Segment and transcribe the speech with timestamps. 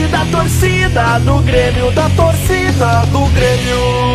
[0.00, 4.11] da torcida do Grêmio, da torcida do Grêmio.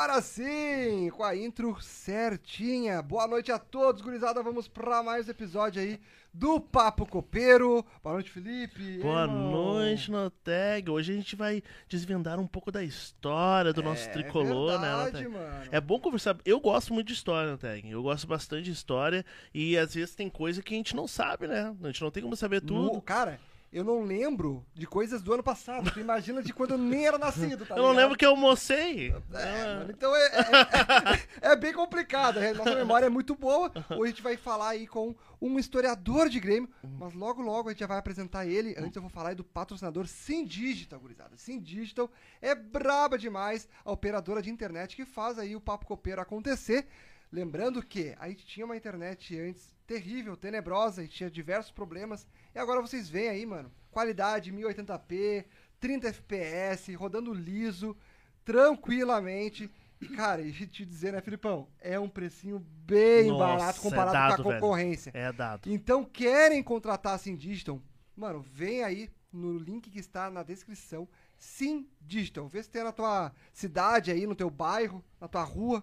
[0.00, 3.02] Agora sim, com a intro certinha.
[3.02, 4.40] Boa noite a todos, gurizada.
[4.44, 5.98] Vamos para mais um episódio aí
[6.32, 7.84] do Papo Copeiro.
[8.00, 8.98] Boa noite, Felipe.
[9.00, 9.50] Boa Irmão.
[9.50, 10.88] noite, Noteg.
[10.88, 15.24] Hoje a gente vai desvendar um pouco da história do nosso É tricolor, né, verdade,
[15.24, 15.28] Noteg?
[15.30, 15.68] mano.
[15.72, 16.36] É bom conversar.
[16.44, 17.90] Eu gosto muito de história, Noteg.
[17.90, 21.48] Eu gosto bastante de história e às vezes tem coisa que a gente não sabe,
[21.48, 21.74] né?
[21.82, 22.94] A gente não tem como saber tudo.
[22.94, 25.90] No- cara, eu não lembro de coisas do ano passado.
[25.90, 28.02] Tu imagina de quando eu nem era nascido, tá eu não ligado?
[28.02, 29.10] lembro que eu almocei.
[29.32, 32.38] É, mano, então é, é- é- é bem complicado.
[32.38, 33.70] a Nossa memória é muito boa.
[33.90, 37.72] Hoje a gente vai falar aí com um historiador de Grêmio, mas logo logo a
[37.72, 38.74] gente já vai apresentar ele.
[38.78, 41.36] Antes eu vou falar aí do patrocinador Sim Digital, gurizada.
[41.36, 42.10] Sim Digital
[42.40, 46.86] é braba demais, a operadora de internet que faz aí o Papo Copeiro acontecer.
[47.30, 52.28] Lembrando que a gente tinha uma internet antes terrível, tenebrosa, e tinha diversos problemas.
[52.54, 55.46] E agora vocês veem aí, mano, qualidade 1080p,
[55.80, 57.96] 30 FPS, rodando liso,
[58.44, 59.68] tranquilamente.
[59.98, 61.68] E, cara, e te dizer, né, Filipão?
[61.80, 64.60] É um precinho bem Nossa, barato comparado é dado, com a velho.
[64.60, 65.10] concorrência.
[65.14, 65.72] É dado.
[65.72, 67.82] Então, querem contratar a Sim Digital?
[68.14, 71.08] Mano, vem aí no link que está na descrição.
[71.38, 72.46] Sim Digital.
[72.46, 75.82] Vê se tem na tua cidade aí, no teu bairro, na tua rua.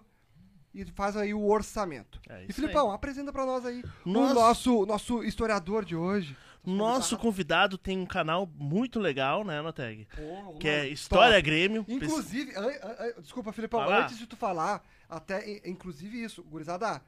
[0.78, 2.20] E faz aí o orçamento.
[2.28, 4.34] É e Filipão, apresenta pra nós aí o Nossa.
[4.34, 6.36] nosso, nosso historiador de hoje.
[6.62, 10.06] Nosso convidado tem um canal muito legal, né, Noteg?
[10.14, 11.42] Porra, Que é História top.
[11.42, 11.84] Grêmio.
[11.88, 14.04] Inclusive, an- an- an- desculpa, Filipão, Vai lá.
[14.04, 17.00] antes de tu falar, até inclusive isso, gurizada,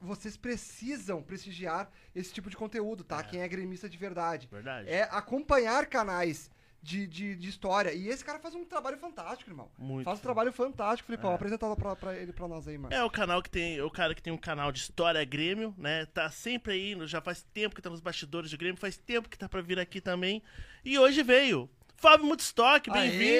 [0.00, 3.22] vocês precisam prestigiar esse tipo de conteúdo, tá?
[3.22, 4.48] Quem é gremista de verdade.
[4.50, 4.88] Verdade.
[4.88, 6.50] É acompanhar canais
[6.86, 7.92] de, de, de história.
[7.92, 9.68] E esse cara faz um trabalho fantástico, irmão.
[9.76, 10.04] Muito.
[10.04, 11.32] Faz um trabalho fantástico, Filipão.
[11.32, 11.34] É.
[11.34, 12.94] Apresenta pra, pra ele pra nós aí, mano.
[12.94, 15.74] É o canal que tem, é o cara que tem um canal de história Grêmio,
[15.76, 16.06] né?
[16.06, 19.36] Tá sempre aí, já faz tempo que tá nos bastidores do Grêmio, faz tempo que
[19.36, 20.40] tá pra vir aqui também.
[20.84, 23.34] E hoje veio Fábio Mudstock, bem-vindo.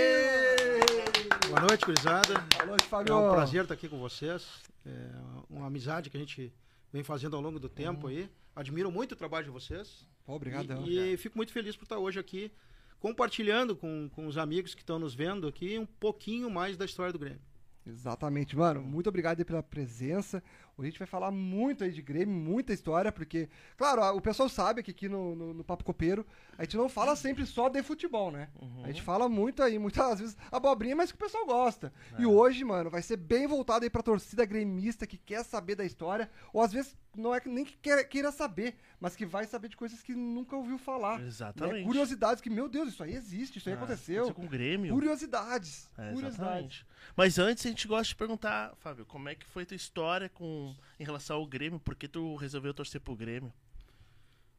[1.49, 2.35] Boa noite, gurizada.
[2.57, 3.17] Boa noite, É Fábio.
[3.17, 4.45] um prazer estar aqui com vocês.
[4.85, 5.11] É
[5.49, 6.53] uma amizade que a gente
[6.93, 8.29] vem fazendo ao longo do tempo aí.
[8.57, 10.05] Admiro muito o trabalho de vocês.
[10.25, 10.85] Pô, obrigadão.
[10.85, 12.51] E, e fico muito feliz por estar hoje aqui
[12.99, 17.13] compartilhando com, com os amigos que estão nos vendo aqui um pouquinho mais da história
[17.13, 17.41] do Grêmio.
[17.87, 18.81] Exatamente, mano.
[18.83, 20.43] Muito obrigado pela presença.
[20.79, 23.49] Hoje a gente vai falar muito aí de Grêmio, muita história, porque,
[23.79, 26.27] claro, o pessoal sabe que aqui no, no, no Papo Copeiro
[26.59, 28.51] a gente não fala sempre só de futebol, né?
[28.85, 31.91] A gente fala muito aí, muitas vezes abobrinha, mas que o pessoal gosta.
[32.19, 35.85] E hoje, mano, vai ser bem voltado aí pra torcida gremista que quer saber da
[35.85, 39.69] história, ou às vezes não é que nem que queira saber, mas que vai saber
[39.71, 41.19] de coisas que nunca ouviu falar.
[41.21, 41.27] né?
[41.27, 41.87] Exatamente.
[41.87, 44.25] Curiosidades que, meu Deus, isso aí existe, isso aí Ah, aconteceu.
[44.25, 44.93] aconteceu com o Grêmio.
[44.93, 45.89] Curiosidades.
[45.97, 46.85] É, curiosidades.
[47.17, 50.66] Mas antes a gente gosta de perguntar, Fábio, como é que foi tua história com
[50.99, 51.79] em relação ao Grêmio?
[51.79, 53.53] Por que tu resolveu torcer pro Grêmio?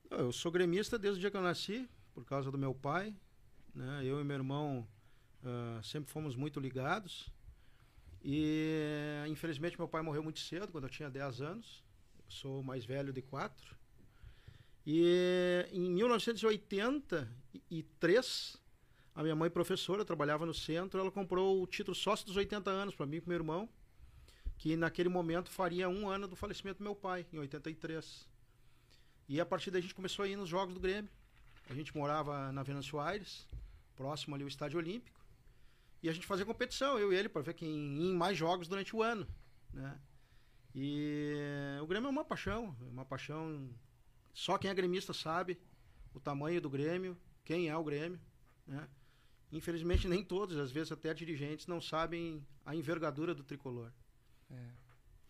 [0.10, 3.16] Eu sou gremista desde o dia que eu nasci, por causa do meu pai.
[3.74, 4.02] Né?
[4.04, 4.88] Eu e meu irmão
[5.44, 7.32] ah, sempre fomos muito ligados.
[8.24, 11.84] E infelizmente meu pai morreu muito cedo, quando eu tinha 10 anos.
[12.26, 13.78] Eu sou mais velho de quatro.
[14.86, 18.58] E em 1983,
[19.14, 22.96] a minha mãe professora, trabalhava no centro, ela comprou o título sócio dos 80 anos
[22.96, 23.70] para mim e para meu irmão,
[24.58, 28.28] que naquele momento faria um ano do falecimento do meu pai, em 83.
[29.30, 31.10] E a partir daí a gente começou a ir nos jogos do Grêmio.
[31.70, 33.46] A gente morava na Venâncio Aires,
[33.96, 35.20] próximo ali ao Estádio Olímpico.
[36.02, 38.68] E a gente fazia competição, eu e ele, para ver quem ia em mais jogos
[38.68, 39.28] durante o ano.
[39.74, 40.00] Né?
[40.74, 41.34] E
[41.82, 43.70] o Grêmio é uma paixão, é uma paixão.
[44.34, 45.60] Só quem é gremista sabe
[46.14, 48.20] o tamanho do Grêmio, quem é o Grêmio.
[48.66, 48.88] Né?
[49.52, 53.92] Infelizmente, nem todos, às vezes até dirigentes, não sabem a envergadura do tricolor.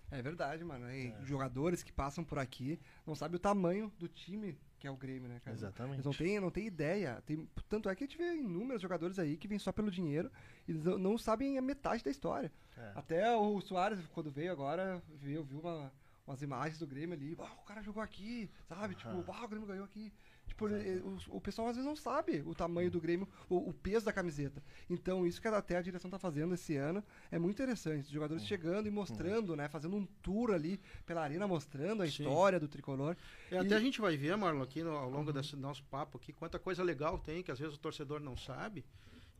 [0.09, 0.89] É verdade, mano.
[0.89, 4.95] E Jogadores que passam por aqui não sabem o tamanho do time que é o
[4.95, 5.55] Grêmio, né, cara?
[5.57, 5.95] Exatamente.
[5.95, 7.21] Eles não têm, não têm ideia.
[7.25, 10.31] Tem, tanto é que a gente vê inúmeros jogadores aí que vêm só pelo dinheiro
[10.67, 12.51] e não, não sabem a metade da história.
[12.77, 12.91] É.
[12.95, 15.91] Até o Soares, quando veio agora, viu, viu uma-
[16.27, 17.35] umas imagens do Grêmio ali.
[17.39, 18.93] "Ah, o cara jogou aqui, sabe?
[18.95, 20.13] Tipo, "Ah, o Grêmio ganhou aqui.
[20.57, 23.73] Tipo, ele- o, o pessoal às vezes não sabe o tamanho do Grêmio, o, o
[23.73, 24.63] peso da camiseta.
[24.89, 28.05] Então, isso que até a direção tá fazendo esse ano é muito interessante.
[28.05, 29.67] Os jogadores chegando e mostrando, né?
[29.69, 32.23] Fazendo um tour ali pela arena, mostrando a Sim.
[32.23, 33.15] história do tricolor.
[33.51, 36.17] É, E- até a gente vai ver, Marlon, aqui no- ao longo desse nosso papo
[36.17, 38.83] aqui, quanta coisa legal tem, que às vezes o torcedor não sabe.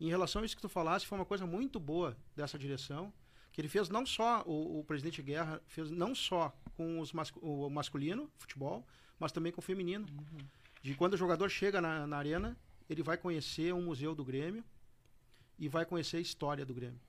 [0.00, 3.12] Em relação a isso que tu falaste, foi uma coisa muito boa dessa direção,
[3.50, 7.32] que ele fez não só, o, o presidente Guerra fez não só com os mas,
[7.42, 8.86] o masculino, futebol,
[9.18, 10.06] mas também com o feminino.
[10.82, 12.56] De quando o jogador chega na, na arena,
[12.88, 14.64] ele vai conhecer um museu do Grêmio
[15.58, 17.00] e vai conhecer a história do Grêmio.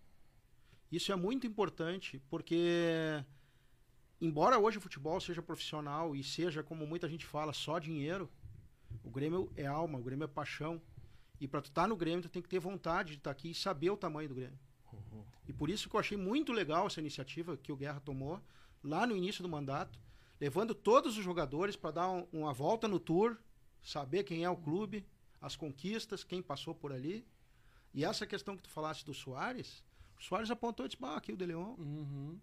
[0.91, 3.23] Isso é muito importante, porque
[4.19, 8.29] embora hoje o futebol seja profissional e seja, como muita gente fala, só dinheiro,
[9.03, 10.81] o Grêmio é alma, o Grêmio é paixão.
[11.39, 13.55] E para tu estar no Grêmio, tu tem que ter vontade de estar aqui e
[13.55, 14.59] saber o tamanho do Grêmio.
[15.47, 18.41] E por isso que eu achei muito legal essa iniciativa que o Guerra tomou
[18.83, 19.97] lá no início do mandato,
[20.39, 23.37] levando todos os jogadores para dar um- uma volta no tour,
[23.81, 25.05] saber quem é o clube,
[25.41, 27.25] as conquistas, quem passou por ali.
[27.93, 29.83] E essa questão que tu falasse do Soares,
[30.19, 32.39] o Soares apontou e disse, bah, aqui o De Leon, Uhum.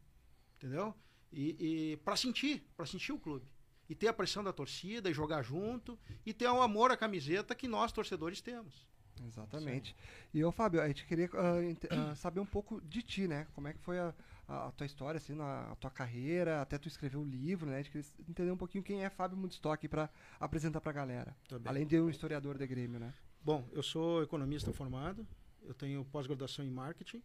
[0.56, 0.94] entendeu?
[1.32, 3.46] E, e para sentir, para sentir o clube.
[3.88, 7.54] E ter a pressão da torcida, e jogar junto, e ter o amor à camiseta
[7.54, 8.86] que nós, torcedores, temos.
[9.24, 9.94] Exatamente.
[10.34, 11.30] E ô Fábio, a gente queria
[11.64, 13.46] ente- ah, saber um pouco de ti, né?
[13.54, 14.12] Como é que foi a,
[14.48, 17.76] a- a tua história, assim, na a tua carreira, até tu escrever o livro, né?
[17.76, 20.08] A gente queria entender um pouquinho quem é Fábio Mudstock para
[20.38, 21.36] apresentar pra galera.
[21.48, 21.58] Tá.
[21.64, 23.12] Além de um historiador de Grêmio, né?
[23.42, 25.26] Bom, eu sou economista formado,
[25.62, 27.22] eu tenho pós-graduação em marketing.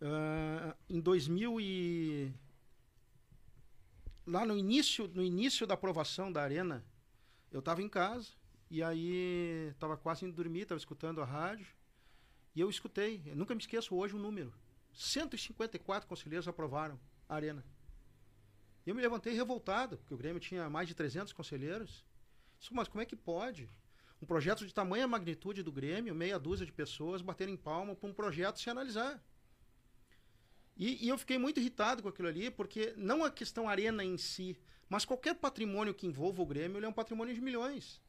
[0.00, 2.32] Ah, em 2000 e
[4.26, 6.84] lá no início, no início da aprovação da arena,
[7.50, 8.28] eu estava em casa
[8.70, 11.66] e aí estava quase indo dormir, estava escutando a rádio
[12.54, 13.22] e eu escutei.
[13.26, 14.52] Eu nunca me esqueço hoje o número.
[14.92, 16.98] 154 conselheiros aprovaram
[17.28, 17.64] a arena.
[18.86, 22.04] Eu me levantei revoltado, porque o Grêmio tinha mais de 300 conselheiros.
[22.58, 23.68] Disse, Mas como é que pode?
[24.22, 28.12] um projeto de tamanha magnitude do Grêmio, meia dúzia de pessoas baterem palma para um
[28.12, 29.22] projeto se analisar.
[30.76, 34.18] E, e eu fiquei muito irritado com aquilo ali, porque não a questão arena em
[34.18, 34.58] si,
[34.88, 38.00] mas qualquer patrimônio que envolva o Grêmio, é um patrimônio de milhões.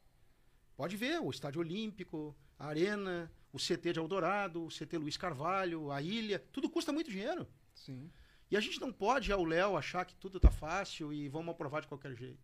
[0.76, 5.90] Pode ver, o Estádio Olímpico, a Arena, o CT de Eldorado, o CT Luiz Carvalho,
[5.92, 7.46] a Ilha, tudo custa muito dinheiro.
[7.74, 8.10] Sim.
[8.50, 11.80] E a gente não pode, ao Léo, achar que tudo tá fácil e vamos aprovar
[11.80, 12.40] de qualquer jeito.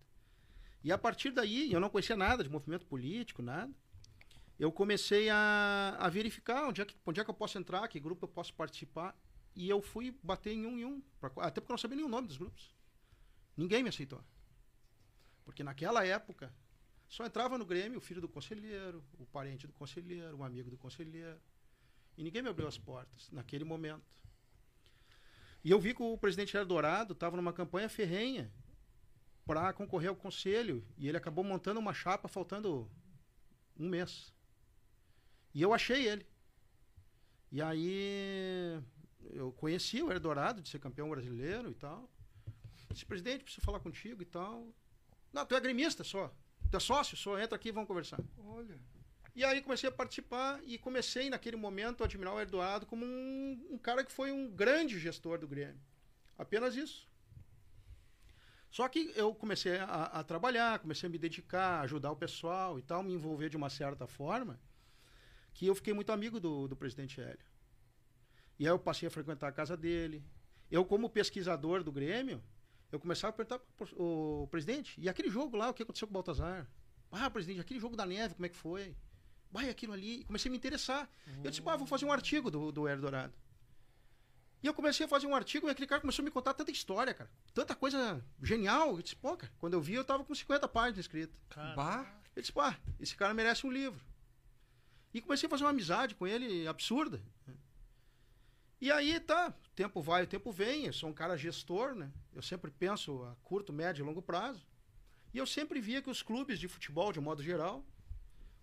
[0.82, 3.72] E a partir daí, eu não conhecia nada de movimento político, nada.
[4.58, 8.00] Eu comecei a, a verificar onde é, que, onde é que eu posso entrar, que
[8.00, 9.16] grupo eu posso participar.
[9.54, 11.02] E eu fui bater em um em um.
[11.20, 12.74] pra- até porque eu não sabia nem o nome dos grupos.
[13.56, 14.22] Ninguém me aceitou.
[15.44, 16.52] Porque naquela época,
[17.08, 20.76] só entrava no Grêmio o filho do conselheiro, o parente do conselheiro, um amigo do
[20.76, 21.40] conselheiro.
[22.16, 24.04] E ninguém me abriu as portas naquele momento.
[25.64, 28.52] E eu vi que o presidente Jair Dourado estava numa campanha ferrenha
[29.46, 32.90] para concorrer ao conselho e ele acabou montando uma chapa faltando
[33.78, 34.34] um mês.
[35.54, 36.26] E eu achei ele.
[37.50, 38.82] E aí
[39.30, 42.10] eu conheci o Jair Dourado de ser campeão brasileiro e tal.
[42.90, 44.74] Disse, presidente, preciso falar contigo e tal.
[45.32, 46.34] Não, tu é gremista só.
[46.70, 48.20] Tu é sócio, só entra aqui e vamos conversar.
[48.38, 48.78] Olha.
[49.34, 53.68] E aí comecei a participar e comecei naquele momento a admirar o Eduardo como um,
[53.70, 55.80] um cara que foi um grande gestor do Grêmio.
[56.36, 57.08] Apenas isso.
[58.70, 62.82] Só que eu comecei a, a trabalhar, comecei a me dedicar, ajudar o pessoal e
[62.82, 64.60] tal, me envolver de uma certa forma,
[65.54, 67.46] que eu fiquei muito amigo do, do presidente Hélio.
[68.58, 70.22] E aí eu passei a frequentar a casa dele.
[70.70, 72.42] Eu, como pesquisador do Grêmio,
[72.90, 76.12] eu começava a perguntar pro o presidente, e aquele jogo lá, o que aconteceu com
[76.12, 76.66] o Baltazar?
[77.10, 78.94] Ah, presidente, aquele jogo da neve, como é que foi?
[79.50, 80.24] Vai aquilo ali.
[80.24, 81.08] Comecei a me interessar.
[81.42, 83.32] Eu disse, ah, vou fazer um artigo do, do Hélio Dourado.
[84.62, 86.70] E eu comecei a fazer um artigo e aquele cara começou a me contar tanta
[86.70, 87.30] história, cara.
[87.54, 88.96] Tanta coisa genial.
[88.96, 91.36] Eu disse, pô, cara, quando eu vi, eu tava com 50 páginas escritas.
[91.74, 92.20] Bah.
[92.34, 94.04] Eu disse, pá, esse cara merece um livro.
[95.14, 97.22] E comecei a fazer uma amizade com ele absurda.
[98.80, 100.86] E aí, tá, tempo vai, o tempo vem.
[100.86, 102.10] Eu sou um cara gestor, né?
[102.34, 104.66] Eu sempre penso a curto, médio e longo prazo.
[105.32, 107.84] E eu sempre via que os clubes de futebol, de modo geral,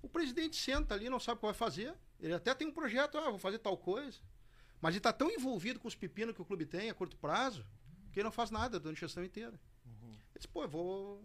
[0.02, 1.96] o presidente senta ali, não sabe o que vai fazer.
[2.20, 4.20] Ele até tem um projeto, ah, vou fazer tal coisa.
[4.82, 7.66] Mas ele está tão envolvido com os pepinos que o clube tem a curto prazo,
[8.12, 9.58] que ele não faz nada durante a gestão inteira.
[10.12, 11.24] Ele disse, pô, eu vou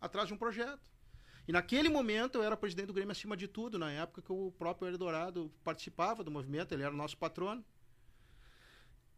[0.00, 0.90] atrás de um projeto.
[1.46, 4.50] E naquele momento eu era presidente do Grêmio acima de tudo, na época que o
[4.52, 7.62] próprio Eldorado participava do movimento, ele era o nosso patrono.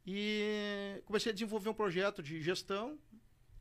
[0.06, 2.98] E comecei a desenvolver um projeto de gestão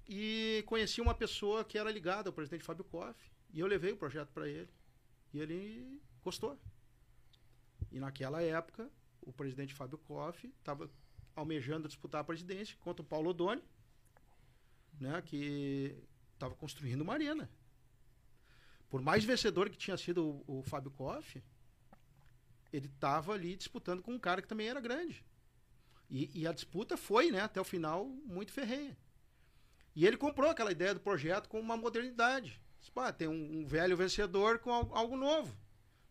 [0.07, 3.31] e conheci uma pessoa que era ligada ao presidente Fábio Koff.
[3.53, 4.69] E eu levei o projeto para ele.
[5.33, 6.59] E ele gostou.
[7.91, 8.89] E naquela época,
[9.21, 10.89] o presidente Fábio Koff estava
[11.35, 13.63] almejando disputar a presidência contra o Paulo Odoni,
[14.99, 15.95] né, que
[16.33, 17.49] estava construindo uma arena.
[18.89, 21.41] Por mais vencedor que tinha sido o, o Fábio Koff,
[22.73, 25.23] ele estava ali disputando com um cara que também era grande.
[26.11, 28.97] E, e a disputa foi, né, até o final, muito ferrenha.
[29.95, 32.61] E ele comprou aquela ideia do projeto com uma modernidade.
[32.79, 35.55] Disse, "Pá, tem um, um velho vencedor com al- algo novo.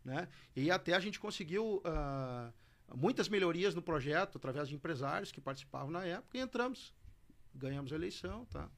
[0.03, 0.27] Né?
[0.57, 2.51] E até a gente conseguiu ah,
[2.95, 6.95] muitas melhorias no projeto através de empresários que participavam na época e entramos.
[7.55, 8.47] Ganhamos a eleição.
[8.47, 8.71] Tá?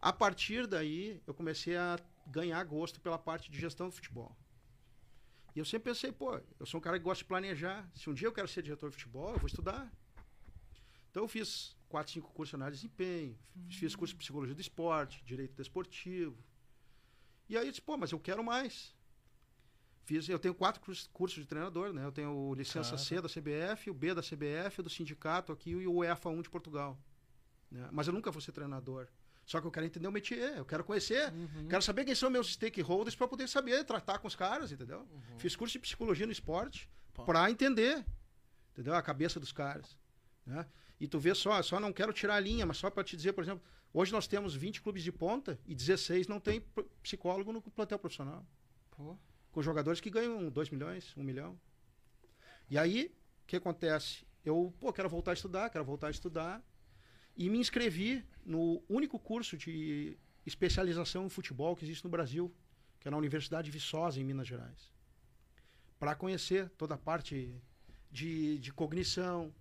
[0.00, 4.36] A partir daí, eu comecei a ganhar gosto pela parte de gestão do futebol.
[5.56, 7.88] E eu sempre pensei, pô, eu sou um cara que gosta de planejar.
[7.94, 9.90] Se um dia eu quero ser diretor de futebol, eu vou estudar.
[11.14, 13.38] Então eu fiz quatro, cinco cursos de análise de desempenho,
[13.70, 16.36] fiz curso de psicologia do esporte, direito desportivo.
[17.48, 18.92] E aí eu disse, pô, mas eu quero mais.
[20.02, 22.04] Fiz, eu tenho quatro cursos, de treinador, né?
[22.04, 22.98] Eu tenho o licença Cara.
[22.98, 26.50] C da CBF, o B da CBF, do sindicato aqui e o UEFA 1 de
[26.50, 26.98] Portugal.
[27.70, 27.88] né?
[27.92, 29.06] Mas eu nunca vou ser treinador.
[29.46, 31.68] Só que eu quero entender o métier, eu quero conhecer, Uhum.
[31.68, 35.02] quero saber quem são meus stakeholders para poder saber tratar com os caras, entendeu?
[35.02, 35.38] Uhum.
[35.38, 36.90] Fiz curso de psicologia no esporte
[37.24, 38.04] para entender,
[38.72, 38.94] entendeu?
[38.96, 39.96] A cabeça dos caras,
[40.46, 40.66] né?
[41.00, 43.32] E tu vê só, só não quero tirar a linha, mas só para te dizer,
[43.32, 46.64] por exemplo, hoje nós temos 20 clubes de ponta e 16 não tem
[47.02, 48.46] psicólogo no plantel profissional
[48.90, 49.16] Pô.
[49.50, 51.58] com jogadores que ganham 2 milhões, 1 milhão.
[52.70, 54.26] E aí, o que acontece?
[54.44, 56.62] Eu, pô, quero voltar a estudar, quero voltar a estudar.
[57.36, 62.54] E me inscrevi no único curso de especialização em futebol que existe no Brasil,
[63.00, 64.92] que é na Universidade de Viçosa, em Minas Gerais.
[65.98, 67.54] Para conhecer toda a parte
[68.10, 69.52] de, de cognição,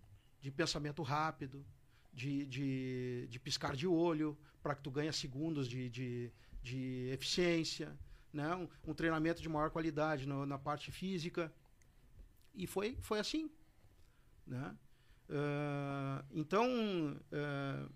[0.44, 1.66] de pensamento rápido,
[2.12, 6.32] de, de, de piscar de olho, para que tu ganhe segundos de, de,
[6.62, 7.98] de eficiência,
[8.32, 8.54] né?
[8.54, 11.52] um, um treinamento de maior qualidade no- na parte física.
[12.54, 13.50] E foi, foi assim.
[14.46, 14.76] Né?
[15.30, 16.66] Ah, então,
[17.32, 17.88] ah,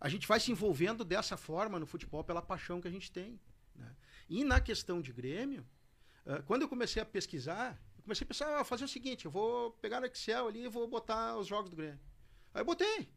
[0.00, 3.38] a gente vai se envolvendo dessa forma no futebol pela paixão que a gente tem.
[3.76, 3.94] né?
[4.30, 5.62] E na questão de Grêmio,
[6.24, 9.72] ah, quando eu comecei a pesquisar, comecei a pensar, ah, fazer o seguinte, eu vou
[9.72, 12.00] pegar no Excel ali e vou botar os jogos do Grêmio.
[12.52, 13.08] Aí eu botei.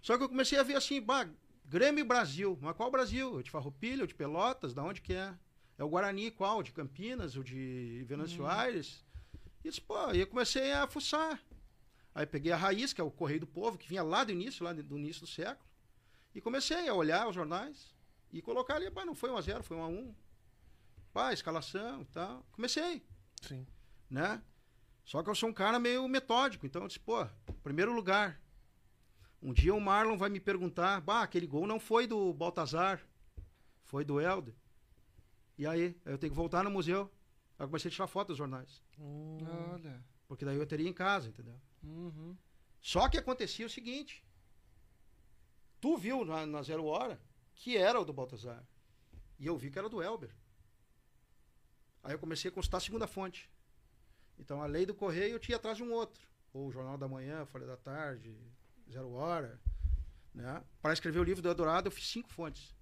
[0.00, 1.28] Só que eu comecei a ver assim, bah,
[1.64, 2.58] Grêmio Brasil.
[2.60, 3.34] Mas qual Brasil?
[3.34, 5.34] O de Farroupilha, o de Pelotas, da onde que é?
[5.78, 6.58] É o Guarani qual?
[6.58, 9.04] O de Campinas, o de Venâncio Aires?
[9.64, 11.42] E disse, pô, aí eu comecei a fuçar.
[12.14, 14.64] Aí peguei a raiz, que é o Correio do Povo, que vinha lá do início,
[14.64, 15.68] lá do início do século.
[16.34, 17.94] E comecei a olhar os jornais
[18.32, 20.14] e colocar ali, pá, não foi 1 a 0 foi 1 a 1
[21.12, 22.44] Pá, escalação e tal.
[22.52, 23.02] Comecei
[23.40, 23.66] Sim.
[24.10, 24.42] Né?
[25.04, 27.26] Só que eu sou um cara meio metódico, então eu disse, pô,
[27.62, 28.40] primeiro lugar.
[29.42, 33.06] Um dia o Marlon vai me perguntar, bah, aquele gol não foi do Baltazar,
[33.82, 34.54] foi do Helder.
[35.58, 37.12] E aí, eu tenho que voltar no museu.
[37.58, 39.38] Aí eu comecei a tirar foto dos jornais, Hum.
[39.72, 40.02] Olha.
[40.26, 41.60] porque daí eu teria em casa, entendeu?
[41.82, 42.34] Uhum.
[42.80, 44.24] Só que acontecia o seguinte,
[45.80, 47.20] tu viu na, na Zero Hora
[47.54, 48.66] que era o do Baltazar,
[49.38, 50.34] e eu vi que era do Elber.
[52.02, 53.48] Aí eu comecei a consultar a segunda fonte.
[54.38, 56.20] Então, a lei do correio eu tinha atrás de um outro.
[56.52, 58.36] Ou o Jornal da Manhã, Folha da Tarde,
[58.90, 59.60] Zero Hora.
[60.34, 60.62] Né?
[60.82, 62.74] Para escrever o livro do Eldorado, eu fiz cinco fontes.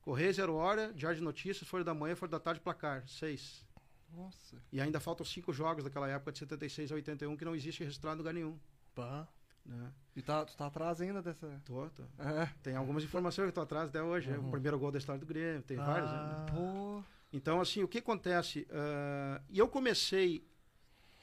[0.00, 3.06] Correio, Zero Hora, Diário de Notícias, Folha da Manhã, Folha da Tarde, Placar.
[3.08, 3.64] Seis.
[4.12, 4.56] Nossa.
[4.72, 8.16] E ainda faltam cinco jogos daquela época, de 76 a 81, que não existe registrado
[8.16, 8.58] em lugar nenhum.
[8.94, 9.26] Pá.
[9.64, 9.92] Né?
[10.14, 11.60] E tá, tu tá atrás ainda dessa.
[11.64, 12.04] Tô, tô.
[12.22, 12.48] É.
[12.62, 14.30] Tem algumas informações que estão atrás até hoje.
[14.30, 14.46] Uhum.
[14.46, 16.08] O primeiro gol da história do Grêmio, tem vários.
[16.08, 16.16] né?
[16.16, 16.46] Ah.
[16.54, 17.02] Pô.
[17.32, 18.66] Então, assim, o que acontece?
[18.70, 20.46] ah, E eu comecei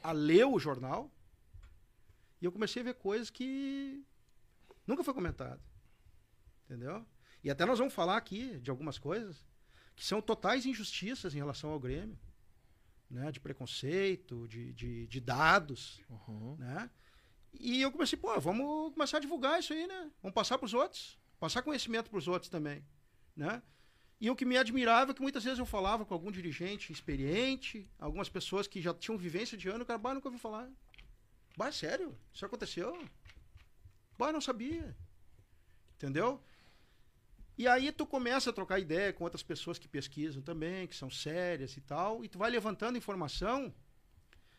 [0.03, 1.09] a ler o jornal
[2.41, 4.05] e eu comecei a ver coisas que
[4.85, 5.61] nunca foi comentado.
[6.65, 7.05] Entendeu?
[7.43, 9.45] E até nós vamos falar aqui de algumas coisas
[9.95, 12.19] que são totais injustiças em relação ao Grêmio.
[13.09, 13.31] Né?
[13.31, 16.01] De preconceito, de, de, de dados.
[16.09, 16.57] Uhum.
[16.57, 16.89] Né?
[17.53, 20.11] E eu comecei, pô, vamos começar a divulgar isso aí, né?
[20.21, 22.83] Vamos passar para os outros, passar conhecimento para os outros também,
[23.35, 23.61] né?
[24.19, 27.89] E o que me admirava é que muitas vezes eu falava com algum dirigente experiente,
[27.99, 30.69] algumas pessoas que já tinham vivência de ano, o cara, bah, nunca ouviu falar.
[31.57, 32.17] Bah, sério?
[32.33, 32.97] Isso aconteceu?
[34.17, 34.95] Bah, não sabia.
[35.95, 36.41] Entendeu?
[37.57, 41.09] E aí tu começa a trocar ideia com outras pessoas que pesquisam também, que são
[41.09, 43.73] sérias e tal, e tu vai levantando informação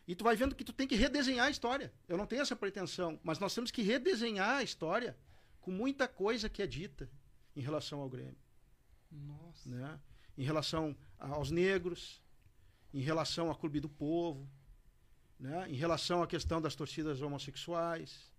[0.06, 1.92] e tu vai vendo que tu tem que redesenhar a história.
[2.06, 5.16] Eu não tenho essa pretensão, mas nós temos que redesenhar a história
[5.60, 7.10] com muita coisa que é dita
[7.56, 8.36] em relação ao Grêmio,
[9.14, 9.68] Nossa.
[9.68, 10.00] né?
[10.36, 12.20] Em relação aos negros,
[12.92, 14.48] em relação ao Clube do Povo,
[15.38, 15.68] né?
[15.70, 18.32] Em relação à questão das torcidas homossexuais.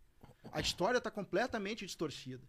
[0.51, 2.43] A história está completamente distorcida.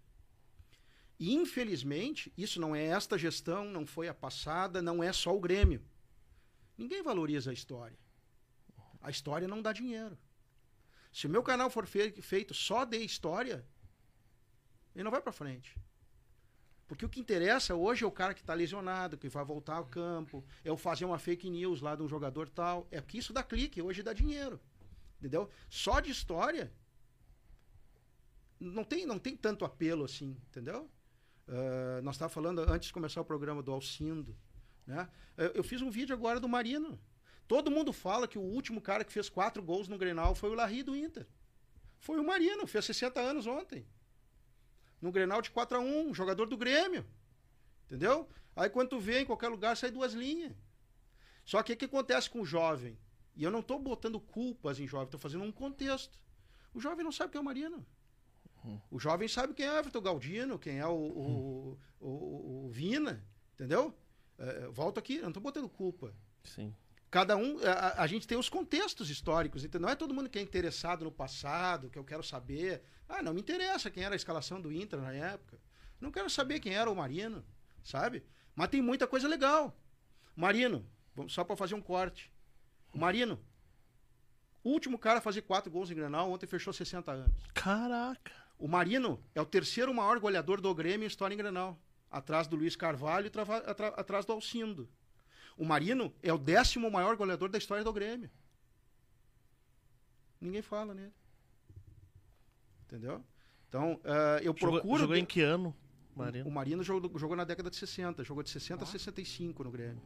[1.18, 5.40] E infelizmente, isso não é esta gestão, não foi a passada, não é só o
[5.40, 5.82] Grêmio.
[6.76, 7.98] Ninguém valoriza a história.
[9.00, 10.18] A história não dá dinheiro.
[11.12, 13.64] Se o meu canal for fe- feito só de história,
[14.94, 15.74] ele não vai para frente.
[16.86, 19.86] Porque o que interessa hoje é o cara que está lesionado, que vai voltar ao
[19.86, 22.86] campo, é eu fazer uma fake news lá de um jogador tal.
[22.90, 24.60] É que isso dá clique, hoje dá dinheiro.
[25.18, 25.50] Entendeu?
[25.68, 26.72] Só de história
[28.58, 30.88] não tem, não tem tanto apelo assim, entendeu?
[31.48, 34.36] Ah, nós estávamos falando antes de começar o programa do Alcindo.
[34.86, 35.08] Né?
[35.36, 36.98] Eu, eu fiz um vídeo agora do Marino.
[37.46, 40.54] Todo mundo fala que o último cara que fez quatro gols no Grenal foi o
[40.54, 41.26] Larry do Inter.
[41.98, 43.86] Foi o Marino, fez 60 anos ontem.
[45.06, 47.06] No Grenal de 4 a 1 jogador do Grêmio.
[47.86, 48.28] Entendeu?
[48.54, 50.52] Aí quando tu vê em qualquer lugar sai duas linhas.
[51.44, 52.98] Só que o que acontece com o jovem?
[53.36, 56.18] E eu não estou botando culpas em jovem, estou fazendo um contexto.
[56.74, 57.86] O jovem não sabe o que é o Marino.
[58.90, 63.24] O jovem sabe quem é Everton Galdino, quem é o, o, o, o- o Vina,
[63.54, 63.94] entendeu?
[64.38, 66.12] É, volto aqui, eu não tô botando culpa.
[66.42, 66.74] Sim.
[67.10, 69.82] Cada um, a, a gente tem os contextos históricos, entendeu?
[69.82, 72.82] Não é todo mundo que é interessado no passado, que eu quero saber.
[73.08, 75.58] Ah, não me interessa quem era a escalação do Inter na época.
[76.00, 77.44] Não quero saber quem era o Marino,
[77.82, 78.24] sabe?
[78.54, 79.78] Mas tem muita coisa legal.
[80.34, 80.84] Marino,
[81.28, 82.30] só para fazer um corte.
[82.92, 83.40] Marino,
[84.62, 87.42] o último cara a fazer quatro gols em Granal, ontem fechou 60 anos.
[87.54, 88.32] Caraca.
[88.58, 91.78] O Marino é o terceiro maior goleador do Grêmio em história em Grenal.
[92.10, 93.30] Atrás do Luiz Carvalho e
[93.96, 94.88] atrás do Alcindo.
[95.56, 98.30] O Marino é o décimo maior goleador da história do Grêmio.
[100.40, 101.12] Ninguém fala nele.
[102.84, 103.24] Entendeu?
[103.68, 105.00] Então, eh, eu Jogou, procuro.
[105.00, 105.74] jogou em que ano,
[106.14, 106.48] Marino?
[106.48, 108.22] O Marino jogou, jogou na década de 60.
[108.22, 110.00] Jogou de 60 a 65 no Grêmio.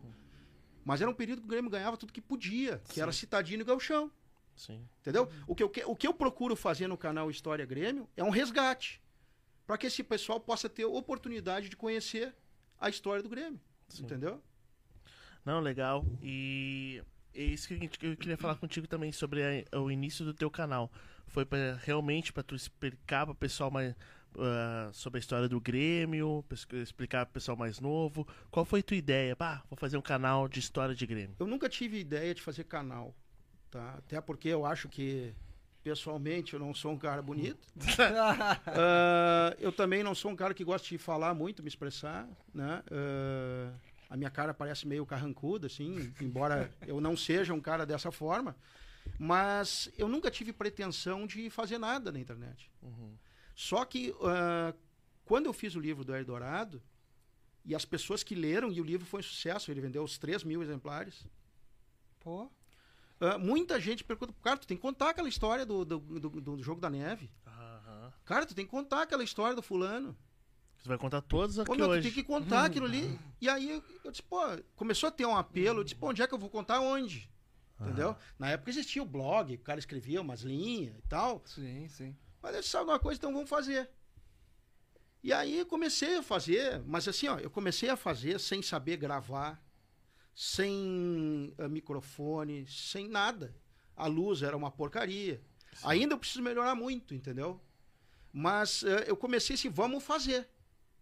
[0.85, 3.64] Mas era um período que o Grêmio ganhava tudo que podia, que era citadino e
[3.64, 4.11] gauchão.
[4.57, 4.87] Sim.
[5.00, 5.28] Entendeu?
[5.47, 9.00] O que, eu, o que eu procuro fazer no canal História Grêmio é um resgate.
[9.66, 12.35] Para que esse pessoal possa ter oportunidade de conhecer
[12.78, 13.61] a história do Grêmio.
[13.88, 14.04] Sim.
[14.04, 14.42] Entendeu?
[15.44, 16.04] Não, legal.
[16.23, 17.02] E
[17.35, 20.90] é isso que eu queria falar contigo também sobre a- o início do teu canal.
[21.26, 23.94] Foi pra, realmente para tu explicar para o pessoal mais
[24.38, 26.44] ah, sobre a história do Grêmio,
[26.82, 28.26] explicar para o pessoal mais novo.
[28.50, 29.37] Qual foi a tua ideia?
[29.68, 31.35] Vou fazer um canal de história de Grêmio.
[31.38, 33.14] Eu nunca tive ideia de fazer canal.
[33.70, 33.94] Tá?
[33.99, 35.32] Até porque eu acho que,
[35.82, 37.66] pessoalmente, eu não sou um cara bonito.
[38.66, 42.82] Ah, eu também não sou um cara que gosta de falar muito, me expressar, né?
[42.90, 43.73] Ah,
[44.11, 48.55] a minha cara parece meio carrancuda, assim, embora eu não seja um cara dessa forma.
[49.19, 52.71] Mas eu nunca tive pretensão de fazer nada na internet.
[53.55, 54.75] Só que ah,
[55.25, 56.83] quando eu fiz o livro do Eldorado,
[57.64, 60.43] e as pessoas que leram, e o livro foi um sucesso, ele vendeu os 3
[60.45, 61.25] mil exemplares.
[62.19, 62.50] Pô,
[63.21, 66.62] ah, muita gente pergunta, cara, tu tem que contar aquela história do, do, do- do
[66.62, 67.31] jogo da neve.
[67.47, 68.12] Aham.
[68.25, 70.17] Cara, tu tem que contar aquela história do fulano.
[70.81, 72.03] Você vai contar todas Pô, aqui meu, hoje.
[72.03, 73.19] tem que contar aquilo ali.
[73.40, 74.40] E aí eu, disse, pô,
[74.75, 75.81] começou a ter um apelo.
[75.81, 77.31] Eu disse, pô, onde é que eu vou contar onde?
[77.79, 78.16] Entendeu?
[78.38, 81.43] Na época existia o blog, o cara escrevia umas linhas e tal.
[81.47, 82.16] sim, sim.
[82.43, 83.90] Mas eu disse, sabe alguma coisa, então vamos fazer.
[85.23, 88.97] E aí eu comecei a fazer, mas assim, ó, eu comecei a fazer sem saber
[88.97, 89.62] gravar,
[90.35, 93.55] sem eh, microfone, sem nada.
[93.95, 95.43] A luz era uma porcaria.
[95.85, 97.61] Ainda eu preciso melhorar muito, entendeu?
[98.33, 100.49] Mas eh, eu comecei assim, vamos fazer.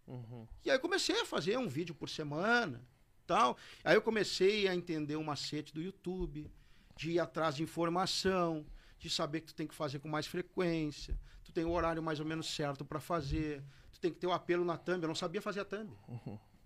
[0.09, 0.47] Uhum.
[0.65, 2.83] E aí eu comecei a fazer um vídeo por semana,
[3.27, 3.55] tal.
[3.83, 6.51] Aí eu comecei a entender o macete do YouTube,
[6.97, 8.65] de ir atrás de informação,
[8.97, 12.19] de saber que tu tem que fazer com mais frequência, tu tem o horário mais
[12.19, 15.01] ou menos certo para fazer, tu tem que ter o apelo na thumb.
[15.03, 15.89] Eu não sabia fazer a thumb,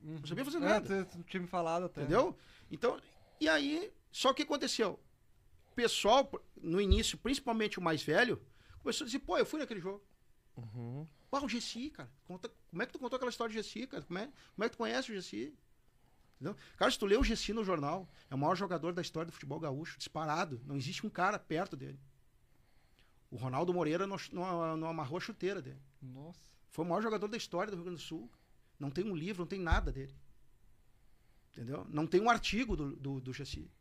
[0.02, 2.02] não sabia fazer É, nada, tu, tu tinha me falado até.
[2.02, 2.36] entendeu?
[2.72, 3.00] Então,
[3.40, 5.00] e aí, só que aconteceu?
[5.72, 8.42] O pessoal, no início, principalmente o mais velho,
[8.82, 10.02] começou a dizer, pô, eu fui naquele jogo.
[10.56, 11.08] Uhum.
[11.40, 12.12] Pô, o Gessi, cara.
[12.26, 14.04] Conta, como é que tu contou aquela história de Gessi, cara?
[14.04, 15.58] Como é, como é que tu conhece o Gessi?
[16.36, 16.56] Entendeu?
[16.78, 19.32] Cara, se tu lê o Gessi no jornal, é o maior jogador da história do
[19.32, 20.62] futebol gaúcho, disparado.
[20.64, 22.00] Não existe um cara perto dele.
[23.32, 25.82] O Ronaldo Moreira não, não, não amarrou a chuteira dele.
[26.00, 26.40] Nossa.
[26.70, 28.32] Foi o maior jogador da história do Rio Grande do Sul.
[28.80, 30.16] Não tem um livro, não tem nada dele.
[31.52, 31.84] Entendeu?
[31.90, 33.72] Não tem um artigo do, do, do Gessi.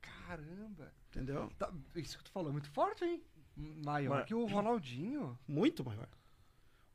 [0.00, 0.92] Caramba.
[1.08, 1.50] Entendeu?
[1.58, 3.20] Tá, isso que tu falou é muito forte, hein?
[3.56, 5.36] Maior Ma- que o Ronaldinho.
[5.48, 6.08] Muito maior.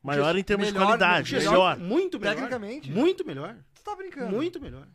[0.03, 1.79] Maior em termos Melhor, de qualidade, melhor- melhor.
[1.79, 2.35] Muito melhor.
[2.35, 2.91] Tecnicamente.
[2.91, 3.57] Muito melhor.
[3.73, 4.35] Tu tá brincando?
[4.35, 4.85] Muito melhor.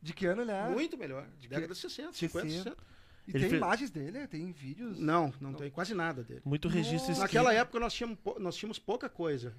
[0.00, 0.68] De que ano ele é?
[0.68, 1.28] Muito melhor.
[1.38, 2.40] De Década que- de 60, 60.
[2.40, 2.76] 50, 60.
[3.26, 4.98] E Ele tem fez- imagens dele, tem vídeos.
[4.98, 6.40] Não, não tem quase nada dele.
[6.44, 7.18] Muito registro escrito.
[7.20, 9.52] Naquela época nós tínhamos, nós tínhamos pouca coisa.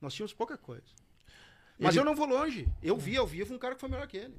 [0.00, 0.82] Nós tínhamos pouca coisa.
[1.78, 2.68] Mas Ele- eu não vou longe.
[2.82, 4.36] Eu vi ao vivo um cara que foi melhor que ele.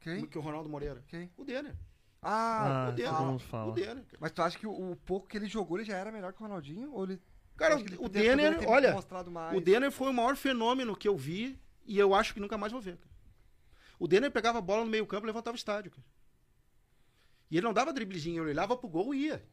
[0.00, 0.24] Quem?
[0.26, 1.02] Que o Ronaldo Moreira.
[1.08, 1.30] Quem?
[1.36, 1.74] O Denner.
[2.22, 3.38] Ah, Ah, o Denner.
[3.40, 3.70] fala.
[3.70, 4.04] O Denner.
[4.20, 6.40] mas tu acha que o, o pouco que ele jogou ele já era melhor que
[6.40, 6.92] o Ronaldinho?
[6.92, 7.20] Ou ele.
[7.56, 9.56] Cara, o Denner, olha, mostrado mais?
[9.56, 12.72] o Denner foi o maior fenômeno que eu vi e eu acho que nunca mais
[12.72, 12.96] vou ver.
[12.96, 13.12] cara.
[13.98, 15.90] O Denner pegava a bola no meio campo e levantava o estádio.
[15.92, 16.04] cara.
[17.50, 19.44] E ele não dava driblezinho, ele olhava pro gol e ia.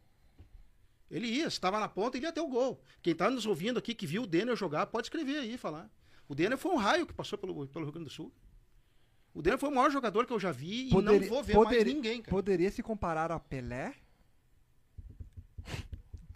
[1.11, 2.81] Ele ia, estava na ponta, ele ia até o gol.
[3.01, 5.89] Quem tá nos ouvindo aqui que viu o Denner jogar, pode escrever aí e falar.
[6.27, 8.31] O Denner foi um raio que passou pelo, pelo Rio Grande do Sul.
[9.33, 11.53] O Denner foi o maior jogador que eu já vi e Poderia- não vou ver
[11.53, 12.31] poderia- mais ninguém, cara.
[12.31, 13.93] Poderia se comparar a Pelé?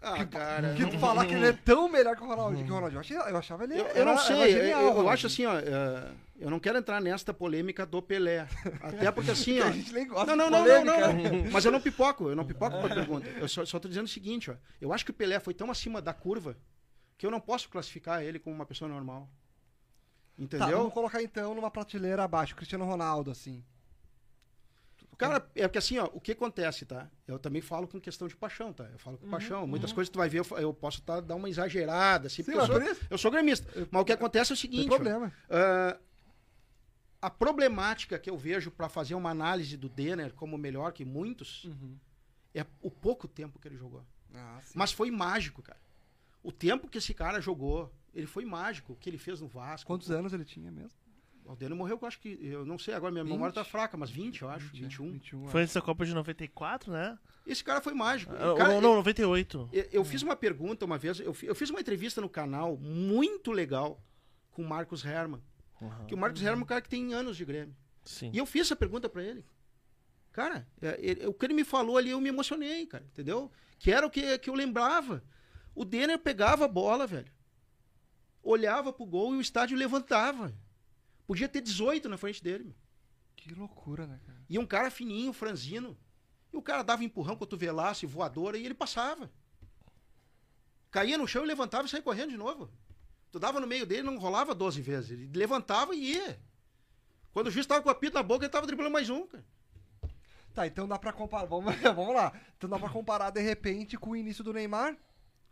[0.04, 0.74] Ah, cara.
[0.74, 2.64] Que tu falar que ele é tão melhor que o Ronaldinho.
[2.64, 2.96] Que o Ronaldinho.
[2.98, 3.74] Eu, achei- eu achava ele.
[3.80, 5.12] Eu, eu não era sei, eu- genial, eu, eu Ronaldinho.
[5.14, 8.46] acho assim, ó, é, eu não quero entrar nesta polêmica do Pelé.
[8.82, 9.66] Até porque assim, Que ó.
[9.66, 11.50] a gente nem gosta Não, não, de não, não.
[11.52, 13.28] Mas eu não pipoco, eu não pipoco com a pergunta.
[13.30, 14.54] Eu só, só tô dizendo o seguinte, ó.
[14.80, 16.56] Eu acho que o Pelé foi tão acima da curva
[17.16, 19.28] que eu não posso classificar ele como uma pessoa normal.
[20.36, 20.78] Tá, Entendeu?
[20.78, 23.64] vamos colocar então numa prateleira abaixo, Cristiano Ronaldo, assim.
[25.16, 27.08] Cara, é porque assim, ó, o que acontece, tá?
[27.26, 28.84] Eu também falo com questão de paixão, tá?
[28.84, 29.66] Eu falo com paixão.
[29.66, 32.58] Muitas coisas tu vai ver, eu, eu posso tá, dar uma exagerada, assim, Sim, porque
[32.58, 33.66] eu sou, eu sou gremista.
[33.90, 35.32] Mas o que acontece é o seguinte, tem ó, problema.
[35.50, 35.98] ah,
[37.22, 41.64] a problemática que eu vejo para fazer uma análise do Denner como melhor que muitos
[41.64, 41.96] Uhum.
[42.54, 44.04] é o pouco tempo que ele jogou.
[44.34, 44.60] Ah.
[44.74, 45.80] Mas foi mágico, cara.
[46.42, 48.92] O tempo que esse cara jogou, ele foi mágico.
[48.92, 49.86] O que ele fez no Vasco.
[49.86, 50.90] Quantos anos ele tinha mesmo?
[51.46, 52.38] O Denner morreu, eu acho que.
[52.42, 53.32] Eu não sei, agora minha 20?
[53.32, 54.66] memória tá fraca, mas 20, eu acho.
[54.68, 55.12] 21.
[55.12, 57.18] 21 Foi antes da Copa de 94, né?
[57.46, 58.32] Esse cara foi mágico.
[58.34, 59.68] Ah, cara- não, não, 98.
[59.72, 63.52] Eu, eu fiz uma pergunta uma vez, eu, eu fiz uma entrevista no canal muito
[63.52, 64.02] legal
[64.50, 65.42] com o Marcos Herman.
[65.80, 66.06] Uhum.
[66.06, 67.76] Que o Marcos Herman é um cara que tem anos de Grêmio.
[68.04, 68.30] Sim.
[68.32, 69.44] E eu fiz essa pergunta pra ele.
[70.32, 73.52] Cara, é, ele- o que ele me falou ali, eu me emocionei, cara, entendeu?
[73.78, 75.22] Que era o que, que eu lembrava.
[75.74, 77.30] O Denner pegava a bola, velho.
[78.42, 80.54] Olhava pro gol e o estádio levantava.
[81.26, 82.74] Podia ter 18 na frente dele, meu.
[83.36, 84.38] Que loucura, né, cara?
[84.48, 85.96] E um cara fininho, franzino.
[86.52, 89.30] E o cara dava empurrão, cotovelaço, e voadora, e ele passava.
[90.90, 92.70] Caía no chão e levantava e saía correndo de novo.
[93.32, 95.10] Tu dava no meio dele, não rolava 12 vezes.
[95.10, 96.40] Ele levantava e ia.
[97.32, 99.44] Quando o juiz tava com a pita na boca, ele tava driblando mais um, cara.
[100.54, 101.46] Tá, então dá pra comparar.
[101.46, 102.32] Vamos, vamos lá.
[102.56, 104.96] Então dá pra comparar de repente com o início do Neymar.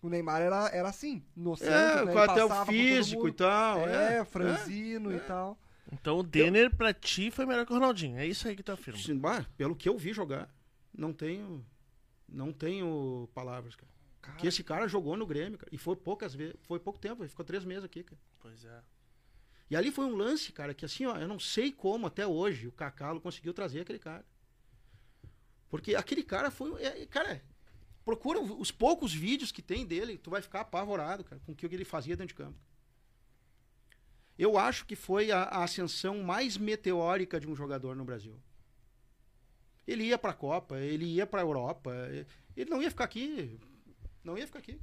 [0.03, 2.13] O Neymar era, era assim, no É, né?
[2.13, 3.37] com Ele até o físico e mundo.
[3.37, 3.89] tal.
[3.89, 5.57] É, É, franzino e tal.
[5.93, 8.19] Então o Denner pra ti foi melhor que o Ronaldinho.
[8.19, 8.99] É isso aí que tu afirma.
[8.99, 10.53] Sim, bah, pelo que eu vi jogar,
[10.93, 11.65] não tenho.
[12.29, 13.93] Não tenho palavras, cara.
[14.23, 15.69] Cara, Que esse cara jogou no Grêmio, cara.
[15.73, 16.57] E foi poucas vezes.
[16.63, 18.21] Foi pouco tempo, ele ficou três meses aqui, cara.
[18.41, 18.81] Pois é.
[19.71, 22.67] E ali foi um lance, cara, que assim, ó, eu não sei como até hoje
[22.67, 24.25] o Cacalo conseguiu trazer aquele cara.
[25.69, 26.83] Porque aquele cara foi.
[26.83, 27.43] é, cara,
[28.05, 31.67] procura os poucos vídeos que tem dele, tu vai ficar apavorado, cara, com o que
[31.67, 32.59] ele fazia dentro de campo.
[34.39, 38.35] Eu acho que foi a, a ascensão mais meteórica de um jogador no Brasil.
[39.87, 41.93] Ele ia pra Copa, ele ia pra Europa,
[42.57, 43.59] ele não ia ficar aqui.
[44.25, 44.81] Não ia ficar aqui.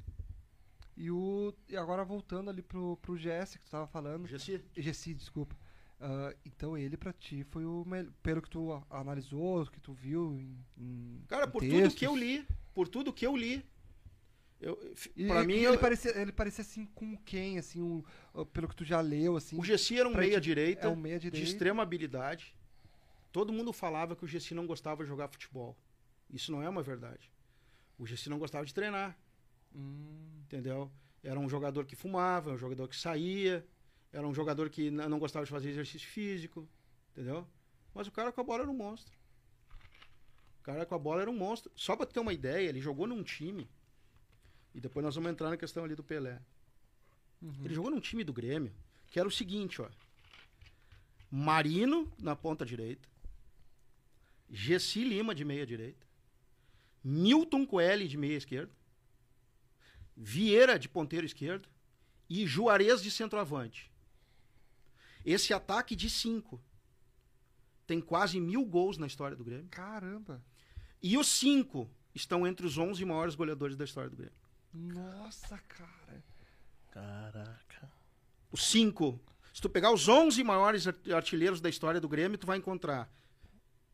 [0.95, 4.27] E, o, e agora voltando ali pro, pro GS que tu tava falando.
[4.27, 4.62] Gessi.
[4.77, 5.55] Gessi, desculpa.
[5.99, 8.12] Ah, então ele pra ti foi o melhor.
[8.21, 10.58] Pelo que tu a- analisou, que tu viu em.
[10.77, 11.95] em- Cara, por tudo textos.
[11.95, 12.45] que eu li,
[12.79, 13.61] por tudo que eu li,
[14.61, 14.77] eu,
[15.27, 18.01] pra e mim, ele, eu- parecia, ele parecia assim com quem, assim, um,
[18.53, 19.59] pelo que tu já leu, assim.
[19.59, 22.55] o Gessi era um meia-direita é um meia de extrema habilidade.
[23.33, 25.75] Todo mundo falava que o Gessi não gostava de jogar futebol.
[26.29, 27.29] Isso não é uma verdade.
[27.97, 29.17] O Gessi não gostava de treinar,
[29.75, 30.89] Hum, entendeu?
[31.21, 33.67] Era um jogador que fumava, um jogador que saía,
[34.13, 36.65] era um jogador que não gostava de fazer exercício físico,
[37.11, 37.45] entendeu?
[37.93, 39.18] Mas o cara com a bola era um monstro.
[40.60, 41.72] O cara com a bola era um monstro.
[41.76, 43.69] Só pra ter uma ideia, ele jogou num time.
[44.74, 46.39] E depois nós vamos entrar na questão ali do Pelé.
[47.41, 47.65] uhum.
[47.65, 48.74] Ele jogou num time do Grêmio,
[49.08, 49.89] que era o seguinte, ó.
[51.32, 53.08] Marino na ponta direita.
[54.50, 56.06] Gessi Lima de meia direita.
[57.04, 58.72] Milton Coelho de meia esquerda.
[60.15, 61.69] Vieira de ponteiro esquerdo.
[62.30, 63.89] E Juarez de centroavante.
[65.26, 66.62] Esse ataque de cinco
[67.89, 69.67] tem quase mil gols na história do Grêmio.
[69.71, 70.43] Caramba.
[71.02, 74.36] E os cinco estão entre os 11 maiores goleadores da história do Grêmio.
[74.71, 76.23] Nossa, cara.
[76.91, 77.91] Caraca.
[78.52, 79.19] Os cinco.
[79.52, 83.12] Se tu pegar os 11 maiores ar- artilheiros da história do Grêmio, tu vai encontrar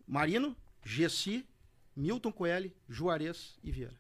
[0.06, 1.48] Marino, Gessi,
[1.96, 3.98] Milton Coelho, Juarez e Vieira.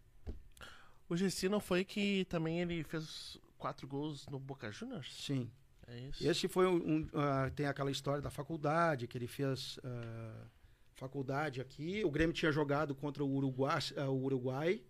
[1.08, 5.14] O Gessi não foi que também ele fez quatro gols no Boca Juniors?
[5.24, 5.50] Sim.
[5.88, 6.28] É isso?
[6.28, 6.76] Esse foi um.
[6.78, 10.46] um, ah, tem aquela história da faculdade, que ele fez ah,
[10.94, 12.04] faculdade aqui.
[12.04, 14.82] O Grêmio tinha jogado contra o Uruguai, ah, o Uruguai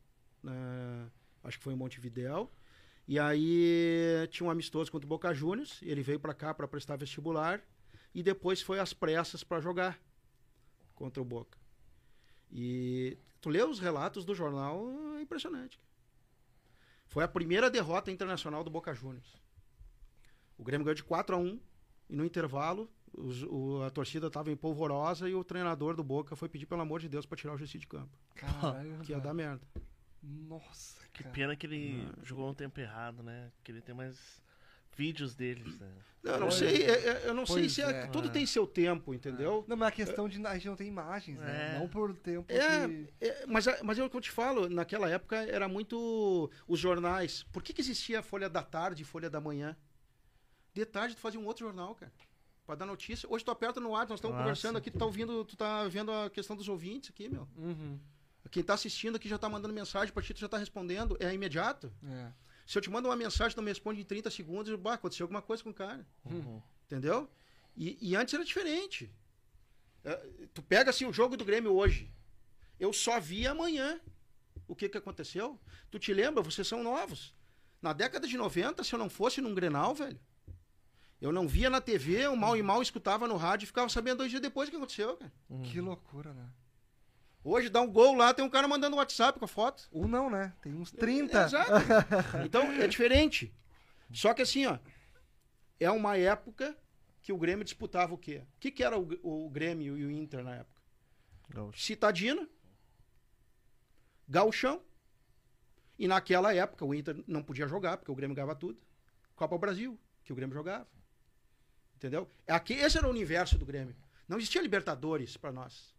[0.41, 1.07] na-
[1.43, 2.51] acho que foi em Montevidéu.
[3.07, 5.79] E aí tinha um amistoso contra o Boca Juniors.
[5.83, 7.61] Ele veio pra cá pra prestar vestibular.
[8.13, 9.99] E depois foi às pressas pra jogar
[10.95, 11.57] contra o Boca.
[12.51, 15.77] E tu lê os relatos do jornal, é impressionante.
[17.07, 19.35] Foi a primeira derrota internacional do Boca Juniors.
[20.57, 21.59] O Grêmio ganhou de 4 a 1
[22.09, 26.35] e no intervalo os- o- a torcida estava em polvorosa e o treinador do Boca
[26.35, 29.03] foi pedir pelo amor de Deus para tirar o Gessi de campo, Caramba.
[29.03, 29.61] que ia dar merda.
[30.21, 31.33] Nossa, Que cara.
[31.35, 33.51] pena que ele jogou no tempo errado, né?
[33.63, 34.41] Que ele tem mais
[34.97, 35.91] vídeos deles, né?
[36.23, 36.89] Eu não Pois sei, é.
[36.89, 38.07] é- é- eu não sei se é- é.
[38.07, 39.63] tudo tem seu tempo, entendeu?
[39.67, 41.75] Não, mas a questão de a gente não tem imagens, né?
[41.75, 41.79] É.
[41.79, 43.07] Não por tempo É, que...
[43.21, 47.43] é, mas, mas é o que eu te falo, naquela época era muito os jornais.
[47.43, 49.77] Por que, que existia a Folha da Tarde e Folha da Manhã?
[50.75, 52.11] De tarde tu fazia um outro jornal, cara.
[52.65, 53.29] Pra dar notícia.
[53.31, 54.43] Hoje tu aperta no ar, nós estamos Nossa.
[54.43, 57.47] conversando aqui, tu tá ouvindo, tu tá vendo a questão dos ouvintes aqui, meu.
[57.55, 57.97] Uhum.
[58.51, 61.15] Quem tá assistindo aqui já tá mandando mensagem pra ti, tu já tá respondendo.
[61.21, 61.93] É imediato.
[62.03, 62.29] É.
[62.67, 65.23] Se eu te mando uma mensagem, tu me responde em 30 segundos, eu, bah, aconteceu
[65.23, 66.05] alguma coisa com o cara.
[66.25, 66.61] Uhum.
[66.85, 67.29] Entendeu?
[67.73, 69.09] E, e antes era diferente.
[70.03, 70.15] É,
[70.53, 72.13] tu pega assim o jogo do Grêmio hoje.
[72.77, 73.97] Eu só vi amanhã.
[74.67, 75.57] O que que aconteceu?
[75.89, 76.43] Tu te lembra?
[76.43, 77.33] Vocês são novos.
[77.81, 80.19] Na década de 90, se eu não fosse num Grenal, velho,
[81.25, 84.17] eu não via na TV, o mal e mal escutava no rádio e ficava sabendo
[84.17, 85.31] dois dias depois o que aconteceu, cara.
[85.63, 86.47] Que loucura, né?
[87.43, 89.87] Hoje dá um gol lá, tem um cara mandando WhatsApp com a foto.
[89.91, 90.53] Um não, né?
[90.61, 91.45] Tem uns 30.
[91.45, 91.71] Exato.
[92.45, 93.53] Então, é diferente.
[94.11, 94.77] Só que assim, ó,
[95.79, 96.77] é uma época
[97.21, 98.43] que o Grêmio disputava o quê?
[98.55, 100.81] O que, que era o, o Grêmio e o Inter na época?
[101.49, 101.79] Gaúcho.
[101.81, 102.47] Citadino,
[104.27, 104.81] Gauchão,
[105.97, 108.79] e naquela época o Inter não podia jogar, porque o Grêmio ganhava tudo.
[109.35, 110.87] Copa Brasil, que o Grêmio jogava.
[111.95, 112.29] Entendeu?
[112.47, 113.95] Aqui, esse era o universo do Grêmio.
[114.27, 115.95] Não existia Libertadores para nós.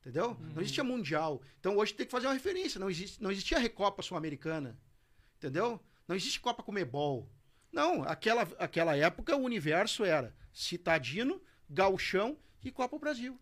[0.00, 0.36] Entendeu?
[0.54, 1.42] Não existia Mundial.
[1.60, 2.80] Então hoje tem que fazer uma referência.
[2.80, 4.78] Não, existe, não existia Recopa Sul-Americana.
[5.36, 5.80] Entendeu?
[6.06, 7.28] Não existe Copa Comebol.
[7.70, 13.38] Não, aquela, aquela época o universo era Citadino, Gauchão e Copa Brasil.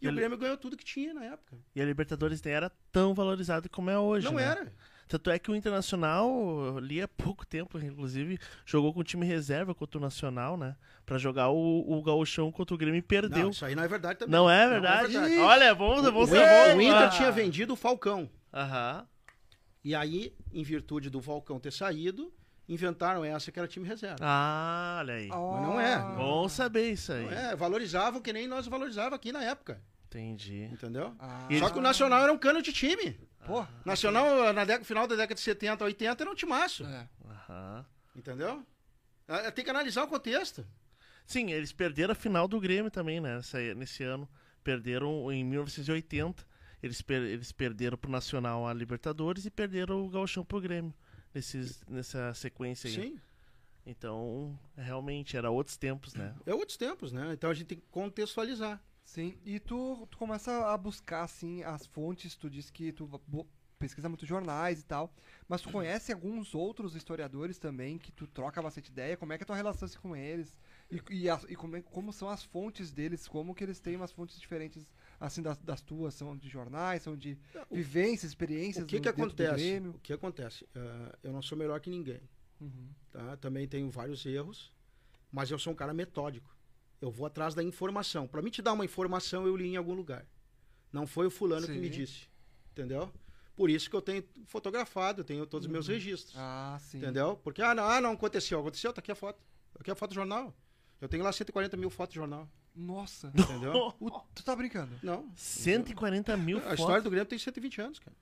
[0.00, 1.56] E, E o Grêmio ganhou tudo que tinha na época.
[1.74, 4.26] E a Libertadores nem era tão valorizado como é hoje.
[4.26, 4.44] não né?
[4.44, 4.74] era.
[5.10, 9.74] Tanto é que o Internacional, ali há pouco tempo, inclusive, jogou com o time reserva
[9.74, 10.76] contra o Nacional, né?
[11.04, 13.42] Pra jogar o, o Gauchão contra o Grêmio e perdeu.
[13.42, 14.32] Não, isso aí não é verdade também.
[14.32, 15.08] Não é verdade?
[15.12, 15.36] verdade.
[15.38, 16.76] Olha, vamos, vamos o, ser bons.
[16.76, 17.08] o Inter Ah.
[17.08, 18.30] tinha vendido o Falcão.
[18.54, 19.04] Aham.
[19.82, 22.32] E aí, em virtude do Falcão ter saído,
[22.68, 24.18] inventaram essa que era time reserva.
[24.20, 25.26] Ah, olha aí.
[25.26, 25.98] Mas não é.
[26.16, 27.24] Bom saber isso aí.
[27.24, 29.82] Não é, valorizavam que nem nós valorizava aqui na época.
[30.10, 30.64] Entendi.
[30.72, 31.14] Entendeu?
[31.20, 31.46] Ah.
[31.58, 33.16] Só que o Nacional era um cano de time.
[33.46, 33.64] Pô.
[33.84, 36.84] Nacional, na década, final da década de 70, 80, era um timaço.
[36.84, 37.08] É.
[37.24, 37.86] Aham.
[38.14, 38.66] Entendeu?
[39.28, 40.66] Ah, Tem que analisar o contexto.
[41.24, 43.36] Sim, eles perderam a final do Grêmio também, né?
[43.36, 44.28] Nessa- nesse ano.
[44.64, 46.44] Perderam em 1980.
[46.82, 50.92] Eles, per- eles perderam pro Nacional a Libertadores e perderam o Gauchão pro Grêmio.
[51.32, 52.94] Nesses, nessa sequência aí.
[52.94, 53.20] Sim.
[53.86, 56.34] Então, realmente, era outros tempos, né?
[56.44, 57.32] É outros tempos, né?
[57.32, 58.82] Então a gente tem que contextualizar.
[59.10, 63.10] Sim, e tu, tu começa a buscar, assim, as fontes, tu disse que tu
[63.76, 65.12] pesquisa muitos jornais e tal,
[65.48, 69.42] mas tu conhece alguns outros historiadores também que tu troca bastante ideia, como é que
[69.42, 70.56] é a tua relação assim, com eles?
[70.88, 73.96] E, e, as- e como, é- como são as fontes deles, como que eles têm
[73.96, 77.36] umas fontes diferentes, assim, das, das tuas, são de jornais, são de
[77.68, 79.78] O- vivências, experiências O que que acontece?
[79.92, 80.68] O que acontece?
[80.72, 82.20] Ah, eu não sou melhor que ninguém.
[82.60, 82.90] Uhum.
[83.10, 83.36] tá?
[83.38, 84.72] Também tenho vários erros,
[85.32, 86.59] mas eu sou um cara metódico.
[87.00, 88.26] Eu vou atrás da informação.
[88.26, 90.26] Para mim te dar uma informação, eu li em algum lugar.
[90.92, 91.98] Não foi o fulano que me Sim.
[92.00, 92.28] disse,
[92.72, 93.10] entendeu?
[93.56, 96.98] Por isso que eu tenho fotografado, eu tenho todos os meus registros, Ah, sim.
[96.98, 97.36] entendeu?
[97.44, 98.58] Porque, ah não, ah, não aconteceu.
[98.60, 99.38] Aconteceu, tá aqui a foto.
[99.78, 100.54] Aqui é a foto do jornal.
[101.00, 103.32] Eu tenho lá 140 mil fotos de jornal, Nossa.
[103.34, 103.72] entendeu?
[104.00, 104.92] O- tu tá brincando?
[105.02, 105.30] não.
[105.36, 106.80] 140 mil A fotos.
[106.80, 108.16] história do Grêmio tem 120 anos, cara.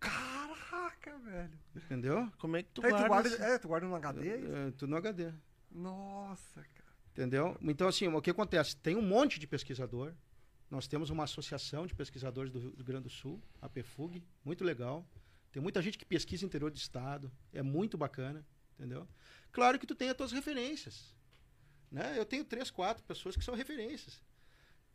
[0.00, 1.58] Caraca, velho.
[1.76, 2.30] Entendeu?
[2.38, 3.08] Como é que tu Aí tu guarda?
[3.30, 4.28] guarda, é, tu guarda no HD?
[4.28, 4.52] é isso?
[4.54, 5.32] É, tudo no HD.
[5.70, 6.81] Nossa, cara.
[7.12, 7.56] Entendeu?
[7.62, 8.76] Então, assim, o que acontece?
[8.76, 10.12] Tem um monte de pesquisador.
[10.70, 15.06] Nós temos uma associação de pesquisadores do Rio Grande do Sul, a PEFUG, muito legal.
[15.52, 18.42] Tem muita gente que pesquisa interior do estado, é muito bacana,
[18.78, 19.06] entendeu?
[19.52, 21.14] Claro que tu tem as tuas referências.
[21.90, 22.14] Né?
[22.16, 24.22] Eu tenho três, quatro pessoas que são referências.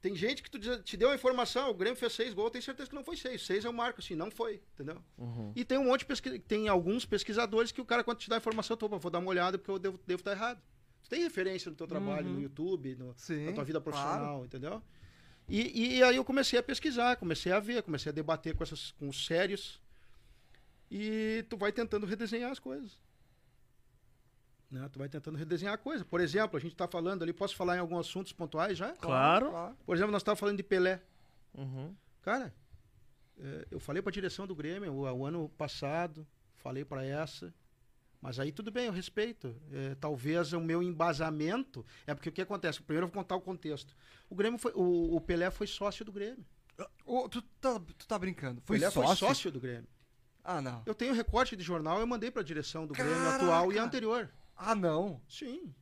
[0.01, 2.51] Tem gente que tu diz- te deu a informação, o Grêmio fez seis gols, eu
[2.53, 3.45] tenho certeza que não foi seis.
[3.45, 5.03] Seis é o marco, assim, não foi, entendeu?
[5.15, 5.53] Uhum.
[5.55, 8.37] E tem um monte de pesquisa, tem alguns pesquisadores que o cara, quando te dá
[8.37, 10.59] a informação, opa, vou dar uma olhada porque eu devo, devo estar errado.
[11.07, 12.33] Tu tem referência no teu trabalho, Uhum.
[12.33, 13.45] no YouTube, no, Sim.
[13.45, 13.97] na tua vida claro.
[13.97, 14.83] profissional, entendeu?
[15.47, 18.91] E, e aí eu comecei a pesquisar, comecei a ver, comecei a debater com, essas,
[18.91, 19.79] com os sérios.
[20.91, 22.99] E tu vai tentando redesenhar as coisas.
[24.69, 24.89] Né?
[24.91, 26.03] Tu vai tentando redesenhar a coisa.
[26.03, 28.91] Por exemplo, a gente está falando ali, posso falar em alguns assuntos pontuais já?
[28.97, 29.75] Claro.
[29.85, 31.01] Por exemplo, nós estávamos falando de Pelé.
[31.53, 31.95] Uhum.
[32.21, 32.53] Cara,
[33.39, 37.53] é, eu falei para a direção do Grêmio o, o ano passado, falei para essa,
[38.27, 39.55] mas aí tudo bem, eu respeito.
[39.71, 42.81] É, talvez o meu embasamento é porque o que acontece?
[42.81, 43.95] Primeiro eu vou contar o contexto.
[44.29, 46.45] O Grêmio foi, o, o Pelé foi sócio do Grêmio.
[47.31, 48.61] Tu, tá, tu tá brincando?
[48.65, 49.07] Foi Pelé sócio?
[49.07, 49.87] foi sócio do Grêmio.
[50.43, 50.83] Ah, não.
[50.85, 53.45] Eu tenho recorte de jornal, eu mandei para a direção do Grêmio Caraca!
[53.45, 54.29] atual e anterior.
[54.57, 55.21] Ah, não.
[55.29, 55.73] Sim.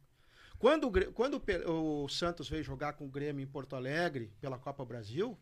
[0.60, 4.60] Quando, o, quando o, o Santos veio jogar com o Grêmio em Porto Alegre pela
[4.60, 5.36] Copa Brasil,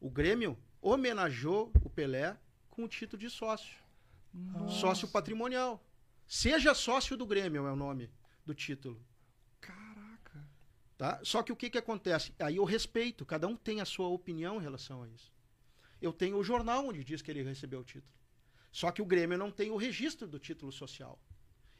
[0.00, 2.36] o Grêmio homenageou o Pelé
[2.70, 3.82] com o título de sócio.
[4.68, 5.84] Sócio patrimonial.
[6.34, 8.10] Seja sócio do Grêmio é o nome
[8.42, 8.98] do título.
[9.60, 10.48] Caraca.
[10.96, 11.20] Tá?
[11.22, 12.34] Só que o que, que acontece?
[12.38, 15.30] Aí eu respeito, cada um tem a sua opinião em relação a isso.
[16.00, 18.10] Eu tenho o jornal onde diz que ele recebeu o título.
[18.72, 21.20] Só que o Grêmio não tem o registro do título social.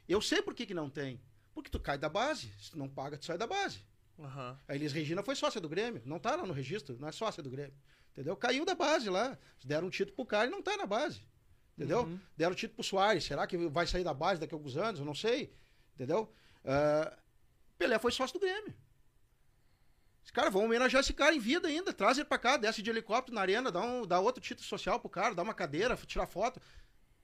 [0.07, 1.19] Eu sei por que, que não tem.
[1.51, 2.53] Porque tu cai da base.
[2.59, 3.83] Se tu não paga, tu sai da base.
[4.19, 4.59] Aham.
[4.67, 6.03] A Elis Regina foi sócia do Grêmio.
[6.05, 7.73] Não tá lá no registro, não é sócia do Grêmio.
[8.11, 8.37] Entendeu?
[8.37, 9.35] Caiu da base lá.
[9.65, 11.25] Deram um título pro cara e não tá na base.
[11.77, 12.03] Entendeu?
[12.03, 12.19] Uhum.
[12.37, 13.23] Deram título pro Soares.
[13.23, 14.99] Será que vai sair da base daqui a alguns anos?
[14.99, 15.55] Eu não sei.
[15.95, 16.31] Entendeu?
[16.63, 17.17] Ah,
[17.77, 18.73] Pelé foi sócio do Grêmio.
[20.31, 21.93] Cara, vamos homenagear esse cara em vida ainda.
[21.93, 24.99] Traz ele pra cá, desce de helicóptero na arena, dá, um, dá outro título social
[24.99, 26.59] pro cara, dá uma cadeira, tira foto.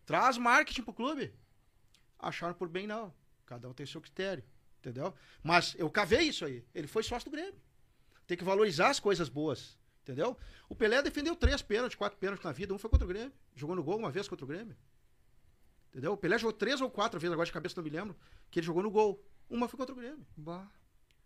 [0.06, 1.34] Traz marketing pro clube.
[2.20, 3.14] Acharam por bem, não.
[3.46, 4.44] Cada um tem seu critério.
[4.80, 5.14] Entendeu?
[5.42, 6.64] Mas eu cavei isso aí.
[6.74, 7.60] Ele foi sócio do Grêmio.
[8.28, 9.79] Tem que valorizar as coisas boas.
[10.10, 10.36] Entendeu?
[10.68, 12.74] O Pelé defendeu três pênaltis, quatro pênaltis na vida.
[12.74, 13.32] Um foi contra o Grêmio.
[13.56, 14.76] Jogou no gol uma vez contra o Grêmio.
[15.92, 16.14] Entendeu?
[16.14, 18.16] O Pelé jogou três ou quatro vezes, agora de cabeça não me lembro,
[18.50, 19.24] que ele jogou no gol.
[19.48, 20.26] Uma foi contra o Grêmio.
[20.36, 20.68] Bah.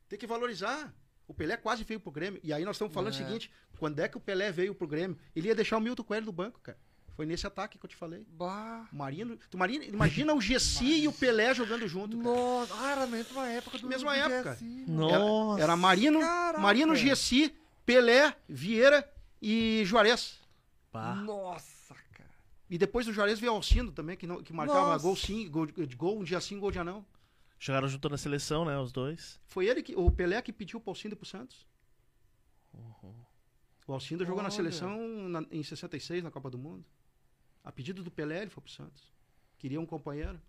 [0.10, 0.94] Tem que valorizar.
[1.26, 2.42] O Pelé quase veio pro Grêmio.
[2.44, 3.16] E aí nós estamos falando É.
[3.16, 5.18] o seguinte: quando é que o Pelé veio pro Grêmio?
[5.34, 6.78] Ele ia deixar o Milton Coelho no banco, cara.
[7.16, 8.26] Foi nesse ataque que eu te falei.
[8.32, 8.90] Bah.
[8.92, 12.18] Marino, tu Marino, imagina o Gessi e o Pelé jogando junto.
[12.18, 12.30] Cara.
[12.36, 14.52] Nossa, ah, era na mesma época do Mesma do época.
[14.56, 14.86] Gessi.
[14.88, 15.56] Nossa.
[15.60, 16.60] Era, era Marino, Caraca.
[16.60, 20.40] Marino, Gessi, Pelé, Vieira e Juarez.
[20.92, 21.16] Pá.
[21.16, 22.30] Nossa, cara.
[22.70, 25.04] E depois do Juarez veio Alcindo também, que, não- que marcava Nossa.
[25.04, 27.06] gol sim, gol, de gol, um dia sim, gol dia não.
[27.60, 28.78] Jogaram junto na seleção, né?
[28.78, 29.40] Os dois.
[29.48, 31.66] Foi ele que, o Pelé que pediu pro Alcindo pro Santos.
[33.86, 34.98] O Alcindo jogou na seleção
[35.30, 36.86] na- em 66, na Copa do Mundo.
[37.64, 39.12] A pedido do Pelé, ele foi pro Santos.
[39.58, 40.40] Queria um companheiro.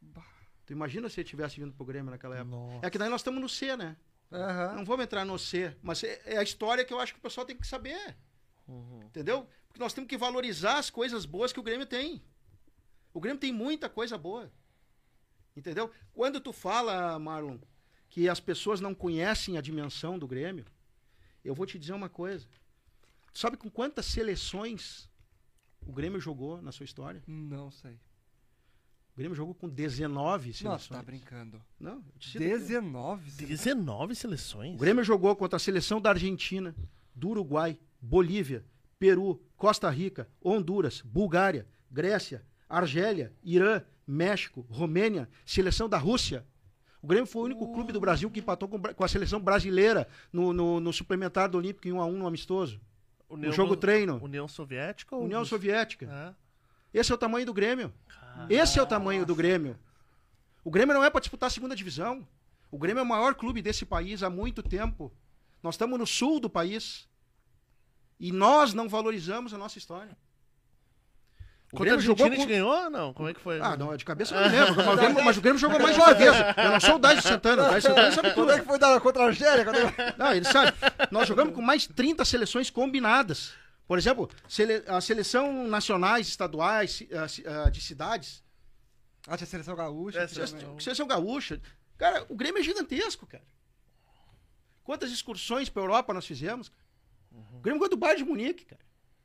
[0.00, 0.24] Bah.
[0.66, 2.56] Tu imagina se ele tivesse vindo pro Grêmio naquela época.
[2.56, 2.86] Nossa.
[2.86, 3.96] É que daí nós estamos no C, né?
[4.32, 4.76] Aham.
[4.76, 7.22] Não vamos entrar no C, mas é é a história que eu acho que o
[7.22, 8.16] pessoal tem que saber.
[8.66, 9.02] Uhum.
[9.04, 9.48] Entendeu?
[9.66, 12.22] Porque nós temos que valorizar as coisas boas que o Grêmio tem.
[13.12, 14.50] O Grêmio tem muita coisa boa.
[15.56, 15.90] Entendeu?
[16.12, 17.58] Quando tu fala, Marlon,
[18.08, 20.64] que as pessoas não conhecem a dimensão do Grêmio,
[21.44, 22.46] eu vou te dizer uma coisa.
[23.32, 25.08] Tu sabe com quantas seleções
[25.86, 27.22] o Grêmio jogou na sua história?
[27.26, 27.98] Não sei.
[29.14, 30.88] O Grêmio jogou com 19 Nossa, seleções.
[30.88, 31.62] tá brincando.
[31.78, 32.58] Não, eu te cito aqui.
[32.58, 33.30] 19?
[33.46, 34.74] 19 seleções?
[34.74, 36.74] O Grêmio jogou contra a seleção da Argentina,
[37.14, 38.64] do Uruguai, Bolívia,
[38.98, 46.44] Peru, Costa Rica, Honduras, Bulgária, Grécia, Argélia, Irã, México, Romênia, seleção da Rússia.
[47.00, 50.08] O Grêmio foi o único clube do Brasil que empatou com, com a seleção brasileira
[50.32, 52.80] no, no, no suplementar do Olímpico em 1 a 1 no amistoso.
[53.28, 54.18] União, no jogo treino.
[54.22, 55.44] União Soviética ou União?
[55.44, 56.08] Soviética.
[56.10, 56.34] Ah,
[56.94, 57.92] Esse é o tamanho do Grêmio.
[58.08, 58.46] cara.
[58.48, 59.76] Esse é o tamanho do Grêmio.
[60.62, 62.26] O Grêmio não é para disputar a segunda divisão.
[62.70, 65.12] O Grêmio é o maior clube desse país há muito tempo.
[65.62, 67.06] Nós estamos no sul do país.
[68.18, 70.16] E nós não valorizamos a nossa história.
[71.72, 72.46] O Grêmio jogou a gente com...
[72.46, 73.12] ganhou ou não?
[73.12, 73.60] Como é que foi?
[73.60, 74.76] Ah, não, de cabeça eu não lembro.
[74.76, 76.32] Mas o Grêmio, mas o Grêmio jogou mais de uma vez.
[76.56, 77.62] Eu não sou o Dácio Santana.
[77.62, 78.52] O Dácio Santana sabe Quando tudo.
[78.52, 79.64] é que foi dar contra a Argélia?
[79.64, 80.72] Quando é- Não, ele sabe.
[81.10, 83.52] Nós jogamos com mais de 30 seleções combinadas.
[83.86, 87.02] Por exemplo, sele- a seleção nacionais, estaduais,
[87.72, 88.42] de cidades,
[89.26, 90.18] Ah, tinha seleção gaúcha.
[90.20, 91.58] É, seleção- Seleção gaúcha.
[91.96, 93.44] Cara, o Grêmio é gigantesco, cara.
[94.82, 96.68] Quantas excursões pra Europa nós fizemos?
[96.68, 96.84] cara?
[97.54, 98.82] O Grêmio ganhou do Bayern de Munique, cara.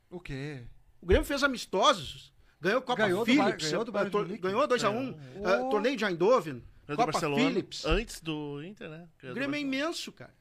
[0.08, 0.62] O quê?
[1.02, 2.32] O Grêmio fez amistosos.
[2.60, 3.70] Ganhou Copa Ganhou do Philips.
[3.70, 4.42] Do Bayern de tor- Munique?
[4.42, 5.18] Ganhou 2x1.
[5.44, 5.58] É.
[5.60, 5.68] Oh.
[5.70, 6.54] torneio de Eindhoven.
[6.54, 7.84] Ganhou do Copa Barcelona, Philips.
[7.84, 9.08] Antes do Inter, né?
[9.18, 10.34] Ganhou O do Grêmio é imenso, cara.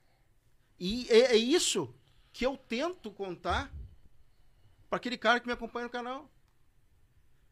[0.79, 1.93] E é, é isso
[2.31, 3.71] que eu tento contar
[4.89, 6.29] pra aquele cara que me acompanha no canal.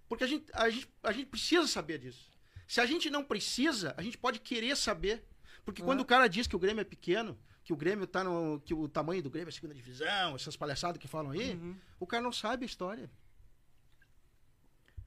[0.08, 2.32] Porque a gente, a, gente, a gente precisa saber disso.
[2.68, 5.24] Se a gente não precisa, a gente pode querer saber.
[5.64, 8.62] Porque quando o cara diz que o Grêmio é pequeno, que o Grêmio tá no.
[8.62, 11.76] que o tamanho do Grêmio é segunda divisão, essas palhaçadas que falam aí, Uhum.
[12.00, 13.10] o cara não sabe a história.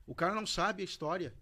[0.07, 1.35] O cara não sabe a história.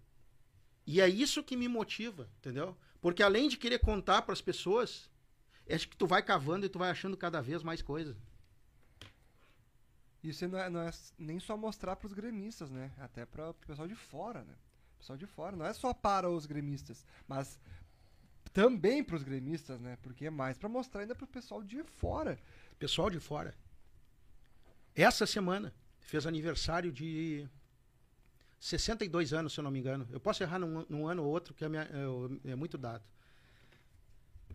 [0.85, 2.77] E é isso que me motiva, entendeu?
[3.01, 5.09] Porque além de querer contar para as pessoas,
[5.65, 8.15] é que tu vai cavando e tu vai achando cada vez mais coisa.
[10.23, 12.91] Isso não é, não é nem só mostrar pros gremistas, né?
[12.99, 14.53] Até para o pessoal de fora, né?
[14.97, 15.55] Pessoal de fora.
[15.55, 17.57] Não é só para os gremistas, mas
[18.51, 19.97] também pros gremistas, né?
[20.01, 22.37] Porque é mais pra mostrar ainda pro pessoal de fora.
[22.77, 23.55] Pessoal de fora.
[24.93, 27.47] Essa semana fez aniversário de
[28.59, 30.05] 62 anos, se eu não me engano.
[30.11, 32.77] Eu posso errar num, num ano ou outro, que é, minha- é o- é muito
[32.77, 33.03] dado.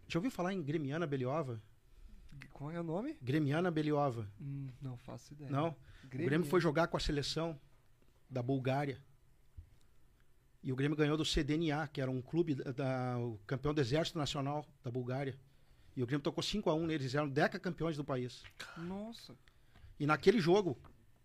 [0.07, 1.59] Já ouviu falar em Gremiana Beliova?
[2.53, 3.17] Qual é o nome?
[3.21, 4.29] Gremiana Beliova.
[4.41, 5.51] Hum, não faço ideia.
[5.51, 5.75] Não.
[6.05, 7.59] O Grêmio foi jogar com a seleção
[8.31, 8.99] da Bulgária.
[10.63, 13.81] E o Grêmio ganhou do CDNA, que era um clube da, da- o campeão do
[13.81, 15.37] Exército Nacional da Bulgária.
[15.97, 18.43] E o Grêmio tocou 5 a 1 neles, eles eram deca campeões do país.
[18.79, 19.35] Nossa.
[20.01, 20.77] E naquele jogo,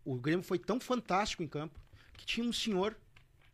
[0.03, 1.79] o Grêmio foi tão fantástico em campo
[2.17, 2.95] que tinha um senhor,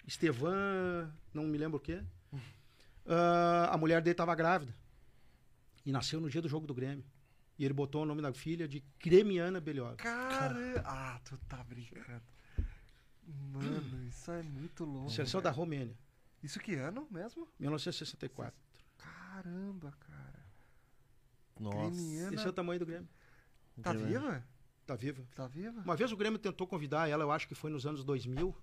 [0.08, 2.02] Estevan, não me lembro o quê.
[3.06, 4.74] ah, a mulher dele estava grávida.
[5.86, 7.06] E nasceu no dia do jogo do Grêmio.
[7.58, 9.96] E ele botou o nome da filha de Gremiana Belhova.
[9.96, 10.82] Cara.
[10.86, 12.22] Ah, tu tá brincando.
[13.28, 15.10] Mano, isso é muito louco.
[15.10, 15.98] Seleção da Romênia,
[16.44, 17.48] Isso que ano mesmo?
[17.60, 18.54] 1964.
[18.98, 20.46] Caramba, cara.
[21.60, 21.78] Nossa.
[21.78, 22.36] Gremiana.
[22.36, 23.10] Esse é o tamanho do Grêmio.
[23.82, 24.20] Tá Grêmio.
[24.22, 24.48] viva?
[24.86, 25.28] Tá viva.
[25.34, 25.82] Tá viva?
[25.82, 28.56] Uma vez o Grêmio tentou convidar ela, eu acho que foi nos anos 2000.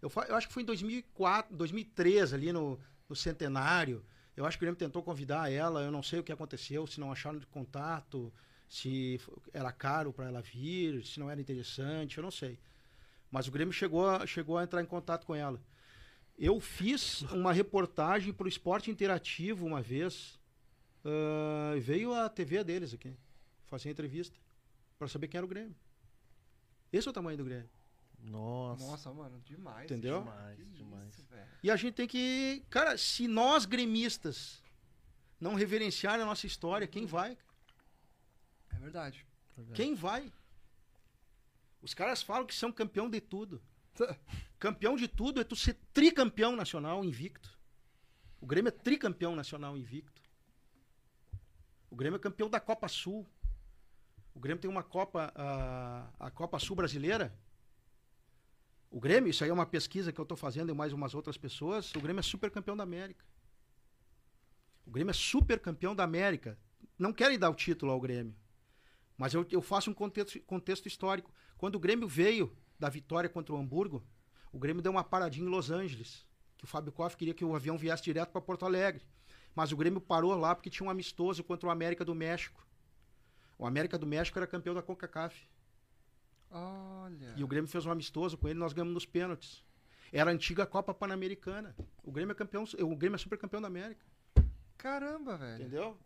[0.00, 2.78] Eu, eu acho que foi em 2004, 2003, ali no,
[3.08, 4.04] no centenário.
[4.36, 6.98] Eu acho que o Grêmio tentou convidar ela, eu não sei o que aconteceu, se
[6.98, 8.32] não acharam de contato,
[8.68, 9.20] se
[9.52, 12.58] era caro para ela vir, se não era interessante, eu não sei.
[13.30, 15.60] Mas o Grêmio chegou a, chegou a entrar em contato com ela.
[16.38, 20.40] Eu fiz uma reportagem para o Esporte Interativo uma vez.
[21.76, 23.14] e veio a TV deles aqui
[23.66, 24.38] fazer entrevista
[24.98, 25.74] para saber quem era o Grêmio.
[26.92, 27.68] Esse é o tamanho do Grêmio.
[28.22, 28.86] Nossa.
[28.86, 29.90] Nossa, mano, demais.
[29.90, 30.20] Entendeu?
[30.20, 31.14] Demais, Que demais.
[31.14, 31.26] isso.
[31.62, 32.64] E a gente tem que.
[32.70, 34.62] Cara, se nós gremistas
[35.40, 37.36] não reverenciarem a nossa história, quem vai?
[38.70, 39.26] É verdade.
[39.74, 40.32] Quem vai?
[41.82, 43.60] Os caras falam que são campeão de tudo.
[44.58, 47.58] Campeão de tudo é tu ser tricampeão nacional invicto.
[48.40, 50.22] O Grêmio é tricampeão nacional invicto.
[51.90, 53.26] O Grêmio é campeão da Copa Sul.
[54.32, 57.36] O Grêmio tem uma Copa, a, a Copa Sul brasileira.
[58.92, 61.38] O Grêmio, isso aí é uma pesquisa que eu estou fazendo e mais umas outras
[61.38, 61.94] pessoas.
[61.94, 63.24] O Grêmio é super campeão da América.
[64.84, 66.58] O Grêmio é super campeão da América.
[66.98, 68.36] Não querem dar o título ao Grêmio.
[69.16, 71.32] Mas eu, eu faço um contexto, contexto histórico.
[71.56, 74.04] Quando o Grêmio veio da vitória contra o Hamburgo,
[74.52, 76.26] o Grêmio deu uma paradinha em Los Angeles.
[76.58, 79.06] Que o Fábio Koff queria que o avião viesse direto para Porto Alegre.
[79.54, 82.62] Mas o Grêmio parou lá porque tinha um amistoso contra o América do México.
[83.56, 85.48] O América do México era campeão da CONCACAF.
[86.52, 87.34] Olha.
[87.36, 89.64] E o Grêmio fez um amistoso com ele, nós ganhamos nos pênaltis.
[90.12, 91.74] Era a antiga Copa Pan-Americana.
[92.04, 94.04] O Grêmio é campeão, o Grêmio é super campeão da América.
[94.76, 95.62] Caramba, velho.
[95.62, 95.98] Entendeu?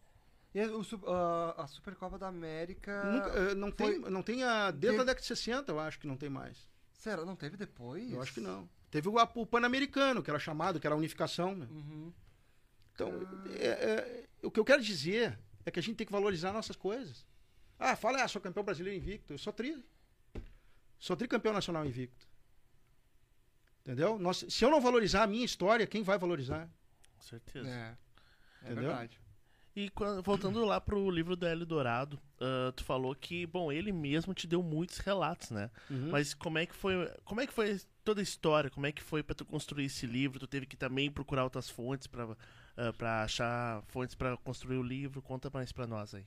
[0.54, 3.04] E o ah, a Supercopa da América.
[3.04, 4.70] Nunca, eh, não, foi- tem, não tem a.
[4.70, 6.70] Desde Teve- a década de 60, eu acho que não tem mais.
[6.94, 7.24] Será?
[7.26, 8.10] Não teve depois?
[8.10, 8.68] Eu acho que não.
[8.90, 11.54] Teve o, o Pan-Americano, que era chamado, que era a unificação.
[11.54, 11.66] Né?
[11.70, 12.12] Uhum.
[12.94, 13.10] Então,
[13.58, 16.76] é- é- o que eu quero dizer é que a gente tem que valorizar nossas
[16.76, 17.26] coisas.
[17.78, 19.34] Ah, fala, ah, sou campeão brasileiro invicto.
[19.34, 19.84] Eu sou tri.
[20.98, 22.26] Sou tricampeão nacional invicto.
[23.84, 24.18] Entendeu?
[24.18, 26.68] Nós, se eu não valorizar a minha história, quem vai valorizar?
[27.16, 27.68] Com certeza.
[27.68, 27.96] É.
[28.62, 28.84] É Entendeu?
[28.88, 29.20] verdade.
[29.76, 33.92] E quan- voltando lá pro livro do Hélio Dourado, ah, tu falou que, bom, ele
[33.92, 35.70] mesmo te deu muitos relatos, né?
[35.90, 36.08] Uhum.
[36.10, 36.94] Mas como é que foi,
[37.24, 38.70] como é que foi toda a história?
[38.70, 40.40] Como é que foi pra tu construir esse livro?
[40.40, 42.34] Tu teve que também procurar outras fontes pra
[42.78, 45.20] ah, pra achar fontes pra construir o livro?
[45.22, 46.24] Conta mais pra nós aí.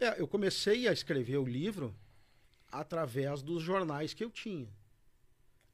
[0.00, 1.94] É, eu comecei a escrever o livro
[2.70, 4.68] através dos jornais que eu tinha.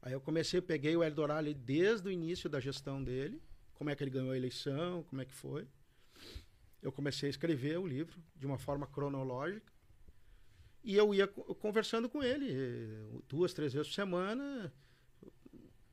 [0.01, 3.41] Aí eu comecei, peguei o Eldorado ali desde o início da gestão dele,
[3.73, 5.67] como é que ele ganhou a eleição, como é que foi.
[6.81, 9.71] Eu comecei a escrever o livro de uma forma cronológica
[10.83, 14.71] e eu ia co- conversando com ele eh, duas, três vezes por semana.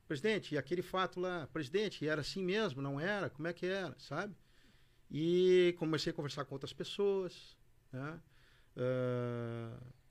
[0.07, 3.27] Presidente, e aquele fato lá, presidente, era assim mesmo, não era?
[3.29, 4.35] Como é que era, sabe?
[5.11, 7.57] E comecei a conversar com outras pessoas,
[7.93, 8.19] né?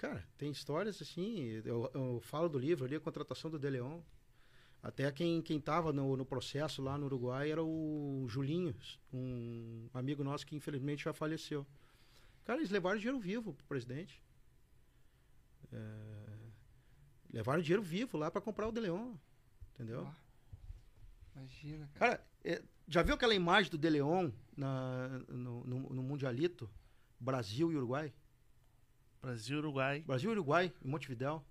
[0.04, 1.62] Cara, tem histórias assim.
[1.64, 4.00] Eu, eu falo do livro ali, a contratação do De Leon.
[4.82, 8.74] Até quem quem estava no, no processo lá no Uruguai era o Julinho,
[9.12, 11.66] um amigo nosso que infelizmente já faleceu.
[12.44, 14.22] Cara, eles levaram dinheiro vivo pro presidente.
[15.72, 15.78] É,
[17.32, 19.14] levaram dinheiro vivo lá para comprar o De Leon.
[19.72, 20.06] Entendeu?
[20.06, 20.14] Ah,
[21.34, 22.18] Imagina, cara.
[22.18, 26.70] Cara, é, já viu aquela imagem do De Leon na, no, no, no Mundialito?
[27.18, 28.12] Brasil e Uruguai?
[29.24, 30.00] Brasil, Uruguai.
[30.02, 31.42] Brasil e Uruguai, em Montevidéu.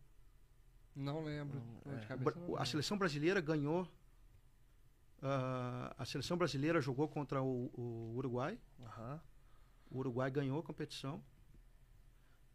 [0.96, 1.60] Não lembro.
[1.86, 2.08] Não, de é.
[2.08, 2.66] cabeça não a lembro.
[2.68, 3.88] seleção brasileira ganhou.
[5.22, 8.60] ah, a seleção brasileira jogou contra o, o Uruguai.
[8.82, 9.20] Aham.
[9.90, 11.24] O Uruguai ganhou a competição.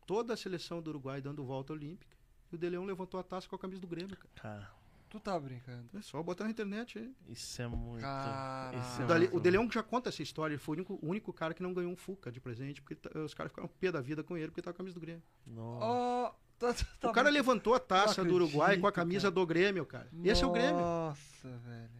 [0.06, 2.16] Toda a seleção do Uruguai dando volta olímpica.
[2.50, 4.30] E o De Leon levantou a taça com a camisa do Grêmio, cara.
[4.36, 4.72] Cara,
[5.08, 5.88] Tu tá brincando.
[5.96, 7.14] É só botar na internet aí.
[7.28, 8.02] isso é muito.
[8.02, 8.76] Caraca.
[8.78, 10.52] isso O, é Dali- muito- o De Leon já conta essa história.
[10.54, 12.82] Ele foi o único, o único cara que não ganhou um Fuca de presente.
[12.82, 14.94] Porque tá- os caras ficaram pé da vida com ele porque tava com a camisa
[14.94, 15.22] do Grêmio.
[15.46, 15.84] Nossa.
[15.86, 19.22] Ó, tá- tá- o cara levantou a taça Não do Uruguai com a acredito, camisa
[19.28, 19.34] cara.
[19.34, 20.08] do Grêmio, cara.
[20.24, 20.80] Esse é o Grêmio.
[20.80, 21.90] Nossa, velho.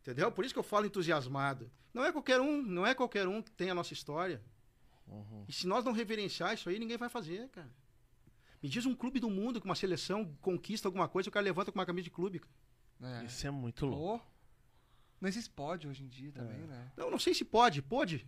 [0.00, 0.30] Entendeu?
[0.32, 1.70] Por isso que eu falo entusiasmado.
[1.94, 4.42] Não é qualquer um, não é qualquer um que tem a nossa história.
[5.06, 5.44] Uhum.
[5.48, 7.70] E se nós não reverenciar isso aí, ninguém vai fazer, cara.
[8.62, 11.72] Me diz um clube do mundo que uma seleção conquista alguma coisa, o cara levanta
[11.72, 12.40] com uma camisa de clube.
[13.02, 13.24] É.
[13.24, 14.24] Isso é muito louco.
[14.24, 14.32] Pô.
[15.20, 16.66] Não sei se pode hoje em dia também, É.
[16.66, 16.92] né?
[16.96, 17.82] Não, não sei se pode.
[17.82, 18.26] Pode?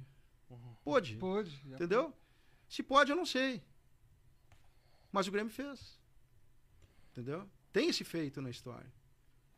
[0.51, 0.75] Uhum.
[0.85, 1.17] Pode.
[1.17, 1.61] Pode.
[1.67, 2.13] Entendeu?
[2.69, 3.63] Se pode, eu não sei.
[5.13, 5.99] Mas o Grêmio fez.
[7.13, 7.49] Entendeu?
[7.73, 8.93] Tem esse feito na história.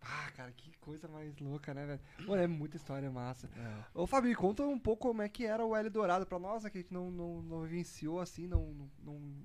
[0.01, 2.01] Ah, cara, que coisa mais louca, né, velho?
[2.29, 3.49] Mano, é muita história massa.
[3.57, 3.85] É.
[3.95, 6.71] Ô, Fabio, conta um pouco como é que era o L Dourado pra nós, né,
[6.71, 9.43] que a gente não, não, não vivenciou assim, não, não, não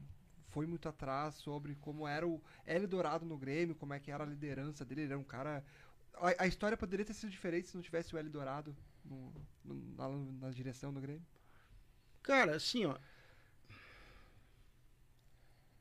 [0.51, 4.23] foi muito atrás sobre como era o L Dourado no Grêmio, como é que era
[4.23, 5.01] a liderança dele.
[5.01, 5.63] Ele era um cara.
[6.15, 9.33] A, a história poderia ter sido diferente se não tivesse o L Dourado no,
[9.65, 10.09] no- na,
[10.47, 11.25] na direção do Grêmio.
[12.21, 12.97] Cara, assim, ó.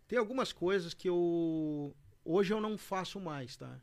[0.09, 1.95] Tem algumas coisas que eu.
[2.25, 3.79] Hoje eu não faço mais, tá?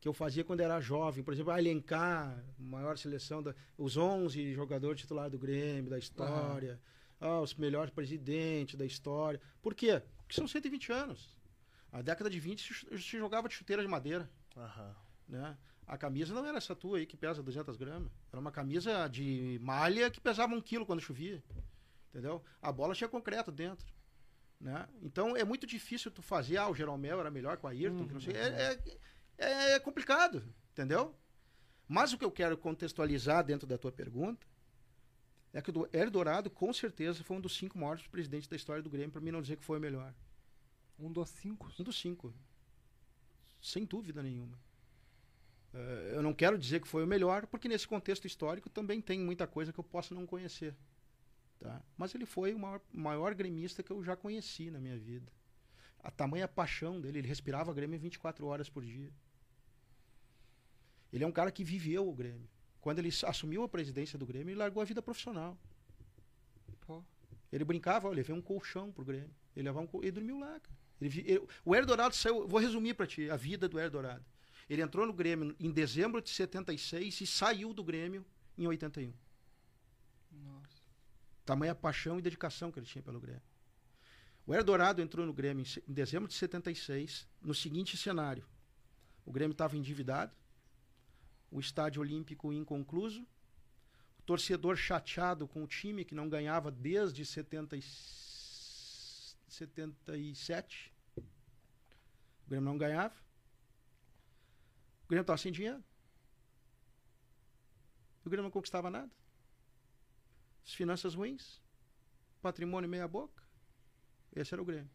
[0.00, 1.24] que eu fazia quando era jovem.
[1.24, 6.78] Por exemplo, a elencar maior seleção, da, os 11 jogadores titulares do Grêmio, da história,
[7.20, 9.40] ah, os melhores presidentes da história.
[9.62, 10.02] Por quê?
[10.18, 11.38] Porque são 120 anos.
[11.92, 14.30] A década de 20 se, se jogava de chuteira de madeira.
[14.56, 14.96] Aham.
[15.28, 15.56] Né?
[15.86, 18.10] A camisa não era essa tua aí que pesa 200 gramas.
[18.30, 21.42] Era uma camisa de malha que pesava um quilo quando chovia.
[22.10, 22.42] Entendeu?
[22.62, 23.86] A bola tinha concreto dentro.
[24.60, 24.88] Né?
[25.02, 28.14] Então é muito difícil tu fazer, ah, o Jeromel era melhor com a Ayrton, que
[28.14, 28.34] não sei.
[28.34, 28.78] É,
[29.36, 30.42] é, é complicado,
[30.72, 31.14] entendeu?
[31.86, 34.46] Mas o que eu quero contextualizar dentro da tua pergunta
[35.54, 38.56] é que o do Hélio Dourado, com certeza, foi um dos cinco maiores presidentes da
[38.56, 40.12] história do Grêmio, para mim não dizer que foi o melhor.
[40.98, 41.72] Um dos cinco.
[41.78, 42.34] Um dos cinco.
[43.62, 44.58] Sem dúvida nenhuma.
[45.72, 49.20] Eh, eu não quero dizer que foi o melhor, porque nesse contexto histórico também tem
[49.20, 50.74] muita coisa que eu posso não conhecer.
[51.60, 51.80] Tá?
[51.96, 55.32] Mas ele foi o maior, maior gremista que eu já conheci na minha vida.
[56.00, 59.12] A tamanha paixão dele, ele respirava Grêmio 24 horas por dia.
[61.12, 62.48] Ele é um cara que viveu o Grêmio.
[62.84, 65.56] Quando ele assumiu a presidência do Grêmio, ele largou a vida profissional.
[66.82, 67.02] Pô.
[67.50, 69.30] Ele brincava, olha, levei um colchão pro Grêmio.
[69.56, 70.02] Ele, levava um col...
[70.02, 70.60] ele dormiu lá.
[71.00, 72.46] Ele, ele- o Hélio Dourado saiu.
[72.46, 74.22] Vou resumir pra ti a vida do Hélio Dourado.
[74.68, 78.22] Ele entrou no Grêmio em dezembro de 76 e saiu do Grêmio
[78.58, 79.14] em 81.
[80.30, 80.68] Nossa.
[81.46, 83.40] Tamanha paixão e dedicação que ele tinha pelo Grêmio.
[84.46, 88.44] O Hélio Dourado entrou no Grêmio em dezembro de 76, no seguinte cenário:
[89.24, 90.36] o Grêmio estava endividado,
[91.54, 93.22] o estádio olímpico inconcluso,
[94.18, 97.82] o torcedor chateado com o time que não ganhava desde 70 e...
[99.48, 100.92] 77.
[101.16, 103.14] O Grêmio não ganhava.
[105.04, 105.82] O Grêmio estava sem dinheiro.
[108.24, 109.12] O Grêmio não conquistava nada.
[110.66, 111.62] As finanças ruins,
[112.42, 113.44] patrimônio meia boca.
[114.34, 114.90] Esse era o Grêmio.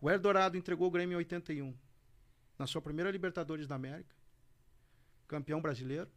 [0.00, 1.76] O Hélio Dourado entregou o Grêmio em 81,
[2.58, 4.19] na sua primeira Libertadores da América,
[5.30, 6.10] campeão brasileiro.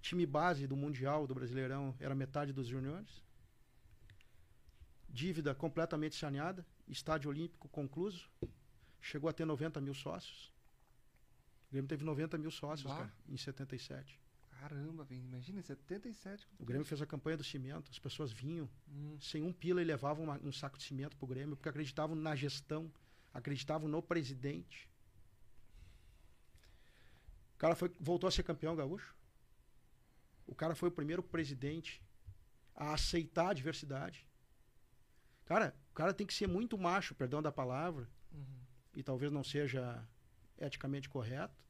[0.00, 3.22] Time base do Mundial do Brasileirão era metade dos juniores.
[5.10, 8.30] Dívida completamente saneada, estádio olímpico concluso.
[9.00, 10.50] Chegou a ter 90 mil sócios.
[11.68, 12.96] O Grêmio teve 90 mil sócios, Bah.
[12.98, 14.18] cara, em 77.
[14.60, 15.20] Caramba, velho.
[15.22, 16.46] Imagina, 77.
[16.58, 19.18] O Grêmio fez a campanha do cimento, as pessoas vinham Hum.
[19.20, 22.34] sem um pila e levavam uma- um saco de cimento pro Grêmio, porque acreditavam na
[22.34, 22.90] gestão,
[23.34, 24.88] acreditavam no presidente.
[27.58, 29.16] O cara foi, voltou a ser campeão gaúcho.
[30.46, 32.00] O cara foi o primeiro presidente
[32.72, 34.24] a aceitar a diversidade.
[35.44, 38.60] Cara, o cara tem que ser muito macho, perdão da palavra, Uhum.
[38.94, 40.06] e talvez não seja
[40.56, 41.60] eticamente correto,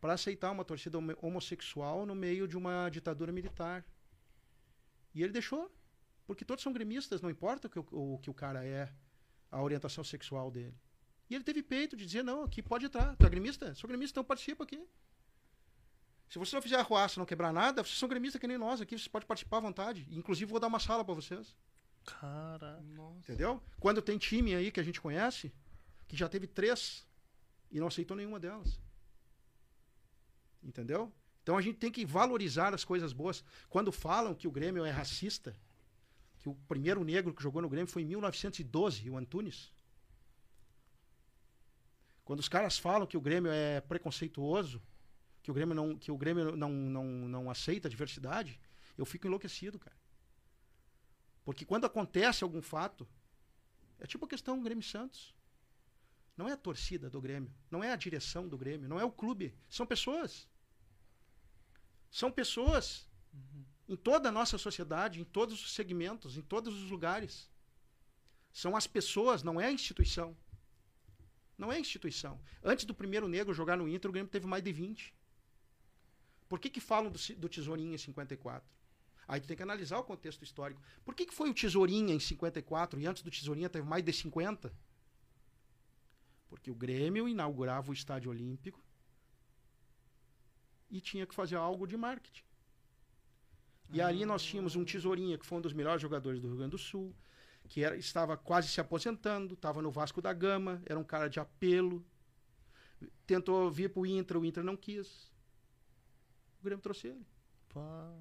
[0.00, 3.84] para aceitar uma torcida homo- homossexual no meio de uma ditadura militar.
[5.14, 5.72] E ele deixou,
[6.26, 8.92] porque todos são gremistas, não importa o que o, o que o cara é,
[9.52, 10.76] a orientação sexual dele.
[11.28, 13.16] E ele teve peito de dizer, não, aqui pode entrar.
[13.16, 13.74] Tu é gremista?
[13.74, 14.86] Sou gremista, então participa aqui.
[16.28, 18.96] Se você não fizer arruaça, não quebrar nada, vocês são gremistas que nem nós aqui,
[18.96, 20.06] vocês podem participar à vontade.
[20.10, 21.54] Inclusive, vou dar uma sala para vocês.
[22.04, 22.80] Cara.
[22.82, 23.18] Nossa.
[23.18, 23.62] Entendeu?
[23.78, 25.52] Quando tem time aí que a gente conhece,
[26.08, 27.06] que já teve três
[27.70, 28.80] e não aceitou nenhuma delas.
[30.62, 31.12] Entendeu?
[31.42, 33.44] Então a gente tem que valorizar as coisas boas.
[33.68, 35.56] Quando falam que o Grêmio é racista,
[36.40, 39.72] que o primeiro negro que jogou no Grêmio foi em 1912, o Antunes.
[42.26, 44.82] Quando os caras falam que o Grêmio é preconceituoso,
[45.44, 48.60] que o Grêmio não, que o Grêmio não, não, não aceita a diversidade,
[48.98, 49.96] eu fico enlouquecido, cara.
[51.44, 53.06] Porque quando acontece algum fato,
[54.00, 55.32] é tipo a questão Grêmio Santos.
[56.36, 59.12] Não é a torcida do Grêmio, não é a direção do Grêmio, não é o
[59.12, 60.48] clube, são pessoas.
[62.10, 63.08] São pessoas
[63.88, 67.48] em toda a nossa sociedade, em todos os segmentos, em todos os lugares.
[68.52, 70.36] São as pessoas, não é a instituição.
[71.56, 72.40] Não é instituição.
[72.62, 75.14] Antes do primeiro negro jogar no Inter, o Grêmio teve mais de 20.
[76.48, 78.68] Por que, que falam do, do Tesourinha em 54?
[79.28, 80.80] Aí tu tem que analisar o contexto histórico.
[81.04, 84.12] Por que, que foi o Tesourinha em 54 e antes do Tesourinha teve mais de
[84.12, 84.72] 50?
[86.48, 88.80] Porque o Grêmio inaugurava o Estádio Olímpico
[90.88, 92.44] e tinha que fazer algo de marketing.
[93.92, 96.72] E ali nós tínhamos um Tesourinha, que foi um dos melhores jogadores do Rio Grande
[96.72, 97.14] do Sul,
[97.68, 101.40] que era, estava quase se aposentando, estava no Vasco da Gama, era um cara de
[101.40, 102.04] apelo.
[103.26, 105.30] Tentou vir para o Inter, o Inter não quis.
[106.60, 107.26] O Grêmio trouxe ele.
[107.68, 108.12] Pá.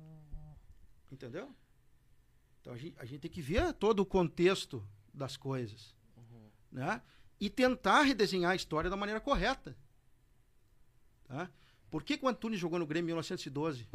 [1.11, 1.53] Entendeu?
[2.61, 5.95] Então a gente, a gente tem que ver todo o contexto das coisas.
[6.71, 7.01] Né?
[7.39, 9.77] E tentar redesenhar a história da maneira correta.
[11.25, 11.49] Tá?
[11.89, 13.87] Por que, que o Antunes jogou no Grêmio em 1912?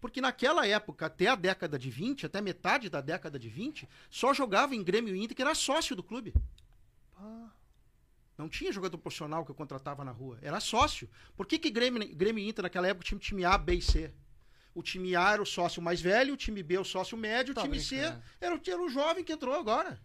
[0.00, 4.32] Porque naquela época, até a década de 20, até metade da década de 20, só
[4.34, 6.34] jogava em Grêmio e Inter que era sócio do clube.
[7.14, 7.52] Pá.
[8.36, 10.38] Não tinha jogador profissional que eu contratava na rua.
[10.42, 11.08] Era sócio.
[11.34, 14.12] Por que, que Grêmio, Grêmio e Inter naquela época tinha time A, B e C?
[14.74, 17.62] O time A era o sócio mais velho, o time B o sócio médio, Tá
[17.62, 18.22] o time C brincando.
[18.38, 19.98] era, o- era o jovem que entrou agora.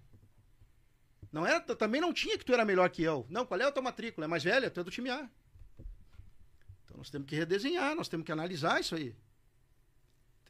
[1.29, 3.25] Não era, também não tinha que tu era melhor que eu.
[3.29, 4.25] Não, qual é a tua matrícula?
[4.25, 4.69] É mais velha?
[4.71, 5.29] Tu é do time A.
[6.85, 9.13] Então nós temos que redesenhar, nós temos que analisar isso aí.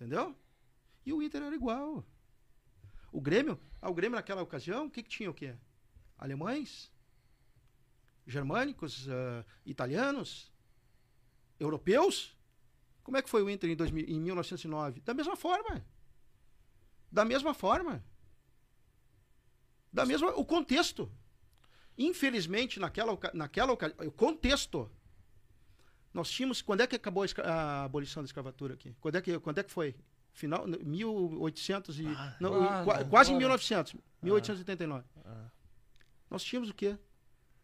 [0.02, 0.36] Entendeu?
[1.06, 2.04] E o Inter era igual.
[3.12, 5.56] O Grêmio, ah, o Grêmio naquela ocasião, o que, que tinha o quê?
[6.18, 6.92] Alemães?
[8.26, 9.08] Germânicos?
[9.08, 10.52] ah, italianos?
[11.60, 12.36] Europeus?
[13.04, 15.02] Como é que foi o Inter em, 2000 em 1909?
[15.02, 15.86] Da mesma forma.
[17.12, 18.04] Da mesma forma.
[19.94, 21.12] Da mesma, o contexto.
[21.96, 24.92] Infelizmente, naquela, naquela ocasião, o contexto.
[26.14, 26.62] Nós tínhamos.
[26.62, 28.96] Quando é que acabou a, a abolição da escravatura aqui?
[29.00, 29.96] Quando é que, quando é que foi?
[30.34, 30.66] Final.
[30.68, 32.08] 1800 e.
[32.08, 33.50] Ah, não, ah, qua- não, quase em agora.
[33.58, 33.96] 1900.
[34.22, 35.06] 1889.
[35.26, 35.50] Ah.
[36.30, 36.98] Nós tínhamos o quê?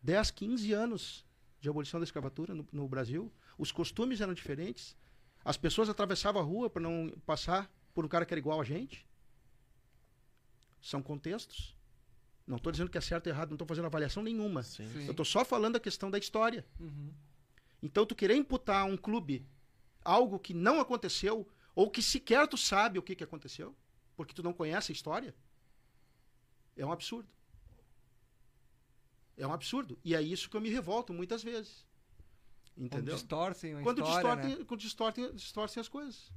[0.02, 1.26] 10, 15 anos
[1.60, 3.32] de abolição da escravatura no, no Brasil.
[3.58, 4.96] Os costumes eram diferentes.
[5.44, 8.64] As pessoas atravessavam a rua para não passar por um cara que era igual a
[8.64, 9.08] gente.
[10.82, 11.76] São contextos.
[12.46, 14.64] Não estou dizendo que é certo ou errado, não estou fazendo avaliação nenhuma.
[14.64, 14.88] Sim.
[14.88, 15.06] Sim.
[15.06, 16.66] Eu estou só falando da questão da história.
[16.80, 17.12] Uhum.
[17.82, 19.46] Então, tu querer imputar a um clube
[20.04, 23.76] algo que não aconteceu, ou que sequer tu sabe o que, que aconteceu,
[24.16, 25.36] porque tu não conhece a história,
[26.76, 27.30] é um absurdo.
[29.36, 30.00] É um absurdo.
[30.04, 31.86] E é isso que eu me revolto muitas vezes.
[32.74, 33.16] Quando Entendeu?
[33.16, 34.66] distorcem a Quando história, distorcem, né?
[34.66, 36.32] quando distorcem, distorcem as coisas.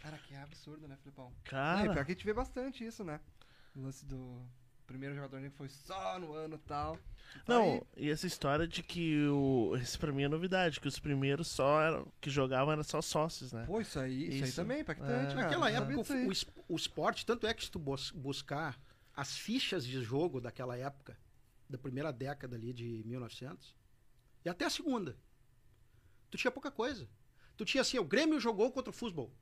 [0.00, 1.32] Cara, que absurdo, né, Filipão?
[1.44, 3.20] É, Cara, pior que a gente vê bastante isso, né?
[3.74, 4.44] O lance do
[4.86, 6.96] primeiro jogador negro foi só no ano e tal.
[7.46, 7.70] Tá aí.
[7.78, 9.76] não, e essa história de que o.
[9.76, 13.52] Isso pra mim é novidade, que os primeiros só eram, que jogavam eram só sócios,
[13.52, 13.64] né?
[13.66, 14.56] Pô, isso aí, isso, aí Isso.
[14.56, 15.34] também é impactante, É.
[15.36, 16.26] Naquela época, o, aí.
[16.28, 18.78] o es- o esporte, tanto é que se tu bus- buscar
[19.16, 21.16] as fichas de jogo daquela época,
[21.68, 23.74] da primeira década ali de 1900,
[24.44, 25.16] e até a segunda,
[26.30, 27.08] tu tinha pouca coisa.
[27.56, 29.32] Tu tinha assim, o Grêmio jogou contra o futebol.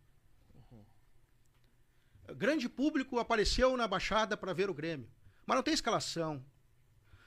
[2.36, 5.09] Grande público apareceu na Baixada para ver o Grêmio.
[5.47, 6.45] Mas não tem escalação.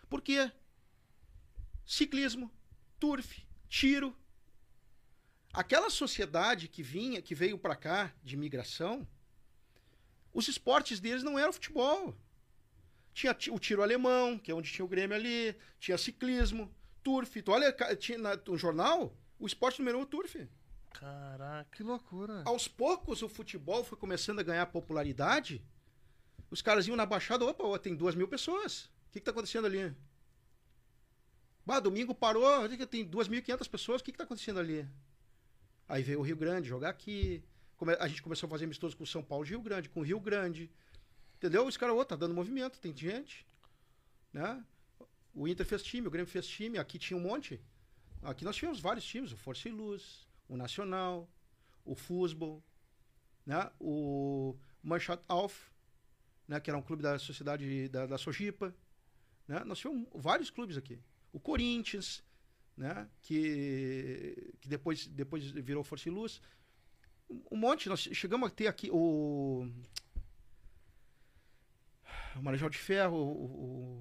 [0.09, 0.51] Por quê?
[1.85, 2.51] Ciclismo,
[2.99, 4.15] turf, tiro.
[5.53, 9.07] Aquela sociedade que vinha, que veio para cá de migração,
[10.33, 12.15] os esportes deles não eram futebol.
[13.13, 16.69] Tinha ti- o tiro alemão, que é onde tinha o Grêmio ali, tinha ciclismo,
[17.01, 17.41] turf.
[17.41, 20.35] Tu olha tinha na- no jornal, o esporte número um é o turf.
[20.91, 21.69] Caraca.
[21.75, 22.41] Que loucura.
[22.45, 25.63] Aos poucos o futebol foi começando a ganhar popularidade.
[26.55, 28.85] Os caras iam na baixada, opa, tem duas mil pessoas.
[28.85, 29.93] O que, que tá acontecendo ali?
[31.65, 32.47] Bah, domingo parou,
[32.87, 34.87] tem 2.500 pessoas, o que, que tá acontecendo ali?
[35.85, 37.43] Aí veio o Rio Grande jogar aqui.
[37.99, 40.17] A gente começou a fazer amistoso com São Paulo de Rio Grande, com o Rio
[40.17, 40.71] Grande.
[41.35, 41.67] Entendeu?
[41.67, 43.45] Os caras, ô, tá dando movimento, tem gente.
[44.31, 44.63] Né?
[45.33, 47.61] O Inter fez time, o Grêmio fez time, aqui tinha um monte.
[48.23, 51.29] Aqui nós tivemos vários times, o Força e Luz, o Nacional,
[51.83, 52.63] o Fusbol,
[53.45, 53.69] né?
[53.77, 55.74] o Mannschaft Auf,
[56.47, 56.59] né?
[56.59, 58.73] que era um clube da sociedade da, da Sojipa.
[59.47, 59.63] Né?
[59.63, 60.99] Nós tivemos vários clubes aqui.
[61.31, 62.23] O Corinthians,
[62.77, 63.09] né?
[63.21, 66.41] que, que depois, depois virou Força e Luz.
[67.51, 67.89] Um monte.
[67.89, 69.67] Nós chegamos a ter aqui o.
[72.35, 73.15] O Marajal de Ferro.
[73.17, 73.45] O,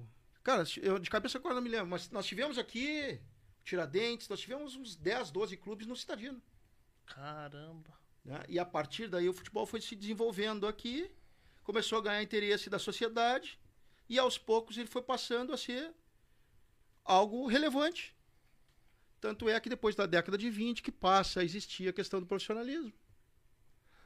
[0.01, 0.07] o-
[0.43, 3.19] Cara, eu de cabeça agora não me lembro, mas nós tivemos aqui
[3.63, 6.39] Tiradentes, nós tivemos uns 10, 12 clubes no Citadino.
[7.07, 7.91] Caramba.
[8.23, 8.43] né?
[8.47, 11.09] E a partir daí o futebol foi se desenvolvendo aqui,
[11.65, 13.59] começou a ganhar interesse da sociedade
[14.07, 15.93] e aos poucos ele foi passando a ser
[17.03, 18.15] algo relevante.
[19.19, 22.27] Tanto é que depois da década de 20 que passa a existir a questão do
[22.27, 22.93] profissionalismo.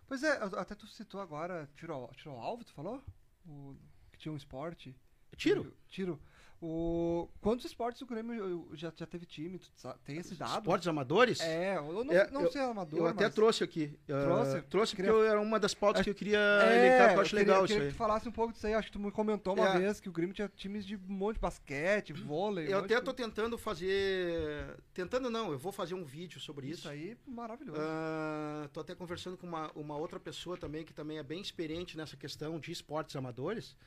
[0.08, 3.04] Pois é, até tu citou agora tiro ao, tiro ao alvo, tu falou?
[3.46, 3.76] O,
[4.12, 4.96] que tinha um esporte.
[5.36, 5.76] Tiro.
[5.90, 6.20] Tiro.
[6.62, 9.62] O, quantos esportes o Grêmio já, já teve time?
[10.04, 10.58] Tem esse dado?
[10.60, 11.40] Esportes amadores?
[11.40, 13.34] É, eu não, É, não eu- sei amador, eu até mas...
[13.34, 13.98] trouxe aqui.
[14.10, 14.62] Ah, Trouxe?
[14.64, 17.16] trouxe porque Queria- eu- era uma das pautas que eu queria É, elencar, porque eu
[17.16, 18.74] eu acho queria, legal eu queria que tu falasse um pouco disso aí.
[18.74, 19.78] Acho que tu me comentou uma É.
[19.80, 22.66] vez que o Grêmio tinha times de um monte de basquete, vôlei.
[22.68, 24.78] um Eu monte até de tô tentando fazer.
[24.94, 26.90] Tentando não, eu vou fazer um vídeo sobre Isso isso.
[26.90, 27.80] aí, maravilhoso.
[27.82, 31.96] Ah, tô até conversando com uma, uma outra pessoa também que também é bem experiente
[31.96, 33.78] nessa questão de esportes amadores.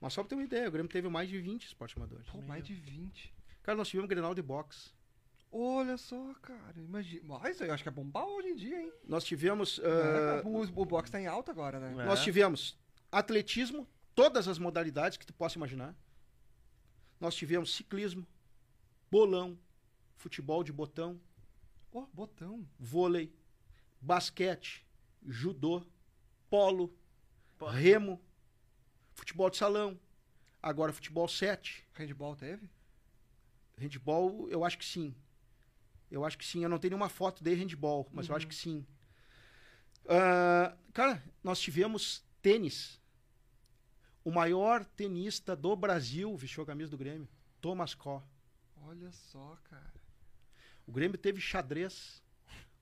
[0.00, 2.26] Mas só pra ter uma ideia, o Grêmio teve mais de 20 esportes amadores.
[2.28, 3.34] Pô, mais de 20.
[3.62, 4.90] Cara, nós tivemos Grenal de boxe.
[5.50, 6.74] Olha só, cara.
[6.76, 7.22] Imagina.
[7.24, 8.92] Mas eu acho que é bombar hoje em dia, hein?
[9.06, 9.78] Nós tivemos.
[9.78, 12.02] É, ah, o, o boxe tá em alta agora, né?
[12.02, 12.06] É.
[12.06, 12.78] Nós tivemos
[13.10, 15.96] atletismo, todas as modalidades que tu possa imaginar.
[17.18, 18.26] Nós tivemos ciclismo,
[19.10, 19.58] bolão,
[20.16, 21.20] futebol de botão,
[21.92, 22.66] Ó, botão.
[22.78, 23.32] vôlei,
[24.00, 24.86] basquete,
[25.26, 25.84] judô,
[26.48, 26.94] polo,
[27.72, 28.20] remo,
[29.18, 29.98] futebol de salão,
[30.62, 31.86] Agora, futebol 7.
[31.94, 32.68] Handball teve?
[33.76, 35.14] Handball, eu acho que sim.
[36.10, 36.62] Eu acho que sim.
[36.62, 38.84] Eu não tenho nenhuma foto de handball, mas eu acho que sim.
[40.08, 43.00] Ah, cara, nós tivemos tênis.
[44.24, 47.28] O maior tenista do Brasil vestiu a camisa do Grêmio.
[47.60, 48.22] Thomas Có.
[48.82, 49.94] Olha só, cara.
[50.86, 52.22] O Grêmio teve xadrez.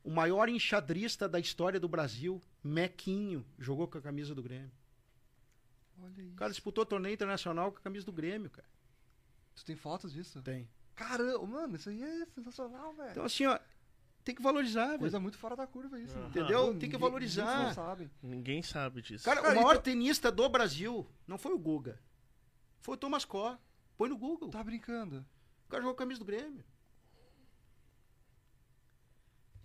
[0.02, 4.70] O maior enxadrista da história do Brasil, Mequinho, jogou com a camisa do Grêmio.
[6.02, 6.32] Olha isso.
[6.32, 8.68] O cara disputou torneio internacional com a camisa do Grêmio, cara.
[9.54, 10.40] Tu tem fotos disso?
[10.42, 10.68] Tem.
[10.94, 13.10] Caramba, mano, isso aí é sensacional, velho.
[13.10, 13.58] Então, assim, ó,
[14.24, 14.98] tem que valorizar, velho.
[15.00, 16.16] Coisa muito fora da curva isso.
[16.18, 16.28] Aham.
[16.28, 16.58] Entendeu?
[16.60, 17.64] Pô, Tem que ninguém- valorizar.
[17.64, 18.10] não sabem.
[18.22, 19.24] Ninguém sabe disso.
[19.24, 21.98] Cara, Cara, o maior então- tenista do Brasil não foi o Guga.
[22.80, 23.58] Foi o Thomas Có.
[23.96, 24.50] Põe no Google.
[24.50, 25.24] Tá brincando.
[25.66, 26.64] O cara jogou com a camisa do Grêmio.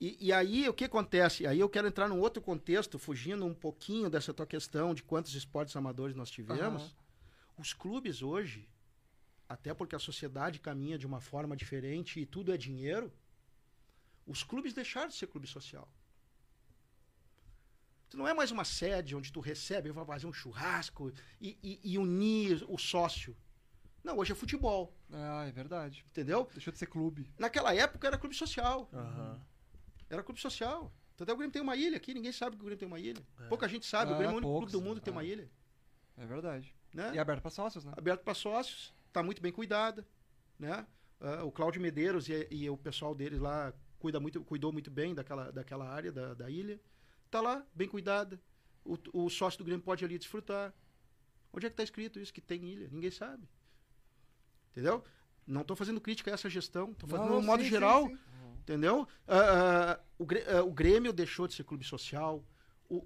[0.02, 1.46] E, e aí, o que acontece?
[1.46, 5.36] Aí eu quero entrar num outro contexto, fugindo um pouquinho dessa tua questão de quantos
[5.36, 6.82] esportes amadores nós tivemos.
[6.82, 6.92] Aham.
[7.60, 8.68] Os clubes hoje,
[9.48, 13.14] até porque a sociedade caminha de uma forma diferente e tudo é dinheiro,
[14.26, 15.88] os clubes deixaram de ser clube social.
[18.10, 21.80] Tu não é mais uma sede onde tu recebe, vai fazer um churrasco e, e-
[21.94, 23.38] e unir o sócio.
[24.04, 26.04] Não, hoje é futebol, Ah, é verdade.
[26.10, 26.50] entendeu?
[26.52, 27.32] Deixou de ser clube.
[27.38, 28.90] Naquela época era clube social.
[28.92, 29.40] Aham.
[30.12, 30.92] Era clube social.
[31.16, 32.88] Tanto é que o Grêmio tem uma ilha aqui, ninguém sabe que o Grêmio tem
[32.88, 33.24] uma ilha.
[33.40, 33.48] É.
[33.48, 35.14] Pouca gente sabe, o Ah, Grêmio é o único poucos, clube do mundo que tem
[35.14, 35.18] ah.
[35.18, 35.50] uma ilha.
[36.18, 36.76] É verdade.
[36.94, 37.12] Né?
[37.14, 37.94] E aberto pra sócios, né?
[37.96, 40.06] Aberto para sócios, está muito bem cuidada.
[40.60, 40.86] Né?
[41.20, 45.14] Ah, o Cláudio Medeiros e, e o pessoal deles lá cuida muito, cuidou muito bem
[45.14, 46.80] daquela, daquela área da, da ilha.
[47.26, 48.42] Está lá, bem cuidada.
[48.84, 50.74] O, o sócio do Grêmio pode ali desfrutar.
[51.54, 52.90] Onde é que está escrito isso, que tem ilha?
[52.92, 53.48] Ninguém sabe.
[54.72, 55.04] Entendeu?
[55.46, 58.08] Não estou fazendo crítica a essa gestão, estou fazendo Não, no modo sim, sim, geral.
[58.08, 58.18] sim.
[58.62, 59.08] Entendeu?
[59.28, 62.44] Ah, ah, o, Grê- o Grêmio deixou de ser clube social.
[62.90, 63.06] O,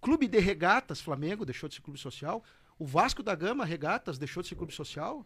[0.00, 2.44] Clube de Regatas Flamengo deixou de ser clube social.
[2.78, 5.24] O Vasco da Gama Regatas deixou de ser clube social.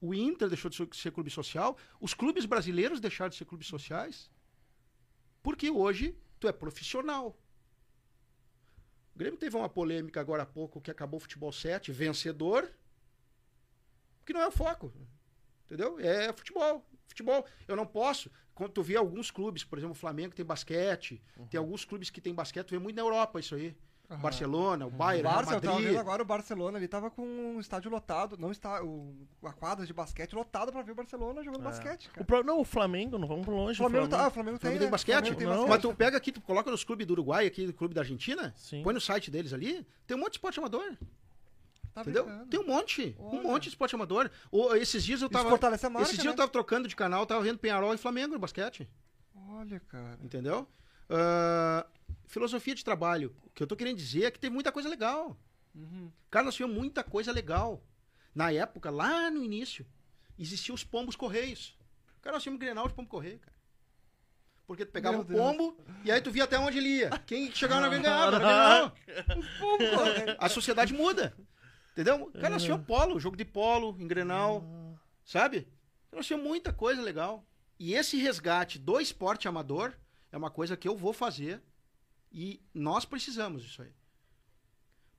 [0.00, 1.76] O Inter deixou de ser- ser clube social.
[2.00, 4.30] Os clubes brasileiros deixaram de ser clubes sociais.
[5.42, 7.38] Porque hoje tu é profissional.
[9.14, 12.72] O Grêmio teve uma polêmica agora há pouco que acabou o futebol 7, vencedor.
[14.24, 14.90] Que não é o foco.
[15.66, 16.00] Entendeu?
[16.00, 16.86] É futebol.
[17.10, 17.44] Futebol.
[17.68, 18.30] Eu não posso.
[18.54, 22.20] Quando tu vê alguns clubes, por exemplo, o Flamengo tem basquete, tem alguns clubes que
[22.20, 23.74] tem basquete, tu vê muito na Europa isso aí.
[24.10, 24.20] Aham.
[24.22, 25.90] Barcelona, o O Bayern, Real Barça, eu tava Madrid.
[25.90, 29.86] vendo agora o Barcelona, ele tava com um estádio lotado, não está, o, a quadra
[29.86, 31.64] de basquete lotada pra ver o Barcelona jogando É.
[31.64, 32.24] basquete, O cara.
[32.26, 33.80] pro- Não, o Flamengo, não vamos longe.
[33.80, 34.90] O Flamengo, tá, ah, o Flamengo tem, Flamengo tem né?
[34.90, 35.14] basquete?
[35.14, 35.54] Flamengo tem Não.
[35.54, 35.70] basquete.
[35.70, 38.52] Mas tu pega aqui, tu coloca nos clubes do Uruguai, aqui do clube da Argentina,
[38.56, 38.82] Sim.
[38.82, 40.96] põe no site deles ali, tem um monte de esporte amador.
[41.94, 42.24] Tá entendeu?
[42.24, 42.46] brincando.
[42.50, 43.16] Tem um monte.
[43.18, 43.42] Um Olha.
[43.42, 44.30] monte de esporte amador.
[44.50, 45.48] O- esses dias eu Isso tava.
[45.50, 46.30] fortalece a marca, esses dias né?
[46.32, 48.88] eu tava trocando de canal, tava vendo Penharol e Flamengo no basquete.
[49.34, 50.18] Olha, cara.
[50.22, 50.68] Entendeu?
[51.08, 51.84] Ah,
[52.26, 53.34] filosofia de trabalho.
[53.44, 55.36] O que eu tô querendo dizer é que tem muita coisa legal.
[55.74, 56.10] Uhum.
[56.30, 57.82] Cara, nós tínhamos muita coisa legal.
[58.34, 59.84] Na época, lá no início,
[60.38, 61.76] existiam os pombos correios.
[62.22, 63.58] Cara, nós tínhamos Grenal de pombo correio, cara.
[64.66, 65.40] Porque tu pegava Meu um Deus.
[65.40, 67.10] pombo e aí tu via até onde ele ia.
[67.26, 68.36] Quem chegava na vez ganhava.
[68.36, 70.36] era Grenal.
[70.38, 71.34] A sociedade muda.
[72.00, 72.30] Entendeu?
[72.32, 74.64] Cara, nós tínhamos polo, jogo de polo, em Grenal,
[75.22, 75.68] sabe?
[76.10, 77.44] Nós tínhamos muita coisa legal.
[77.78, 79.94] E esse resgate do esporte amador
[80.32, 81.62] é uma coisa que eu vou fazer
[82.32, 83.92] e nós precisamos disso aí.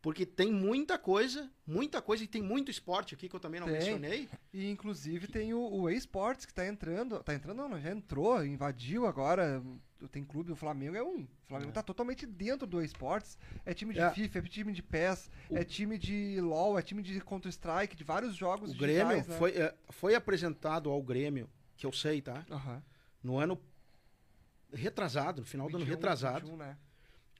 [0.01, 3.67] Porque tem muita coisa, muita coisa, e tem muito esporte aqui que eu também não
[3.67, 3.77] Tem.
[3.77, 4.29] mencionei.
[4.51, 7.21] E inclusive tem o, o eSports que tá entrando.
[7.23, 9.61] Tá entrando, não, já entrou, invadiu agora.
[10.09, 11.21] Tem clube, o Flamengo é um.
[11.23, 13.37] O Flamengo tá totalmente dentro do eSports.
[13.65, 14.11] É time de É.
[14.11, 18.35] FIFA, é time de PES, é time de LoL, é time de Counter-Strike, de vários
[18.35, 19.37] jogos O Grêmio digitais, né?
[19.37, 22.45] foi, é, foi apresentado ao Grêmio, que eu sei, tá?
[23.23, 23.61] No ano
[24.73, 26.41] retrasado, no final do ano 21, retrasado.
[26.45, 26.77] 21, né?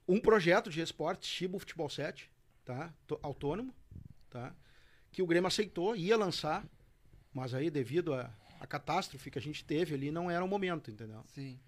[0.07, 2.29] um projeto de esporte, Chibo Futebol 7,
[2.65, 2.93] tá?
[3.07, 3.73] To- Autônomo,
[4.29, 4.53] tá?
[5.11, 6.65] Que o Grêmio aceitou, ia lançar,
[7.33, 10.91] mas aí devido à à catástrofe que a gente teve ali, não era o momento,
[10.91, 11.23] entendeu?
[11.29, 11.59] Sim,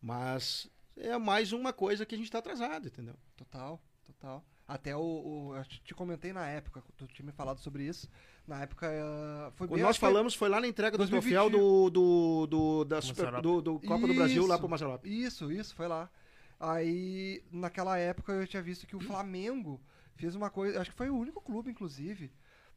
[0.00, 3.14] Mas é mais uma coisa que a gente tá atrasado, entendeu?
[3.36, 4.44] total, total.
[4.66, 8.08] Até o, o- Eu te comentei na época, tu tinha me falado sobre isso.
[8.46, 8.86] Na época.
[8.86, 11.32] eh, foi Quando bem- nós falamos, foi lá na entrega do 2020.
[11.32, 14.60] troféu do, do, do, da Super- do, do Copa do Brasil lá Isso.
[14.60, 15.04] pro Mazarop.
[15.06, 16.08] Isso, isso, foi lá.
[16.58, 19.80] Aí, naquela época, eu tinha visto que o Flamengo
[20.14, 20.80] fez uma coisa.
[20.80, 22.30] Acho que foi o único clube, inclusive,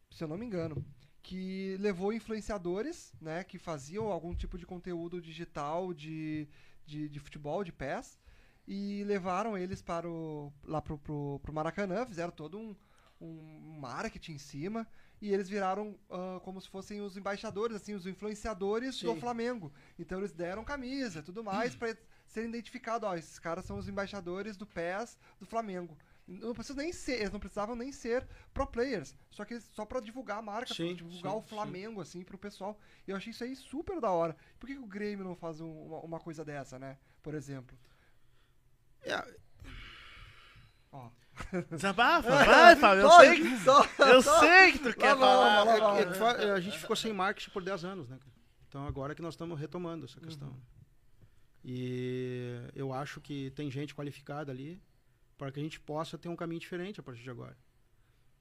[0.10, 0.84] se eu não me engano,
[1.22, 6.48] que levou influenciadores, né, que faziam algum tipo de conteúdo digital de,
[6.86, 8.20] de, de futebol, de pés,
[8.68, 12.76] e levaram eles para o, lá pro, pro, pro Maracanã, fizeram todo um,
[13.20, 14.88] um marketing em cima,
[15.22, 19.20] e eles viraram ah, como se fossem os embaixadores, assim, os influenciadores do Sim.
[19.20, 19.72] Flamengo.
[19.98, 21.96] Então eles deram camisa e tudo mais para
[22.28, 25.98] serem identificados, ó, esses caras são os embaixadores do PES do Flamengo.
[26.26, 29.14] Não precisa nem ser, eles não precisavam nem ser pro players.
[29.30, 32.38] Só que só pra divulgar a marca, Sim, pra divulgar sim, o Flamengo, assim, pro
[32.38, 32.80] pessoal.
[33.06, 34.36] E eu achei isso aí super da hora.
[34.60, 36.98] Por que, que o Grêmio não faz um- uma, uma coisa dessa, né?
[37.22, 37.78] Por exemplo.
[39.02, 39.22] É,
[40.92, 41.10] Ó.
[41.72, 43.02] Desabafa, vai, Fábio.
[43.04, 45.64] Eu Só- sei que, só- eu só- sei que tu quer falar.
[45.64, 46.00] lá.
[46.00, 48.20] É é, a gente ficou sem marketing por 10 anos, né?
[48.70, 50.50] Então agora que nós estamos retomando essa questão.
[50.50, 50.62] Uhum.
[51.66, 54.82] E eu acho que tem gente qualificada ali
[55.38, 57.58] para que a gente possa ter um caminho diferente a partir de agora.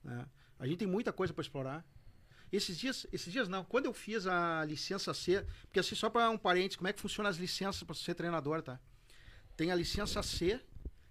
[0.04, 0.26] né?
[0.58, 1.84] A gente tem muita coisa para explorar.
[2.52, 6.28] Esses dias, esses dias não, quando eu fiz a licença C, porque assim, só para
[6.30, 8.78] um parênteses, como é que funciona as licenças para ser treinador, tá?
[9.56, 10.60] Tem a licença C,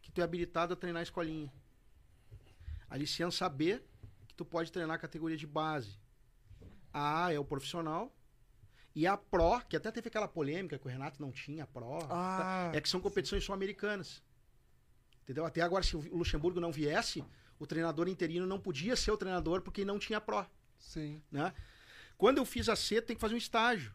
[0.01, 1.51] que tu é habilitado a treinar a escolinha.
[2.89, 3.81] A licença B,
[4.27, 5.97] que tu pode treinar a categoria de base.
[6.93, 8.15] A A é o profissional.
[8.93, 11.99] E a Pro, que até teve aquela polêmica que o Renato não tinha Pro.
[12.09, 14.21] Ah, É que são competições sul-americanas.
[15.23, 15.45] Entendeu?
[15.45, 17.23] Até agora, se o Luxemburgo não viesse,
[17.59, 20.45] o treinador interino não podia ser o treinador porque não tinha Pro.
[20.79, 21.21] sim.
[21.31, 21.53] Né?
[22.17, 23.91] Quando eu fiz a C, tem que fazer um estágio.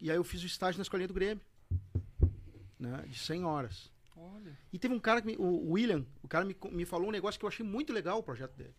[0.00, 1.44] E aí eu fiz o estágio na escolinha do Grêmio.
[2.78, 3.04] Né?
[3.06, 3.92] De 100 horas.
[4.16, 4.56] Olha.
[4.72, 7.38] E teve um cara, que me- o William, o cara me, me falou um negócio
[7.38, 8.74] que eu achei muito legal o projeto dele.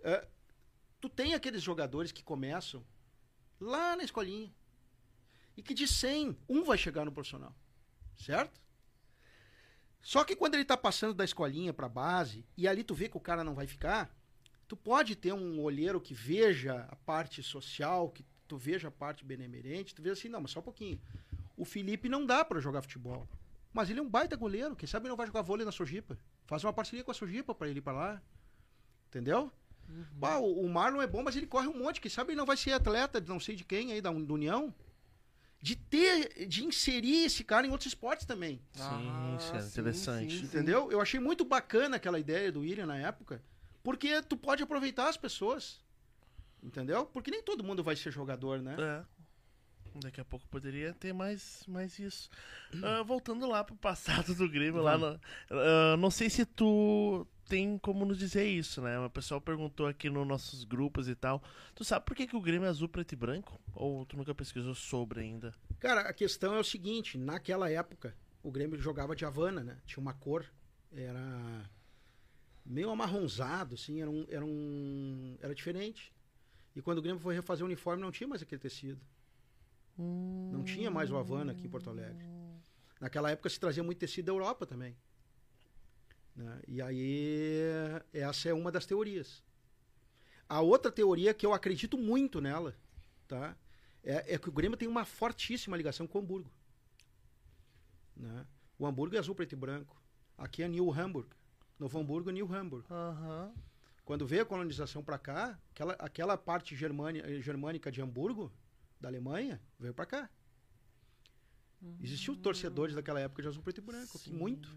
[0.00, 0.26] É,
[1.00, 2.84] tu tem aqueles jogadores que começam
[3.60, 4.52] lá na escolinha.
[5.56, 7.52] E que de 100, um vai chegar no profissional.
[8.16, 8.60] Certo?
[10.00, 13.16] Só que quando ele tá passando da escolinha pra base, e ali tu vê que
[13.16, 14.14] o cara não vai ficar,
[14.66, 19.24] tu pode ter um olheiro que veja a parte social, que tu veja a parte
[19.24, 21.00] benemerente, tu vê assim, não, mas só um pouquinho.
[21.56, 23.28] O Felipe não dá pra jogar futebol.
[23.72, 24.74] Mas ele é um baita goleiro.
[24.74, 26.18] Quem sabe ele não vai jogar vôlei na Sojipa.
[26.46, 28.22] Faz uma parceria com a Sojipa pra ele ir pra lá.
[29.08, 29.52] Entendeu?
[30.12, 32.00] Bah, o, Marlon é bom, mas ele corre um monte.
[32.00, 34.74] Quem sabe ele não vai ser atleta de não sei de quem aí, da União.
[35.60, 38.60] De ter, de inserir esse cara em outros esportes também.
[38.72, 40.30] Sim, Ah, isso é sim, interessante.
[40.30, 40.44] sim, sim.
[40.46, 40.90] Entendeu?
[40.92, 43.42] Eu achei muito bacana aquela ideia do William na época.
[43.82, 45.80] Porque tu pode aproveitar as pessoas.
[46.62, 47.06] Entendeu?
[47.06, 48.76] Porque nem todo mundo vai ser jogador, né?
[48.78, 49.18] É.
[50.00, 52.30] Daqui a pouco poderia ter mais, mais isso.
[52.82, 57.78] Ah, voltando lá pro passado do Grêmio, lá no, ah, não sei se tu tem
[57.78, 58.98] como nos dizer isso, né?
[59.00, 61.42] O pessoal perguntou aqui nos nossos grupos e tal.
[61.74, 63.58] Tu sabe por que, que o Grêmio é azul, preto e branco?
[63.74, 65.54] Ou tu nunca pesquisou sobre ainda?
[65.80, 69.78] Cara, a questão é o seguinte, naquela época, o Grêmio jogava de Havana, né?
[69.86, 70.44] Tinha uma cor,
[70.92, 71.68] era
[72.64, 76.12] meio amarronzado, assim, era um, era um, era diferente.
[76.76, 79.00] E quando o Grêmio foi refazer o uniforme, não tinha mais aquele tecido.
[79.96, 82.24] Não tinha mais o Havana aqui em Porto Alegre.
[83.00, 84.94] Naquela época se trazia muito tecido da Europa também.
[86.38, 86.62] Né?
[86.68, 87.60] E aí,
[88.12, 89.42] essa é uma das teorias.
[90.48, 92.76] A outra teoria que eu acredito muito nela,
[93.26, 93.56] tá?
[94.04, 96.50] É, é que o Grêmio tem uma fortíssima ligação com o Hamburgo.
[98.16, 98.46] Né?
[98.78, 100.00] O Hamburgo é azul, preto e branco.
[100.36, 101.28] Aqui é New Hamburg.
[101.76, 102.86] Novo Hamburgo é New Hamburg.
[102.88, 103.52] Aham.
[104.04, 108.50] Quando veio a colonização para cá, aquela, aquela parte germânia, germânica de Hamburgo,
[109.00, 110.30] da Alemanha, veio para cá.
[112.00, 114.16] Existiam torcedores daquela época de azul, preto e branco.
[114.16, 114.74] Aqui, muito.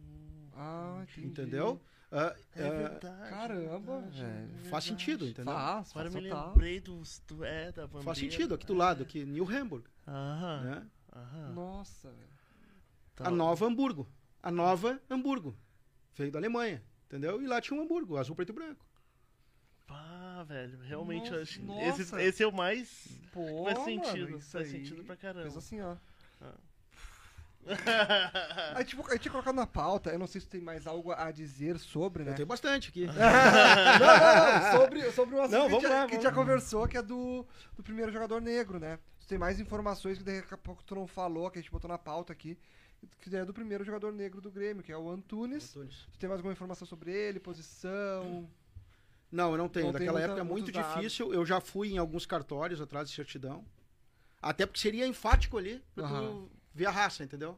[0.54, 1.28] Ah, entendi.
[1.28, 1.82] Entendeu?
[2.12, 3.30] Ah, É ah, verdade.
[3.30, 4.50] Caramba, verdade, velho.
[4.66, 5.54] é faz sentido, entendeu?
[5.54, 6.48] Faz, Agora faz eu me total.
[6.50, 8.04] lembrei dos, do, é, da bandeira.
[8.04, 9.86] Faz sentido, aqui do lado, aqui, New Hamburg.
[10.08, 10.62] Aham.
[10.64, 10.88] Né?
[11.16, 11.54] aham.
[11.54, 12.32] Nossa, velho.
[13.16, 13.28] Tá.
[13.28, 14.08] A nova Hamburgo.
[14.44, 15.56] A nova Hamburgo.
[16.16, 16.84] Veio da Alemanha.
[17.06, 17.42] Entendeu?
[17.42, 18.86] E lá tinha um Hamburgo, azul, preto e branco.
[19.88, 21.62] Pá, velho, realmente Nossa, eu acho.
[21.64, 22.02] nossa.
[22.02, 23.08] Esse, esse é o mais.
[23.34, 24.38] Pô, faz mano, sentido.
[24.38, 25.44] isso Faz aí sentido pra caramba.
[25.44, 25.96] Fez assim, ó.
[26.42, 26.54] Ah.
[28.76, 31.12] A gente, a gente tinha colocado na pauta, eu não sei se tem mais algo
[31.12, 32.32] a dizer sobre, né?
[32.32, 33.06] Eu tenho bastante aqui.
[33.08, 36.16] não, não, não, sobre, sobre o assunto Não, que, a vamos gente, lá, que a
[36.16, 37.46] gente já conversou, que é do,
[37.76, 38.98] do primeiro jogador negro, né?
[39.20, 41.88] Se tem mais informações que daqui a pouco tu não falou, que a gente botou
[41.90, 42.58] na pauta aqui,
[43.20, 45.70] que é do primeiro jogador negro do Grêmio, que é o Antunes.
[45.76, 46.08] Antunes.
[46.12, 48.48] Tu tem mais alguma informação sobre ele, posição?
[49.32, 49.86] Não, eu não tenho.
[49.88, 50.96] Não tem Daquela muita- época é muito muitos dados.
[50.96, 51.34] difícil.
[51.34, 53.64] Eu já fui em alguns cartórios atrás de certidão.
[54.42, 56.78] Até porque seria enfático ali pra tu Aham.
[56.80, 57.58] ver a raça, entendeu?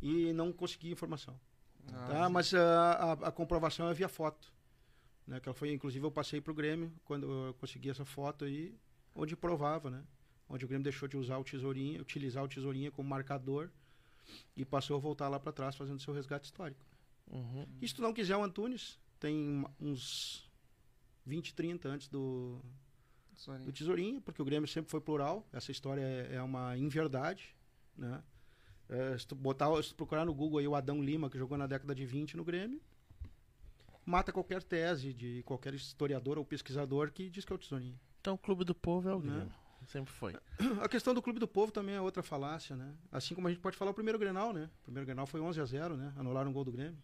[0.00, 1.38] E não consegui informação.
[1.92, 2.28] Ah, tá?
[2.28, 4.52] Mas a, a, a comprovação é via foto.
[5.26, 5.40] Né?
[5.40, 8.74] Que ela foi, inclusive, eu passei pro Grêmio quando eu consegui essa foto aí,
[9.14, 10.04] onde provava, né?
[10.48, 13.70] Onde o Grêmio deixou de usar o tesourinha, utilizar o tesourinha como marcador
[14.56, 16.84] e passou a voltar lá para trás fazendo seu resgate histórico.
[17.30, 17.66] Uhum.
[17.80, 20.50] E se tu não quiser o Antunes, tem uns
[21.24, 22.60] 20, 30 antes do,
[23.48, 23.64] aí.
[23.64, 25.46] do Tesourinho, porque o Grêmio sempre foi plural.
[25.52, 27.54] Essa história é, é uma inverdade,
[27.96, 28.22] né?
[28.90, 31.56] É, se, tu botar, se tu procurar no Google aí o Adão Lima, que jogou
[31.56, 32.80] na década de 20 no Grêmio,
[34.04, 37.98] mata qualquer tese de qualquer historiador ou pesquisador que diz que é o Tesourinho.
[38.20, 39.32] Então o Clube do Povo é o Né?
[39.32, 39.54] Grêmio.
[39.86, 40.36] Sempre foi.
[40.82, 42.94] A questão do Clube do Povo também é outra falácia, né?
[43.10, 44.68] Assim como a gente pode falar o primeiro Grenal, né?
[44.80, 46.12] O primeiro Grenal foi 11 a 0 né?
[46.16, 46.98] Anularam um gol do Grêmio.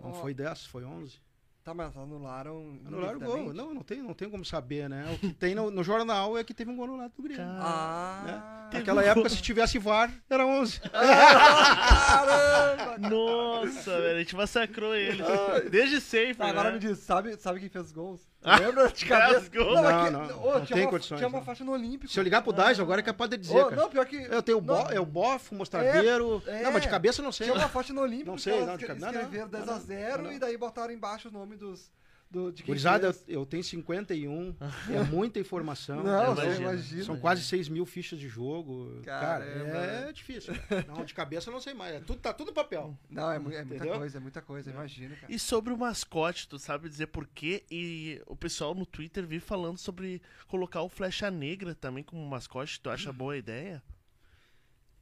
[0.00, 1.20] Não foi 10, foi 11.
[1.64, 2.76] Tá, mas anularam.
[2.84, 3.54] Anularam o gol.
[3.54, 5.06] Não, não tem, não tem como saber, né?
[5.14, 7.44] O que tem no, no jornal é que teve um gol anulado do Grêmio.
[7.48, 10.80] Ah, Naquela época, se tivesse VAR, era 11.
[10.90, 12.98] caramba!
[13.08, 15.22] Nossa, velho, a gente massacrou ele.
[15.70, 16.74] Desde sempre, Tá, agora né?
[16.74, 18.20] me diz, sabe, sabe quem fez os gols?
[18.44, 19.40] Ah, Lembra de cabeça?
[19.42, 19.72] fez gol?
[19.76, 21.44] Não, aqui- não, ô, não tinha tem uma, condições, Tinha uma não.
[21.44, 22.12] faixa no Olímpico.
[22.12, 23.76] Se eu ligar pro Dais agora é capaz de dizer, cara.
[23.76, 24.16] não, pior que.
[24.16, 26.42] Eu tenho o, bo, não, é o Boff, o Mostradeiro.
[26.48, 26.90] É, não, mas de é.
[26.90, 27.46] cabeça eu não sei.
[27.46, 29.74] Tinha uma faixa no Olímpico Não sei, não, de cabeça- não, não, escreveram 10 não,
[29.74, 30.32] a não, 0 não.
[30.32, 31.92] e daí botaram embaixo o nome dos.
[32.30, 33.28] Do, de quem Gurizada, eu, fez.
[33.28, 34.56] eu tenho 51,
[34.90, 36.00] é muita informação.
[36.02, 36.62] Não, eu você imagino.
[36.62, 37.04] imagina.
[37.04, 39.02] São quase 6 mil fichas de jogo.
[39.04, 40.54] Cara, é difícil.
[40.88, 41.94] Não, de cabeça eu não sei mais.
[41.94, 42.96] É tudo, tá tudo no papel.
[43.10, 45.30] Não, é, é muita coisa, é muita coisa, imagina, cara.
[45.30, 47.64] E sobre o mascote, tu sabe dizer por quê?
[47.70, 52.80] E o pessoal no Twitter vive falando sobre colocar o Flecha Negra também como mascote.
[52.80, 53.82] Tu acha boa ideia?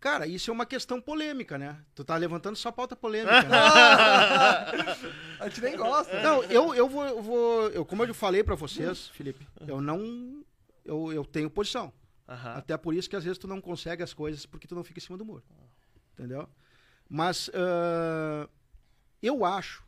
[0.01, 1.78] Cara, isso é uma questão polêmica, né?
[1.94, 3.59] Tu tá levantando só pauta polêmica, né?
[5.38, 6.22] A gente nem gosta.
[6.22, 7.05] Não, eu, eu vou.
[7.05, 10.42] Eu vou eu, como eu falei pra vocês, Felipe, eu não.
[10.86, 11.92] Eu, eu tenho posição.
[12.26, 14.98] Até por isso que às vezes tu não consegue as coisas porque tu não fica
[14.98, 15.44] em cima do muro.
[16.14, 16.48] Entendeu?
[17.07, 18.48] Mas ah,
[19.22, 19.84] eu acho,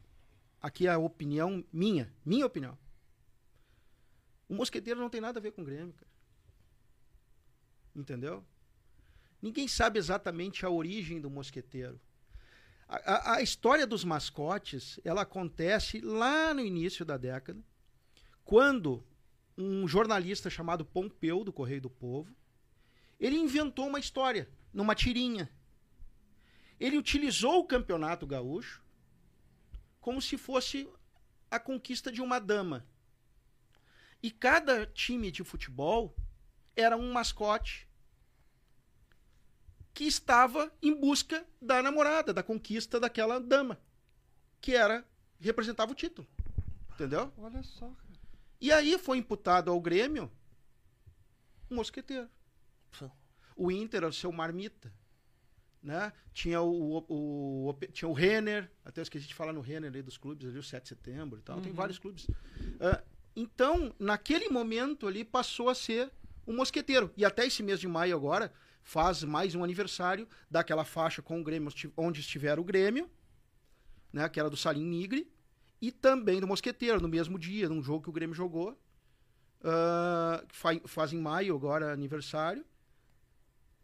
[0.61, 2.77] aqui a opinião minha, minha opinião.
[4.47, 6.11] O mosqueteiro não tem nada a ver com o Grêmio, cara.
[7.97, 8.45] Entendeu?
[9.43, 12.01] Ninguém sabe exatamente a origem do mosqueteiro.
[12.89, 17.61] A, a- a história dos mascotes, ela acontece lá no início da década,
[18.45, 19.05] quando
[19.59, 22.33] um jornalista chamado Pompeu, do Correio do Povo,
[23.19, 25.51] ele inventou uma história numa tirinha.
[26.79, 28.83] Ele utilizou o campeonato gaúcho
[30.01, 30.89] como se fosse
[31.51, 32.85] a conquista de uma dama.
[34.23, 36.15] E cada time de futebol
[36.75, 37.89] era um mascote
[39.95, 43.79] que estava em busca da namorada, da conquista daquela dama,
[44.61, 45.05] que era
[45.41, 46.27] representava o título.
[46.95, 47.33] Entendeu?
[47.37, 48.13] Olha só, cara.
[48.61, 50.31] E aí foi imputado ao Grêmio
[51.71, 52.29] um mosqueteiro.
[53.57, 54.93] O Inter, o seu marmita.
[55.83, 56.13] Né?
[56.33, 60.01] Tinha o, o, o- tinha o Renner, até eu esqueci de falar no Renner aí
[60.03, 61.61] dos clubes, ali o 7 de setembro e tal.
[61.61, 62.27] Tem vários clubes.
[62.81, 63.03] Ah,
[63.35, 66.11] então, naquele momento ali, passou a ser
[66.47, 67.13] um mosqueteiro.
[67.17, 68.53] E até esse mês de maio agora,
[68.83, 73.11] faz mais um aniversário daquela faixa com o Grêmio, onde estiver o Grêmio,
[74.13, 74.29] né?
[74.29, 75.31] Que era do Salim Nigre
[75.81, 78.79] e também do Mosqueteiro, no mesmo dia, num jogo que o Grêmio jogou.
[79.65, 82.65] ah, que fa- faz em maio agora aniversário.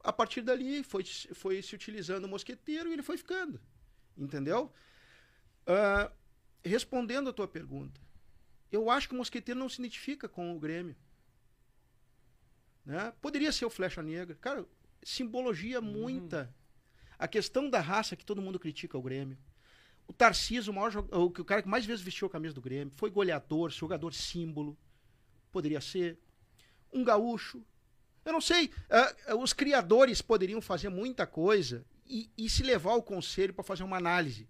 [0.03, 3.61] A partir dali foi, foi se utilizando o Mosqueteiro e ele foi ficando.
[4.17, 4.73] Entendeu?
[5.67, 6.11] Ah,
[6.65, 8.01] respondendo a tua pergunta,
[8.73, 10.97] eu acho que o Mosqueteiro não se identifica com o Grêmio.
[12.85, 13.13] Né?
[13.21, 14.37] Poderia ser o Flecha Negra.
[14.41, 14.67] Cara,
[15.09, 16.55] simbologia muita.
[17.19, 19.39] A questão da raça que todo mundo critica o Grêmio.
[20.07, 23.11] O Tarcísio, o, maior o, cara que mais vezes vestiu a camisa do Grêmio, foi
[23.11, 24.77] goleador, jogador símbolo.
[25.51, 26.19] Poderia ser.
[26.93, 27.65] Um gaúcho.
[28.25, 28.71] Eu não sei.
[28.91, 33.85] ah, os criadores poderiam fazer muita coisa e, e se levar ao conselho para fazer
[33.85, 34.47] uma análise.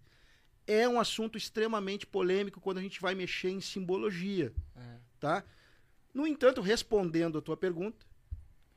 [0.67, 4.53] É um assunto extremamente polêmico quando a gente vai mexer em simbologia.
[4.77, 4.99] É.
[5.21, 5.45] Tá?
[6.13, 8.05] No entanto, respondendo a tua pergunta,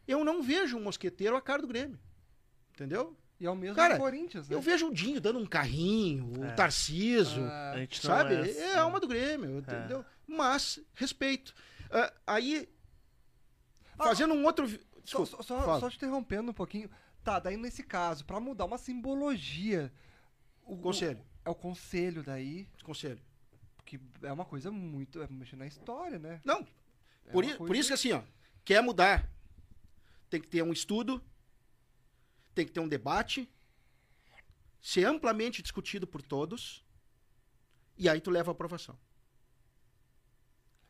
[0.08, 2.00] eu não vejo um mosqueteiro a cara do Grêmio.
[2.74, 3.16] Entendeu?
[3.40, 4.56] E é o mesmo Cara, Corinthians, né?
[4.56, 8.36] Eu vejo o Dinho dando um carrinho, o Tarciso, Ah, A gente não sabe?
[8.36, 10.06] é, É, a alma do Grêmio, entendeu?
[10.28, 11.54] Mas, respeito.
[11.90, 12.70] Ah, aí,
[13.98, 14.68] fazendo um outro.
[15.04, 16.90] Desculpa, só, só, só te interrompendo um pouquinho.
[17.24, 19.92] Tá, daí nesse caso, pra mudar uma simbologia.
[20.64, 21.20] O Conselho.
[21.20, 23.20] o- é o conselho daí, Conselho.
[23.84, 25.22] que é uma coisa muito.
[25.22, 26.40] É mexer na história, né?
[26.46, 26.66] Não,
[27.26, 28.22] É por, i- por isso que assim, ó,
[28.64, 29.28] quer mudar,
[30.32, 31.22] tem que ter um estudo,
[32.56, 33.48] tem que ter um debate,
[34.82, 36.84] ser amplamente discutido por todos,
[37.98, 38.98] e aí tu leva a aprovação.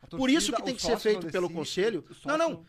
[0.02, 2.06] A Por isso que tem que ser feito pelo decide, conselho.
[2.24, 2.66] Não, não.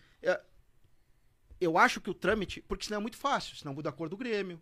[1.61, 4.17] Eu acho que o trâmite, porque senão é muito fácil, senão muda a cor do
[4.17, 4.61] Grêmio,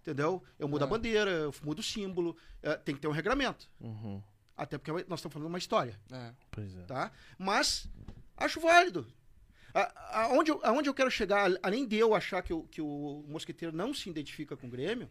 [0.00, 0.42] entendeu?
[0.58, 0.90] Eu mudo a É.
[0.90, 3.70] bandeira, eu mudo o símbolo, é, tem que ter um regramento.
[3.78, 4.20] Uhum.
[4.56, 6.00] Até porque nós estamos falando de uma história.
[6.10, 6.34] É.
[6.50, 6.82] Pois é.
[6.82, 7.12] tá?
[7.38, 7.86] Mas
[8.36, 9.06] acho válido.
[9.74, 13.24] A- Aonde eu, aonde eu quero chegar, além de eu achar que o, que o
[13.28, 15.10] mosqueteiro não se identifica com o Grêmio,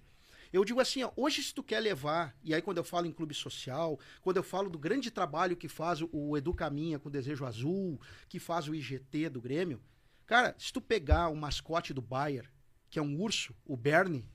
[0.53, 3.11] eu digo assim, ó, hoje se tu quer levar, e aí quando eu falo em
[3.11, 7.09] clube social, quando eu falo do grande trabalho que faz o, o Edu Caminha com
[7.09, 9.81] Desejo Azul, que faz o IGT do Grêmio,
[10.27, 12.51] cara, se tu pegar o mascote do Bayer,
[12.89, 14.25] que é um urso, o Bernie,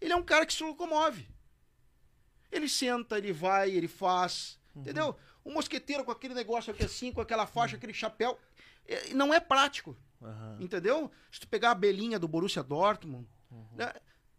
[0.00, 1.28] ele é um cara que se locomove.
[2.52, 5.16] Ele senta, ele vai, ele faz, entendeu?
[5.44, 8.38] Um mosqueteiro com aquele negócio aqui assim, com aquela faixa, aquele chapéu,
[9.14, 9.96] não é prático.
[10.22, 10.56] Aham.
[10.60, 11.10] Entendeu?
[11.30, 13.26] Se tu pegar a belinha do Borussia Dortmund,
[13.76, 13.92] né,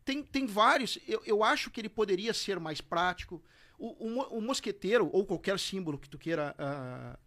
[0.04, 0.98] tem, tem vários.
[1.08, 3.44] Eu, eu acho que ele poderia ser mais prático.
[3.78, 6.56] O, o o mosqueteiro, ou qualquer símbolo que tu queira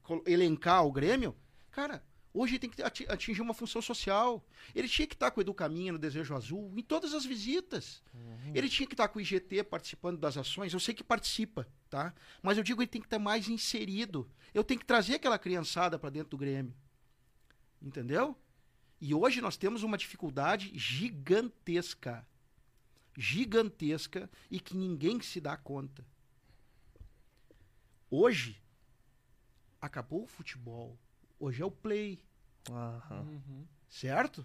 [0.03, 1.37] col- elencar ao Grêmio,
[1.71, 2.03] cara,
[2.33, 4.43] hoje tem que ati- atingir uma função social.
[4.75, 8.03] Ele tinha que estar com o Educaminha no Desejo Azul, em todas as visitas.
[8.55, 10.73] Ele tinha que estar com o IGT participando das ações.
[10.73, 12.15] Eu sei que participa, tá?
[12.43, 14.29] Mas eu digo ele tem que estar mais inserido.
[14.55, 16.75] Eu tenho que trazer aquela criançada para dentro do Grêmio.
[17.81, 18.37] Entendeu?
[19.01, 22.27] E hoje nós temos uma dificuldade gigantesca.
[23.17, 26.05] Gigantesca e que ninguém se dá conta.
[28.11, 28.61] Hoje
[29.81, 30.99] acabou o futebol.
[31.39, 32.21] Hoje é o play.
[32.71, 33.67] Uhum.
[33.89, 34.45] certo?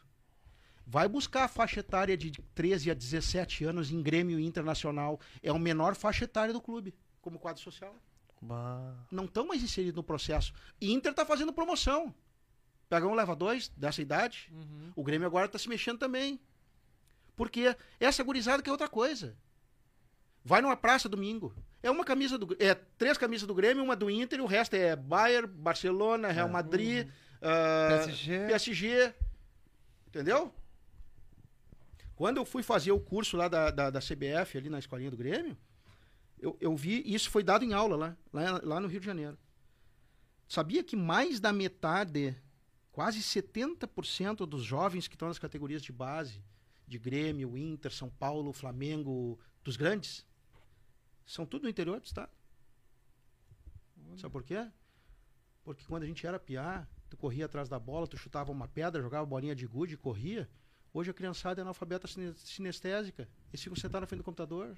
[0.85, 5.19] Vai buscar a faixa etária de 13 a 17 anos em Grêmio Internacional.
[5.41, 7.95] É a menor faixa etária do clube, como quadro social.
[8.41, 9.05] Bah.
[9.09, 10.53] Não estão mais inseridos no processo.
[10.81, 12.13] Inter está fazendo promoção.
[12.93, 14.51] Pega um, leva dois, dessa idade.
[14.51, 14.91] Uhum.
[14.95, 16.39] O Grêmio agora está se mexendo também.
[17.35, 19.35] Porque essa gurizada que é outra coisa.
[20.45, 21.55] Vai numa praça domingo.
[21.81, 24.75] É uma camisa do é três camisas do Grêmio, uma do Inter e o resto
[24.75, 27.09] é Bayern, Barcelona, Real Madrid,
[27.41, 28.45] ah, PSG.
[28.45, 29.13] PSG.
[30.05, 30.53] Entendeu?
[32.15, 35.17] Quando eu fui fazer o curso lá da, da, da CBF, ali na escolinha do
[35.17, 35.57] Grêmio,
[36.39, 39.35] eu, eu vi, isso foi dado em aula lá, lá, lá no Rio de Janeiro.
[40.47, 42.35] Sabia que mais da metade,
[42.93, 46.41] quase 70% dos jovens que estão nas categorias de base,
[46.87, 50.25] de Grêmio, Inter, São Paulo, Flamengo, dos grandes,
[51.25, 52.31] são tudo no interior do estado.
[54.17, 54.69] Sabe por quê?
[55.63, 59.01] Porque quando a gente era piá, tu corria atrás da bola, tu chutava uma pedra,
[59.01, 60.47] jogava bolinha de gude e corria.
[60.93, 63.27] Hoje a criançada é analfabeta sine- sinestésica.
[63.49, 64.75] Eles ficam sentados na frente do computador.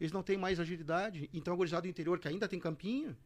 [0.00, 1.30] Eles não têm mais agilidade.
[1.32, 3.16] Então a gurizada do interior, que ainda tem campinho,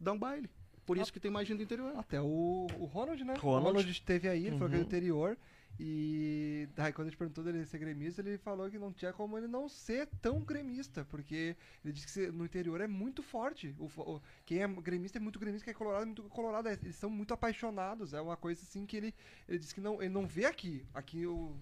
[0.00, 0.50] dá um baile.
[0.86, 1.92] Por isso que tem mais gente do interior.
[1.96, 3.34] Até o, o Ronald, né?
[3.36, 3.64] Ronald.
[3.64, 4.86] O Ronald esteve aí, ele falou que é do Uhum.
[4.86, 5.38] interior.
[5.76, 9.36] E daí quando a gente perguntou dele ser gremista, ele falou que não tinha como
[9.36, 13.74] ele não ser tão gremista, porque ele disse que no interior é muito forte.
[13.78, 16.68] O, o- quem é gremista é muito gremista, quem é colorado é muito colorado.
[16.68, 18.14] é- Eles são muito apaixonados.
[18.14, 19.14] É uma coisa assim que ele,
[19.48, 20.86] ele disse que não, ele não vê aqui.
[20.94, 21.56] Aqui no-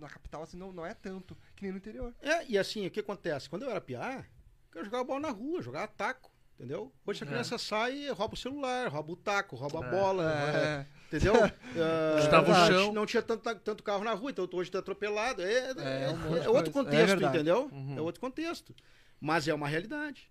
[0.00, 2.14] na capital assim não, não é tanto que nem no interior.
[2.22, 3.50] É, e assim, o que acontece?
[3.50, 4.24] Quando eu era piá,
[4.74, 6.31] eu jogava bola na rua, jogava taco.
[6.58, 6.92] Entendeu?
[7.04, 7.30] Hoje a É.
[7.30, 9.90] criança sai, rouba o celular, rouba o taco, rouba a É.
[9.90, 10.32] bola.
[10.32, 10.86] É.
[11.08, 11.34] Entendeu?
[11.44, 12.92] Ah, Chutava o não- chão.
[12.92, 15.42] Não tinha tanto, tanto carro na rua, então hoje tá atropelado.
[15.42, 16.70] É, é- um é outro.
[16.70, 17.68] É contexto, entendeu?
[17.72, 17.98] Uhum.
[17.98, 18.74] É outro contexto.
[19.20, 20.30] Mas é uma realidade.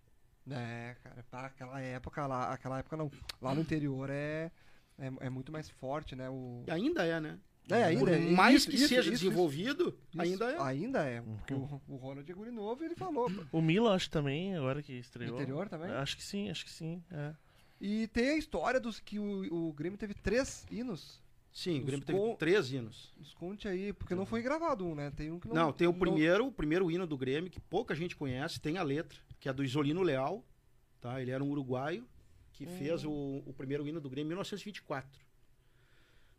[0.49, 3.11] É, cara, para aquela época lá, aquela época não.
[3.41, 4.51] Lá no interior é,
[4.97, 6.29] é, é muito mais forte, né?
[6.29, 7.37] O, E ainda é, né?
[7.75, 8.19] É, ainda Por é.
[8.19, 10.61] mais Isso, que isso, seja isso, desenvolvido, Isso, ainda é.
[10.61, 11.21] Ainda é.
[11.21, 13.31] Porque o, o Ronald é guri novo ele falou.
[13.51, 15.35] O Milan, acho também, agora que estreou.
[15.35, 15.91] Interior também?
[15.91, 17.03] Acho que sim, acho que sim.
[17.11, 17.33] É.
[17.79, 21.21] E tem a história dos que o, o Grêmio teve três hinos.
[21.51, 23.13] Sim, o Os Grêmio teve três hinos.
[23.17, 25.11] Nos conte aí, porque não foi gravado um, né?
[25.11, 25.55] Tem um que não.
[25.55, 28.83] Não, tem o primeiro, o primeiro hino do Grêmio, que pouca gente conhece, tem a
[28.83, 30.45] letra, que é do Isolino Leal,
[31.01, 31.21] tá?
[31.21, 32.07] Ele era um uruguaio
[32.53, 35.09] que fez o, o primeiro hino do Grêmio em 1924.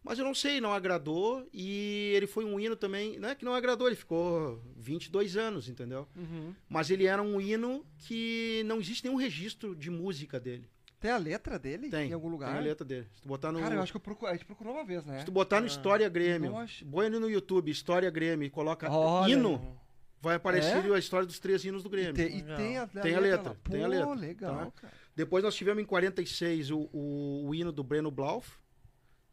[0.04, 3.44] Mas eu não sei, não agradou e ele foi um hino também, não é que
[3.44, 6.08] não agradou, ele ficou 22 anos, entendeu?
[6.16, 6.52] Uhum.
[6.68, 10.68] Mas ele era um hino que não existe nenhum registro de música dele.
[10.98, 12.50] Tem a letra dele Tem, em algum lugar?
[12.50, 13.06] tem a letra dele.
[13.14, 15.04] Se tu botar no, Cara, eu acho que eu procuro, a gente procurou uma vez,
[15.04, 15.20] né?
[15.20, 16.84] se tu botar no Ah, História Grêmio, acho.
[16.86, 19.32] põe no YouTube, História Grêmio e coloca Olha.
[19.32, 19.76] hino,
[20.20, 20.94] vai aparecer É?
[20.94, 22.14] a história dos três hinos do E, Grêmio.
[22.14, 22.56] tem, e Legal.
[22.56, 23.56] tem a, Tem a letra, lá.
[23.70, 24.70] tem a Pô, letra, legal, tá?
[24.82, 24.92] cara.
[25.14, 28.48] Depois nós tivemos em 46 o, o, o hino do Breno Blauf,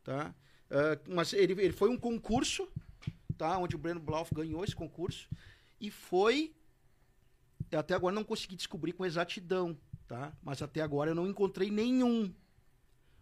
[0.03, 0.33] tá?
[0.69, 2.67] Ah, mas ele, ele foi um concurso,
[3.37, 3.57] tá?
[3.57, 5.27] Onde o Breno Blauf ganhou esse concurso
[5.79, 6.53] e foi
[7.71, 9.77] até agora não consegui descobrir com exatidão,
[10.07, 10.33] tá?
[10.41, 12.33] Mas até agora eu não encontrei nenhum.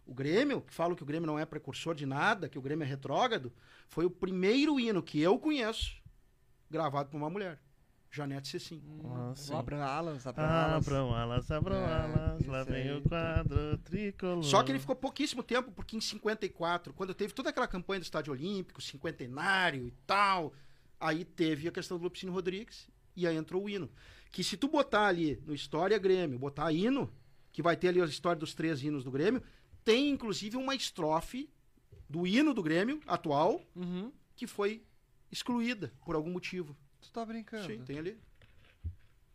[0.05, 2.85] O Grêmio, que falam que o Grêmio não é precursor de nada, que o Grêmio
[2.85, 3.51] é retrógrado,
[3.89, 6.01] foi o primeiro hino que eu conheço
[6.69, 7.59] gravado por uma mulher,
[8.11, 8.81] Janete Cecim.
[9.03, 9.53] Ah, Hum, sim.
[9.53, 10.87] o Abraham Alas, Abraham Ah, Alas.
[10.87, 14.43] abram alas, abram É, alas, lá vem aí, o quadro tricolor.
[14.43, 18.03] Só que ele ficou pouquíssimo tempo, porque em 54, quando teve toda aquela campanha do
[18.03, 20.53] Estádio Olímpico, cinquentenário e tal,
[20.99, 23.89] aí teve a questão do Lupicínio Rodrigues e aí entrou o hino.
[24.31, 27.11] Que se tu botar ali no História Grêmio, botar hino,
[27.51, 29.41] que vai ter ali a história dos três hinos do Grêmio,
[29.83, 31.49] tem inclusive uma estrofe
[32.09, 34.11] do hino do Grêmio atual Uhum.
[34.35, 34.83] que foi
[35.31, 36.75] excluída por algum motivo.
[37.01, 37.65] Tu tá brincando?
[37.67, 38.19] Sim, tem ali.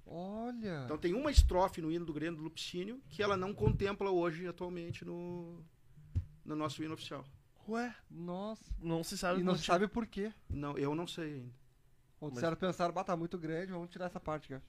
[0.07, 0.83] Olha.
[0.85, 4.47] Então tem uma estrofe no hino do Grêmio do Lupicínio que ela não contempla hoje
[4.47, 5.65] atualmente no,
[6.45, 7.25] no nosso hino oficial.
[7.69, 8.65] Ué, Nossa.
[8.81, 9.41] não se sabe.
[9.41, 10.33] E não se sabe por quê.
[10.51, 11.55] Não, eu não sei ainda.
[12.21, 14.49] Ou Mas- disseram, pensaram, bah, tá muito grande, vamos tirar essa parte.
[14.49, 14.63] cara.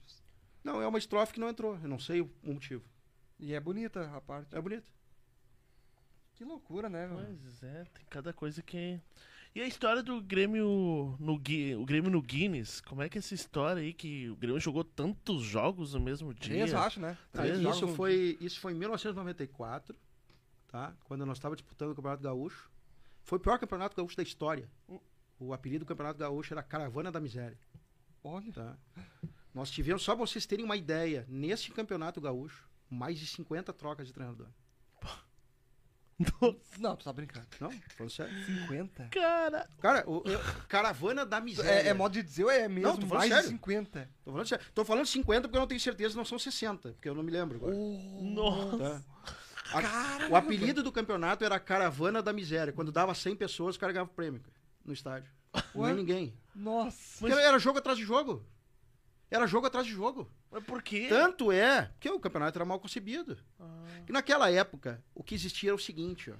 [0.62, 1.76] Não, é uma estrofe que não entrou.
[1.82, 2.84] Eu não sei o motivo.
[3.38, 4.54] E é bonita a parte.
[4.56, 4.90] É bonito.
[6.36, 7.08] Que loucura, né?
[7.12, 9.00] Pois é, tem cada coisa que.
[9.54, 13.34] E a história do Grêmio no, o Grêmio no Guinness, como é que é essa
[13.34, 16.56] história aí que o Grêmio jogou tantos jogos no mesmo dia?
[16.56, 17.16] Três, eu acho, né?
[17.32, 19.94] Ah, isso, foi, isso foi em 1994,
[20.66, 20.92] tá?
[21.04, 22.68] Quando nós estávamos disputando o Campeonato Gaúcho.
[23.22, 24.68] Foi o pior Campeonato Gaúcho da história.
[25.38, 27.56] O apelido do Campeonato Gaúcho era Caravana da Miséria,
[28.24, 28.52] Olha.
[28.52, 28.76] tá?
[29.54, 34.08] Nós tivemos, só pra vocês terem uma ideia, neste Campeonato Gaúcho, mais de 50 trocas
[34.08, 34.48] de treinador.
[36.78, 37.46] Não, tu tá brincando.
[37.60, 37.70] Não?
[37.96, 38.32] Falando sério.
[38.46, 39.08] 50?
[39.10, 41.70] Cara, Cara, o, eu- Caravana da Miséria.
[41.70, 43.42] É, é modo de dizer ou é mesmo Não, tô falando mais sério.
[43.48, 44.10] de 50?
[44.24, 44.64] Tô falando, sério.
[44.74, 47.30] Tô falando 50 porque eu não tenho certeza, não são 60, porque eu não me
[47.32, 47.74] lembro agora.
[47.74, 48.78] nossa.
[48.78, 49.02] Tá?
[49.72, 50.30] A- Caramba.
[50.32, 52.72] o apelido do campeonato era Caravana da Miséria.
[52.72, 54.54] Quando dava 100 pessoas, o cara ganhava prêmio cara,
[54.84, 55.28] no estádio.
[55.74, 55.90] Não Ué?
[55.90, 56.34] é ninguém.
[56.54, 57.18] Nossa.
[57.18, 58.44] Porque era jogo atrás de jogo.
[59.34, 60.30] Era jogo atrás de jogo.
[60.48, 61.06] Mas por quê?
[61.08, 63.36] Tanto é que o campeonato era mal concebido.
[63.58, 63.84] Ah.
[64.08, 66.36] E naquela época, o que existia era o seguinte, ó.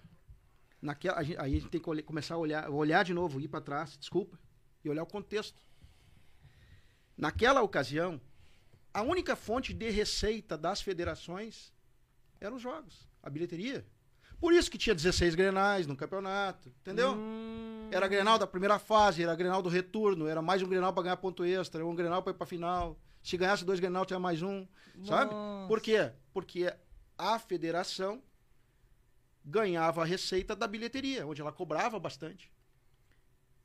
[0.80, 3.48] Naquela, a gente- aí a gente tem que começar a olhar, olhar de novo, ir
[3.48, 4.38] para trás, desculpa,
[4.84, 5.60] e olhar o contexto.
[7.16, 8.20] Naquela ocasião,
[8.92, 11.72] a única fonte de receita das federações
[12.40, 13.84] eram os jogos, a bilheteria.
[14.44, 17.14] Por isso que tinha 16 grenais no campeonato, entendeu?
[17.14, 17.88] Hum.
[17.90, 21.16] Era Grenal da primeira fase, era Grenal do retorno, era mais um Grenal para ganhar
[21.16, 23.00] ponto extra, era um Grenal para ir para final.
[23.22, 24.66] Se ganhasse dois Grenal, tinha mais um,
[25.02, 25.32] sabe?
[25.32, 25.66] Nossa.
[25.66, 26.12] Por quê?
[26.30, 26.70] Porque
[27.16, 28.22] a federação
[29.42, 32.52] ganhava a receita da bilheteria, onde ela cobrava bastante.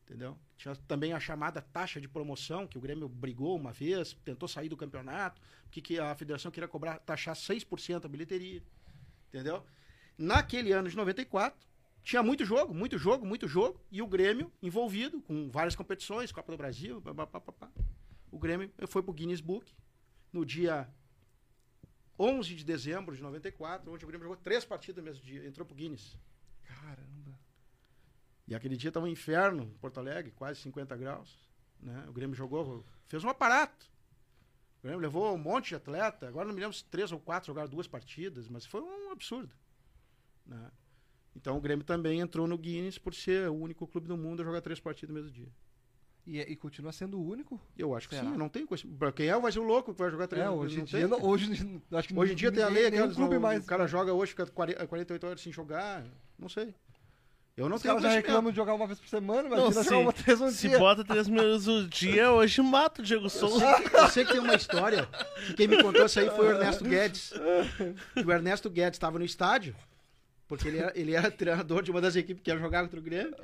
[0.06, 0.38] Entendeu?
[0.56, 4.70] Tinha também a chamada taxa de promoção, que o Grêmio brigou uma vez, tentou sair
[4.70, 8.64] do campeonato, porque que a federação queria cobrar, taxar 6% a bilheteria.
[9.28, 9.66] Entendeu?
[10.20, 11.66] Naquele ano de 94,
[12.04, 16.52] tinha muito jogo, muito jogo, muito jogo, e o Grêmio envolvido com várias competições, Copa
[16.52, 17.72] do Brasil, pá, pá, pá,
[18.30, 19.74] o Grêmio foi pro Guinness Book
[20.34, 20.94] no dia
[22.20, 25.66] 11 de dezembro de 94, onde o Grêmio jogou três partidas no mesmo dia, entrou
[25.66, 26.18] pro Guinness.
[26.64, 27.40] Caramba.
[28.46, 31.40] E aquele dia tava um inferno em Porto Alegre, quase 50 graus.
[31.80, 32.06] Né?
[32.10, 33.90] O Grêmio jogou, fez um aparato.
[34.80, 36.28] O Grêmio levou um monte de atleta.
[36.28, 39.54] Agora não me lembro se três ou quatro jogaram duas partidas, mas foi um absurdo.
[40.50, 40.72] Né?
[41.36, 44.46] Então o Grêmio também entrou no Guinness por ser o único clube do mundo a
[44.46, 45.48] jogar três partidas no mesmo dia.
[46.28, 47.60] E, e continua sendo o único?
[47.78, 48.30] Eu acho que Será?
[48.30, 48.84] sim, não tem coisa.
[49.00, 50.84] Pra Quem é vai ser o louco que vai jogar três É, não hoje em
[50.84, 53.42] dia, não- hoje, acho que Hoje em dia tem a lei, nenhum aquelas, clube o,
[53.42, 53.64] mais.
[53.64, 56.04] o cara joga hoje, fica 40 48 horas sem jogar.
[56.38, 56.76] Não sei.
[57.58, 58.26] Eu não Os tenho caras já conhecimento.
[58.28, 60.78] reclamam de jogar uma vez por semana, Não, imagina se, uma três um se dia.
[60.80, 63.60] bota três minutos o dia, hoje mata o Diego Eu Souza.
[63.76, 65.10] sei, que, eu sei que tem uma história
[65.48, 67.34] que quem me contou isso aí foi o Ernesto Guedes.
[68.26, 69.76] O Ernesto Guedes estava no estádio,
[70.50, 73.04] porque ele era, ele era treinador de uma das equipes que ia jogar contra o
[73.04, 73.36] Grêmio.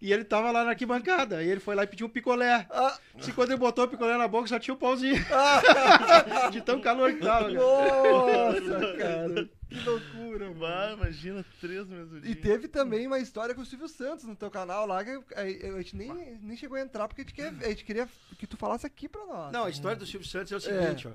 [0.00, 1.42] E ele tava lá na arquibancada.
[1.42, 2.66] E ele foi lá e pediu um picolé.
[2.70, 2.96] Ah.
[3.18, 5.16] Se quando ele botou o picolé na boca, só tinha o pauzinho.
[6.52, 7.54] de tão calor que tava, cara.
[7.54, 9.50] Nossa, cara.
[9.68, 10.50] Que loucura.
[10.50, 12.20] Vai, imagina, três dia.
[12.24, 15.40] E teve também uma história com o Silvio Santos no teu canal lá, que a,
[15.40, 18.06] a gente nem, nem chegou a entrar, porque a gente, quer, a gente queria
[18.38, 19.52] que tu falasse aqui pra nós.
[19.52, 21.12] Não, a história do Silvio Santos é o seguinte, ó.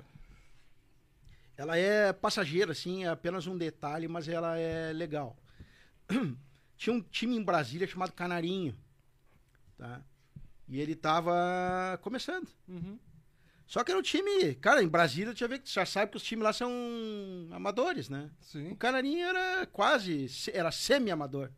[1.56, 5.36] Ela é passageira, assim, é apenas um detalhe, mas ela é legal.
[6.76, 8.76] Tinha um time em Brasília chamado Canarinho,
[9.76, 10.02] tá?
[10.68, 12.48] E ele tava começando.
[12.66, 12.98] Uhum.
[13.66, 16.22] Só que era um time, cara, em Brasília tinha ver que já sabe que os
[16.22, 16.70] times lá são
[17.52, 18.30] amadores, né?
[18.40, 18.74] O Sim.
[18.74, 21.50] Canarinho era quase, era semi-amador.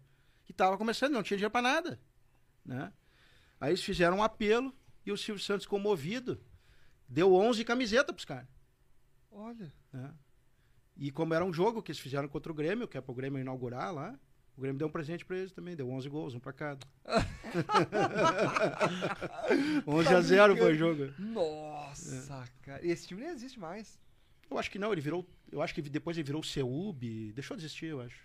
[0.48, 2.00] E tava começando, não tinha dinheiro pra nada,
[2.64, 2.92] né?
[3.60, 4.72] Aí eles fizeram um apelo
[5.06, 6.40] e o Silvio Santos, comovido,
[7.08, 8.46] deu 11 camisetas pros caras,
[9.30, 9.72] Olha.
[9.94, 10.12] Né?
[10.96, 13.40] E como era um jogo que eles fizeram contra o Grêmio, que é pro Grêmio
[13.40, 14.16] inaugurar lá,
[14.56, 16.86] o Grêmio deu um presente pra eles também, deu 11 gols, um pra cada.
[19.86, 21.12] 11 a 0 foi o jogo.
[21.18, 22.84] Nossa, cara.
[22.84, 23.98] E esse time nem existe mais.
[24.48, 27.56] Eu acho que não, ele virou, eu acho que depois ele virou o Ceub, deixou
[27.56, 28.22] de existir, eu acho.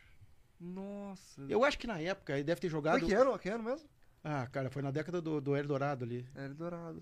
[0.59, 1.41] Nossa.
[1.47, 3.39] Eu acho que na época ele deve ter jogado Foi que ano?
[3.39, 3.89] Que ano mesmo?
[4.23, 6.27] Ah, cara, foi na década do, do Eldorado ali.
[6.35, 6.99] Era dourado.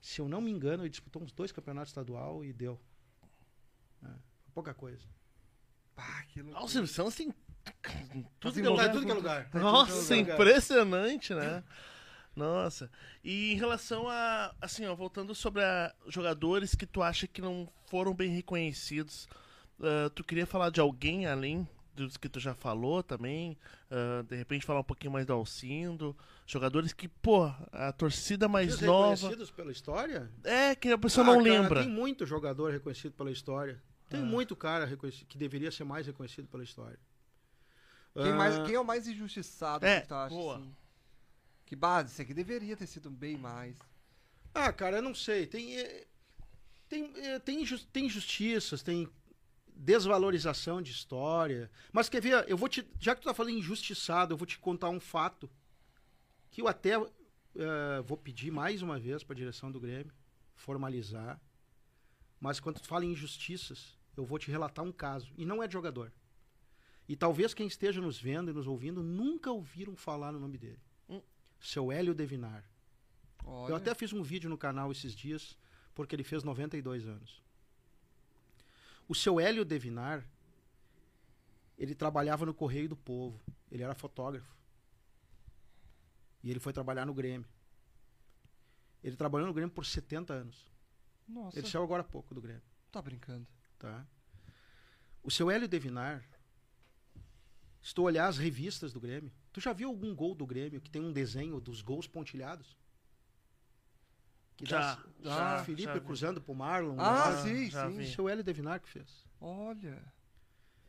[0.00, 2.80] Se eu não me engano, ele disputou uns dois campeonatos estadual e deu.
[4.02, 4.14] Ah,
[4.54, 5.04] pouca coisa.
[5.94, 6.68] Pá, que Ah, o loucura.
[6.68, 7.34] Silvio Santos tem
[8.38, 8.92] tudo que é lugar.
[8.92, 9.50] tudo que é lugar.
[9.54, 10.34] Nossa, lugar.
[10.34, 11.64] impressionante, né?
[12.34, 12.90] Nossa.
[13.24, 17.68] E em relação a, assim, ó, voltando sobre a jogadores que tu acha que não
[17.86, 19.26] foram bem reconhecidos,
[19.80, 21.66] ah, tu queria falar de alguém além
[21.96, 23.56] dos que tu já falou também?
[23.90, 26.16] Ah, de repente falar um pouquinho mais do Alcindo,
[26.46, 30.30] jogadores que, pô, a torcida mais Os nova, reconhecidos pela história?
[30.44, 31.80] é que a pessoa Ah, não cara, lembra.
[31.82, 33.82] Tem muito jogador reconhecido pela história.
[34.08, 34.24] Tem Ah.
[34.24, 36.98] muito cara reconhecido, que deveria ser mais reconhecido pela história.
[38.14, 40.34] Quem, Ah, mais, quem é o mais injustiçado É, que tu acha?
[40.34, 40.56] boa.
[40.56, 40.74] assim?
[41.66, 43.76] Que base, esse aqui deveria ter sido bem mais.
[44.54, 45.46] Ah, cara, eu não sei.
[45.46, 46.06] Tem, eh,
[46.88, 47.60] tem, eh, tem
[48.06, 49.08] injustiças, tem.
[49.76, 51.70] Desvalorização de história.
[51.92, 52.86] Mas quer ver, eu vou te.
[52.98, 55.50] Já que tu tá falando injustiçado, eu vou te contar um fato
[56.50, 60.12] que eu até eh, vou pedir mais uma vez para a direção do Grêmio
[60.54, 61.40] formalizar.
[62.40, 65.32] Mas quando tu fala em injustiças, eu vou te relatar um caso.
[65.36, 66.12] E não é de jogador.
[67.08, 70.80] E talvez quem esteja nos vendo e nos ouvindo nunca ouviram falar no nome dele.
[71.08, 71.22] Hum.
[71.60, 72.64] Seu Hélio Devinar.
[73.44, 75.56] Olha, Eu até fiz um vídeo no canal esses dias,
[75.94, 77.42] porque ele fez 92 anos.
[79.08, 80.26] O seu Hélio Devinar,
[81.78, 83.40] ele trabalhava no Correio do Povo.
[83.70, 84.54] Ele era fotógrafo.
[86.42, 87.48] E ele foi trabalhar no Grêmio.
[89.02, 90.70] Ele trabalhou no Grêmio por 70 anos.
[91.28, 93.46] Nossa, Ele saiu agora há pouco do Grêmio, tá brincando.
[93.78, 94.06] tá?
[95.22, 96.24] O seu Hélio Devinar,
[97.82, 100.90] se tu olhar as revistas do Grêmio, tu já viu algum gol do Grêmio que
[100.90, 102.76] tem um desenho dos gols pontilhados?
[104.56, 106.96] Que Já, dá- já, Felipe já cruzando pro Marlon.
[106.98, 107.42] Ah, né?
[107.42, 107.96] sim, já sim.
[107.98, 108.04] vi.
[108.04, 109.24] O seu Hélio Devinar que fez.
[109.40, 110.02] Olha.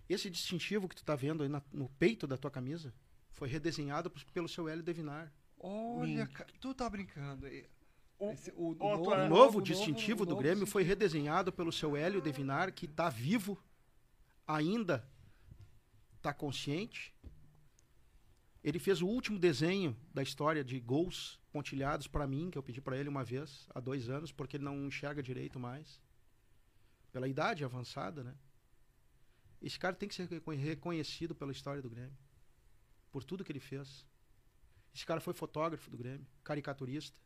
[0.08, 2.94] Esse distintivo que tu tá vendo aí na- no peito da tua camisa
[3.32, 5.32] foi redesenhado pelo seu Hélio Devinar.
[5.60, 7.46] Olha, ca- tu tá brincando.
[8.20, 9.28] O- esse- o, O É.
[9.28, 13.62] novo distintivo do novo Grêmio foi redesenhado pelo seu Hélio Devinar, que tá vivo,
[14.48, 15.06] ainda
[16.22, 17.14] tá consciente.
[18.64, 22.80] Ele fez o último desenho da história de gols pontilhados para mim, que eu pedi
[22.80, 26.00] para ele uma vez, há dois anos, porque ele não enxerga direito mais.
[27.12, 28.36] Pela idade avançada, né?
[29.60, 32.16] Esse cara tem que ser reconhe- reconhecido pela história do Grêmio.
[33.12, 34.06] Por tudo que ele fez.
[34.94, 37.20] Esse cara foi fotógrafo do Grêmio, caricaturista.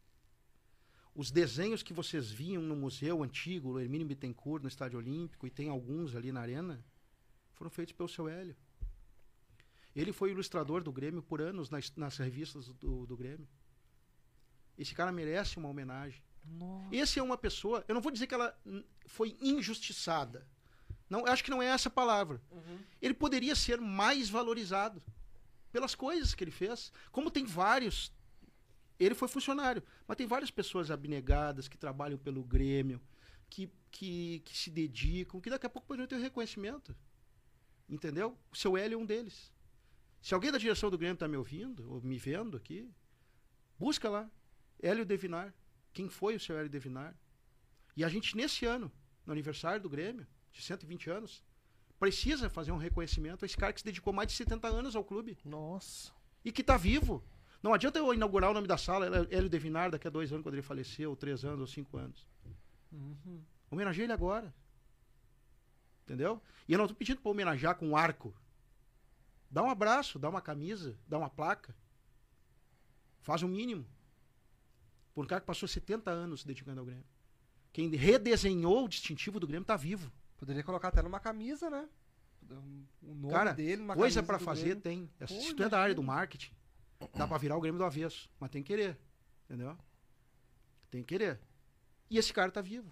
[1.14, 5.50] Os desenhos que vocês viam no museu antigo, o Hermínio Bittencourt, no Estádio Olímpico, e
[5.50, 6.82] tem alguns ali na arena,
[7.52, 8.56] foram feitos pelo seu Hélio.
[9.94, 13.46] Ele foi ilustrador do Grêmio por anos nas, nas revistas do, do Grêmio.
[14.82, 16.24] Esse cara merece uma homenagem.
[16.44, 16.96] Nossa.
[16.96, 18.60] Esse é uma pessoa, eu não vou dizer que ela
[19.06, 20.48] foi injustiçada.
[21.08, 22.42] Não, acho que não é essa a palavra.
[23.02, 25.04] Ele poderia ser mais valorizado
[25.72, 26.92] pelas coisas que ele fez.
[27.12, 28.12] Como tem vários.
[29.00, 33.02] Ele foi funcionário, mas tem várias pessoas abnegadas que trabalham pelo Grêmio,
[33.50, 36.96] que, que, que se dedicam, que daqui a pouco poderiam ter reconhecimento.
[37.90, 38.38] Entendeu?
[38.52, 39.52] O seu Hélio é um deles.
[40.22, 42.90] Se alguém da direção do Grêmio está me ouvindo, ou me vendo aqui,
[43.78, 44.30] busca lá.
[44.82, 45.54] Hélio Devinar.
[45.94, 47.16] Quem foi o seu Hélio Devinar?
[47.96, 48.92] E a gente, nesse ano,
[49.26, 51.44] no aniversário do Grêmio, de 120 anos,
[52.00, 55.04] precisa fazer um reconhecimento a esse cara que se dedicou mais de 70 anos ao
[55.04, 56.12] clube Nossa.
[56.44, 57.24] e que está vivo.
[57.62, 60.56] Não adianta eu inaugurar o nome da sala, Hélio Devinar, daqui a dois anos, quando
[60.56, 62.26] ele faleceu, ou três anos, ou cinco anos.
[62.92, 63.44] Uhum.
[63.70, 64.54] Homenageia ele agora.
[66.04, 66.42] Entendeu?
[66.68, 68.34] E eu não estou pedindo para homenagear com um arco.
[69.50, 71.76] Dá um abraço, dá uma camisa, dá uma placa.
[73.20, 73.86] Faz o mínimo.
[75.14, 77.06] Por um cara que passou 70 anos se dedicando ao Grêmio.
[77.74, 80.12] Quem redesenhou o distintivo do Grêmio está vivo.
[80.38, 81.88] Poderia colocar até numa camisa, né?
[83.02, 84.82] O nome Cara, dele numa Coisa para fazer Grêmio.
[84.82, 85.08] tem.
[85.20, 86.54] Pô, Se tu é da área do marketing,
[87.16, 88.30] dá para virar o Grêmio do avesso.
[88.40, 88.98] Mas tem que querer.
[89.46, 89.78] Entendeu?
[90.90, 91.40] Tem que querer.
[92.10, 92.92] E esse cara tá vivo.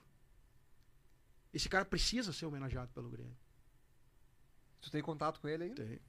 [1.54, 3.36] Esse cara precisa ser homenageado pelo Grêmio.
[4.82, 5.84] Tu tem contato com ele ainda?
[5.84, 6.00] Tem.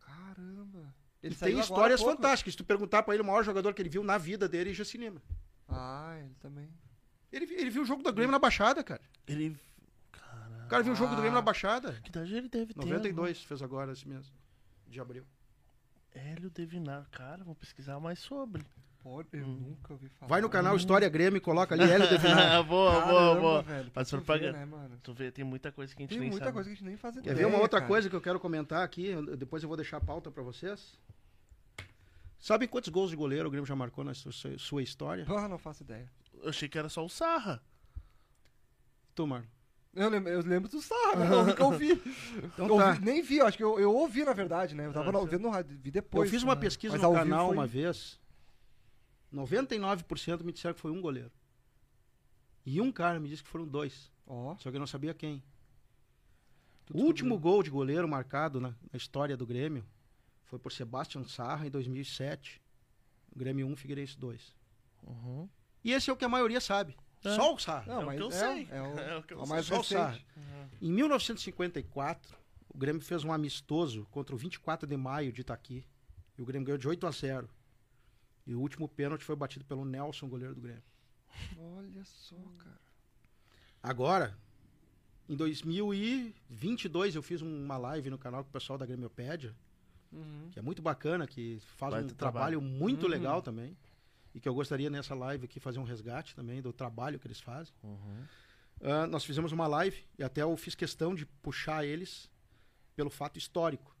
[0.00, 0.94] Caramba.
[1.24, 2.16] Ele E tem histórias pouco.
[2.16, 2.52] fantásticas.
[2.52, 4.74] Se tu perguntar pra ele o maior jogador que ele viu na vida dele, é
[4.74, 5.22] Jacir Lima.
[5.68, 6.68] Ah, ele também.
[7.32, 9.00] Ele, ele viu o jogo do Grêmio na Baixada, cara.
[9.26, 9.56] Ele.
[10.12, 10.64] Caralho.
[10.64, 11.42] O cara viu o jogo do Grêmio na Ah.
[11.42, 11.92] Baixada.
[12.02, 12.80] Que idade ele deve ter?
[12.86, 14.30] 92, fez agora esse mês
[14.86, 15.24] de abril.
[16.12, 17.08] Hélio Devinar.
[17.10, 18.62] Cara, vou pesquisar mais sobre.
[19.32, 19.58] Eu Hum.
[19.68, 20.28] nunca ouvi falar.
[20.30, 22.62] Vai no canal História Grêmio e coloca ali Hélio Devinar.
[22.64, 23.62] boa, boa, boa.
[23.62, 24.52] velho, Faz propaganda.
[24.58, 24.98] né, mano?
[25.02, 26.54] Tu vê, tem muita coisa que a gente Tem nem muita sabe.
[26.54, 27.88] coisa que a gente nem faz Quer ideia, ver uma outra cara.
[27.88, 29.06] coisa que eu quero comentar aqui?
[29.06, 30.98] eu- Depois eu vou deixar a pauta pra vocês.
[32.38, 35.24] Sabem quantos gols de goleiro o Grêmio já marcou na sua, história?
[35.24, 36.10] Porra, não faço ideia.
[36.42, 37.62] Eu achei que era só o Sarra.
[39.14, 39.46] Tu, Marlon.
[39.94, 41.92] Eu lembro, eu lembro do Sarra, mas eu nunca ouvi.
[42.42, 42.86] Então Eu tá.
[42.88, 44.86] ouvi- nem vi, acho que eu, eu ouvi na verdade, né?
[44.86, 46.26] Eu tava Ah, vendo no rádio, vi depois.
[46.28, 46.60] eu fiz uma né?
[46.60, 48.18] pesquisa Mas no canal foi- uma vez.
[49.34, 51.30] 99% me disseram que foi um goleiro.
[52.64, 54.10] E um cara me disse que foram dois.
[54.26, 55.42] Ó, Só que eu não sabia quem.
[56.86, 59.84] tu O último gol de goleiro marcado na, na história do Grêmio
[60.44, 62.62] foi por Sebastian Sarra em 2007.
[63.36, 64.54] Grêmio 1, Figueirense 2.
[65.02, 65.48] Uhum.
[65.82, 66.96] E esse é o que a maioria sabe.
[67.22, 67.34] É.
[67.34, 67.92] Só o Sarra.
[67.92, 68.68] Não, É o mas que eu é, sei.
[68.70, 69.54] É o, É o que eu é o sei.
[69.54, 70.10] mais Só o Sarra.
[70.12, 70.26] recente.
[70.80, 72.36] Em 1954,
[72.68, 75.84] o Grêmio fez um amistoso contra o 24 de maio de Itaqui.
[76.38, 77.48] E o Grêmio ganhou de 8 a 0.
[78.46, 80.82] E o último pênalti foi batido pelo Nelson, goleiro do Grêmio.
[81.58, 82.80] Olha só, cara.
[83.82, 84.36] Agora,
[85.28, 89.54] em 2022, eu fiz uma live no canal com o pessoal da Grêmiopédia,
[90.12, 90.48] Uhum.
[90.52, 92.60] que é muito bacana, que faz Baita um trabalho, trabalho.
[92.60, 93.08] muito Uhum.
[93.08, 93.76] legal também.
[94.34, 97.40] E que eu gostaria nessa live aqui fazer um resgate também do trabalho que eles
[97.40, 97.72] fazem.
[97.82, 98.24] Uhum.
[98.82, 102.28] ah, nós fizemos uma live e até eu fiz questão de puxar eles
[102.96, 103.93] pelo fato histórico.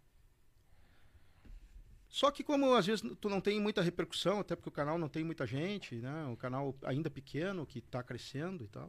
[2.14, 5.08] Só que como às vezes tu não tem muita repercussão, até porque o canal não
[5.08, 6.26] tem muita gente, né?
[6.26, 8.88] O canal ainda pequeno, que está crescendo e tal.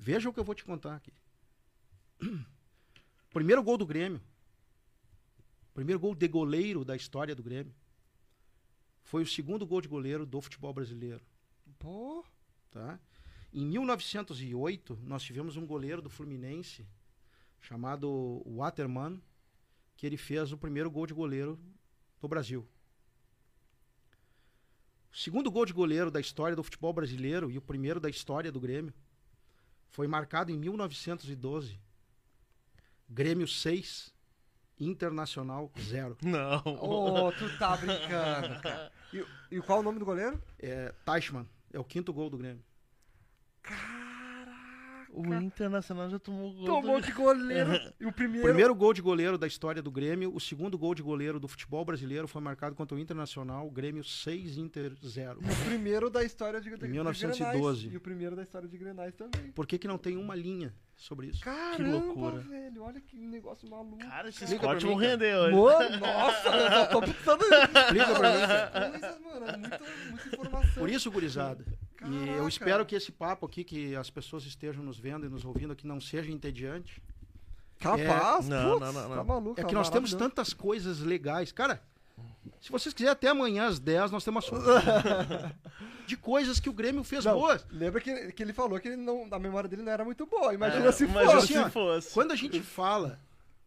[0.00, 1.12] Veja o que eu vou te contar aqui.
[3.32, 4.20] Primeiro gol do Grêmio.
[5.72, 7.72] Primeiro gol de goleiro da história do Grêmio.
[9.04, 11.24] Foi o segundo gol de goleiro do futebol brasileiro,
[11.78, 12.24] Pô,
[12.72, 12.98] tá?
[13.54, 16.84] Em 1908, nós tivemos um goleiro do Fluminense
[17.60, 19.22] chamado Waterman,
[19.96, 21.56] que ele fez o primeiro gol de goleiro
[22.22, 22.66] do Brasil.
[25.12, 28.50] O segundo gol de goleiro da história do futebol brasileiro e o primeiro da história
[28.50, 28.94] do Grêmio
[29.90, 31.78] foi marcado em 1912.
[33.08, 34.14] Grêmio 6,
[34.80, 36.16] Internacional 0.
[36.22, 36.62] Não.
[36.64, 38.92] ô, tu tá brincando, cara.
[39.12, 40.40] E, e qual o nome do goleiro?
[40.58, 42.64] É, Teichmann é o quinto gol do Grêmio.
[45.12, 46.64] O Internacional já tomou gol.
[46.64, 47.06] Tomou do...
[47.06, 47.70] de goleiro.
[48.00, 48.46] E o primeiro.
[48.46, 51.84] Primeiro gol de goleiro da história do Grêmio, o segundo gol de goleiro do futebol
[51.84, 55.40] brasileiro foi marcado contra o Internacional, Grêmio 6 Inter 0.
[55.42, 57.32] E o primeiro da história de, de, Em 1912.
[57.32, 57.92] de Grenais.
[57.92, 59.52] E o primeiro da história de Grenais também.
[59.52, 61.40] Por que, que não tem uma linha sobre isso?
[61.40, 62.38] Caramba, loucura.
[62.38, 62.82] velho.
[62.82, 63.98] Olha que negócio maluco.
[63.98, 65.56] Cara, esses cortes vão render hoje.
[65.56, 68.46] Mano, nossa, eu tô pensando Explica pra mim,
[68.78, 69.46] coisas, mano.
[69.46, 69.80] É muita,
[70.10, 70.74] muita informação.
[70.74, 71.64] Por isso, gurizada.
[72.04, 72.48] E eu Caraca.
[72.48, 75.86] espero que esse papo aqui, que as pessoas estejam nos vendo e nos ouvindo aqui,
[75.86, 77.00] não seja entediante.
[77.78, 79.16] Capaz, Não, putz, não, não, não.
[79.16, 79.60] tá maluco.
[79.60, 81.50] É tá que nós temos tantas coisas legais.
[81.50, 81.82] Cara,
[82.60, 84.62] se vocês quiserem até amanhã às 10, nós temos assunto.
[86.06, 87.64] De coisas que o Grêmio fez Não, boas.
[87.70, 90.52] Lembra que, que ele falou que ele não, a memória dele não era muito boa.
[90.52, 91.46] Imagina É, se imagina fosse.
[91.46, 92.12] se Assim, ó, fosse.
[92.12, 93.18] Quando a gente fala,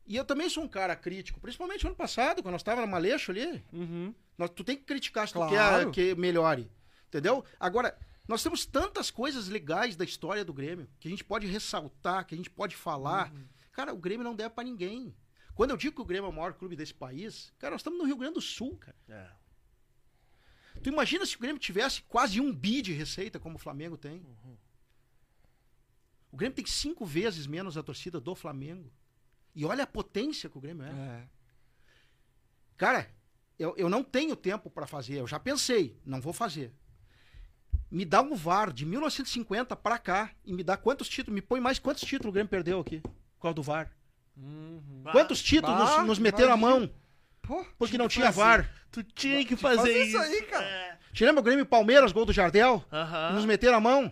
[0.06, 3.32] e eu também sou um cara crítico, principalmente ano passado, quando nós estávamos na Maleixo
[3.32, 4.14] ali, Uhum.
[4.38, 5.92] nós, tu tem que criticar se tu Claro.
[5.92, 6.70] quer que melhore.
[7.08, 7.44] Entendeu?
[7.60, 7.98] Agora,
[8.28, 12.36] nós temos tantas coisas legais da história do Grêmio que a gente pode ressaltar, que
[12.36, 13.32] a gente pode falar.
[13.32, 13.44] Uhum.
[13.72, 15.16] Cara, o Grêmio não deve pra ninguém.
[15.56, 17.98] Quando eu digo que o Grêmio é o maior clube desse país, cara, nós estamos
[17.98, 18.98] no Rio Grande do Sul, cara.
[19.08, 19.32] É.
[20.84, 24.22] Tu imagina se o Grêmio tivesse quase um bi de receita, como o Flamengo tem?
[26.30, 28.92] O Grêmio tem cinco vezes menos a torcida do Flamengo.
[29.56, 30.90] E olha a potência que o Grêmio é.
[30.90, 31.28] É.
[32.76, 33.10] Cara,
[33.58, 35.16] eu, eu não tenho tempo pra fazer.
[35.16, 36.74] Eu já pensei, não vou fazer.
[37.90, 41.34] Me dá um VAR de 1950 pra cá e me dá quantos títulos?
[41.36, 43.02] Me põe mais quantos títulos o Grêmio perdeu aqui?
[43.40, 43.96] Causa do VAR.
[44.38, 45.04] Uhum.
[45.12, 46.90] Quantos títulos bah, nos, nos meteram a mão
[47.42, 48.32] Pô, porque não tinha.
[48.32, 48.70] VAR?
[48.92, 50.66] Tu tinha que Fazer fazer isso aí, cara.
[50.66, 50.98] É.
[51.14, 52.84] Te lembra o Grêmio e Palmeiras, gol do Jardel?
[53.34, 54.12] Nos meteram a mão?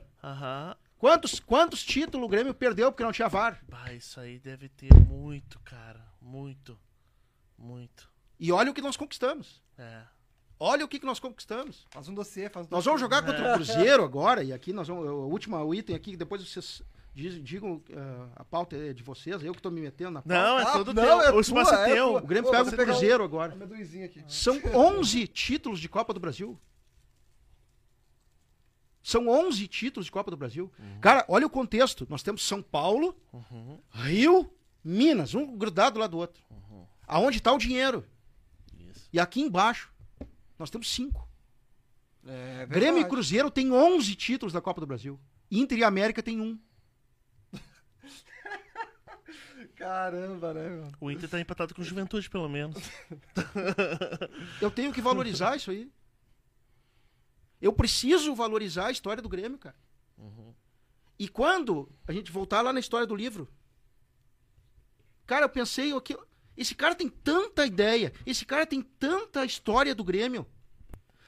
[0.97, 3.61] Quantos, quantos títulos o Grêmio perdeu porque não tinha VAR?
[3.67, 6.05] Bah, isso aí deve ter muito, cara.
[6.21, 6.79] Muito.
[7.57, 8.09] Muito.
[8.39, 9.61] E olha o que nós conquistamos.
[9.77, 10.03] É.
[10.59, 11.85] Olha o que, que nós conquistamos.
[11.89, 12.89] Faz um dossiê, faz um Nós dossiê.
[12.89, 15.05] vamos jogar contra o Cruzeiro agora, e aqui nós vamos.
[15.05, 16.81] O último item aqui, depois vocês
[17.13, 20.33] diz- digam eh, a pauta é de vocês, eu que estou me metendo na pauta.
[20.43, 21.21] Não, é Ah, todo não, teu.
[21.21, 22.15] é o espaço tua, é teu.
[22.15, 23.57] O Grêmio Pô, pega o Cruzeiro agora.
[24.27, 26.59] São 11 títulos de Copa do Brasil.
[29.01, 30.71] São 11 títulos de Copa do Brasil.
[31.01, 32.07] Cara, olha o contexto.
[32.09, 33.77] Nós temos São Paulo, Uhum.
[33.91, 34.49] Rio,
[34.83, 36.41] Minas, um grudado lá do outro.
[37.05, 38.05] Aonde está o dinheiro?
[38.79, 39.09] Isso.
[39.11, 39.91] E aqui embaixo,
[40.57, 41.27] nós temos cinco.
[42.25, 43.05] É, Grêmio e.
[43.05, 45.19] Cruzeiro têm 11 títulos da Copa do Brasil.
[45.51, 46.57] Inter e América tem um.
[49.83, 50.91] Caramba, né, meu?
[51.01, 52.81] O Inter tá empatado com o Juventude, pelo menos.
[54.61, 55.91] Eu tenho que valorizar isso aí.
[57.61, 59.75] Eu preciso valorizar a história do Grêmio, cara.
[61.19, 63.49] E quando a gente voltar lá na história do livro,
[65.25, 66.17] cara, eu pensei aqui,
[66.55, 70.47] esse cara tem tanta ideia, esse cara tem tanta história do Grêmio,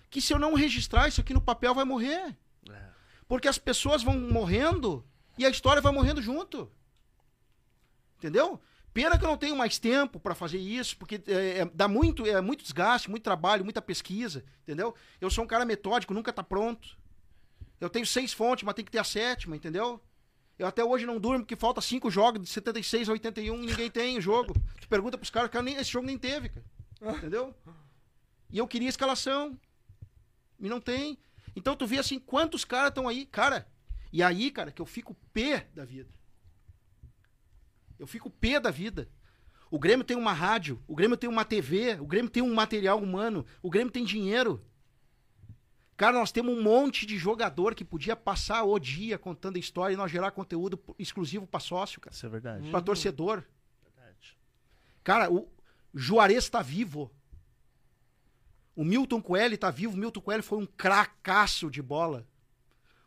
[0.09, 2.37] que se eu não registrar isso aqui no papel vai morrer.
[2.69, 2.87] É.
[3.27, 5.05] Porque as pessoas vão morrendo
[5.37, 6.71] e a história vai morrendo junto.
[8.17, 8.59] Entendeu?
[8.93, 12.25] Pena que eu não tenho mais tempo para fazer isso, porque é, é- dá muito,
[12.25, 14.95] é muito desgaste, muito trabalho, muita pesquisa, entendeu?
[15.19, 16.97] Eu sou um cara metódico, nunca tá pronto.
[17.81, 20.01] Eu tenho seis fontes, mas tem que ter a sétima, entendeu?
[20.57, 23.91] Eu até hoje não durmo porque falta cinco jogos de 76 a 81 e ninguém
[23.91, 24.53] tem o jogo.
[24.79, 26.65] Tu pergunta pros caras, cara, nem, esse jogo nem teve, cara.
[27.17, 27.53] Entendeu?
[28.49, 29.59] E eu queria escalação.
[30.57, 31.17] E não tem.
[31.53, 33.67] Então tu vê assim, quantos caras estão aí, cara.
[34.13, 36.09] E aí, cara, que eu fico pé da vida.
[37.97, 39.09] Eu fico pé da vida.
[39.69, 43.01] O Grêmio tem uma rádio, o Grêmio tem uma TV, o Grêmio tem um material
[43.01, 44.63] humano, o Grêmio tem dinheiro.
[45.97, 49.93] Cara, nós temos um monte de jogador que podia passar o dia contando a história
[49.93, 52.13] e nós gerar conteúdo exclusivo para sócio, cara.
[52.13, 52.69] Isso é verdade.
[52.69, 53.43] Pra torcedor.
[53.81, 54.37] verdade.
[55.03, 55.49] Cara, o
[55.93, 57.09] Juarez tá vivo.
[58.75, 59.93] O Milton Coelho tá vivo.
[59.93, 62.27] O Milton Coelho foi um cracaço de bola.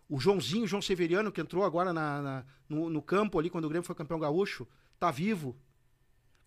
[0.09, 3.69] O Joãozinho, João Severiano, que entrou agora na, na- no, no campo ali quando o
[3.69, 4.67] Grêmio foi campeão gaúcho,
[4.99, 5.57] tá vivo.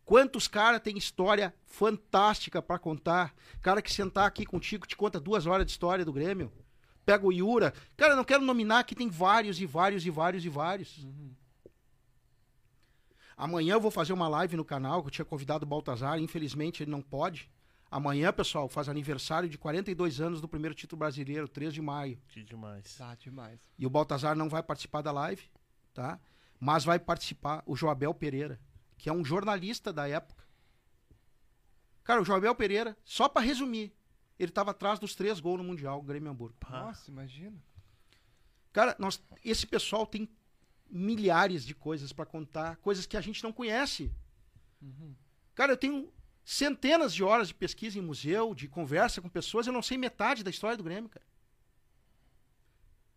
[0.04, 3.34] Quantos caras têm história fantástica pra contar?
[3.62, 6.52] Cara que sentar aqui contigo te conta duas horas de história do Grêmio.
[7.06, 7.74] Pega o Iura.
[7.96, 11.08] Cara, não quero nominar que tem vários e vários e vários e vários.
[13.38, 16.84] Amanhã eu vou fazer uma live no canal que eu tinha convidado o Baltazar, infelizmente
[16.84, 17.50] ele não pode.
[17.92, 22.18] Amanhã, pessoal, faz aniversário de 42 anos do primeiro título brasileiro, 3 de maio.
[22.30, 22.96] Que demais.
[22.96, 23.60] Tá demais.
[23.78, 25.44] E o Baltazar não vai participar da live,
[25.94, 26.18] tá?
[26.58, 28.58] Mas vai participar o Joabel Pereira,
[28.98, 30.42] que é um jornalista da época.
[32.06, 33.94] Cara, o Joabel Pereira, só pra resumir,
[34.40, 36.56] ele tava atrás dos três gols no Mundial, Grêmio Hamburgo.
[36.62, 36.86] Pá.
[36.86, 37.62] Nossa, imagina.
[38.72, 40.30] Cara, nós, esse pessoal tem
[40.90, 44.10] milhares de coisas pra contar, coisas que a gente não conhece.
[45.54, 46.10] Cara, eu tenho
[46.44, 50.44] centenas de horas de pesquisa em museu, de conversa com pessoas, eu não sei metade
[50.44, 51.26] da história do Grêmio, cara.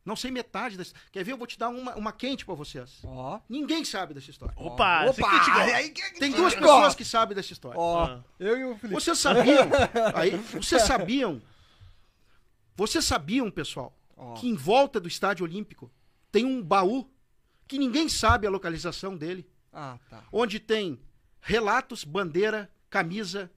[0.05, 1.33] Não sei metade da Quer ver?
[1.33, 3.01] Eu vou te dar uma, uma quente pra vocês.
[3.05, 3.41] Ó.
[3.49, 4.55] Ninguém sabe dessa história.
[4.59, 5.31] Opa, Opa!
[6.19, 7.81] Tem duas pessoas que sabem dessa história.
[7.81, 8.23] Ah.
[8.39, 9.01] eu e o Felipe.
[9.01, 9.67] Vocês sabiam?
[10.15, 11.41] Aí, vocês sabiam?
[12.77, 13.97] Vocês sabiam, pessoal,
[14.39, 15.91] que em volta do Estádio Olímpico
[16.31, 17.09] tem um baú
[17.67, 20.23] que ninguém sabe a localização dele, Ah, tá.
[20.31, 21.01] onde tem
[21.41, 23.51] relatos, bandeira, camisa,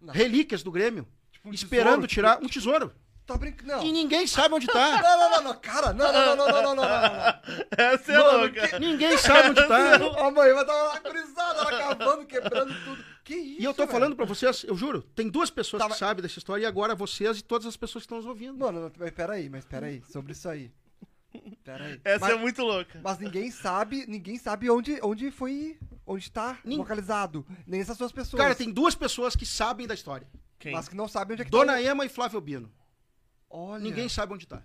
[0.00, 0.14] não.
[0.14, 2.46] relíquias do Grêmio, tipo um esperando tesouro, tirar tipo...
[2.46, 2.94] um tesouro.
[3.26, 3.84] Tá brincando?
[3.84, 5.02] E ninguém sabe onde tá.
[5.02, 6.94] Não, não, não, não, cara, não, não, não, não, não, não, não.
[7.76, 8.68] Essa é Mano, louca.
[8.68, 8.78] Que...
[8.80, 9.94] Ninguém sabe onde tá.
[10.26, 13.04] Amanhã é vai dar uma brisada, ela acabando, quebrando tudo.
[13.22, 13.92] Que isso, E eu tô velho?
[13.92, 15.98] falando pra vocês, eu juro, tem duas pessoas tá, que mas...
[15.98, 18.58] sabem dessa história e agora vocês e todas as pessoas que estão nos ouvindo.
[18.58, 20.72] Mano, mas peraí, mas peraí, sobre isso aí.
[21.64, 22.00] Peraí.
[22.04, 23.00] Essa mas, é muito louca.
[23.02, 27.46] mas ninguém sabe, ninguém sabe onde, onde foi, onde tá Nin- localizado.
[27.66, 28.40] Nem essas duas pessoas.
[28.42, 30.26] Cara, tem duas pessoas que sabem da história.
[30.58, 30.72] Quem?
[30.72, 31.82] Mas que não sabem onde é que Dona tá.
[31.82, 32.70] Ema e Flávio Bino.
[33.48, 34.62] Olha, Ninguém sabe onde tá.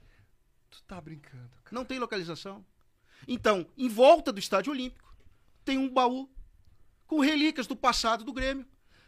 [0.69, 1.69] tu tá brincando, cara.
[1.71, 2.65] Não tem localização.
[3.27, 5.15] Então, em volta do Estádio Olímpico,
[5.63, 6.29] tem um baú
[7.07, 8.65] com relíquias do passado do Grêmio,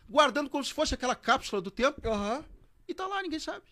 [0.10, 2.44] guardando como se fosse aquela cápsula do tempo, Aham.
[2.88, 3.66] e tá lá, ninguém sabe.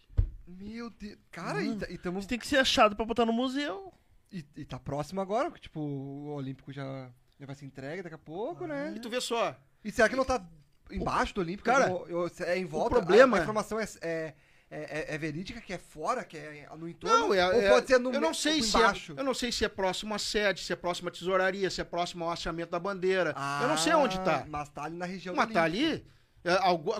[0.47, 1.17] Meu Deus.
[1.31, 3.91] Cara, e, tá- e, tamo, Isso tem que ser achado pra botar no museu.
[4.31, 7.09] e, e tá próximo agora, porque, tipo, o Olímpico já,
[7.39, 8.93] já vai ser entregue daqui a pouco, né?
[8.95, 10.43] E tu vê só, E será que não tá
[10.91, 11.65] embaixo do Olímpico?
[11.65, 12.89] Cara, Eu- eu- é em volta?
[12.95, 14.35] problema- A, a informação é, é,
[14.69, 17.17] é, é verídica, que é fora, que é no entorno?
[17.27, 19.13] não, é, ou é- pode ser no eu não sei ou se é, embaixo?
[19.17, 21.83] eu não sei se é próximo à sede, se é próximo à tesouraria, se é
[21.83, 23.33] próximo ao hasteamento da bandeira.
[23.61, 24.45] eu não sei Ah, onde tá.
[24.49, 26.01] Mas tá ali na região do Mas tá ali, é,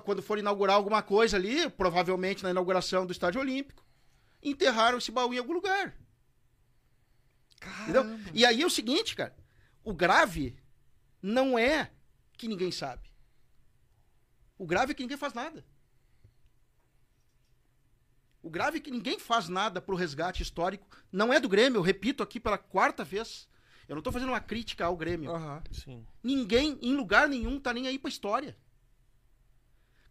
[0.04, 3.86] quando for inaugurar alguma coisa ali, provavelmente na inauguração do Estádio Olímpico,
[4.42, 5.96] enterraram esse baú em algum lugar.
[7.84, 8.04] Entendeu?
[8.04, 8.32] Caramba.
[8.34, 9.36] E aí é o seguinte, cara.
[9.84, 10.58] O grave
[11.22, 11.92] não é
[12.34, 13.10] que ninguém sabe.
[14.58, 15.66] O grave é que ninguém faz nada.
[18.42, 20.88] O grave é que ninguém faz nada pro resgate histórico.
[21.12, 23.48] Não é do Grêmio, eu repito aqui pela quarta vez.
[23.88, 25.32] Eu não tô fazendo uma crítica ao Grêmio.
[25.72, 26.06] Sim.
[26.24, 28.56] Ninguém, em lugar nenhum, tá nem aí pra história.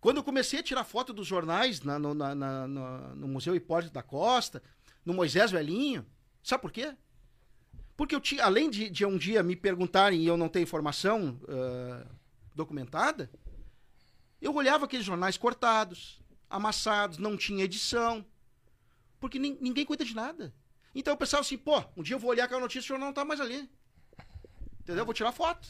[0.05, 3.91] Quando eu comecei a tirar foto dos jornais na- no, na- na- no- Museu Hipólito
[3.91, 4.63] da Costa,
[5.03, 6.05] no Moisés Velhinho,
[6.43, 6.95] sabe por quê?
[7.97, 11.41] Porque eu tinha, além de, de um dia me perguntarem e eu não ter informação
[11.49, 12.07] ah,
[12.55, 13.31] documentada,
[14.43, 16.21] eu olhava aqueles jornais cortados,
[16.51, 18.23] amassados, não tinha edição,
[19.19, 20.53] porque nin- ninguém cuida de nada.
[20.95, 23.07] Então eu pensava assim, pô, um dia eu vou olhar aquela notícia e o jornal
[23.09, 23.71] não tá mais ali.
[24.81, 25.01] Entendeu?
[25.01, 25.67] Eu vou tirar foto.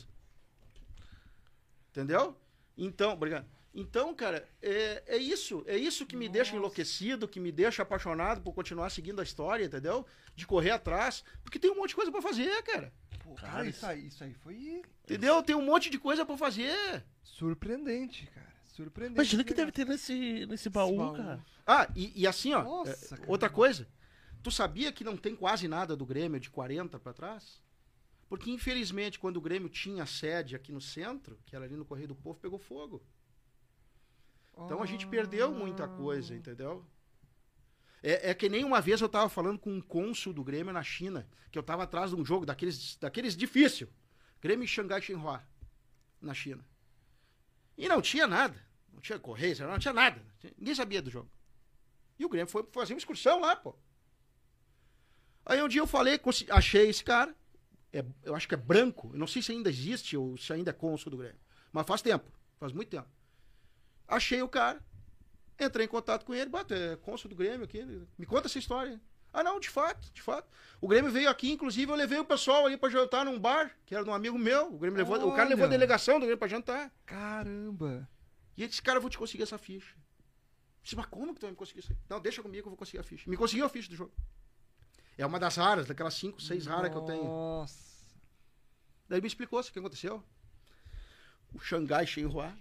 [1.90, 2.36] Entendeu?
[2.77, 3.53] Então, obrigado.
[3.74, 5.64] Então, cara, é, é isso.
[5.66, 9.64] É isso que me deixa enlouquecido, que me deixa apaixonado por continuar seguindo a história,
[9.64, 10.06] entendeu?
[10.36, 11.24] De correr atrás.
[11.42, 12.92] Porque tem um monte de coisa pra fazer, cara.
[13.24, 15.42] Pô, Cara, cara, isso- aí, isso aí foi Entendeu?
[15.42, 17.05] Tem um monte de coisa pra fazer.
[17.22, 18.55] surpreendente, cara.
[18.74, 19.16] Surpreendente.
[19.18, 21.14] Imagina que deve ter nesse, nesse baú, baú.
[21.16, 21.44] cara.
[21.66, 22.62] Ah, e, e assim, ó.
[22.62, 23.88] Nossa, é, outra coisa.
[24.42, 27.60] Tu sabia que não tem quase nada do Grêmio de 40 pra trás?
[28.28, 32.09] Porque, infelizmente, quando o Grêmio tinha sede aqui no centro, que era ali no Correio
[32.09, 33.02] do Povo, pegou fogo.
[34.59, 36.85] Então a gente perdeu muita coisa, entendeu?
[38.02, 40.82] É, é que nem uma vez eu tava falando com um cônsul do Grêmio na
[40.82, 43.89] China, que eu tava atrás de um jogo daqueles, daqueles difícil.
[44.40, 45.43] Grêmio Xangai Shenhua,
[46.20, 46.64] na China.
[47.76, 48.62] E não tinha nada.
[48.93, 50.22] Não tinha correio, não tinha nada.
[50.56, 51.31] Ninguém sabia do jogo.
[52.18, 53.74] E o Grêmio foi fazer uma excursão lá, pô.
[55.44, 56.20] Aí um dia eu falei,
[56.51, 57.35] achei esse cara.
[57.93, 59.10] É, eu acho que é branco.
[59.12, 61.40] Eu não sei se ainda existe ou se ainda é cônsul do Grêmio.
[61.72, 62.31] Mas faz tempo.
[62.59, 63.09] Faz muito tempo.
[64.06, 64.82] Achei o cara.
[65.59, 66.51] Entrei em contato com ele.
[66.51, 67.85] Bata, é cônsul do Grêmio aqui.
[68.18, 69.01] Me conta essa história.
[69.32, 70.48] Ah, não, de fato, de fato.
[70.81, 73.93] O Grêmio veio aqui, inclusive, eu levei o pessoal ali pra jantar num bar, que
[73.94, 74.72] era de um amigo meu.
[74.72, 76.93] O, Grêmio levou, o cara levou a delegação do Grêmio pra jantar.
[77.05, 78.09] Caramba.
[78.56, 79.97] E ele disse, cara, eu vou te conseguir essa ficha.
[79.97, 81.93] Eu disse, mas como que tu vai me conseguir isso?
[81.93, 83.28] aí?" Não, deixa comigo que eu vou conseguir a ficha.
[83.28, 84.12] Me conseguiu a ficha do jogo.
[85.18, 87.24] É uma das raras, daquelas cinco, seis raras que eu tenho.
[87.24, 87.94] Nossa.
[89.09, 90.22] Daí me explicou o que aconteceu.
[91.52, 92.56] O Xangai Shenhua,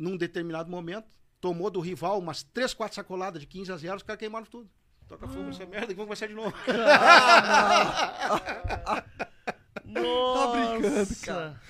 [0.00, 1.06] num determinado momento,
[1.40, 4.68] tomou do rival umas 3, 4 sacoladas de 15 a 0, os caras queimaram tudo.
[5.06, 6.54] Toca fogo nessa merda que vamos começar de novo.
[9.84, 10.40] Nossa.
[10.40, 11.60] Tá brincando, cara.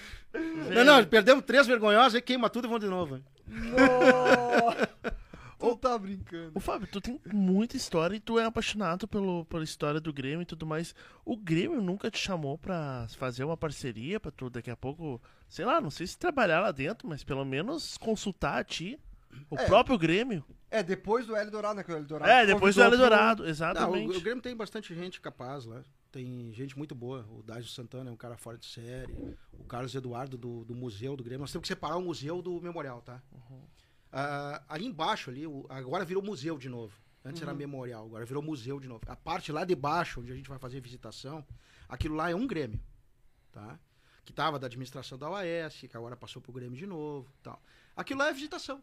[0.72, 3.20] Não, não, perdemos três vergonhosas, aí queima tudo e vamos de novo.
[3.46, 4.59] Nossa.
[5.60, 6.52] Tu tá brincando.
[6.54, 10.42] Ô, Fábio, tu tem muita história e tu é apaixonado pelo, pela história do Grêmio
[10.42, 10.94] e tudo mais.
[11.24, 15.64] O Grêmio nunca te chamou pra fazer uma parceria pra tu daqui a pouco, sei
[15.64, 18.98] lá, não sei se trabalhar lá dentro, mas pelo menos consultar a ti.
[19.48, 19.64] O É.
[19.66, 20.44] próprio Grêmio.
[20.70, 21.84] É, depois do Hélio Dourado, né?
[21.84, 24.16] Que o Dourado É, depois do convidou Hélio pro- Dourado, Não, o, exatamente.
[24.16, 25.82] o Grêmio tem bastante gente capaz lá.
[26.10, 27.24] Tem gente muito boa.
[27.30, 29.12] O Dágio Santana é um cara fora de série.
[29.52, 31.40] O Carlos Eduardo do, do Museu do Grêmio.
[31.42, 33.22] Nós temos que separar o museu do memorial, tá?
[34.12, 36.92] Ah, ali embaixo, ali, o- agora virou museu de novo.
[37.24, 39.02] Antes era memorial, agora virou museu de novo.
[39.06, 41.46] A parte lá de baixo, onde a gente vai fazer visitação,
[41.88, 42.80] aquilo lá é um Grêmio,
[43.52, 43.78] tá?
[44.24, 47.62] Que tava da administração da OAS, que agora passou pro Grêmio de novo, tal.
[47.94, 48.82] Aquilo lá é visitação.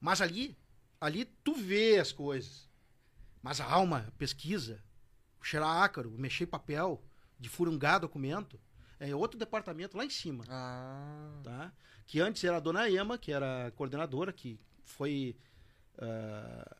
[0.00, 0.56] Mas ali,
[1.00, 2.68] ali tu vê as coisas.
[3.42, 4.80] Mas a alma, a pesquisa,
[5.40, 7.02] o cheirar ácaro, mexer papel,
[7.38, 8.58] de furungar documento,
[9.00, 11.40] é outro departamento lá em cima Ah.
[11.42, 11.72] tá?
[12.06, 15.36] Que antes era a dona Ema, que era a coordenadora, que foi
[15.98, 16.76] ah,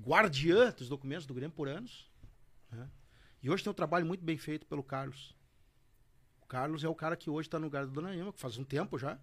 [0.00, 2.10] guardiã dos documentos do Grêmio por anos.
[2.70, 2.88] né?
[3.42, 5.36] E hoje tem um trabalho muito bem feito pelo Carlos.
[6.40, 8.56] O Carlos é o cara que hoje está no lugar da dona Ema, que faz
[8.56, 9.18] um tempo já,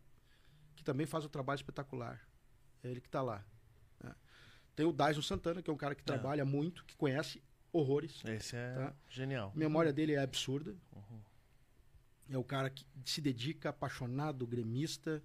[0.76, 2.20] que também faz um trabalho espetacular.
[2.84, 3.44] É ele que está lá.
[4.04, 4.14] né?
[4.76, 7.42] Tem o Dyson Santana, que é um cara que trabalha muito, que conhece
[7.72, 8.22] horrores.
[8.26, 8.94] Esse é Tá.
[9.10, 9.52] genial.
[9.56, 10.76] A memória dele é absurda.
[12.32, 15.22] É o cara que se dedica, apaixonado, gremista.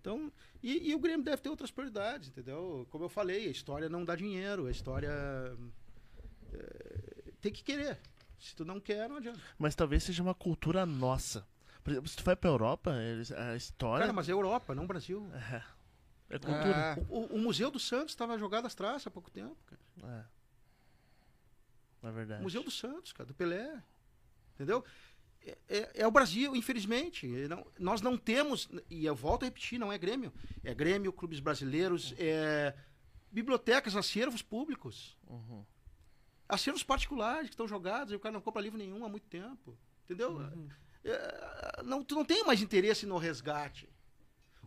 [0.00, 0.32] Então,
[0.62, 2.86] e, e o Grêmio deve ter outras prioridades, entendeu?
[2.90, 5.10] Como eu falei, a história não dá dinheiro, a história
[6.52, 7.98] é, tem que querer.
[8.38, 9.40] Se tu não quer, não adianta.
[9.58, 11.46] Mas talvez seja uma cultura nossa.
[11.82, 14.86] Por exemplo, se tu vai pra Europa, eles, a história Cara, mas é Europa, não
[14.86, 15.28] Brasil.
[16.30, 16.96] é cultura.
[16.98, 17.06] É.
[17.08, 20.26] O, o- o Museu do Santos estava jogado às traças há pouco tempo, cara.
[22.02, 22.06] É.
[22.08, 22.40] É verdade.
[22.40, 23.82] O Museu do Santos, cara, do Pelé.
[24.54, 24.84] Entendeu?
[25.46, 27.26] É, é- é o Brasil, infelizmente.
[27.48, 30.32] Não- nós não temos, e eu volto a repetir, não é Grêmio.
[30.64, 32.74] É Grêmio, clubes brasileiros, é
[33.30, 35.16] bibliotecas, acervos públicos.
[35.28, 35.64] Uhum.
[36.48, 39.76] Acervos particulares que estão jogados e o cara não compra livro nenhum há muito tempo.
[40.04, 40.40] Entendeu?
[41.04, 43.88] É, não, tu não tem mais interesse no resgate.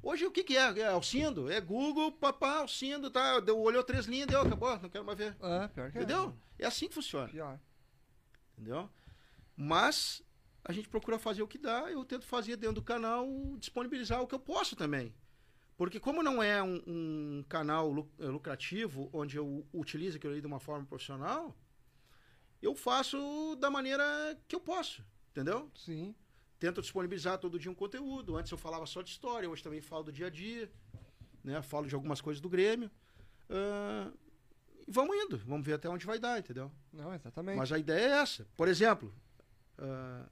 [0.02, 0.80] Hoje o que, que é?
[0.80, 1.52] É Alcindo?
[1.52, 3.40] É Google, papá, Alcindo, tá?
[3.42, 5.36] Deu, olhou três linhas, deu, acabou, não quero mais ver.
[5.42, 6.02] É, pior que é.
[6.02, 6.38] Entendeu?
[6.58, 7.28] É assim que funciona.
[7.28, 7.60] Pior.
[8.58, 8.90] Entendeu?
[9.58, 10.22] Mas
[10.64, 13.28] a gente procura fazer o que dá, eu tento fazer dentro do canal,
[13.58, 15.14] disponibilizar o que eu posso também.
[15.78, 20.48] Porque como não é um, um canal eh, lucrativo, onde eu utilizo aquilo ali de
[20.48, 21.56] uma forma profissional,
[22.62, 24.04] eu faço da maneira
[24.48, 25.72] que eu posso, entendeu?
[25.74, 26.14] Sim.
[26.60, 28.36] Tento disponibilizar todo dia um conteúdo.
[28.36, 30.70] Antes eu falava só de história, hoje também falo do dia a dia,
[31.42, 31.62] né?
[31.62, 32.92] Falo de algumas coisas do Grêmio.
[33.50, 34.12] Ah,
[34.86, 36.70] e vamos indo, vamos ver até onde vai dar, entendeu?
[36.92, 37.58] Não, exatamente.
[37.58, 38.46] Mas a ideia é essa.
[38.58, 39.14] Por exemplo,
[39.78, 40.26] ah,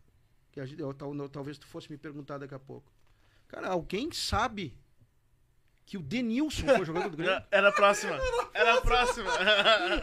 [0.58, 2.92] que a gente- eu tal- talvez tu fosse me perguntar daqui a pouco.
[3.48, 4.76] Cara, alguém sabe
[5.86, 7.44] que o Denilson foi jogador do Grêmio?
[7.52, 8.18] Era, a próxima.
[8.56, 9.30] Era a próxima.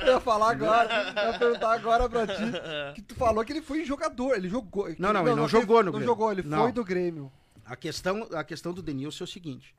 [0.06, 2.94] Eu ia falar agora, eu ia perguntar agora pra ti.
[2.94, 4.88] Que tu falou que ele foi jogador, ele jogou.
[4.96, 6.06] Não, não, ele não jogou no Não Grêmio.
[6.06, 6.58] jogou, ele Não.
[6.62, 7.32] foi do Grêmio.
[7.64, 9.74] A questão, a questão do Denilson é o seguinte.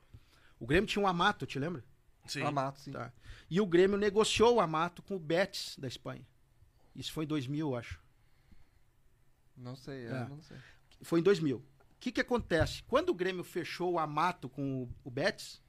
[0.60, 1.82] O Grêmio tinha um Amato, te lembra?
[2.26, 2.42] Sim.
[2.42, 2.92] Amato, sim.
[2.92, 3.10] Tá.
[3.48, 6.26] E o Grêmio negociou o Amato com o Betis da Espanha.
[6.94, 7.98] Isso foi em 2000, eu acho.
[9.56, 10.10] Não sei, É.
[10.10, 10.56] é, não sei.
[11.02, 11.56] Foi em 2000.
[11.58, 11.62] O
[12.00, 12.82] que, que acontece?
[12.84, 15.60] Quando o Grêmio fechou o Amato com o, o Betis,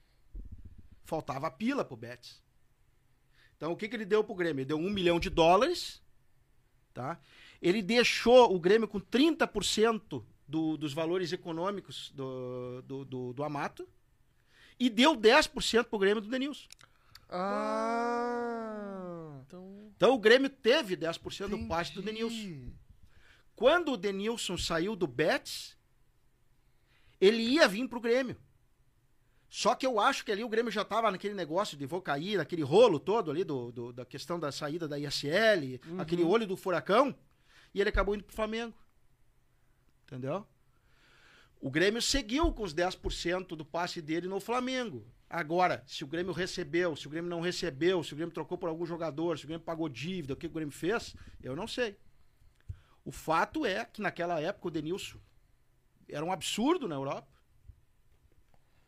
[1.04, 2.42] faltava pila pro Betis.
[3.56, 4.60] Então, o que, que ele deu pro Grêmio?
[4.60, 6.00] Ele deu um milhão de dólares,
[6.94, 7.18] tá?
[7.60, 13.88] Ele deixou o Grêmio com 30% do, dos valores econômicos do, do, do, do Amato
[14.78, 16.68] e deu 10% pro Grêmio do Denilson.
[17.30, 19.40] Ah.
[19.46, 22.20] Então, Então, o Grêmio teve 10% do passe do entendi.
[22.22, 22.72] Denilson.
[23.58, 25.76] Quando o Denilson saiu do Betis,
[27.20, 28.36] ele ia vir pro Grêmio.
[29.50, 32.36] Só que eu acho que ali o Grêmio já tava naquele negócio de vou cair,
[32.36, 36.56] naquele rolo todo ali do, do- da questão da saída da ISL, aquele olho do
[36.56, 37.12] furacão,
[37.74, 38.72] e ele acabou indo pro Flamengo.
[40.06, 40.46] Entendeu?
[41.60, 45.04] O Grêmio seguiu com os 10% do passe dele no Flamengo.
[45.28, 48.68] Agora, se o Grêmio recebeu, se o Grêmio não recebeu, se o Grêmio trocou por
[48.68, 51.96] algum jogador, se o Grêmio pagou dívida, o que o Grêmio fez, eu não sei.
[53.08, 55.18] O fato é que naquela época o Denilson
[56.06, 57.32] era um absurdo na Europa.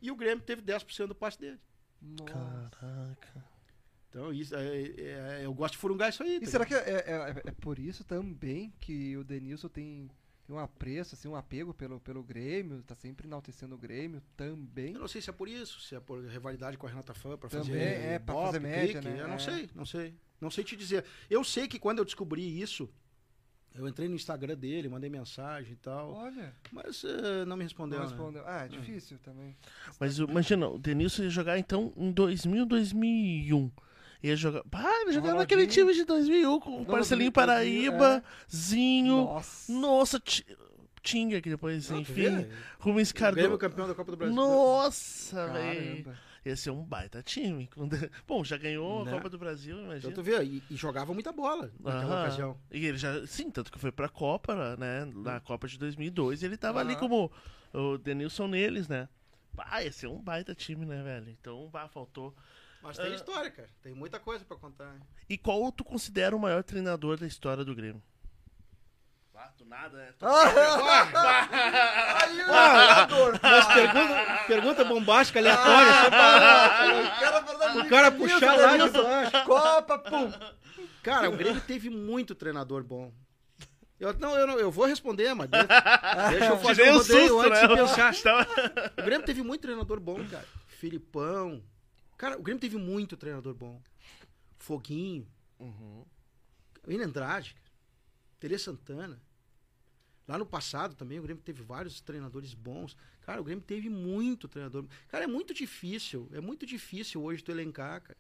[0.02, 1.59] E o Grêmio teve 10% do passe dele.
[2.02, 2.70] Nossa.
[2.78, 3.44] caraca.
[4.10, 6.36] Então, isso, é, é- eu gosto de furungar isso aí.
[6.36, 6.84] E tá será ligado?
[6.84, 10.10] que é, é- é por isso também que o Denilson tem,
[10.47, 14.92] tem um apreço, assim, um apego pelo, pelo Grêmio, tá sempre enaltecendo o Grêmio também?
[14.92, 17.38] Eu não sei se é por isso, se é por rivalidade com a Renata Fã,
[17.38, 17.78] pra Também, fazer.
[17.78, 19.22] é, pra fazer média, clique, né?
[19.22, 19.38] Eu não É.
[19.38, 20.14] sei, não sei.
[20.40, 21.06] Não sei te dizer.
[21.30, 22.90] Eu sei que quando eu descobri isso,
[23.74, 26.12] eu entrei no Instagram dele, mandei mensagem e tal.
[26.12, 27.98] Olha, Mas eh, não me respondeu.
[28.01, 28.12] não né?
[28.12, 28.42] respondeu.
[28.47, 29.56] Ah, é difícil também.
[29.98, 33.70] Mas imagina, o Denilson ia jogar então em 2000, 2001.
[34.22, 34.62] Ia jogar.
[34.72, 38.22] Ah, ele jogava naquele time de 2001 com o Marcelinho 2000, Paraíba,
[38.55, 39.16] Zinho.
[39.24, 39.72] Nossa.
[39.72, 40.44] Nossa, Ti-
[41.02, 42.47] Tinga, que depois, enfim.
[42.78, 43.59] Rubens O Grêmio Cardoso.
[43.59, 44.36] campeão da Copa do Brasil.
[44.36, 46.14] Nossa, velho.
[46.44, 47.68] Ia ser um baita time.
[48.26, 49.10] Bom, já ganhou Né?
[49.10, 50.12] a Copa do Brasil, Então imagina.
[50.14, 52.20] tu vê, e, e jogava muita bola naquela Aham.
[52.20, 52.60] ocasião.
[52.70, 55.04] E ele já, sim, tanto que foi pra Copa, né?
[55.16, 57.30] Na Copa de 2002, ele tava ali como
[57.74, 59.08] o Denilson neles, né?
[59.52, 61.28] Bah, ia ser um baita time, né, velho?
[61.28, 62.34] Então, bah, faltou.
[62.82, 63.14] Mas tem Ah.
[63.14, 63.68] história, cara.
[63.82, 64.94] Tem muita coisa pra contar.
[64.94, 65.00] hein?
[65.28, 68.02] E qual tu considera o maior treinador da história do Grêmio?
[69.42, 70.08] Ah, do nada, né?
[72.20, 73.40] Aí, Ah, jogador.
[73.42, 75.92] Mas pergunta, pergunta bombástica, aleatória.
[76.02, 79.44] só pra- O cara, puxar lá de baixo.
[79.46, 80.32] Copa, pum.
[81.02, 83.10] Cara, o Grêmio teve muito treinador bom.
[83.98, 85.66] Eu, não, eu, não, eu vou responder, mas deixa,
[86.30, 87.68] deixa eu fazer um rodeio susto, antes né?
[87.68, 88.14] de pensar.
[88.22, 90.46] Tava- O Grêmio teve muito treinador bom, cara.
[90.68, 91.62] Filipão.
[92.18, 93.80] Cara, o Grêmio teve muito treinador bom.
[94.58, 95.26] Foguinho.
[95.58, 96.04] Uhum.
[96.86, 97.54] William Andrade.
[98.38, 99.20] Tele Santana.
[100.31, 102.97] Lá no passado também o Grêmio teve vários treinadores bons.
[103.23, 104.85] Cara, o Grêmio teve muito treinador.
[105.09, 106.28] Cara, é muito difícil.
[106.32, 108.16] É muito difícil hoje tu elencar, cara.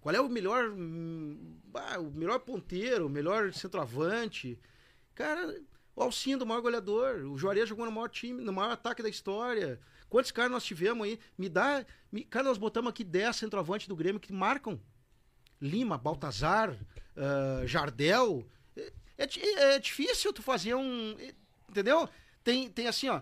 [0.00, 0.70] Qual é o melhor.
[0.70, 4.56] hum, bah, o melhor ponteiro, o melhor centroavante?
[5.12, 5.60] Cara,
[5.96, 7.24] o Alcindo, o maior goleador.
[7.24, 9.80] O Juarez jogou no maior time, no maior ataque da história.
[10.08, 11.18] Quantos caras nós tivemos aí?
[11.36, 11.84] Me dá.
[12.12, 14.80] Me, cara, nós botamos aqui 10 centroavantes do Grêmio que marcam.
[15.60, 16.78] Lima, Baltazar,
[17.16, 18.46] ah, Jardel.
[19.16, 21.16] É, é é difícil tu fazer um.
[21.18, 21.34] é,
[21.68, 22.08] Entendeu?
[22.42, 23.20] Tem, tem assim, ó.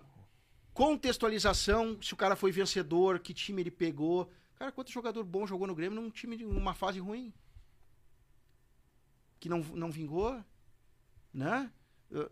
[0.75, 4.31] Contextualização, se o cara foi vencedor, que time ele pegou.
[4.57, 7.33] Cara, quanto jogador bom jogou no Grêmio num time de uma fase ruim?
[9.41, 10.43] Que não, não vingou,
[11.33, 11.71] né?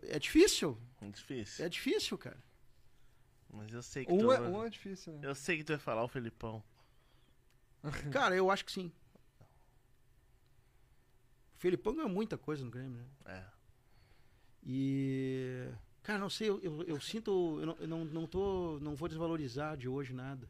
[0.03, 1.65] É difícil, Difícil.
[1.65, 2.37] é difícil, cara.
[3.49, 4.27] Mas eu sei que tu...
[4.27, 5.27] Um é, um é difícil, né?
[5.27, 6.63] Eu sei que tu vai falar o Felipão.
[8.11, 8.91] Cara, eu acho que sim.
[11.61, 13.05] Felipão ganhou muita coisa no Grêmio, né?
[13.23, 13.43] É.
[14.65, 15.67] E.
[16.01, 17.59] Cara, não sei, eu, eu, eu sinto.
[17.59, 18.79] Eu, não, eu não, não tô.
[18.81, 20.49] Não vou desvalorizar de hoje nada.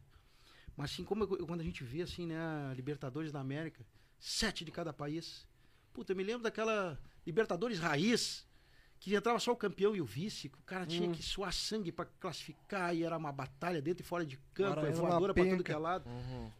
[0.74, 2.38] Mas assim, como eu- quando a gente vê assim, né,
[2.70, 3.84] a Libertadores da América,
[4.18, 5.46] sete de cada país.
[5.92, 8.46] Puta, eu me lembro daquela Libertadores raiz,
[8.98, 11.12] que entrava só o campeão e o vice, que o cara tinha Hum.
[11.12, 14.88] que suar sangue pra classificar e era uma batalha dentro e fora de campo, Cara,
[14.88, 16.08] é voadora pra tudo que é lado.
[16.08, 16.50] Uhum.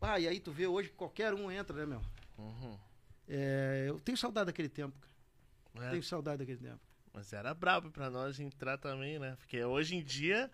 [0.00, 2.00] Ah, e aí tu vê hoje que qualquer um entra, né, meu?
[2.38, 2.78] Uhum.
[3.32, 5.86] É, eu tenho saudade daquele tempo, cara.
[5.86, 6.80] É, Tenho saudade daquele tempo.
[7.14, 9.36] Mas era brabo pra nós entrar também, né?
[9.38, 10.50] Porque hoje em dia,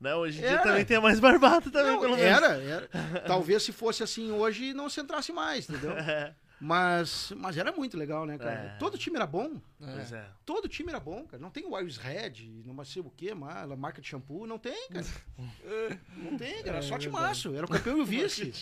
[0.00, 0.14] né?
[0.14, 0.62] Hoje em dia Era.
[0.62, 2.42] também tem mais barbado também, Não, pelo menos.
[2.42, 2.88] era, era.
[3.26, 5.90] Talvez se fosse assim hoje não se entrasse mais, entendeu?
[5.92, 8.52] É, Mas, mas era muito legal, né, cara?
[8.52, 8.76] É.
[8.78, 9.58] Todo time era bom.
[9.78, 10.26] pois é.
[10.44, 11.42] Todo time era bom, cara.
[11.42, 12.34] Não tem o Iris Red,
[12.66, 15.06] não sei o que, a marca de shampoo, não tem, cara.
[16.18, 16.68] Não tem, cara.
[16.68, 17.02] Era É só verdade.
[17.04, 17.54] timaço.
[17.54, 18.52] Era o campeão e o vice.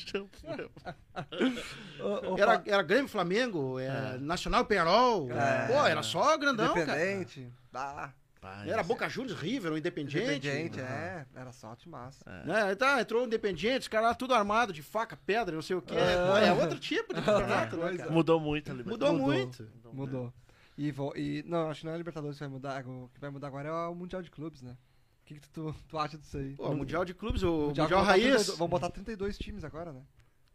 [2.01, 4.19] Ô, Era, era Grêmio, Flamengo, é, É.
[4.19, 5.31] Nacional Penarol.
[5.33, 5.67] É.
[5.67, 6.83] Pô, era só grandão, cara.
[7.13, 7.53] Independente.
[7.75, 10.47] Ah, Pai, Era Boca Juniors, River, o Independiente.
[10.49, 11.27] Independente, é.
[11.35, 12.25] Era só de massa.
[12.45, 12.75] Né?
[12.77, 15.83] Tá, entrou o Independiente, os caras lá tudo armado de faca, pedra, não sei o
[15.83, 15.95] quê.
[15.95, 16.47] É.
[16.49, 18.11] É, outro tipo de campeonato, né, cara?
[18.11, 19.59] Mudou muito a Mudou, Libertadores.
[19.59, 19.93] Mudou.
[19.93, 19.97] muito.
[19.97, 20.35] Mudou.
[20.77, 22.85] E, vo- e não, acho que não é a Libertadores que vai mudar.
[22.87, 24.77] O que vai mudar agora é o Mundial de Clubes, né?
[25.23, 26.55] O que, que tu, tu acha disso aí?
[26.55, 28.25] Pô, Mundial de Clubes, o Mundial, botar Raiz.
[28.25, 30.01] 32 Vão botar 32 times agora, né?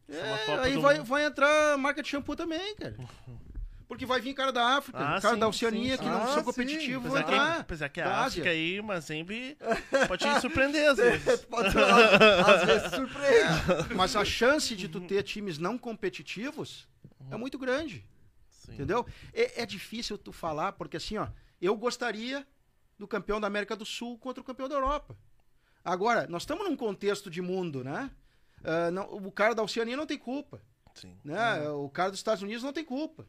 [0.10, 2.96] é É, aí vai, vai entrar marca de shampoo também, cara.
[3.88, 6.28] Porque vai vir cara da África, Ah, cara sim, da Oceania, sim, que não sim.
[6.34, 7.60] são Ah, competitivos, vão entrar.
[7.60, 8.42] apesar que da a Ásia.
[8.44, 9.58] África aí, mas sempre
[10.08, 11.42] pode te surpreender às vezes.
[11.46, 13.94] Pode ser, às, vezes surpreende.
[13.96, 16.88] Mas a chance de tu ter times não competitivos
[17.30, 18.06] é muito grande,
[18.50, 18.74] Sim.
[18.74, 19.06] entendeu?
[19.34, 21.28] É, é difícil tu falar, porque assim, ó,
[21.62, 22.48] eu gostaria
[22.98, 25.16] do campeão da América do Sul contra o campeão da Europa.
[25.84, 28.10] Agora, nós estamos num contexto de mundo, né?
[28.64, 30.62] Ah, não- o cara da Oceania não tem culpa.
[30.96, 31.18] Sim.
[31.24, 31.68] né?
[31.70, 33.28] O cara dos Estados Unidos não tem culpa.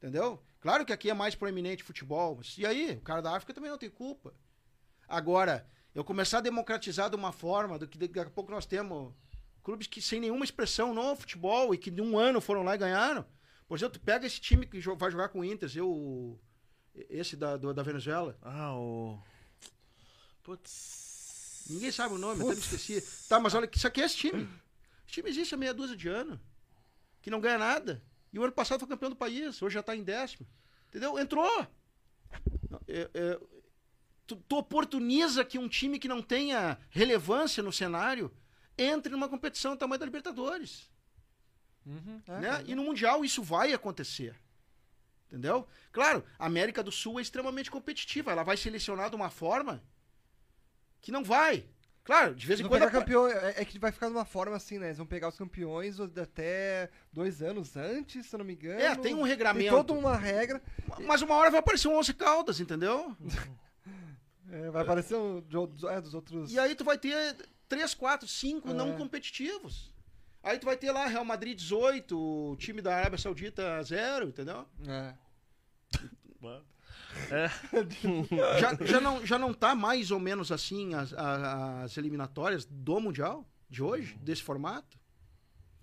[0.00, 0.42] Entendeu?
[0.60, 2.92] Claro que aqui é mais proeminente futebol, mas e aí?
[2.92, 4.34] O cara da África também não tem culpa.
[5.06, 9.12] Agora, eu começar a democratizar de uma forma do que daqui a pouco nós temos
[9.62, 12.78] clubes que sem nenhuma expressão no futebol e que de um ano foram lá e
[12.78, 13.26] ganharam.
[13.68, 16.40] Por exemplo, tu pega esse time que vai jogar com o Inter, eu,
[17.08, 18.38] esse da, do- da Venezuela.
[18.42, 19.18] Ah, o.
[20.42, 21.66] Putz.
[21.68, 23.02] Ninguém sabe o nome, até me esqueci.
[23.28, 24.42] Tá, mas olha, isso aqui é esse time.
[25.06, 26.38] Esse time existe há meia dúzia de anos.
[27.22, 28.02] que não ganha nada.
[28.32, 30.46] E o ano passado foi campeão do país, hoje já tá em décimo.
[30.88, 31.18] Entendeu?
[31.18, 31.66] Entrou.
[32.86, 33.40] É, é,
[34.26, 38.32] tu, tu oportuniza que um time que não tenha relevância no cenário
[38.78, 40.90] entre numa competição do tamanho da Libertadores.
[41.84, 42.64] Uhum, é, né?
[42.66, 44.36] E no Mundial isso vai acontecer.
[45.26, 45.66] Entendeu?
[45.92, 48.32] Claro, a América do Sul é extremamente competitiva.
[48.32, 49.82] Ela vai selecionar de uma forma
[51.00, 51.68] que não vai.
[52.10, 52.80] Claro, de vez em quando.
[52.80, 54.86] pegar campeão, é, é que vai ficar de uma forma assim, né?
[54.86, 58.80] Eles vão pegar os campeões até dois anos antes, se eu não me engano.
[58.80, 59.70] É, tem um Tem regramento.
[59.70, 60.60] toda uma regra.
[61.06, 63.16] Mas uma hora vai aparecer um 11 Caldas, entendeu?
[64.52, 65.56] É, vai aparecer um, de
[65.86, 66.52] é, dos outros.
[66.52, 67.36] E aí tu vai ter
[67.68, 68.72] 3, 4, 5 É.
[68.74, 69.94] não competitivos.
[70.42, 74.66] Aí tu vai ter lá Real Madrid 18, o time da Arábia Saudita 0, entendeu?
[74.88, 75.14] É.
[78.60, 83.46] Já, já, não, já não tá mais ou menos assim as, as eliminatórias do Mundial
[83.68, 84.98] de hoje, desse formato?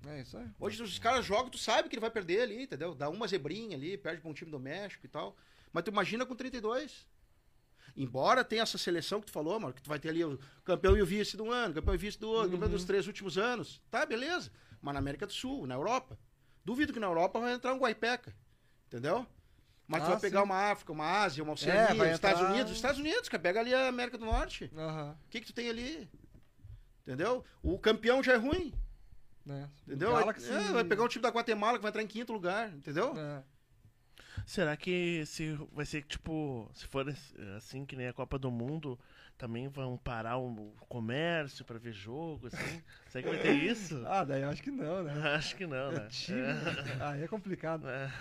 [0.06, 0.48] É isso aí.
[0.60, 2.94] Hoje os caras jogam, tu sabe que ele vai perder ali, entendeu?
[2.94, 5.36] Dá uma zebrinha ali, perde pra um time do México e tal.
[5.74, 7.08] Mas tu imagina com 32.
[7.96, 10.96] Embora tenha essa seleção que tu falou, mano, que tu vai ter ali o campeão
[10.96, 13.82] e o vice do ano, campeão e vice do outro, campeão dos três últimos anos.
[13.90, 14.52] Tá, beleza.
[14.82, 16.18] Mas na América do Sul, na Europa.
[16.64, 18.36] Duvido que na Europa vai entrar um Guaipeca.
[18.86, 19.26] Entendeu?
[19.88, 20.46] Mas tu Ah, vai pegar sim.
[20.46, 22.72] uma África, uma Ásia, uma Oceania, vai os Estados entrar- Unidos.
[22.72, 24.70] Os Estados Unidos, cara, pega ali a América do Norte.
[24.76, 26.10] O que que tu tem ali?
[27.04, 27.44] Entendeu?
[27.64, 28.74] O campeão já é ruim.
[29.46, 29.70] né?
[29.88, 30.12] Entendeu?
[30.12, 33.14] Galaxy- É, vai pegar um time da Guatemala que vai entrar em quinto lugar, entendeu?
[33.18, 33.42] É.
[34.46, 37.06] Será que se vai ser tipo, se for
[37.56, 39.00] assim que nem a Copa do Mundo,
[39.38, 42.58] também vão parar o comércio pra ver jogo, assim?
[43.08, 44.04] Será que vai ter isso?
[44.06, 45.14] Ah, daí eu acho que não, né?
[45.34, 46.08] Acho que não, né?
[46.10, 46.38] Time.
[47.00, 47.88] Aí é complicado.
[47.88, 48.12] É.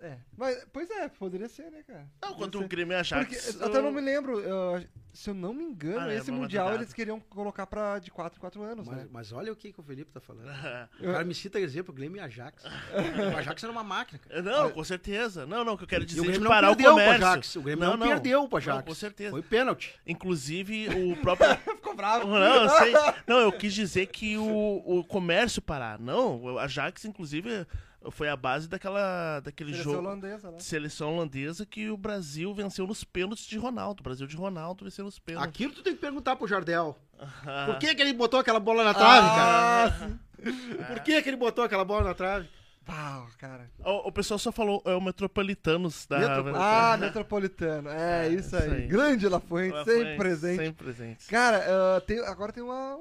[0.00, 0.18] É.
[0.36, 2.00] Mas, pois é, poderia ser, né, cara?
[2.00, 2.64] Não, Poderia quanto ser.
[2.64, 3.46] o Grêmio e a Ajax...
[3.52, 6.40] Porque, até não me lembro, eu- se eu não me engano, Ah, é, esse uma
[6.40, 9.06] Mundial eles queriam colocar pra de 4 em 4 anos, Mas, né?
[9.10, 10.46] mas olha o que, que o Felipe tá falando.
[11.00, 12.62] O Eu- cara me cita exemplo, Grêmio e Ajax.
[13.34, 14.42] o Ajax era uma máquina, cara.
[14.42, 15.46] Não, com certeza.
[15.46, 17.26] Não, não, o que eu quero dizer o é não parar o comércio.
[17.26, 17.56] Ajax.
[17.56, 18.76] O Grêmio não, perdeu pro Ajax.
[18.76, 19.30] Não, com certeza.
[19.30, 19.98] Foi pênalti.
[20.06, 21.56] Inclusive, o próprio...
[21.56, 22.26] Ficou bravo.
[22.28, 22.92] Não, eu sei.
[23.26, 25.98] Não, eu quis dizer que o, o comércio parar.
[25.98, 27.66] Não, o Ajax, inclusive,
[28.10, 30.06] foi a base daquela, daquele Seleção jogo.
[30.06, 30.58] holandesa, né?
[30.58, 34.00] Seleção holandesa que o Brasil venceu nos pênaltis de Ronaldo.
[34.00, 35.48] O Brasil de Ronaldo venceu nos pênaltis.
[35.48, 36.96] Aquilo tu tem que perguntar pro Jardel.
[37.18, 39.86] Ah, Por que, que ele botou aquela bola na trave, cara?
[39.88, 40.86] Ah.
[40.88, 42.48] Por que, que ele botou aquela bola na trave?
[42.84, 43.68] Pau, cara.
[43.84, 46.18] o, o pessoal só falou, é o Metropolitanos da.
[46.20, 46.60] Metropolitanos.
[46.62, 47.88] Ah, Metropolitano.
[47.90, 48.70] É, isso isso aí.
[48.82, 48.86] aí.
[48.86, 50.56] Grande La Fuente, Ela sempre foi presente.
[50.64, 51.26] Sempre presente.
[51.26, 51.64] Cara,
[51.96, 52.96] ah, tem- agora tem uma.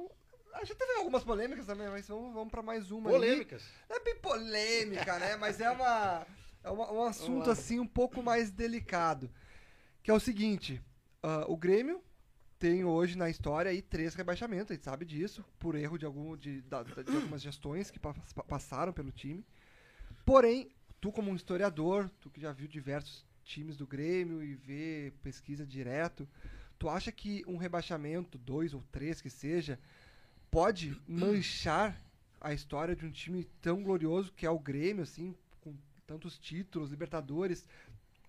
[0.56, 3.10] A gente teve algumas polêmicas também, mas vamos, vamos pra mais uma.
[3.10, 3.16] aí.
[3.16, 3.64] Polêmicas.
[3.90, 5.36] Não é bem polêmica, né?
[5.36, 6.26] Mas é uma.
[6.64, 9.30] É uma- um assunto assim um pouco mais delicado.
[10.02, 10.82] Que é o seguinte:
[11.22, 12.02] ah, o Grêmio
[12.58, 16.36] tem hoje na história aí três rebaixamentos, a gente sabe disso, por erro de, algum,
[16.38, 19.46] de, da- de algumas gestões que pa- pa- passaram pelo time.
[20.26, 20.72] Porém,
[21.02, 25.66] tu como um historiador, tu que já viu diversos times do Grêmio e vê pesquisa
[25.66, 26.28] direto,
[26.80, 29.78] tu acha que um rebaixamento, dois ou três que seja,
[30.52, 32.02] pode manchar
[32.40, 36.92] a história de um time tão glorioso que é o Grêmio, assim, com tantos títulos,
[36.92, 37.66] Libertadores?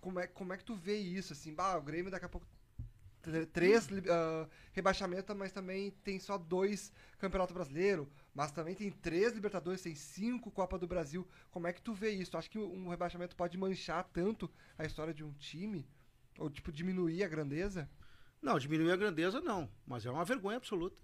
[0.01, 1.53] Como é, como é que tu vê isso, assim?
[1.53, 2.47] Bah, o Grêmio daqui a pouco
[3.21, 8.91] tr- três li- ah, rebaixamentos, mas também tem só dois Campeonato Brasileiro, mas também tem
[8.91, 11.27] três Libertadores, tem cinco Copa do Brasil.
[11.51, 12.31] Como é que tu vê isso?
[12.31, 15.87] Tu acha que um rebaixamento pode manchar tanto a história de um time?
[16.37, 17.89] Ou, tipo, diminuir a grandeza?
[18.41, 20.95] Não, diminuir a grandeza não, mas é uma vergonha absoluta.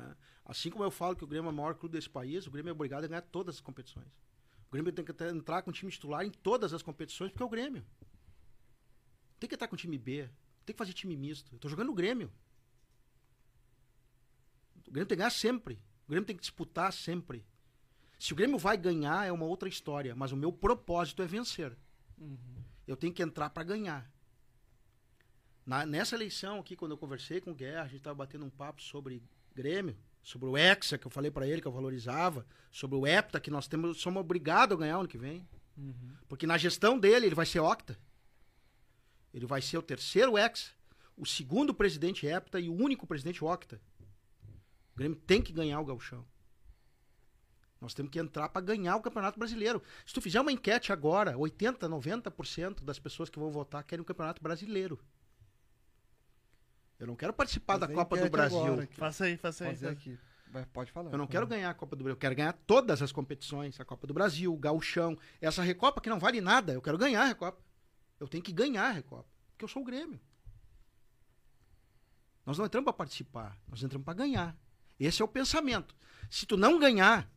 [0.00, 0.16] É.
[0.44, 2.70] Assim como eu falo que o Grêmio é o maior clube desse país, o Grêmio
[2.70, 4.08] é obrigado a ganhar todas as competições.
[4.68, 7.46] O Grêmio tem que entrar com o time titular em todas as competições, porque é
[7.46, 7.84] o Grêmio.
[9.38, 10.28] Tem que estar com o time B,
[10.64, 11.54] tem que fazer time misto.
[11.54, 12.30] Eu tô jogando no Grêmio.
[14.86, 15.74] O Grêmio tem que ganhar sempre.
[16.06, 17.44] O Grêmio tem que disputar sempre.
[18.18, 21.76] Se o Grêmio vai ganhar, é uma outra história, mas o meu propósito é vencer.
[22.86, 24.10] Eu tenho que entrar para ganhar.
[25.64, 28.50] Na- nessa eleição aqui, quando eu conversei com o Guerra, a gente estava batendo um
[28.50, 29.22] papo sobre
[29.54, 33.40] Grêmio, sobre o Hexa, que eu falei para ele que eu valorizava, sobre o Hepta,
[33.40, 35.46] que nós temos, somos obrigados a ganhar ano que vem.
[36.28, 37.98] Porque na gestão dele, ele vai ser Octa.
[39.32, 40.72] Ele vai ser o terceiro Hexa,
[41.16, 43.80] o segundo presidente Hepta e o único presidente Octa.
[44.94, 46.24] O Grêmio tem que ganhar o Gauchão.
[47.80, 49.82] Nós temos que entrar para ganhar o Campeonato Brasileiro.
[50.04, 54.04] Se tu fizer uma enquete agora, 80, 90% das pessoas que vão votar querem o
[54.04, 55.00] Campeonato Brasileiro.
[57.00, 58.88] Eu não quero participar da Fazer Copa do Brasil.
[58.92, 59.70] Faça aí, faça aí.
[59.70, 60.18] Fazer aqui.
[60.52, 61.10] Vai, pode falar.
[61.10, 63.84] Eu não quero ganhar a Copa do Brasil, eu quero ganhar todas as competições, a
[63.84, 67.26] Copa do Brasil, o Gauchão, essa Recopa que não vale nada, eu quero ganhar a
[67.26, 67.58] Recopa.
[68.18, 70.20] Eu tenho que ganhar a Recopa, porque eu sou o Grêmio.
[72.44, 74.56] Nós não entramos para participar, nós entramos para ganhar.
[74.98, 75.96] Esse é o pensamento.
[76.28, 77.30] Se tu não ganhar,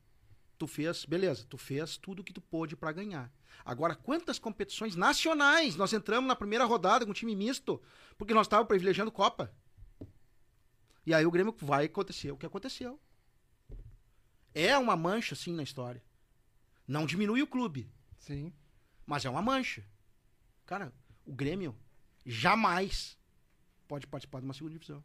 [0.57, 3.31] Tu fez, beleza, tu fez tudo o que tu pôde pra ganhar.
[3.65, 7.81] Agora, quantas competições nacionais nós entramos na primeira rodada com time misto,
[8.17, 9.53] porque nós estávamos privilegiando Copa?
[11.05, 12.99] E aí o Grêmio vai acontecer o que aconteceu.
[14.53, 16.03] É uma mancha, sim, na história.
[16.87, 18.53] Não diminui o clube, Sim.
[19.05, 19.83] mas é uma mancha.
[20.65, 20.93] Cara,
[21.25, 21.75] o Grêmio
[22.25, 23.17] jamais
[23.87, 25.03] pode participar de uma segunda divisão.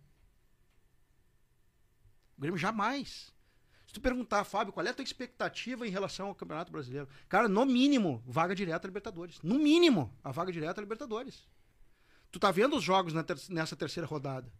[2.37, 3.33] O Grêmio jamais.
[3.89, 7.09] Se tu perguntar, Fábio, qual é a tua expectativa em relação ao Campeonato Brasileiro?
[7.27, 9.41] Cara, no mínimo, vaga direta à Libertadores.
[9.43, 11.49] No mínimo, a vaga direta à Libertadores.
[12.31, 14.53] Tu tá vendo os jogos ter- nessa terceira rodada.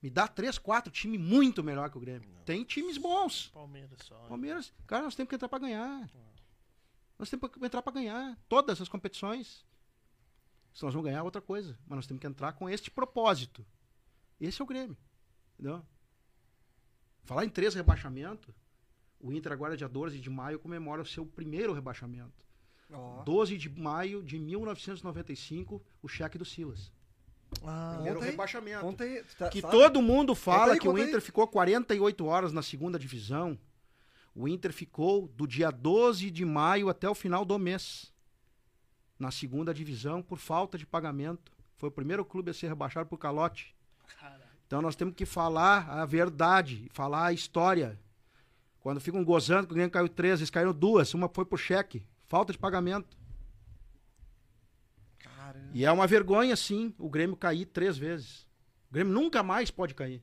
[0.00, 2.26] Me dá três, quatro time muito melhor que o Grêmio.
[2.46, 3.48] Tem times bons.
[3.48, 4.16] Palmeiras só.
[4.28, 6.08] Palmeiras, cara, nós temos que entrar pra ganhar.
[7.18, 9.62] Nós temos que entrar pra ganhar todas as competições.
[10.72, 13.66] Se nós vamos ganhar outra coisa, mas nós temos que entrar com este propósito.
[14.40, 14.96] Esse é o Grêmio,
[15.58, 15.84] entendeu?
[17.28, 18.54] Falar em três rebaixamentos,
[19.20, 22.32] o Inter agora dia 12 de maio comemora o seu primeiro rebaixamento.
[22.90, 23.22] Ó.
[23.22, 26.90] 12 de maio de 1995, o cheque do Silas.
[27.62, 28.30] Ah, Primeiro aí.
[28.30, 28.80] rebaixamento.
[28.96, 29.70] Tu tá- Que sabe?
[29.76, 31.08] todo mundo fala aí, que o conta aí.
[31.10, 33.58] Inter ficou 48 horas na segunda divisão.
[34.34, 38.10] O Inter ficou do dia 12 de maio até o final do mês
[39.18, 41.52] na segunda divisão por falta de pagamento.
[41.76, 43.76] Foi o primeiro clube a ser rebaixado por calote.
[44.18, 44.47] caralho.
[44.68, 47.98] Então nós temos que falar a verdade, falar a história.
[48.80, 52.06] Quando ficam gozando que o Grêmio caiu três, eles caíram duas, uma foi por cheque,
[52.26, 53.16] falta de pagamento.
[55.18, 55.70] Caramba.
[55.72, 58.46] E é uma vergonha, sim, o Grêmio cair três vezes.
[58.90, 60.22] O Grêmio nunca mais pode cair.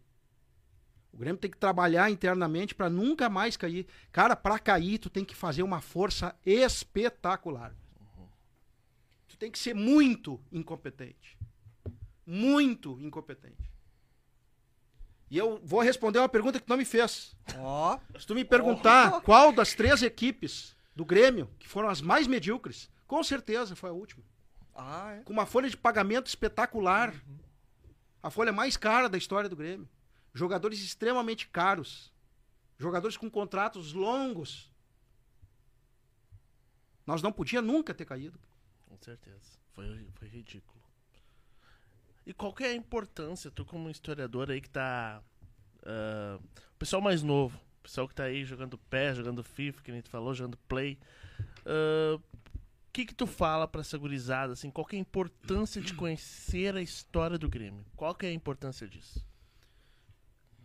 [1.11, 3.87] O Grêmio tem que trabalhar internamente para nunca mais cair.
[4.11, 7.75] Cara, para cair, tu tem que fazer uma força espetacular.
[9.27, 11.35] Tu tem que ser muito incompetente.
[12.27, 13.74] Muito incompetente.
[15.29, 17.35] E eu vou responder uma pergunta que tu não me fez.
[17.57, 17.97] Ó.
[18.19, 22.89] Se tu me perguntar qual das três equipes do Grêmio, que foram as mais medíocres,
[23.07, 24.23] com certeza foi a última
[24.75, 25.23] Ah, é.
[25.23, 27.13] com uma folha de pagamento espetacular.
[28.21, 29.87] A folha mais cara da história do Grêmio.
[30.33, 32.13] Jogadores extremamente caros.
[32.77, 34.71] Jogadores com contratos longos.
[37.05, 38.39] Nós não podia nunca ter caído.
[38.87, 39.59] Com certeza.
[39.73, 40.74] Foi, foi ridículo.
[42.25, 45.21] E qual que é a importância, tu como historiador aí que tá.
[45.83, 50.09] o pessoal mais novo, pessoal que tá aí jogando pé, jogando FIFA, que nem tu
[50.09, 50.97] falou, jogando play.
[51.65, 54.71] ah, O que que tu fala pra essa gurizada, assim?
[54.71, 57.85] Qual que é a importância de conhecer a história do Grêmio?
[57.95, 59.23] Qual que é a importância disso?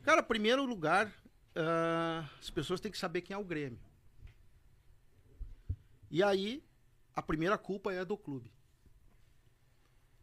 [0.02, 1.12] Cara, primeiro lugar,
[1.54, 3.78] ah, as pessoas têm que saber quem é o Grêmio.
[6.10, 6.64] E aí,
[7.14, 8.50] a primeira culpa é do clube.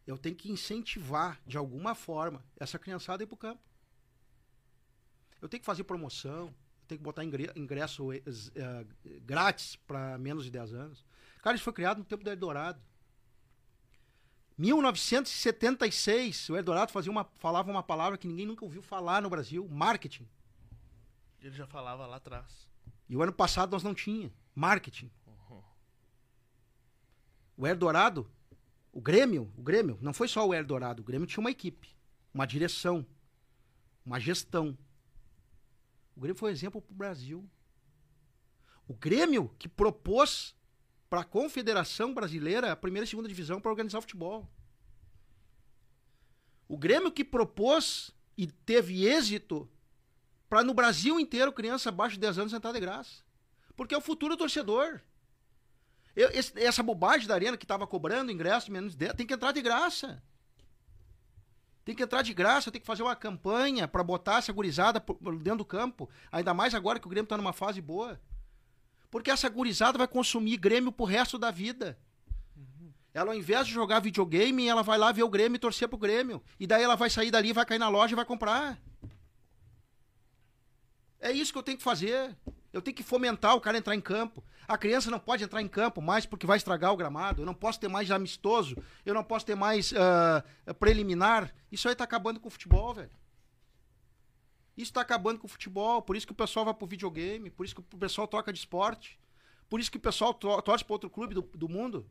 [0.07, 3.61] Eu tenho que incentivar, de alguma forma, essa criançada a ir pro campo.
[5.41, 6.53] Eu tenho que fazer promoção, eu
[6.87, 8.23] tenho que botar ingre- ingresso eh,
[9.23, 11.03] grátis para menos de 10 anos.
[11.43, 12.81] Cara, isso foi criado no tempo do Eldorado.
[14.57, 19.67] 1976, o Eldorado fazia uma, falava uma palavra que ninguém nunca ouviu falar no Brasil,
[19.69, 20.27] marketing.
[21.41, 22.67] Ele já falava lá atrás.
[23.07, 25.11] E o ano passado nós não tinha marketing.
[27.55, 28.29] O Eldorado,
[28.97, 31.95] o Grêmio, o Grêmio, não foi só o Eldorado, o Grêmio tinha uma equipe,
[32.33, 33.05] uma direção,
[34.03, 34.75] uma gestão.
[36.15, 37.47] O Grêmio foi um exemplo para o Brasil.
[38.87, 40.55] O Grêmio que propôs
[41.11, 44.49] para a Confederação Brasileira a primeira e segunda divisão para organizar o futebol.
[46.67, 49.69] O Grêmio que propôs e teve êxito
[50.49, 53.21] para no Brasil inteiro criança abaixo de 10 anos entrar de graça.
[53.75, 55.01] Porque é o futuro do torcedor.
[56.17, 59.35] Eu- esse- essa bobagem da arena que estava cobrando ingresso menos de 10, tem que
[59.35, 60.21] entrar de graça.
[61.85, 64.99] Tem que entrar de graça, tem que fazer uma campanha para botar essa gurizada
[65.43, 66.09] dentro do campo.
[66.31, 68.19] Ainda mais agora que o Grêmio está numa fase boa.
[69.11, 71.99] Porque essa gurizada vai consumir Grêmio pro resto da vida.
[73.13, 75.99] Ela, ao invés de jogar videogame, ela vai lá ver o Grêmio e torcer pro
[75.99, 76.41] Grêmio.
[76.59, 78.81] E daí ela vai sair dali, vai cair na loja e vai comprar.
[81.19, 82.35] É isso que eu tenho que fazer.
[82.73, 84.43] Eu tenho que fomentar o cara entrar em campo.
[84.67, 87.41] A criança não pode entrar em campo mais porque vai estragar o gramado.
[87.41, 88.75] Eu não posso ter mais amistoso.
[89.05, 91.53] Eu não posso ter mais ah, preliminar.
[91.71, 93.09] Isso aí tá acabando com o futebol, velho.
[94.75, 96.01] Isso tá acabando com o futebol.
[96.01, 97.49] Por isso que o pessoal vai pro videogame.
[97.49, 99.17] Por isso que o pessoal troca de esporte.
[99.69, 102.05] Por isso que o pessoal to- torce para outro clube do, do mundo.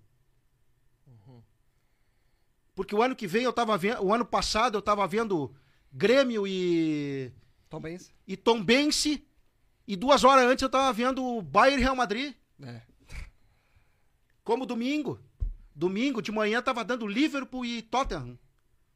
[2.75, 4.03] Porque o ano que vem eu tava vendo.
[4.03, 5.55] O ano passado eu tava vendo
[5.93, 7.33] Grêmio e
[7.71, 8.13] Tom Benz.
[8.27, 9.27] e Tombense.
[9.87, 12.35] E duas horas antes eu tava vendo o Bayern Real Madrid.
[12.63, 12.83] É.
[14.43, 15.21] Como domingo.
[15.75, 18.39] Domingo de manhã tava dando Liverpool e Tottenham.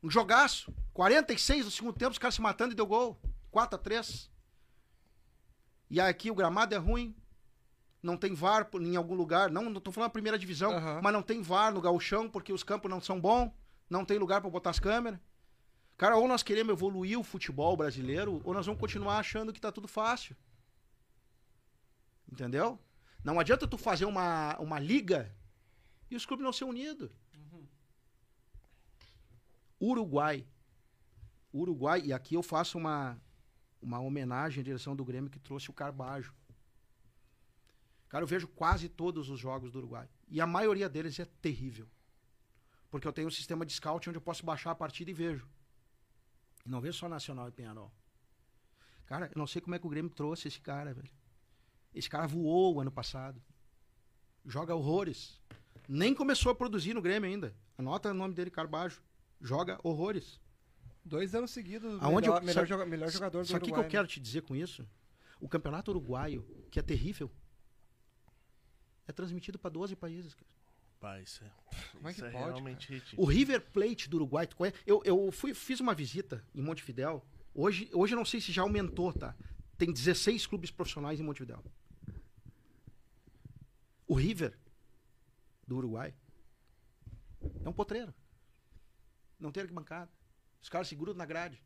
[0.02, 0.74] Um jogaço.
[0.94, 3.20] 46 no segundo tempo, os caras se matando e deu gol.
[3.50, 4.30] 4 a 3
[5.90, 7.14] E aqui o gramado é ruim.
[8.02, 9.50] não tem VAR em algum lugar.
[9.50, 11.00] Não, não tô falando a primeira divisão, Aham.
[11.02, 13.50] mas não tem VAR no gauchão porque os campos não são bons,
[13.90, 15.20] não tem lugar pra botar as câmeras.
[15.98, 19.70] Cara, ou nós queremos evoluir o futebol brasileiro, ou nós vamos continuar achando que tá
[19.70, 20.34] tudo fácil.
[22.30, 22.78] Entendeu?
[23.24, 25.34] Não adianta tu fazer uma, uma liga
[26.10, 27.10] e os clubes não ser unidos.
[29.80, 30.46] Uruguai.
[31.52, 33.20] Uruguai, e aqui eu faço uma,
[33.80, 36.34] uma homenagem à direção do Grêmio que trouxe o Carbajo.
[38.08, 40.08] Cara, eu vejo quase todos os jogos do Uruguai.
[40.28, 41.88] E a maioria deles é terrível.
[42.90, 45.48] Porque eu tenho um sistema de scout onde eu posso baixar a partida e vejo.
[46.66, 47.92] E não vejo só Nacional e Penharol.
[49.06, 51.10] Cara, eu não sei como é que o Grêmio trouxe esse cara, velho.
[51.94, 53.40] Esse cara voou o ano passado.
[54.46, 55.38] Joga horrores.
[55.88, 57.54] Nem começou a produzir no Grêmio ainda.
[57.76, 59.02] Anota o nome dele, Carbajo.
[59.40, 60.38] Joga horrores.
[61.04, 63.78] Dois anos seguidos, Aonde melhor, eu- melhor, joga- melhor jogador do Sabe o que que
[63.78, 64.86] eu quero te dizer com isso?
[65.40, 67.30] O campeonato uruguaio, que é terrível,
[69.08, 70.34] é transmitido para 12 países.
[70.34, 70.46] Cara.
[71.00, 71.50] Pá, isso é,
[71.94, 73.22] Como é que é pode, realmente ridículo.
[73.22, 74.76] O River Plate do Uruguai, tu conhece?
[74.86, 77.24] Eu, eu fui, fiz uma visita em Montevidéu.
[77.54, 79.34] Hoje, hoje eu não sei se já aumentou, tá?
[79.78, 81.64] Tem 16 clubes profissionais em Montevidéu.
[84.10, 84.58] O River
[85.68, 86.12] do Uruguai
[87.64, 88.12] é um potreiro.
[89.38, 90.10] Não tem arquibancada.
[90.60, 91.62] Os caras se grudam na grade.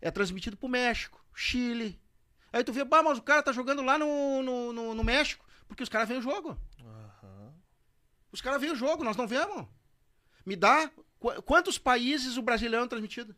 [0.00, 2.00] É transmitido pro México, Chile.
[2.52, 5.44] Aí tu vê, bah, mas o cara tá jogando lá no, no, no, no México,
[5.66, 6.56] porque os caras veem o jogo.
[6.80, 7.52] Aham.
[8.30, 9.66] Os caras veem o jogo, nós não vemos.
[10.46, 10.88] Me dá
[11.18, 13.34] qu- quantos países o brasileiro é transmitido?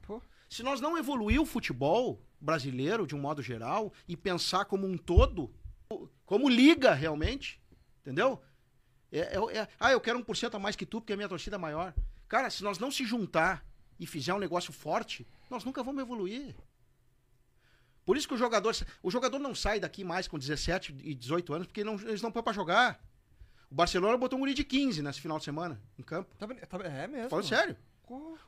[0.00, 0.22] Pô.
[0.48, 4.96] Se nós não evoluir o futebol brasileiro de um modo geral e pensar como um
[4.96, 5.54] todo,
[6.24, 7.60] como liga realmente,
[8.00, 8.40] entendeu?
[9.12, 11.56] É, é- é- ah, eu quero 1% a mais que tu porque a minha torcida
[11.56, 11.94] é maior.
[12.28, 13.64] Cara, se nós não se juntar
[13.98, 16.54] e fizer um negócio forte, nós nunca vamos evoluir.
[18.04, 21.52] Por isso que o jogador, o jogador não sai daqui mais com 17 e 18
[21.54, 23.00] anos porque não- eles não põem pra jogar.
[23.70, 26.32] O Barcelona botou um guri de 15 nesse final de semana em campo.
[26.36, 27.28] Tá tá é mesmo.
[27.30, 27.76] Falando sério.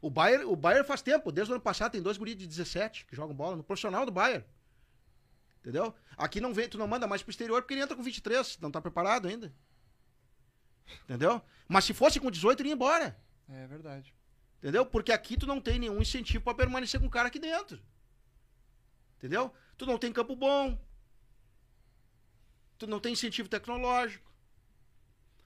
[0.01, 3.05] O Bayern, o Bayern faz tempo, desde o ano passado tem dois guris de 17
[3.05, 4.45] que jogam bola no profissional do Bayern.
[5.69, 5.95] Entendeu?
[6.17, 8.71] Aqui não vem, tu não manda mais pro exterior porque ele entra com 23, não
[8.71, 9.55] tá preparado ainda.
[11.05, 11.43] Entendeu?
[11.69, 13.21] Mas se fosse com 18, ele ia embora.
[13.47, 14.15] É verdade.
[14.57, 14.87] Entendeu?
[14.87, 17.79] Porque aqui tu não tem nenhum incentivo pra permanecer com o cara aqui dentro.
[19.19, 19.53] Entendeu?
[19.77, 20.83] Tu não tem campo bom.
[22.79, 24.33] Tu não tem incentivo tecnológico.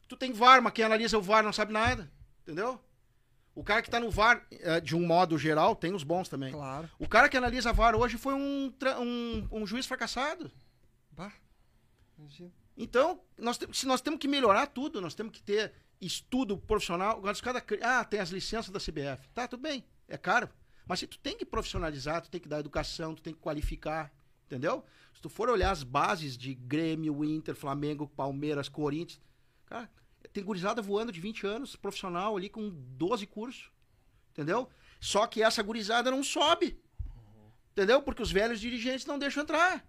[0.07, 2.09] Tu tem VAR, mas quem analisa o VAR não sabe nada.
[2.43, 2.81] Entendeu?
[3.55, 6.53] O cara que tá no VAR, eh, de um modo geral, tem os bons também.
[6.53, 6.89] Claro.
[6.99, 10.51] O cara que analisa VAR hoje foi um, um, um juiz fracassado.
[11.11, 11.33] Bah.
[12.19, 12.51] Imagina.
[12.77, 17.21] Então, nós se nós temos que melhorar tudo, nós temos que ter estudo profissional.
[17.43, 19.29] Cada, ah, tem as licenças da CBF.
[19.35, 20.49] Tá, tudo bem, é caro.
[20.87, 24.13] Mas se tu tem que profissionalizar, tu tem que dar educação, tu tem que qualificar,
[24.47, 24.85] entendeu?
[25.15, 29.21] Se tu for olhar as bases de Grêmio, Inter, Flamengo, Palmeiras, Corinthians,
[29.67, 29.89] cara,
[30.33, 33.71] tem gurizada voando de 20 anos, profissional ali com 12 cursos,
[34.31, 34.69] entendeu?
[35.01, 36.81] Só que essa gurizada não sobe,
[37.73, 38.03] entendeu?
[38.03, 39.87] Porque os velhos dirigentes não deixam entrar.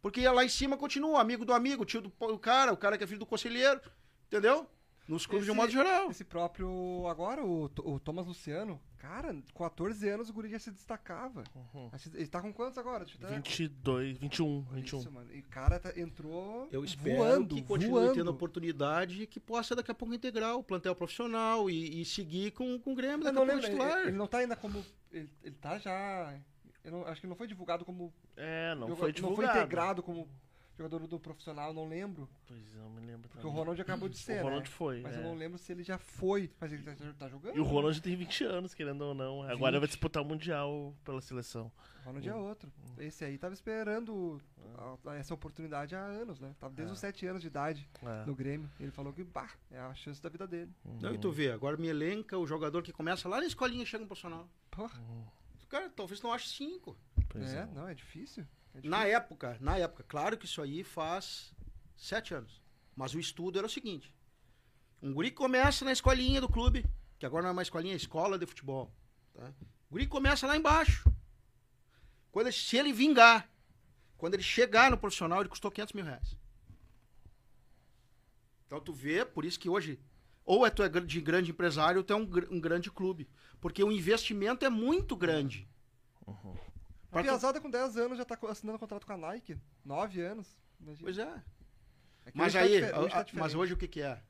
[0.00, 3.06] Porque lá em cima continua, amigo do amigo, tio do cara, o cara que é
[3.06, 3.80] filho do conselheiro,
[4.26, 4.70] entendeu?
[5.08, 6.10] Nos clubes de um Esse- modo geral.
[6.10, 7.06] Esse próprio.
[7.08, 11.44] Agora, o, o Thomas Luciano, cara, com 14 anos o Guri já se destacava.
[11.54, 11.90] Uhum.
[12.14, 13.04] Ele tá com quantos agora?
[13.04, 14.98] Deixa eu até- 22, 21, 21.
[14.98, 15.32] Isso, mano.
[15.32, 18.14] E o cara tá- entrou Eu espero voando, que continue voando.
[18.14, 22.50] tendo oportunidade e que possa daqui a pouco integrar o plantel profissional e, e seguir
[22.50, 23.98] com, com o Grêmio daqui não a pouco titular.
[24.00, 24.84] ele, ele não tá ainda como.
[25.12, 26.36] Ele, ele tá já.
[26.82, 28.12] eu não- acho que não foi divulgado como.
[28.36, 29.40] É, não joga- foi divulgado.
[29.42, 30.28] Não foi integrado como
[30.76, 32.28] jogador do profissional, não lembro.
[32.46, 33.56] Pois é, eu me lembro Porque o também.
[33.58, 34.40] Ronald acabou de ser.
[34.40, 34.70] O Ronald né?
[34.70, 35.18] foi, Mas é.
[35.18, 36.50] eu não lembro se ele já foi.
[36.60, 37.56] Mas ele tá, tá jogando?
[37.56, 39.42] E o Ronald tem 20 anos, querendo ou não.
[39.42, 39.80] Agora 20.
[39.80, 41.72] vai disputar o Mundial pela seleção.
[42.02, 42.72] O Ronald é outro.
[42.98, 44.40] Esse aí tava esperando
[45.06, 46.54] a- essa oportunidade há anos, né?
[46.60, 48.24] Tava desde os 7 anos de idade É.
[48.26, 48.70] no Grêmio.
[48.78, 50.70] Ele falou que, bah, é a chance da vida dele.
[51.00, 53.86] Não, e tu vê, agora me elenca o jogador que começa lá na escolinha e
[53.86, 54.48] chega no profissional.
[54.70, 55.00] Porra.
[55.68, 56.96] Cara, talvez não ache cinco.
[57.28, 57.66] Pois é, é.
[57.74, 58.46] não, é difícil.
[58.82, 58.88] É.
[58.88, 61.54] Na época, na época, claro que isso aí faz
[61.96, 62.60] sete anos.
[62.94, 64.14] Mas o estudo era o seguinte:
[65.02, 66.84] um guri começa na escolinha do clube,
[67.18, 68.92] que agora não é uma escolinha, é escola de futebol.
[69.34, 69.52] Tá?
[69.88, 71.10] O guri começa lá embaixo.
[72.30, 73.50] Quando ele- se ele vingar,
[74.18, 76.36] quando ele chegar no profissional, ele custou 500 mil reais.
[78.66, 79.98] Então tu vê, por isso que hoje,
[80.44, 83.28] ou é tu é de grande empresário, ou tu é um, um grande clube.
[83.60, 85.68] Porque o investimento é muito grande.
[86.26, 86.65] A
[87.22, 89.58] Tu- Piazada com 10 anos já tá assinando contrato com a Nike.
[89.84, 90.56] 9 anos.
[90.80, 91.04] Imagina.
[91.04, 91.42] Pois é.
[92.26, 94.20] É Mas hoje tá aí, a- hoje tá a- mas hoje o que que é?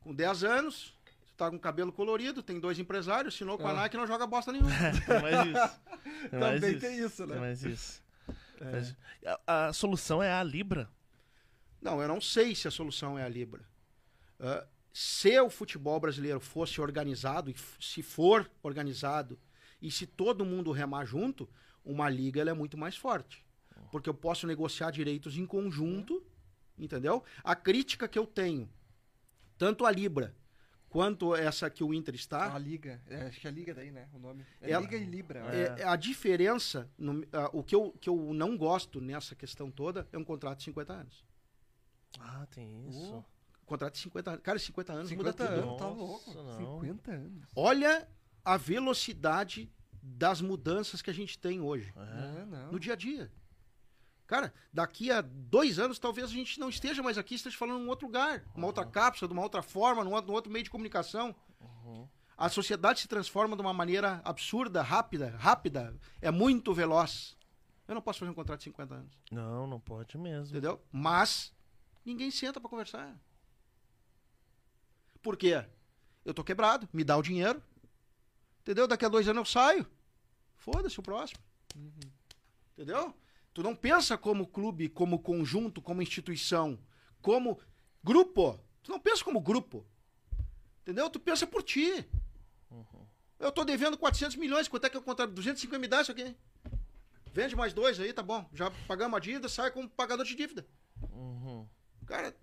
[0.00, 0.94] Com 10 anos,
[1.26, 3.74] tu tá com cabelo colorido, tem dois empresários, assinou com a Ah.
[3.74, 4.70] Nike e não joga bosta nenhuma.
[4.70, 5.80] Tem mais isso.
[6.30, 6.80] Tem mais Também isso.
[6.80, 7.32] tem isso, né?
[7.34, 8.02] Tem mais isso.
[8.60, 8.96] Mas
[9.46, 10.88] a, a solução é a Libra.
[11.80, 13.64] Não, eu não sei se a solução é a Libra.
[14.40, 19.38] Ah, se o futebol brasileiro fosse organizado, e se for organizado,
[19.80, 21.48] e se todo mundo remar junto,
[21.84, 23.44] uma liga ela é muito mais forte.
[23.92, 26.24] Porque eu posso negociar direitos em conjunto,
[26.78, 27.22] entendeu?
[27.44, 28.68] A crítica que eu tenho,
[29.58, 30.34] tanto a Libra
[30.88, 33.00] quanto essa que o Inter está, A Liga.
[33.06, 34.08] É, acho que é Liga daí, né?
[34.14, 34.44] O nome.
[34.62, 35.40] É Ela- Liga e Libra.
[35.54, 40.08] É, a diferença, no- ah, o que eu, que eu não gosto nessa questão toda
[40.10, 41.24] é um contrato de 50 anos.
[42.18, 43.22] Ah, tem isso.
[43.66, 44.42] Contrato de 50 anos.
[44.42, 45.68] Cara, 50 anos 50 muda tudo.
[45.68, 46.32] anos, tá louco.
[46.34, 46.80] não.
[46.80, 47.48] 50 anos.
[47.54, 48.08] Olha
[48.46, 49.70] a velocidade
[50.00, 52.44] das mudanças que a gente tem hoje, É.
[52.46, 52.72] Não.
[52.72, 53.30] no dia a dia.
[54.26, 57.84] Cara, daqui a dois anos talvez a gente não esteja mais aqui, esteja falando em
[57.84, 60.64] um outro lugar, uma outra cápsula, de uma outra forma, num outro, num outro meio
[60.64, 61.34] de comunicação.
[62.36, 67.36] A sociedade se transforma de uma maneira absurda, rápida, rápida, é muito veloz.
[67.88, 69.12] Eu não posso fazer um contrato de 50 anos.
[69.30, 70.50] Não, não pode mesmo.
[70.56, 70.80] Entendeu?
[70.92, 71.52] Mas
[72.04, 73.16] ninguém senta pra conversar.
[75.22, 75.64] Por quê?
[76.24, 77.62] Eu tô quebrado, me dá o dinheiro.
[78.66, 78.88] Entendeu?
[78.88, 79.86] Daqui a dois anos eu saio.
[80.56, 81.38] Foda-se o próximo.
[82.72, 83.14] Entendeu?
[83.54, 86.76] Tu não pensa como clube, como conjunto, como instituição,
[87.22, 87.60] como
[88.02, 88.58] grupo.
[88.82, 89.86] Tu não pensa como grupo.
[90.82, 91.08] Entendeu?
[91.08, 92.04] Tu pensa por ti.
[93.38, 95.32] Eu tô devendo 400 milhões, quanto é que eu contrato?
[95.32, 96.34] 250 me dá isso aqui.
[97.32, 98.48] Vende mais dois aí, tá bom.
[98.52, 100.66] Já pagamos a dívida, sai como pagador de dívida.
[101.12, 101.68] Uhum.
[102.04, 102.34] Cara,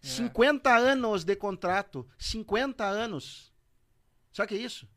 [0.00, 2.08] 50 anos de contrato.
[2.18, 3.52] 50 anos.
[4.32, 4.88] Sabe o que é isso?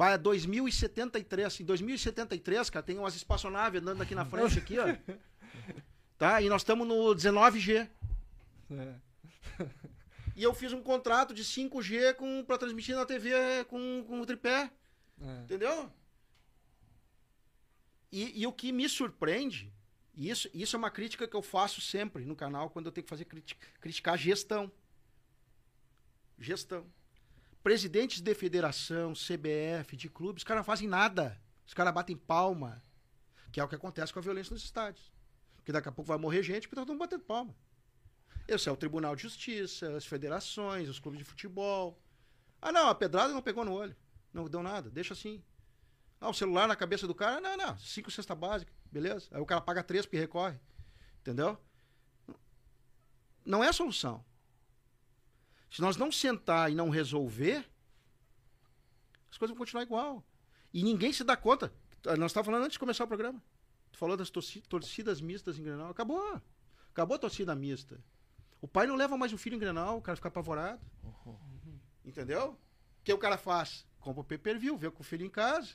[0.00, 1.60] Vai a 2073.
[1.60, 4.86] Em 2073, cara, tem umas espaçonaves andando aqui na frente, aqui, ó.
[6.16, 6.40] Tá?
[6.40, 7.86] E nós estamos no 19G.
[8.70, 8.94] É.
[10.34, 13.30] E eu fiz um contrato de 5G com, pra transmitir na TV
[13.68, 14.70] com, com o tripé.
[15.20, 15.42] É.
[15.42, 15.92] Entendeu?
[18.10, 19.70] E, e o que me surpreende,
[20.14, 23.04] e isso, isso é uma crítica que eu faço sempre no canal quando eu tenho
[23.04, 24.72] que fazer criti- criticar a gestão.
[26.38, 26.86] Gestão.
[27.62, 31.40] Presidentes de federação, CBF, de clubes, os caras não fazem nada.
[31.66, 32.82] Os caras batem palma.
[33.52, 35.12] Que é o que acontece com a violência nos estádios.
[35.56, 37.54] Porque daqui a pouco vai morrer gente porque tá todo mundo batendo palma.
[38.48, 42.00] Esse é o Tribunal de Justiça, as federações, os clubes de futebol.
[42.62, 43.94] Ah, não, a pedrada não pegou no olho.
[44.32, 45.42] Não deu nada, deixa assim.
[46.20, 49.28] Ah, o celular na cabeça do cara, não, não, cinco cesta básica, beleza.
[49.30, 50.58] Aí o cara paga três porque recorre.
[51.20, 51.58] Entendeu?
[53.44, 54.24] Não é a solução.
[55.70, 57.64] Se nós não sentar e não resolver,
[59.30, 60.24] as coisas vão continuar igual.
[60.72, 61.72] E ninguém se dá conta.
[62.18, 63.42] Nós estávamos falando antes de começar o programa.
[63.92, 65.90] Tu falou das torci- torcidas mistas em Grenal.
[65.90, 66.40] Acabou.
[66.90, 68.00] Acabou a torcida mista.
[68.60, 70.80] O pai não leva mais o filho em Grenal, o cara fica apavorado.
[72.04, 72.50] Entendeu?
[73.00, 73.86] O que o cara faz?
[74.00, 75.74] Compra o pay-per-view, vê com o filho em casa.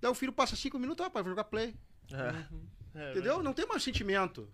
[0.00, 1.76] Daí o filho passa cinco minutos, ó, pai, vou jogar play.
[2.12, 2.98] É.
[2.98, 3.42] É, Entendeu?
[3.42, 4.52] Não tem mais sentimento.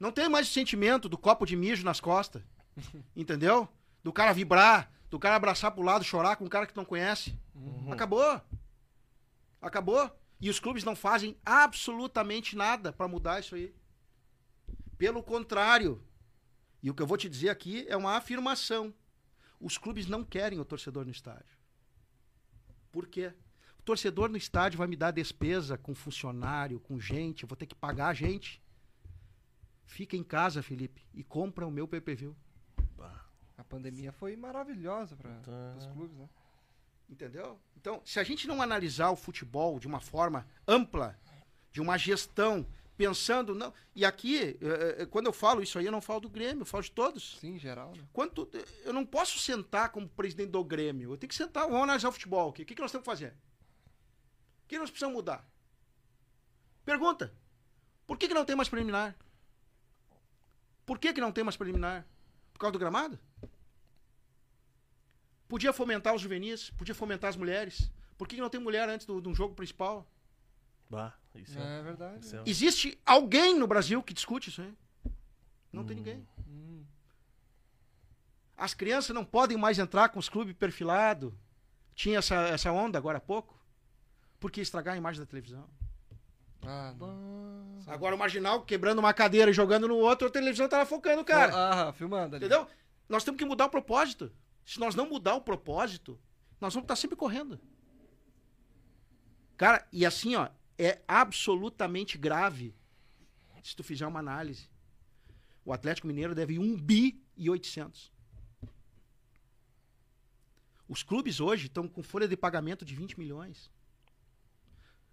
[0.00, 2.42] Não tem mais o sentimento do copo de mijo nas costas.
[3.14, 3.68] Entendeu?
[4.02, 7.38] Do cara vibrar, do cara abraçar pro lado, chorar com um cara que não conhece.
[7.90, 8.40] Acabou.
[9.60, 10.10] Acabou.
[10.40, 13.74] E os clubes não fazem absolutamente nada pra mudar isso aí.
[14.98, 16.02] Pelo contrário.
[16.82, 18.92] E o que eu vou te dizer aqui é uma afirmação.
[19.60, 21.56] Os clubes não querem o torcedor no estádio.
[22.90, 23.32] Por quê?
[23.78, 27.66] O torcedor no estádio vai me dar despesa com funcionário, com gente, eu vou ter
[27.66, 28.60] que pagar a gente.
[29.84, 32.34] Fica em casa, Felipe, e compra o meu PPV.
[33.62, 35.74] A pandemia foi maravilhosa para Tá.
[35.78, 36.28] os clubes, né?
[37.08, 37.60] Entendeu?
[37.76, 41.16] Então, se a gente não analisar o futebol de uma forma ampla,
[41.70, 42.66] de uma gestão,
[42.96, 43.54] pensando.
[43.54, 46.62] Não, e aqui, eh, eh, quando eu falo isso aí, eu não falo do Grêmio,
[46.62, 47.38] eu falo de todos.
[47.38, 48.02] Sim, em geral, né?
[48.12, 48.50] Quanto,
[48.84, 51.12] eu não posso sentar como presidente do Grêmio.
[51.12, 52.50] Eu tenho que sentar, vamos analisar o futebol.
[52.50, 52.62] aqui.
[52.62, 53.32] O que, que nós temos que fazer?
[54.64, 55.46] O que nós precisamos mudar?
[56.84, 57.32] Pergunta.
[58.08, 59.14] Por que, que não tem mais preliminar?
[60.84, 62.04] Por que, que não tem mais preliminar?
[62.52, 63.16] Por causa do gramado?
[65.52, 67.90] Podia fomentar os juvenis, podia fomentar as mulheres.
[68.16, 70.10] Por que, não tem mulher antes do, do jogo principal?
[70.88, 71.78] Bah, isso é.
[71.80, 72.24] É verdade.
[72.24, 74.74] isso é- Existe alguém no Brasil que discute isso aí?
[75.70, 76.26] Não tem ninguém.
[76.48, 76.82] Hum.
[78.56, 81.30] As crianças não podem mais entrar com os clubes perfilados.
[81.94, 83.54] Tinha essa, essa onda agora há pouco.
[84.40, 85.68] Porque estragar a imagem da televisão.
[86.62, 87.78] Ah, não.
[87.88, 91.26] Agora o marginal quebrando uma cadeira e jogando no outro, a televisão tava focando o
[91.26, 91.52] cara.
[91.54, 92.46] Ah, filmando ali.
[92.46, 92.66] Entendeu?
[93.06, 94.32] Nós temos que mudar o propósito.
[94.64, 96.18] Se nós não mudar o propósito,
[96.60, 97.60] nós vamos estar sempre correndo.
[99.56, 100.48] Cara, e assim, ó,
[100.78, 102.74] é absolutamente grave
[103.62, 104.68] se tu fizer uma análise.
[105.64, 108.12] O Atlético Mineiro deve 1 bi e 800.
[110.88, 113.70] Os clubes hoje estão com folha de pagamento de 20 milhões.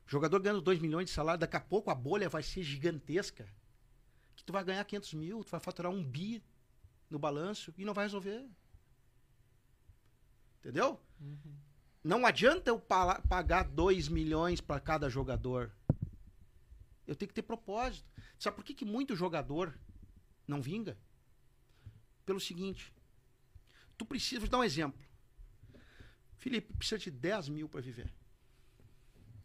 [0.07, 3.47] O jogador ganhando 2 milhões de salário, daqui a pouco a bolha vai ser gigantesca.
[4.35, 6.43] que tu vai ganhar 500 mil, tu vai faturar um bi
[7.09, 8.49] no balanço e não vai resolver.
[10.59, 10.99] Entendeu?
[12.03, 15.71] Não adianta eu pa- pagar 2 milhões para cada jogador.
[17.07, 18.07] Eu tenho que ter propósito.
[18.37, 19.77] Sabe por que, que muito jogador
[20.47, 20.97] não vinga?
[22.25, 22.93] Pelo seguinte.
[23.97, 25.01] Tu precisa, vou te dar um exemplo.
[26.37, 28.13] Felipe precisa de 10 mil para viver.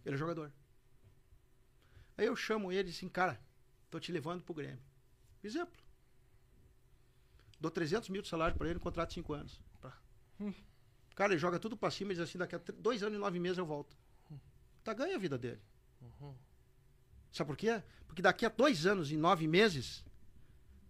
[0.04, 0.52] Ele é jogador.
[2.16, 3.40] Aí eu chamo ele assim, cara,
[3.90, 4.82] tô te levando pro Grêmio.
[5.42, 5.82] Exemplo.
[7.58, 9.60] Dou 300 mil de salário para ele, contrato de 5 anos.
[11.14, 13.38] Cara, ele joga tudo pra cima e diz assim, daqui a dois anos e nove
[13.38, 13.96] meses eu volto.
[14.82, 15.60] Tá ganha a vida dele.
[17.32, 17.82] Sabe por quê?
[18.06, 20.04] Porque daqui a dois anos e nove meses,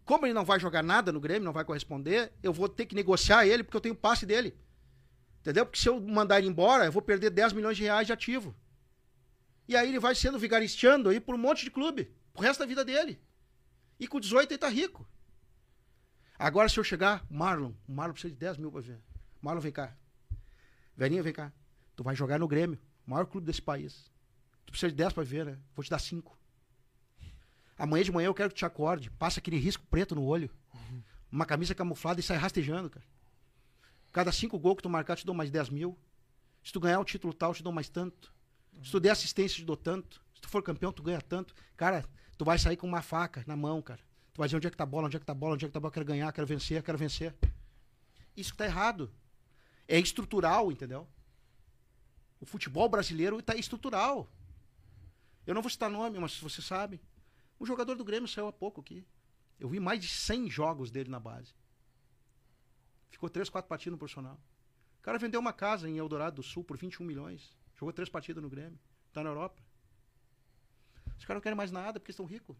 [0.04, 2.94] como ele não vai jogar nada no Grêmio, não vai corresponder, eu vou ter que
[2.94, 4.56] negociar ele porque eu tenho o passe dele.
[5.40, 5.66] Entendeu?
[5.66, 8.54] Porque se eu mandar ele embora, eu vou perder 10 milhões de reais de ativo.
[9.68, 12.66] E aí ele vai sendo vigaristeando aí por um monte de clube, pro resto da
[12.66, 13.20] vida dele.
[14.00, 15.06] E com 18 ele tá rico.
[16.38, 19.00] Agora se eu chegar, Marlon, o Marlon precisa de 10 mil pra ver.
[19.40, 19.96] Marlon, vem cá.
[20.96, 21.52] Velhinha, vem cá.
[21.96, 24.10] Tu vai jogar no Grêmio, maior clube desse país.
[24.66, 25.58] Tu precisa de 10 pra ver, né?
[25.74, 26.36] Vou te dar 5.
[27.78, 29.10] Amanhã de manhã eu quero que tu te acorde.
[29.10, 30.50] Passa aquele risco preto no olho.
[31.30, 33.04] Uma camisa camuflada e sai rastejando, cara.
[34.12, 35.98] Cada 5 gols que tu marcar, te dou mais 10 mil.
[36.62, 38.32] Se tu ganhar o título tal, te dou mais tanto.
[38.82, 40.22] Se tu der assistência, te dou tanto.
[40.34, 41.54] Se tu for campeão, tu ganha tanto.
[41.76, 42.04] Cara,
[42.38, 44.00] tu vai sair com uma faca na mão, cara.
[44.32, 45.54] Tu vai dizer onde é que tá a bola, onde é que tá a bola,
[45.54, 47.34] onde é que tá a bola, quero ganhar, quero vencer, quero vencer.
[48.36, 49.12] Isso que tá errado.
[49.86, 51.06] É estrutural, entendeu?
[52.40, 54.30] O futebol brasileiro tá estrutural.
[55.46, 57.00] Eu não vou citar nome, mas você sabe.
[57.58, 59.06] O jogador do Grêmio saiu há pouco aqui.
[59.58, 61.54] Eu vi mais de 100 jogos dele na base.
[63.10, 64.40] Ficou 3, 4 partidas no profissional.
[64.98, 67.56] O cara vendeu uma casa em Eldorado do Sul por 21 milhões.
[67.74, 68.78] Jogou três partidas no Grêmio.
[69.12, 69.62] Tá na Europa.
[71.18, 72.56] Os caras não querem mais nada porque estão ricos.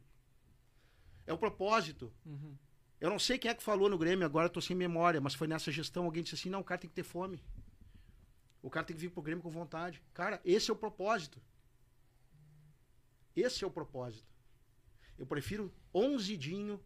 [1.26, 2.12] É o propósito.
[3.00, 5.34] Eu não sei quem é que falou no Grêmio, agora eu tô sem memória, mas
[5.34, 7.42] foi nessa gestão, alguém disse assim, não, o cara tem que ter fome.
[8.62, 10.02] O cara tem que vir pro Grêmio com vontade.
[10.14, 11.40] Cara, esse é o propósito.
[13.36, 14.26] Esse é o propósito.
[15.18, 16.80] Eu prefiro 11 Dinho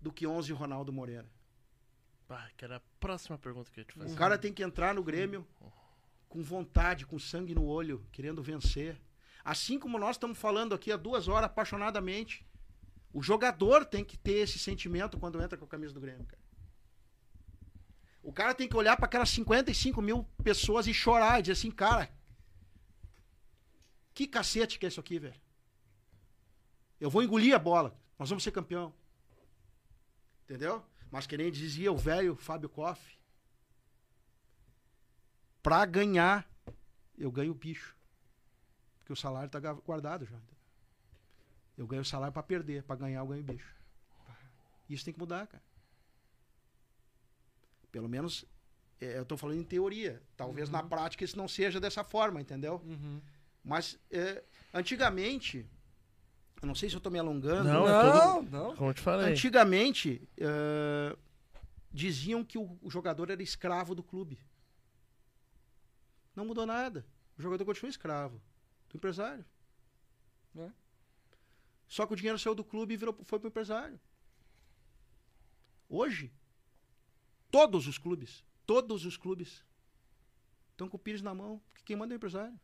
[0.00, 1.30] do que 11 Ronaldo Moreira.
[2.28, 4.12] Pá, que era a próxima pergunta que eu ia te fazer.
[4.12, 5.46] O cara tem que entrar no Grêmio
[6.28, 9.00] com vontade, com sangue no olho, querendo vencer.
[9.44, 12.46] Assim como nós estamos falando aqui há duas horas apaixonadamente,
[13.12, 16.42] o jogador tem que ter esse sentimento quando entra com a camisa do Grêmio, cara.
[18.22, 21.70] O cara tem que olhar para aquelas 55 mil pessoas e chorar e dizer assim,
[21.70, 22.08] cara,
[24.14, 25.40] que cacete que é isso aqui, velho.
[27.00, 27.98] Eu vou engolir a bola.
[28.18, 28.94] Nós vamos ser campeão.
[30.44, 30.84] Entendeu?
[31.10, 33.18] Mas que nem dizia o velho Fábio Koff,
[35.62, 36.48] pra ganhar,
[37.18, 37.96] eu ganho o bicho.
[38.98, 40.36] Porque o salário tá guardado já.
[40.36, 40.61] entendeu?
[41.76, 43.74] Eu ganho o salário pra perder, pra ganhar eu ganho o bicho.
[44.88, 45.62] Isso tem que mudar, cara.
[47.90, 48.44] Pelo menos
[49.00, 50.22] é, eu tô falando em teoria.
[50.36, 52.80] Talvez na prática isso não seja dessa forma, entendeu?
[52.84, 53.20] Uhum.
[53.64, 54.42] Mas é,
[54.72, 55.66] antigamente,
[56.60, 57.64] eu não sei se eu tô me alongando.
[57.64, 58.76] Não, é Não, não.
[58.76, 59.32] Como eu te falei.
[59.32, 61.16] Antigamente, eh,
[61.92, 64.38] diziam que o, o jogador era escravo do clube.
[66.34, 67.04] Não mudou nada.
[67.36, 68.40] O jogador continua escravo
[68.88, 69.44] do empresário.
[70.56, 70.70] É.
[71.92, 74.00] Só que o dinheiro saiu do clube e virou, foi pro empresário.
[75.90, 76.32] Hoje,
[77.50, 79.62] todos os clubes, todos os clubes
[80.70, 82.58] estão com o Pires na mão, porque quem manda é o empresário.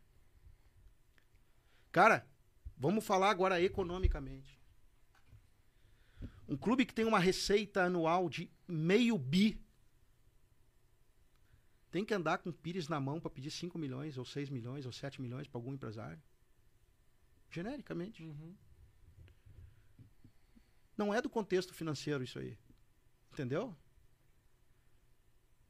[1.92, 2.26] Cara,
[2.74, 4.58] vamos falar agora economicamente.
[6.48, 9.62] Um clube que tem uma receita anual de meio bi
[11.90, 14.86] tem que andar com o Pires na mão para pedir 5 milhões, ou 6 milhões,
[14.86, 16.22] ou 7 milhões para algum empresário?
[17.50, 18.22] Genericamente.
[18.22, 18.56] Uhum.
[20.98, 22.58] Não é do contexto financeiro isso aí.
[23.32, 23.74] Entendeu?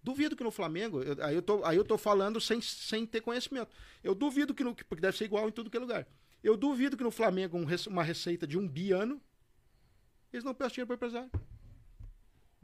[0.03, 3.21] Duvido que no Flamengo, eu- aí, eu tô, aí eu tô falando sem, sem ter
[3.21, 3.71] conhecimento.
[4.03, 4.75] Eu duvido que no.
[4.75, 6.07] Porque deve ser igual em tudo que é lugar.
[6.43, 9.21] Eu duvido que no Flamengo um uma receita de um bi ano,
[10.33, 11.31] eles não peçam dinheiro para empresário.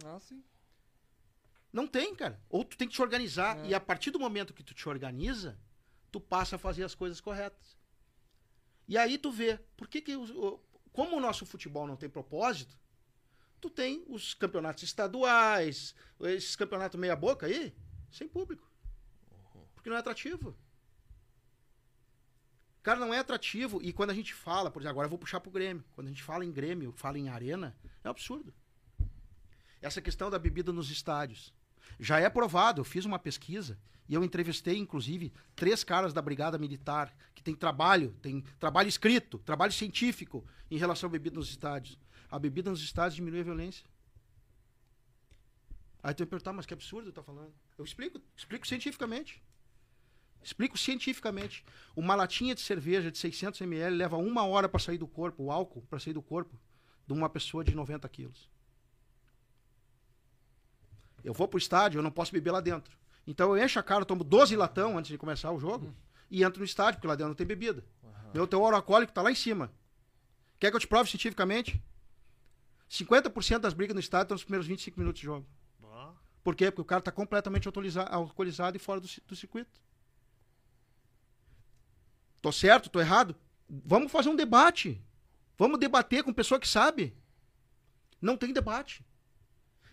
[0.05, 0.43] Ah, sim.
[1.73, 2.41] Não tem, cara.
[2.49, 3.59] Ou tu tem que te organizar.
[3.65, 3.69] É.
[3.70, 5.59] E a partir do momento que tu te organiza,
[6.11, 7.77] tu passa a fazer as coisas corretas.
[8.86, 10.12] E aí tu vê, por que que
[10.94, 12.78] como o nosso futebol não tem propósito,
[13.60, 17.74] tu tem os campeonatos estaduais, esses campeonatos meia boca aí,
[18.12, 18.70] sem público.
[19.74, 20.56] Porque não é atrativo.
[22.80, 23.82] Cara, não é atrativo.
[23.82, 25.84] E quando a gente fala, por exemplo, agora eu vou puxar pro Grêmio.
[25.96, 28.54] Quando a gente fala em Grêmio, fala em arena, é um absurdo.
[29.82, 31.52] Essa questão da bebida nos estádios.
[31.98, 33.78] Já é provado, eu fiz uma pesquisa
[34.09, 39.39] e eu entrevistei, inclusive, três caras da Brigada Militar que tem trabalho, tem trabalho escrito,
[39.39, 41.98] trabalho científico em relação à bebida nos estádios.
[42.31, 43.86] A bebida nos estádios diminui a violência.
[46.02, 47.55] Aí tu vai perguntar, mas que absurdo tá falando.
[47.78, 49.43] Eu explico, explico cientificamente.
[50.43, 51.65] Explico cientificamente.
[51.97, 55.51] Uma latinha de cerveja de 600 ml leva uma hora para sair do corpo, o
[55.51, 56.61] álcool para sair do corpo
[57.06, 58.51] de uma pessoa de 90 quilos.
[61.24, 62.96] Eu vou pro estádio, eu não posso beber lá dentro.
[63.26, 65.94] Então eu encho a cara, tomo 12 latão antes de começar o jogo
[66.30, 67.82] e entro no estádio, porque lá dentro não tem bebida.
[68.34, 69.72] Meu teor alcoólico tá lá em cima.
[70.59, 71.82] Quer que eu te prove cientificamente?
[72.90, 75.46] 50% das brigas no estádio estão nos primeiros 25 minutos de jogo.
[75.82, 76.70] Ó, Por quê?
[76.70, 79.80] Porque o cara está completamente alcoolizado e fora do, do circuito.
[82.42, 82.90] Tô certo?
[82.90, 83.34] Tô errado?
[83.68, 85.02] Vamos fazer um debate.
[85.56, 87.16] Vamos debater com pessoa que sabe.
[88.20, 89.05] Não tem debate.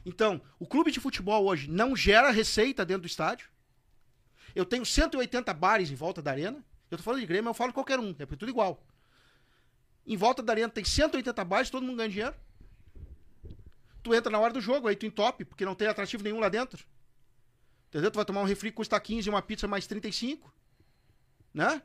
[0.05, 3.49] Então, o clube de futebol hoje não gera receita dentro do estádio.
[4.55, 6.63] Eu tenho 180 bares em volta da arena.
[6.89, 8.83] Eu tô falando de Grêmio, eu falo qualquer um, é tudo igual.
[10.05, 12.35] Em volta da arena tem 180 bares, todo mundo ganha dinheiro.
[14.03, 16.49] Tu entra na hora do jogo, aí tu entope, porque não tem atrativo nenhum lá
[16.49, 16.85] dentro.
[17.89, 18.09] Entendeu?
[18.09, 20.51] Tu vai tomar um refri que custa 15 e uma pizza mais 35.
[21.53, 21.81] Né?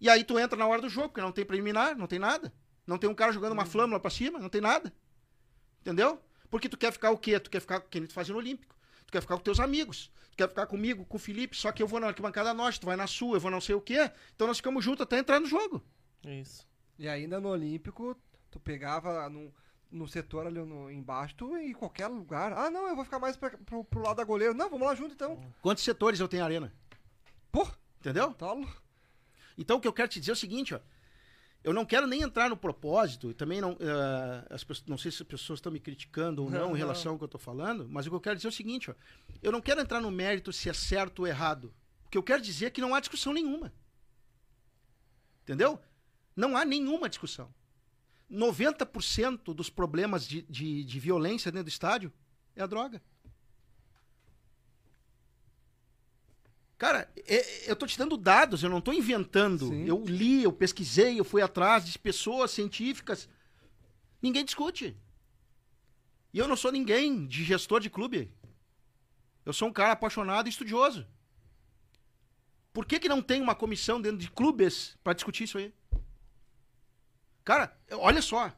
[0.00, 2.52] E aí tu entra na hora do jogo, porque não tem preliminar, não tem nada.
[2.86, 4.92] Não tem um cara jogando uma flâmula pra cima, não tem nada.
[5.80, 6.20] Entendeu?
[6.54, 7.40] Porque tu quer ficar o quê?
[7.40, 8.76] Tu quer ficar, que nem tu fazia no Olímpico.
[9.04, 10.08] Tu quer ficar com teus amigos.
[10.30, 12.86] Tu quer ficar comigo, com o Felipe, só que eu vou na arquibancada norte, tu
[12.86, 14.08] vai na sua, eu vou não sei o quê.
[14.36, 15.82] Então nós ficamos juntos até entrar no jogo.
[16.22, 16.64] isso.
[16.96, 18.16] E ainda no Olímpico,
[18.52, 19.52] tu pegava no,
[19.90, 22.52] no setor ali no, embaixo, tu ia em qualquer lugar.
[22.52, 24.54] Ah, não, eu vou ficar mais pra, pro, pro lado da goleiro.
[24.54, 25.42] Não, vamos lá junto então.
[25.60, 26.72] Quantos setores eu tenho na arena?
[27.50, 27.66] Pô,
[27.98, 28.32] Entendeu?
[28.32, 28.54] tá.
[29.58, 30.78] Então o que eu quero te dizer é o seguinte, ó.
[31.64, 33.72] Eu não quero nem entrar no propósito, e também não.
[33.80, 37.12] eh, as não sei se as pessoas estão me criticando ou não, Não, em relação
[37.12, 38.94] ao que eu estou falando, mas o que eu quero dizer é o seguinte, ó.
[39.42, 41.72] Eu não quero entrar no mérito se é certo ou errado.
[42.06, 43.72] O que eu quero dizer é que não há discussão nenhuma.
[45.42, 45.80] Entendeu?
[46.36, 47.52] Não há nenhuma discussão.
[48.30, 52.12] 90% dos problemas de, de, de violência dentro do estádio
[52.54, 53.02] é a droga.
[56.76, 59.68] Cara, é- eu tô te dando dados, eu não tô inventando.
[59.68, 59.86] Sim.
[59.86, 63.28] Eu li, eu pesquisei, eu fui atrás de pessoas científicas.
[64.20, 64.96] Ninguém discute.
[66.32, 68.32] E eu não sou ninguém de gestor de clube.
[69.44, 71.06] Eu sou um cara apaixonado e estudioso.
[72.72, 75.72] Por que, que não tem uma comissão dentro de clubes para discutir isso aí?
[77.44, 78.52] Cara, olha só.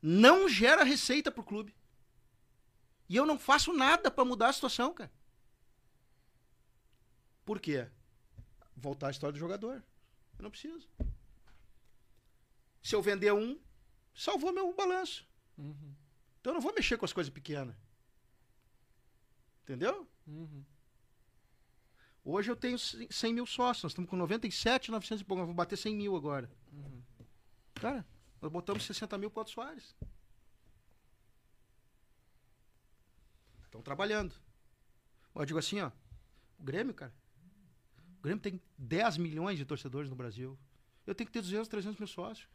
[0.00, 1.74] Não gera receita pro clube.
[3.08, 5.10] E eu não faço nada para mudar a situação, cara.
[7.44, 7.88] Por quê?
[8.76, 9.82] Voltar à história do jogador.
[10.38, 10.88] Eu não preciso.
[12.82, 13.58] Se eu vender um,
[14.14, 15.26] salvou meu balanço.
[15.58, 17.74] Então eu não vou mexer com as coisas pequenas.
[19.62, 20.06] Entendeu?
[22.24, 23.84] Hoje eu tenho 100 mil sócios.
[23.84, 25.38] Nós estamos com 97, 900 e pouco.
[25.40, 26.50] Nós vamos bater 100 mil agora.
[27.74, 28.06] Cara,
[28.40, 29.94] nós botamos 60 mil para o Soares.
[33.64, 34.34] Estão trabalhando.
[35.34, 35.90] Eu digo assim, ó.
[36.58, 37.12] O Grêmio, cara.
[38.24, 40.58] Grêmio tem 10 milhões de torcedores no Brasil.
[41.06, 42.48] Eu tenho que ter 200, 300 mil sócios.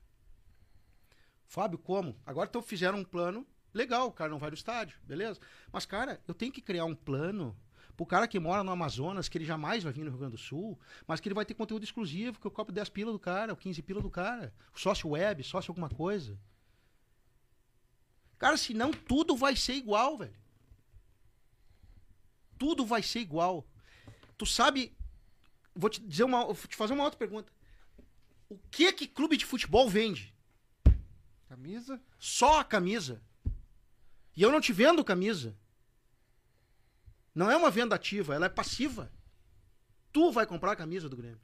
[1.45, 2.19] Fábio, como?
[2.25, 5.39] Agora então fizeram um plano legal, o cara não vai no estádio, beleza?
[5.71, 7.55] Mas, cara, eu tenho que criar um plano
[7.95, 10.41] pro cara que mora no Amazonas, que ele jamais vai vir no Rio Grande do
[10.41, 13.51] Sul, mas que ele vai ter conteúdo exclusivo, que eu cobro 10 pila do cara,
[13.51, 14.53] ou 15 pila do cara.
[14.73, 16.39] Sócio web, sócio alguma coisa.
[18.37, 20.39] Cara, senão tudo vai ser igual, velho.
[22.57, 23.67] Tudo vai ser igual.
[24.37, 24.95] Tu sabe.
[25.79, 26.43] Vou te dizer uma.
[26.45, 27.51] Vou te fazer uma outra pergunta.
[28.49, 30.35] O que que clube de futebol vende?
[31.47, 32.01] Camisa?
[32.19, 33.21] Só a camisa.
[34.35, 35.55] E eu não te vendo camisa.
[37.33, 39.11] Não é uma venda ativa, ela é passiva.
[40.11, 41.39] Tu vai comprar a camisa do Grêmio.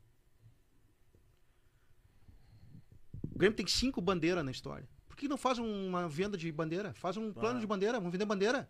[3.34, 4.88] O Grêmio tem cinco bandeiras na história.
[5.08, 6.94] Por que não faz uma venda de bandeira?
[6.96, 7.62] Faz um plano Ah.
[7.62, 8.70] de bandeira, vamos vender bandeira.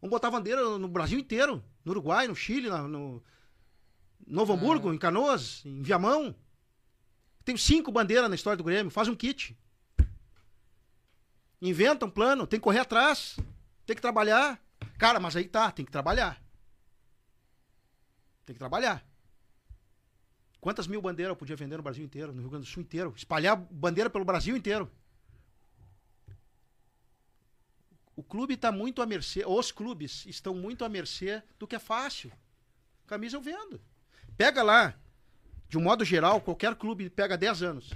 [0.00, 1.62] Vamos botar bandeira no Brasil inteiro.
[1.84, 3.22] No Uruguai, no Chile, no
[4.26, 6.34] Novo Hamburgo, em Canoas, em Viamão.
[7.44, 8.90] Tem cinco bandeiras na história do Grêmio.
[8.90, 9.56] Faz um kit.
[11.60, 13.36] Inventa um plano, tem que correr atrás,
[13.86, 14.60] tem que trabalhar.
[14.98, 16.42] Cara, mas aí tá, tem que trabalhar.
[18.44, 19.06] Tem que trabalhar.
[20.60, 23.12] Quantas mil bandeiras eu podia vender no Brasil inteiro, no Rio Grande do Sul inteiro?
[23.16, 24.90] Espalhar bandeira pelo Brasil inteiro.
[28.16, 31.78] O clube está muito à mercê, os clubes estão muito à mercê do que é
[31.78, 32.32] fácil.
[33.06, 33.80] Camisa eu vendo.
[34.36, 34.94] Pega lá,
[35.68, 37.92] de um modo geral, qualquer clube pega 10 anos.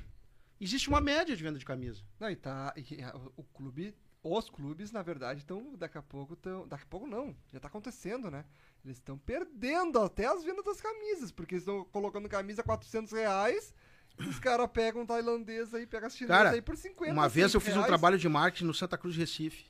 [0.60, 2.02] Existe uma média de venda de camisa.
[2.18, 2.72] Não, e tá.
[2.76, 2.98] e,
[3.36, 3.94] o- clube.
[4.20, 5.76] Os clubes, na verdade, estão.
[5.76, 6.66] Daqui a pouco estão.
[6.66, 7.34] Daqui a pouco não.
[7.52, 8.44] Já tá acontecendo, né?
[8.84, 11.30] Eles estão perdendo até as vendas das camisas.
[11.30, 13.72] Porque eles estão colocando camisa a 400 reais
[14.18, 17.54] Os caras pegam um tailandês aí, pegam as chinesas Cara, aí por 50 Uma vez
[17.54, 17.86] eu fiz um reais.
[17.86, 19.66] trabalho de marketing no Santa Cruz Recife.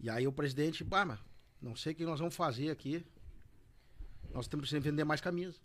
[0.00, 1.20] E aí o presidente, bah, mas
[1.60, 3.04] não sei o que nós vamos fazer aqui.
[4.32, 5.58] Nós temos que vender mais camisa.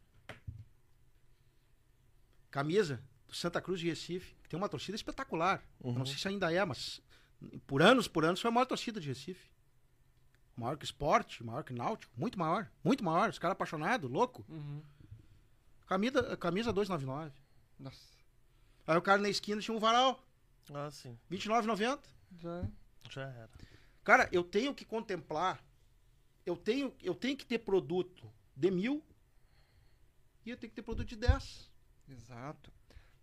[2.51, 5.63] Camisa do Santa Cruz de Recife, que tem uma torcida espetacular.
[5.83, 7.01] Eu não sei se ainda é, mas
[7.65, 9.49] por anos, por anos foi a maior torcida de Recife.
[10.55, 13.29] Maior que esporte, maior que náutico, muito maior, muito maior.
[13.29, 14.43] Os caras apaixonados, louco.
[14.49, 14.81] Uhum.
[15.85, 17.31] Camisa, camisa 299.
[17.79, 17.97] Nossa,
[18.87, 20.25] Aí o cara na esquina tinha um varal,
[20.73, 21.17] Ah, sim.
[21.29, 21.99] 29,90.
[22.39, 22.67] já é.
[23.09, 23.49] Já era.
[24.03, 25.61] Cara, eu tenho que contemplar,
[26.45, 29.03] eu tenho, eu tenho que ter produto de mil
[30.45, 31.69] e eu tenho que ter produto de 10.
[32.09, 32.71] Exato.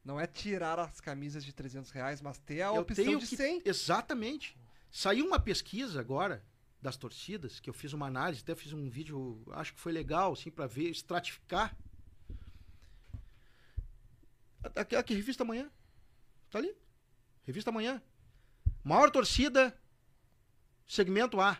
[0.04, 3.36] Não é tirar as camisas de 300 reais, mas ter a eu opção de que,
[3.36, 3.62] 100.
[3.64, 4.56] Exatamente.
[4.90, 6.44] Saiu uma pesquisa agora
[6.80, 10.34] das torcidas, que eu fiz uma análise, até fiz um vídeo, acho que foi legal,
[10.34, 11.74] assim, pra ver, estratificar.
[14.76, 15.70] Aqui, aqui, Revista Amanhã.
[16.50, 16.76] Tá ali.
[17.42, 18.02] Revista Amanhã.
[18.84, 19.74] Maior torcida,
[20.86, 21.58] segmento A.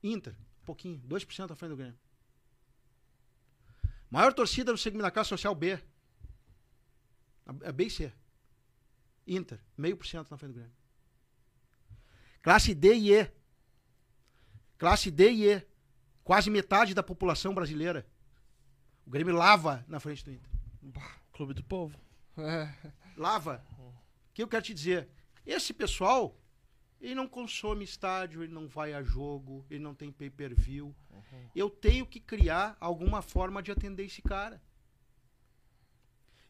[0.00, 0.36] Inter.
[0.62, 1.98] Um pouquinho, 2% à frente do Grêmio.
[4.10, 5.78] Maior torcida no segmento da classe social B.
[7.46, 8.12] A, a B e C.
[9.26, 10.74] Inter, meio por cento na frente do Grêmio.
[12.42, 13.30] Classe D e E.
[14.76, 15.66] Classe D e E.
[16.24, 18.06] Quase metade da população brasileira.
[19.06, 20.50] O Grêmio lava na frente do Inter.
[21.32, 21.98] Clube do Povo.
[22.36, 22.92] É.
[23.16, 23.64] Lava.
[23.78, 23.92] O
[24.34, 25.08] que eu quero te dizer?
[25.44, 26.36] Esse pessoal,
[27.00, 30.94] ele não consome estádio, ele não vai a jogo, ele não tem pay-per-view.
[31.54, 34.60] Eu tenho que criar alguma forma de atender esse cara.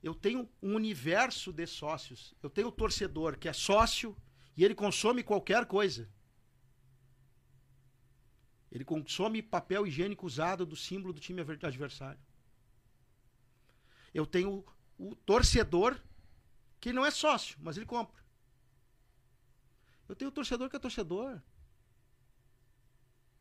[0.03, 2.35] Eu tenho um universo de sócios.
[2.43, 4.17] Eu tenho o torcedor que é sócio
[4.57, 6.09] e ele consome qualquer coisa.
[8.73, 12.21] Ele consome papel higiênico usado do símbolo do time adver- adversário.
[14.13, 14.65] Eu tenho
[14.99, 16.01] o torcedor
[16.81, 18.20] que não é sócio, mas ele compra.
[20.11, 21.41] Eu tenho torcedor que é torcedor.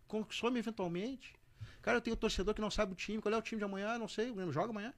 [0.08, 1.34] Consome eventualmente.
[1.82, 3.20] Cara, eu tenho torcedor que não sabe o time.
[3.20, 3.98] Qual é o time de amanhã?
[3.98, 4.30] Não sei.
[4.30, 4.94] O joga amanhã.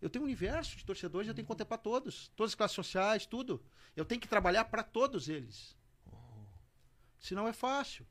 [0.00, 2.28] Eu tenho um universo de torcedores, eu tenho que contemplar todos.
[2.36, 3.60] Todas as classes sociais, tudo.
[3.96, 5.76] Eu tenho que trabalhar para todos eles.
[7.18, 8.06] Senão é fácil.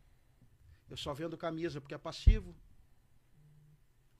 [0.90, 2.54] Eu só vendo camisa porque é passivo.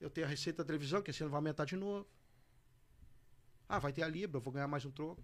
[0.00, 2.08] Eu tenho a receita da televisão, que esse ano vai aumentar de novo.
[3.68, 5.22] Ah, vai ter a Libra, eu vou ganhar mais um troco.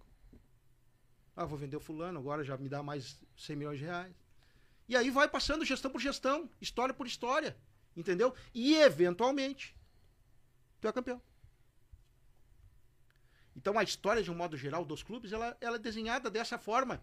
[1.36, 4.16] Ah, vou vender o fulano, agora já me dá mais 100 milhões de reais.
[4.88, 7.56] E aí vai passando gestão por gestão, história por história,
[7.94, 8.34] entendeu?
[8.54, 9.76] E eventualmente,
[10.80, 11.20] tu é campeão.
[13.54, 17.02] Então a história, de um modo geral, dos clubes, ela, ela é desenhada dessa forma.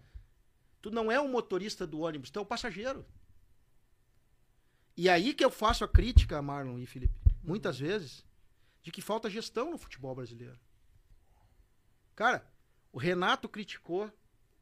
[0.81, 3.05] Tu não é um motorista do ônibus, tu é o passageiro.
[4.95, 8.25] E aí que eu faço a crítica, Marlon e Felipe, muitas vezes,
[8.81, 10.59] de que falta gestão no futebol brasileiro.
[12.15, 12.47] Cara,
[12.91, 14.11] o Renato criticou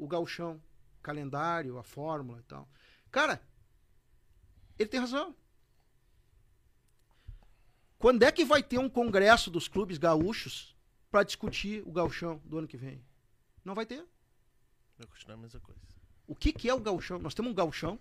[0.02, 0.60] o gauchão,
[1.00, 2.68] o calendário, a fórmula e tal.
[3.12, 3.40] Cara,
[4.80, 5.36] ele tem razão.
[8.00, 10.76] Quando é que vai ter um congresso dos clubes gaúchos
[11.12, 13.00] para discutir o gauchão do ano que vem?
[13.64, 14.04] Não vai ter.
[14.98, 15.80] Vai continuar a mesma coisa.
[16.26, 17.20] O que, que é o gauchão?
[17.20, 18.00] Nós temos um gauchão,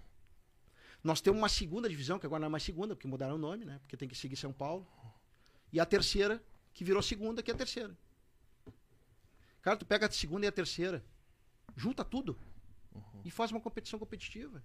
[1.05, 3.67] nós temos uma segunda divisão, que agora não é mais segunda, porque mudaram o nome,
[3.67, 3.79] né?
[3.81, 4.87] Porque tem que seguir São Paulo.
[5.71, 7.95] E a terceira, que virou segunda, que é a terceira.
[9.61, 11.05] Cara, tu pega a segunda e a terceira,
[11.77, 12.39] junta tudo
[13.25, 14.63] e faz uma competição competitiva.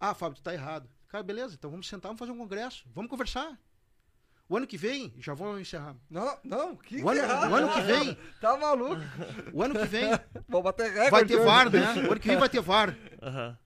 [0.00, 0.88] Ah, Fábio, tu tá errado.
[1.08, 3.58] Cara, beleza, então vamos sentar, vamos fazer um congresso, vamos conversar.
[4.48, 5.96] O ano que vem, já vou encerrar.
[6.10, 7.50] Não, não, que O ano, errado.
[7.50, 9.00] o ano que vem, Tá maluco?
[9.52, 10.04] o ano que vem
[10.48, 11.10] Vou bater recorde.
[11.10, 11.38] vai ter.
[11.38, 11.94] VAR, né?
[12.06, 12.94] O ano que vem vai ter VAR.
[13.22, 13.58] Aham.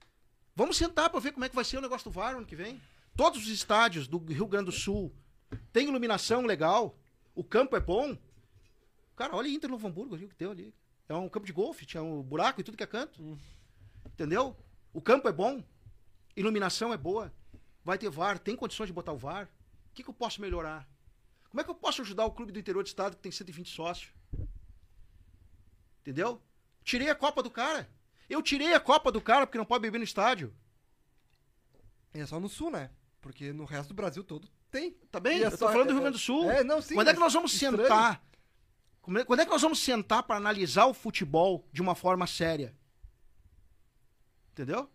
[0.55, 2.55] Vamos sentar para ver como é que vai ser o negócio do VAR ano que
[2.55, 2.81] vem.
[3.17, 5.13] Todos os estádios do Rio Grande do Sul
[5.73, 6.97] têm iluminação legal.
[7.35, 8.17] O campo é bom.
[9.19, 10.73] Cara, olha Inter Novo Hamburgo ali, o que deu ali.
[11.09, 13.37] É um campo de golfe, tinha um buraco e tudo que é canto.
[14.07, 14.57] Entendeu?
[14.93, 15.61] O campo é bom.
[16.37, 17.35] Iluminação é boa.
[17.85, 19.51] Vai ter VAR, tem condições de botar o VAR.
[19.91, 20.89] O que, que eu posso melhorar?
[21.51, 23.69] Como é que eu posso ajudar o clube do interior do estado que tem 120
[23.69, 24.13] sócios?
[26.01, 26.41] Entendeu?
[26.85, 27.91] Tirei a Copa do cara.
[28.31, 30.55] Eu tirei a Copa do cara porque não pode beber no estádio.
[32.15, 32.91] É só no sul, né?
[33.21, 34.93] Porque no resto do Brasil todo tem.
[35.11, 35.39] Tá bem?
[35.39, 36.49] E é eu tô falando do é- Rio Grande do Sul.
[36.49, 36.95] É, não, sim.
[36.95, 37.79] Quando é que nós vamos estranho.
[37.79, 38.28] sentar?
[39.17, 42.75] É- Quando é que nós vamos sentar para analisar o futebol de uma forma séria?
[44.53, 44.91] Entendeu?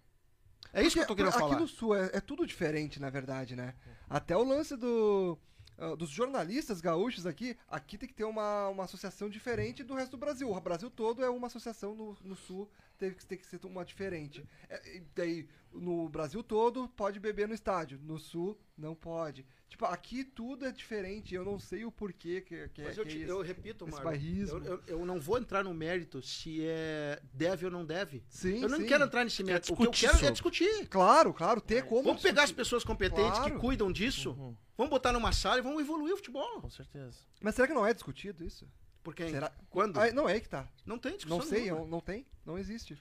[0.71, 1.59] É isso que eu tô querendo aqui falar.
[1.59, 3.75] no sul é, é tudo diferente, na verdade, né?
[4.09, 5.38] Até o lance do,
[5.77, 10.11] ah, dos jornalistas gaúchos aqui, aqui tem que ter uma, uma associação diferente do resto
[10.11, 10.51] do Brasil.
[10.51, 12.69] O Brasil todo é uma associação, no, no sul
[13.03, 14.45] teve que ter que ser uma diferente.
[14.69, 17.99] É, e daí, no Brasil todo, pode beber no estádio.
[18.01, 19.45] No sul, não pode.
[19.67, 21.35] Tipo, aqui tudo é diferente.
[21.35, 23.41] Eu não sei o porquê que, que, Mas é, eu, que te- é eu isso.
[23.41, 24.59] repito, esse bairrismo.
[24.59, 28.23] eu, eu, eu não vou entrar no mérito se é deve ou não deve.
[28.30, 28.85] Sim, eu não sim.
[28.85, 29.73] quero entrar nesse mérito.
[29.73, 30.31] O que eu discutir quero é sobre.
[30.34, 30.88] discutir.
[30.88, 32.03] Claro, claro, ter como.
[32.03, 32.63] Vamos pegar as discutir.
[32.63, 33.53] pessoas competentes Claro.
[33.55, 36.61] que cuidam disso, Uhum, vamos botar numa sala e vamos evoluir o futebol.
[36.61, 37.19] com certeza.
[37.41, 38.65] Mas será que não é discutido isso?
[39.03, 39.30] Por quem?
[39.30, 39.51] Será?
[39.69, 39.99] Quando?
[39.99, 40.67] Ah, não é aí que tá.
[40.85, 41.81] Não tem discussão Não sei, nenhuma.
[41.81, 42.97] eu- não tem, não existe.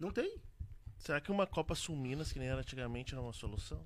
[0.00, 0.40] Não tem.
[0.98, 3.80] Será que uma Copa Sul-Minas, que nem era antigamente, era uma solução?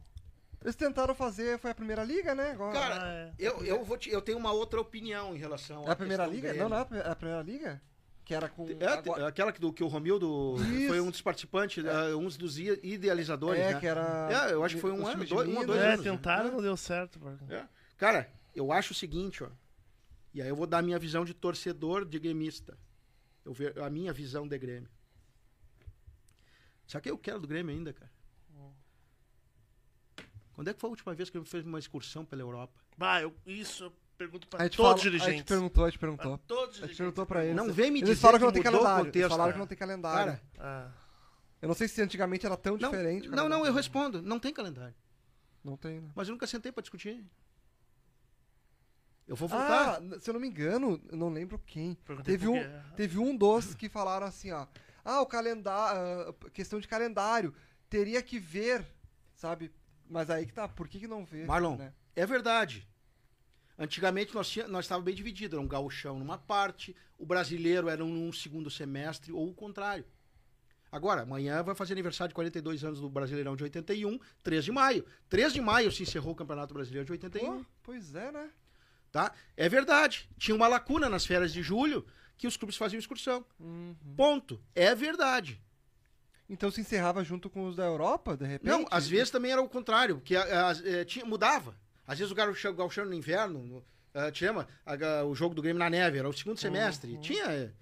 [0.63, 2.53] Eles tentaram fazer, foi a primeira liga, né?
[2.53, 2.73] Agora.
[2.79, 3.33] Cara, Ah, é.
[3.39, 6.49] Eu, eu, vou te- eu tenho uma outra opinião em relação é a primeira liga?
[6.53, 6.63] Grêmio.
[6.63, 7.83] Não, não é a é a primeira liga?
[8.25, 8.69] Que era com.
[8.79, 10.87] É, agora- aquela que, do, que o Romildo Isso.
[10.89, 13.81] foi um dos participantes, eh, um dos idealizadores, é, né?
[13.81, 14.29] que era.
[14.49, 16.11] É, eu acho que foi um ano, dois- um dois é, anos, né?
[16.13, 16.53] tentaram, É.
[16.53, 17.19] não deu certo.
[17.51, 17.65] É.
[17.99, 19.49] Cara, eu acho o seguinte, ó.
[20.35, 22.79] E aí eu vou dar a minha visão de torcedor de gremista.
[23.45, 24.89] Eu ver a minha visão de Grêmio.
[26.87, 28.11] Sabe o que eu quero do Grêmio ainda, cara?
[30.55, 32.79] Quando é que foi a última vez que ele fez uma excursão pela Europa?
[32.97, 35.43] Bah, eu, isso eu pergunto pra todos os fala, a gente dirigentes.
[35.45, 36.39] perguntou, a gente Pra perguntou.
[36.47, 36.97] todos os A gente dirigentes.
[36.99, 37.57] perguntou pra eles.
[37.57, 38.97] Não vem me Eles dizer falaram que não tem calendário.
[38.99, 39.53] Eles contexto, falaram cara.
[39.55, 40.33] que não tem calendário.
[40.33, 40.93] Cara, Ah,
[41.63, 43.29] eu não sei se antigamente era tão não, diferente.
[43.29, 44.21] não, não, eu respondo.
[44.23, 44.95] Não tem calendário.
[45.65, 46.11] Não tem, né?
[46.15, 47.25] Mas eu nunca sentei pra discutir.
[49.27, 50.01] Eu vou voltar.
[50.01, 51.97] Ah, se eu não me engano, eu não lembro quem.
[52.25, 52.61] Teve um,
[52.97, 54.67] teve um dos que falaram assim, ó.
[55.05, 56.33] Ah, o calendário.
[56.53, 57.55] questão de calendário.
[57.89, 58.85] Teria que ver,
[59.35, 59.73] sabe?
[60.09, 61.45] Mas aí que tá, por que, que não vê?
[61.45, 61.93] Marlon, né?
[62.15, 62.89] É verdade.
[63.79, 65.55] Antigamente nós, tinha, nós estávamos bem divididos.
[65.57, 70.05] Era um gauchão numa parte, o brasileiro era num segundo semestre, ou o contrário.
[70.91, 75.07] Agora, amanhã vai fazer aniversário de 42 anos do Brasileirão de 81, 3 de maio.
[75.31, 77.61] 3 de maio se encerrou o Campeonato Brasileiro de 81.
[77.63, 78.51] Pô, pois é, né?
[79.13, 79.33] Tá?
[79.57, 80.29] É verdade.
[80.39, 82.05] Tinha uma lacuna nas férias de julho
[82.39, 83.45] que os clubes faziam excursão.
[83.61, 83.95] Uhum.
[84.17, 84.61] Ponto.
[84.75, 85.63] É verdade.
[86.49, 88.69] Então se encerrava junto com os da Europa, de repente?
[88.71, 91.79] Não, às vezes também era o contrário, porque a- a- é, tinha, mudava.
[92.07, 94.67] Às vezes o gauchão, gauchão no inverno, no, ah, te lembra?
[94.85, 97.17] A- a- o jogo do Grêmio na neve, era o segundo semestre.
[97.19, 97.73] Tinha, é,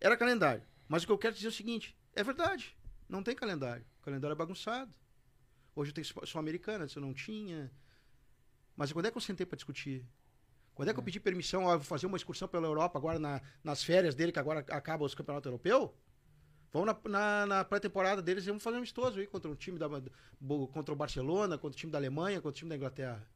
[0.00, 0.62] era calendário.
[0.88, 2.76] Mas o que eu quero dizer é o seguinte, é verdade,
[3.08, 3.84] não tem calendário.
[4.00, 4.92] O calendário é bagunçado.
[5.74, 7.70] Hoje tem só americana, antes eu não tinha.
[8.76, 10.04] Mas quando é que eu sentei para discutir?
[10.74, 13.82] Quando é que eu pedi permissão, vou fazer uma excursão pela Europa agora na- nas
[13.84, 15.90] férias dele, que agora acaba os campeonatos europeus?
[16.72, 19.78] Vamos na, na- na pré-temporada deles e vamos fazer um amistoso aí contra o time
[19.78, 19.88] da
[20.72, 23.26] contra o Barcelona, contra o time da Alemanha, contra o time da Inglaterra.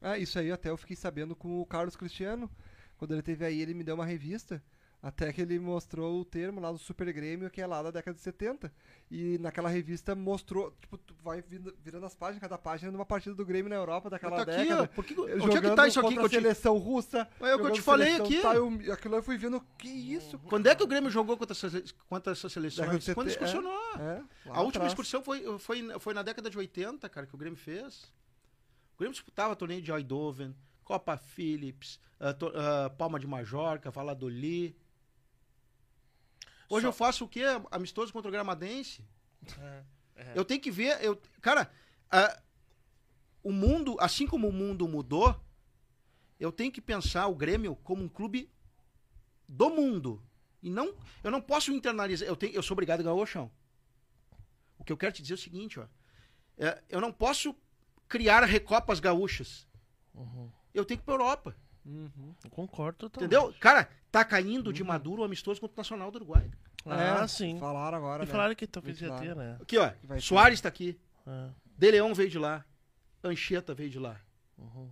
[0.00, 2.50] Ah, isso aí até eu fiquei sabendo com o Carlos Cristiano.
[2.96, 4.62] Quando ele teve aí, ele me deu uma revista.
[5.02, 8.16] Até que ele mostrou o termo lá do Super Grêmio, que é lá da década
[8.16, 8.72] de 70.
[9.08, 11.44] E naquela revista mostrou, tipo, tu vai
[11.80, 14.82] virando as páginas, cada página numa partida do Grêmio na Europa daquela tá aqui, década.
[14.82, 14.86] ó.
[14.88, 16.34] Por que, Ele onde é que tá isso aqui contra a te...
[16.34, 17.28] seleção russa.
[17.38, 18.42] Mas é o que eu jogando te falei seleção aqui.
[18.42, 20.38] tal, eu- aquilo eu fui vendo, que isso?
[20.40, 22.88] Quando é que o Grêmio jogou contra essas, contra seleções?
[23.04, 23.32] de Quando 70, é.
[23.32, 23.78] excursionou.
[24.00, 24.92] É, lá A última atrás.
[24.92, 28.12] excursão foi, foi, foi na década de 80, cara, que o Grêmio fez.
[28.94, 30.52] O Grêmio disputava torneio de Eindhoven,
[30.82, 34.74] Copa Philips, ah, to- ah, Palma de Majorca, Valladolid.
[36.68, 37.42] Hoje Só- eu faço o quê?
[37.70, 39.04] Amistoso contra o Gramadense.
[39.58, 40.32] É.
[40.34, 41.02] Eu tenho que ver.
[41.02, 41.70] Eu, cara,
[42.10, 42.40] ah,
[43.42, 45.38] o mundo, assim como o mundo mudou,
[46.40, 48.50] eu tenho que pensar o Grêmio como um clube
[49.48, 50.22] do mundo.
[50.62, 52.28] E não, eu não posso internalizar.
[52.28, 53.50] Eu, tenho, eu sou obrigado a ganhar o chão.
[54.78, 55.86] O que eu quero te dizer é o seguinte, ó.
[56.58, 57.54] É, eu não posso
[58.08, 59.66] criar recopas gaúchas.
[60.14, 60.50] Uhum.
[60.74, 61.56] Eu tenho que ir pra Europa.
[61.86, 62.34] Uhum.
[62.44, 63.32] Eu concordo totalmente.
[63.32, 63.54] Entendeu?
[63.60, 66.50] Cara, tá caindo de maduro o amistoso contra o Nacional do Uruguai.
[66.84, 67.58] Ah, É, sim.
[67.58, 68.32] Falaram agora, E né?
[68.32, 69.56] falaram que talvez ia ter, né?
[69.60, 69.88] Aqui, ó.
[70.08, 70.20] ter.
[70.20, 70.98] Soares tá aqui.
[71.26, 71.48] É.
[71.78, 72.64] De Leão veio de lá.
[73.22, 74.20] Anchieta veio de lá.
[74.58, 74.90] Uhum.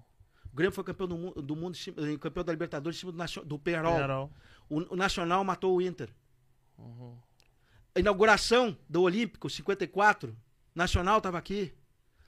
[0.53, 3.45] O Grêmio foi campeão do, mu- do mundo, eh, campeão da Libertadores em cima do,
[3.45, 3.61] do.
[4.69, 6.11] O, o Nacional matou o Inter.
[6.79, 7.17] Uhum.
[7.95, 10.37] A inauguração do Olímpico, 54,
[10.75, 11.73] Nacional tava aqui.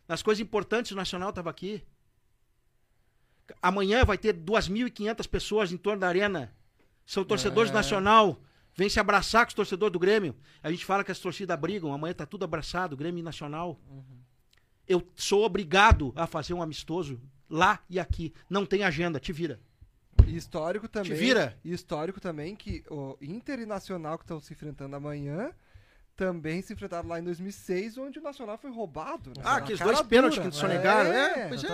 [0.09, 1.83] Nas coisas importantes, o Nacional tava aqui.
[3.63, 6.53] Amanhã vai ter 2.500 pessoas em torno da arena.
[7.05, 7.75] São torcedores É.
[7.75, 8.41] Nacional.
[8.75, 10.37] Vem se abraçar com os torcedores do Grêmio.
[10.63, 11.93] A gente fala que as torcidas brigam.
[11.95, 13.81] Amanhã tá tudo abraçado, Grêmio Nacional.
[14.87, 18.33] Eu sou obrigado a fazer um amistoso lá e aqui.
[18.51, 19.59] Não tem agenda, te vira.
[20.27, 21.15] E histórico também.
[21.15, 21.59] vira.
[21.65, 25.51] E histórico também que o Inter e Nacional que estão se enfrentando amanhã
[26.17, 29.31] também se enfrentaram lá em 2006, onde o Nacional foi roubado.
[29.31, 29.43] né?
[29.45, 31.13] Ah, aqueles dois pênaltis que sonegaram.
[31.13, 31.69] É, pois é.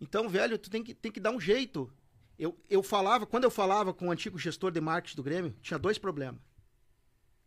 [0.00, 1.92] Então, velho, tu tem que, tem que dar um jeito.
[2.38, 5.78] Eu, eu falava, quando eu falava com o antigo gestor de marketing do Grêmio, tinha
[5.78, 6.40] dois problemas.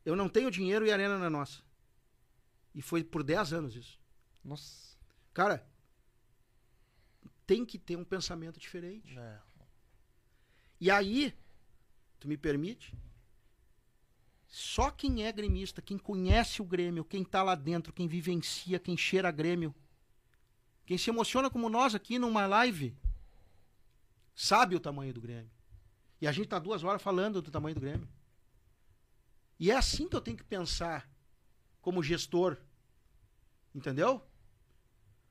[0.03, 1.61] Eu não tenho dinheiro e a arena não é nossa.
[2.73, 3.99] E foi por 10 anos isso.
[4.43, 4.97] Nossa.
[5.33, 5.65] Cara,
[7.45, 9.17] tem que ter um pensamento diferente.
[9.17, 9.39] É.
[10.79, 11.33] E aí,
[12.19, 12.97] tu me permite?
[14.47, 18.97] Só quem é gremista, quem conhece o Grêmio, quem tá lá dentro, quem vivencia, quem
[18.97, 19.73] cheira Grêmio,
[20.91, 22.93] quem se emociona como nós aqui numa live,
[24.35, 25.49] sabe o tamanho do Grêmio.
[26.19, 28.09] E a gente tá duas horas falando do tamanho do Grêmio.
[29.57, 31.09] E é assim que eu tenho que pensar
[31.79, 32.57] como gestor.
[33.73, 34.21] Entendeu?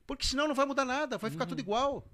[0.07, 2.09] Porque senão não vai mudar nada, vai ficar tudo igual.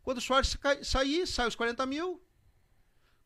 [0.00, 2.22] Quando o Soares sair, sai os 40 mil.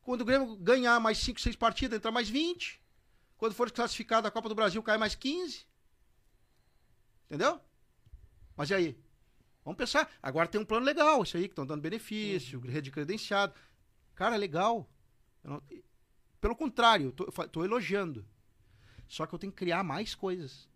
[0.01, 2.83] Quando o Grêmio ganhar mais 5, 6 partidas, entra mais 20.
[3.37, 5.67] Quando for classificado da Copa do Brasil, cai mais 15.
[7.27, 7.61] Entendeu?
[8.57, 9.04] Mas e aí?
[9.65, 10.11] Vamos pensar.
[10.23, 13.55] Agora tem um plano legal, isso aí, que estão dando benefício, rede credenciado.
[14.15, 14.89] Cara, legal.
[15.43, 15.63] Não-
[16.41, 18.25] Pelo contrário, tô, tô elogiando.
[19.09, 20.69] Só que eu tenho que criar mais coisas.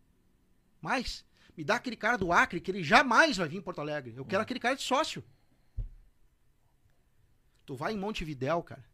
[0.81, 1.25] Mais.
[1.57, 4.15] Me dá aquele cara do Acre que ele jamais vai vir em Porto Alegre.
[4.17, 5.23] Eu quero aquele cara de sócio.
[7.67, 8.84] Tu vai em Montevidéu, cara.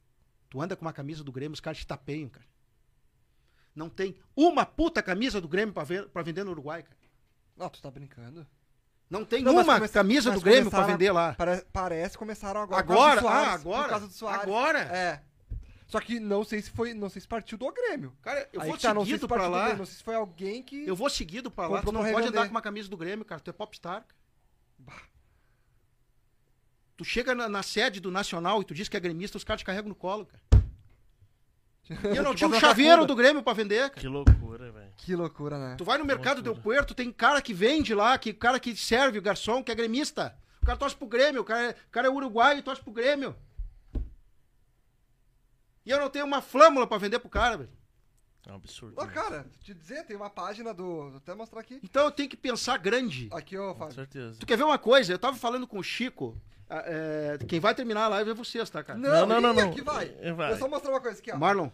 [0.51, 2.47] Tu anda com uma camisa do Grêmio, os caras te tapeiam, cara.
[3.75, 6.97] Não tem uma puta camisa do Grêmio pra, ver, pra vender no Uruguai, cara.
[7.57, 8.47] Não, tu tá brincando.
[9.15, 11.33] Não tem Não, uma camisa do Grêmio pra começaram- vender lá.
[11.35, 12.81] Pare- parece que começaram agora.
[12.81, 13.21] Agora?
[13.21, 14.43] Do Soares, Ah, agora?
[14.43, 14.79] Agora?
[14.81, 15.23] É.
[15.87, 16.93] Só que não sei se foi.
[16.95, 18.13] Não sei se partiu do Grêmio.
[18.23, 19.61] Cara, eu Aí vou tá, seguido se do lá.
[19.61, 20.85] Grêmio, Não sei se foi alguém que.
[20.87, 21.83] Eu vou seguido pra lá.
[21.83, 23.41] Tu não pode andar com uma camisa do Grêmio, cara.
[23.41, 24.05] Tu é popstar.
[24.87, 25.03] cara.
[26.97, 29.61] Tu chega na, na sede do Nacional e tu diz que é gremista, os caras
[29.63, 30.64] te carregam no colo, cara.
[32.13, 33.07] E eu não tinha um chaveiro cacunda.
[33.07, 34.01] do Grêmio pra vender, cara.
[34.01, 34.93] Que loucura, velho.
[34.97, 35.75] Que loucura, né?
[35.77, 36.55] Tu vai no mercado loucura.
[36.55, 39.75] Del Puerto, tem cara que vende lá, que cara que serve, o garçom, que é
[39.75, 40.35] gremista.
[40.63, 42.91] O cara torce pro Grêmio, o cara é, o cara é uruguaio e torce pro
[42.93, 43.37] Grêmio.
[45.85, 47.71] E eu não tenho uma flâmula pra vender pro cara, velho.
[48.47, 48.95] É um absurdo.
[48.99, 49.13] Ó, né?
[49.13, 51.11] cara, te dizer, tem uma página do.
[51.11, 51.81] Vou até mostrar aqui.
[51.83, 53.29] Então eu tenho que pensar grande.
[53.33, 53.95] Aqui, ó, Com Fábio.
[53.95, 54.39] certeza.
[54.39, 55.13] Tu quer ver uma coisa?
[55.13, 56.41] Eu tava falando com o Chico.
[56.69, 58.99] Ah, é, quem vai terminar a live é vocês, tá, cara?
[58.99, 59.71] Não, não, não, não.
[59.71, 60.17] aqui vai.
[60.21, 60.53] É, vai.
[60.53, 61.37] Eu só mostrar uma coisa aqui, ó.
[61.37, 61.71] Marlon,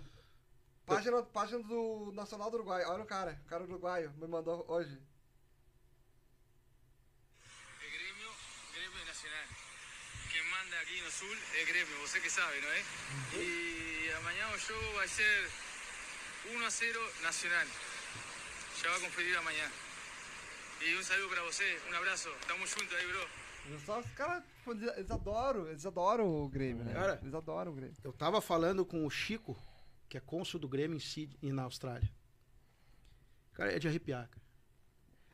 [0.90, 2.84] Página, página do Nacional do Uruguai.
[2.84, 3.40] Olha o cara.
[3.46, 4.98] O cara uruguaio me mandou hoje.
[7.80, 8.30] El gremio,
[8.74, 9.46] gremio nacional.
[10.50, 12.84] Manda aquí en el sur es gremio, vos que sabe, ¿no es?
[13.38, 15.48] Y amanhã o jogo vai ser
[16.52, 17.66] 1 a 0 nacional.
[18.82, 19.70] Ya va a conferir amanhã.
[20.80, 22.30] Y un saludo para você, un abrazo.
[22.40, 23.49] Estamos juntos aí, bro.
[23.78, 24.42] Só os caras,
[24.96, 26.92] eles adoram, eles adoram o Grêmio, né?
[26.92, 27.18] Cara.
[27.22, 27.94] Eles adoram o Grêmio.
[28.02, 29.56] eu tava falando com o Chico,
[30.08, 32.10] que é cônsul do Grêmio em Sydney, na Austrália.
[33.52, 34.42] Cara, é de arrepiar, cara.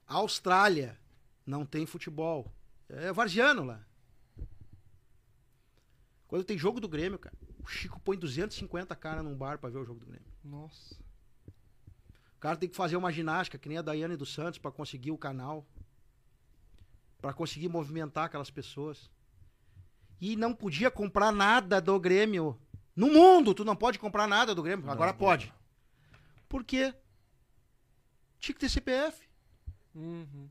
[0.07, 0.99] A Austrália
[1.45, 2.53] não tem futebol.
[2.89, 3.85] É varziano lá.
[6.29, 9.79] Quando tem jogo do Grêmio, cara, o Chico põe 250 cara num bar pra ver
[9.79, 10.27] o jogo do Grêmio.
[10.45, 10.95] Nossa.
[12.37, 15.11] O cara tem que fazer uma ginástica, que nem a Daiane dos Santos, pra conseguir
[15.11, 15.67] o canal.
[17.21, 19.11] Pra conseguir movimentar aquelas pessoas.
[20.21, 22.59] E não podia comprar nada do Grêmio.
[22.95, 24.91] No mundo, tu não pode comprar nada do Grêmio.
[24.91, 25.19] Agora não.
[25.19, 25.53] pode.
[26.49, 26.95] Por quê?
[28.39, 29.27] Tinha que ter CPF.
[29.95, 30.49] Uhum.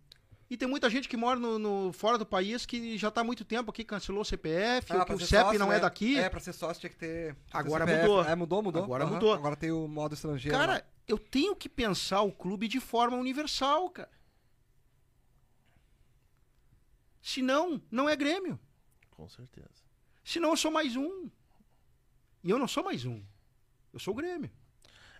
[0.49, 3.23] E tem muita gente que mora no, no- fora do país que já tá há
[3.23, 5.77] muito tempo aqui, cancelou o CPF, Ah, que o CEP sócio, não né?
[5.77, 6.19] é daqui.
[6.19, 7.35] É, pra ser sócio tinha que ter.
[7.51, 8.07] Agora CPF.
[8.07, 8.23] mudou.
[8.25, 8.83] É, mudou, mudou.
[8.83, 9.13] Agora Aham.
[9.13, 9.33] mudou.
[9.33, 10.55] Agora tem o modo estrangeiro.
[10.55, 10.65] lá.
[10.67, 14.09] Cara, eu tenho que pensar o clube de forma universal, cara.
[17.29, 18.59] Senão, não é Grêmio.
[19.09, 19.67] Com certeza.
[20.23, 21.27] Senão eu sou mais um.
[22.43, 23.19] E eu não sou mais um.
[23.91, 24.51] Eu sou o Grêmio.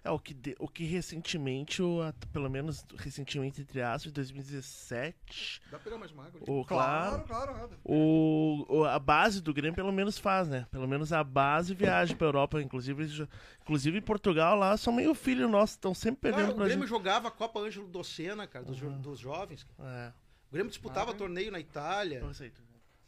[0.03, 5.63] É, o que, de- o que recentemente, o, a- pelo menos recentemente, entre aspas, 2017,
[5.71, 6.39] Dá pra pegar mais uma água?
[6.47, 7.71] o, Claro, claro, claro.
[7.83, 10.67] o, o- a base do Grêmio pelo menos faz, né?
[10.69, 13.27] Pelo menos a base viaja pra Europa, inclusive,
[13.63, 16.83] inclusive em Portugal lá, são meio filho nosso, estão sempre Cara, perdendo o pra Grêmio
[16.85, 16.95] gente.
[16.95, 19.63] jogava a Copa Ângelo Docena, cara, dos, jo- dos jovens.
[19.63, 19.89] cara.
[19.89, 20.24] É, O
[20.55, 22.61] Grêmio disputava Ah, torneio na Itália, eu aceito.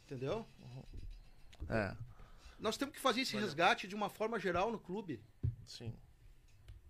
[0.04, 0.46] entendeu?
[1.68, 1.96] É,
[2.58, 5.20] Nós temos que fazer esse resgate de uma forma geral no clube.
[5.64, 5.92] sim.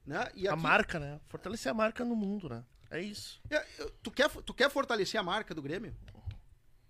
[0.07, 0.27] Né?
[0.35, 1.21] E A aqui- marca, né?
[1.29, 2.65] Fortalecer a marca no mundo, né?
[2.91, 3.41] É isso.
[3.51, 3.61] É,
[4.03, 5.95] Tu quer, tu quer fortalecer a marca do Grêmio?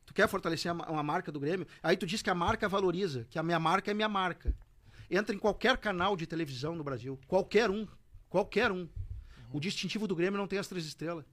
[0.06, 1.66] Tu quer fortalecer a ma- uma marca do Grêmio?
[1.82, 4.55] Aí tu diz que a marca valoriza, que a minha marca é minha marca.
[5.10, 7.18] Entra em qualquer canal de televisão no Brasil.
[7.26, 7.88] Qualquer um.
[8.30, 8.88] Qualquer um.
[9.52, 11.24] O distintivo do Grêmio não tem as três estrelas.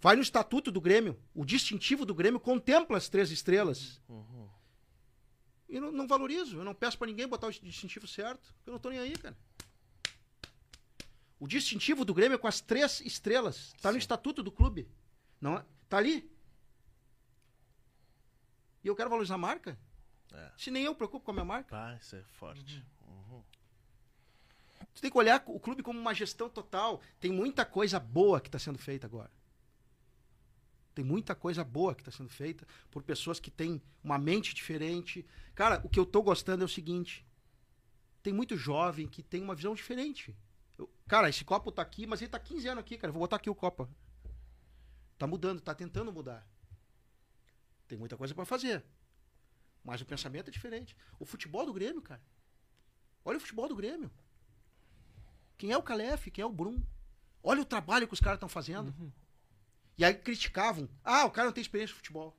[0.00, 1.18] Vai no estatuto do Grêmio.
[1.34, 4.00] O distintivo do Grêmio contempla as três estrelas.
[5.68, 6.58] E não, não valorizo.
[6.58, 8.54] Eu não peço pra ninguém botar o distintivo certo.
[8.64, 9.36] Eu não tô nem aí, cara.
[11.38, 13.74] O distintivo do Grêmio é com as três estrelas.
[13.80, 13.98] Tá no Sim.
[13.98, 14.88] estatuto do clube.
[15.40, 15.64] Não é?
[15.88, 16.30] Tá ali.
[18.82, 19.78] E eu quero valorizar a marca?
[20.32, 20.52] É.
[20.56, 21.76] Se nem eu me preocupo com a minha marca.
[21.76, 22.84] Ah, isso é forte.
[24.94, 27.02] Tu tem que olhar o clube como uma gestão total.
[27.20, 29.30] Tem muita coisa boa que está sendo feita agora.
[30.96, 35.26] Tem muita coisa boa que está sendo feita por pessoas que têm uma mente diferente.
[35.54, 37.22] Cara, o que eu tô gostando é o seguinte:
[38.22, 40.34] tem muito jovem que tem uma visão diferente.
[40.78, 43.12] Eu- cara, esse copo tá aqui, mas ele tá 15 anos aqui, cara.
[43.12, 43.86] Vou botar aqui o copo.
[45.18, 46.48] Tá mudando, tá tentando mudar.
[47.86, 48.82] Tem muita coisa pra fazer.
[49.84, 50.96] Mas o pensamento é diferente.
[51.20, 52.22] O futebol do Grêmio, cara.
[53.22, 54.10] Olha o futebol do Grêmio.
[55.58, 56.30] Quem é o Calef?
[56.30, 56.82] Quem é o Brum?
[57.42, 58.94] Olha o trabalho que os caras estão fazendo.
[59.98, 60.88] E aí criticavam.
[61.04, 62.36] Ah, o cara não tem experiência de futebol.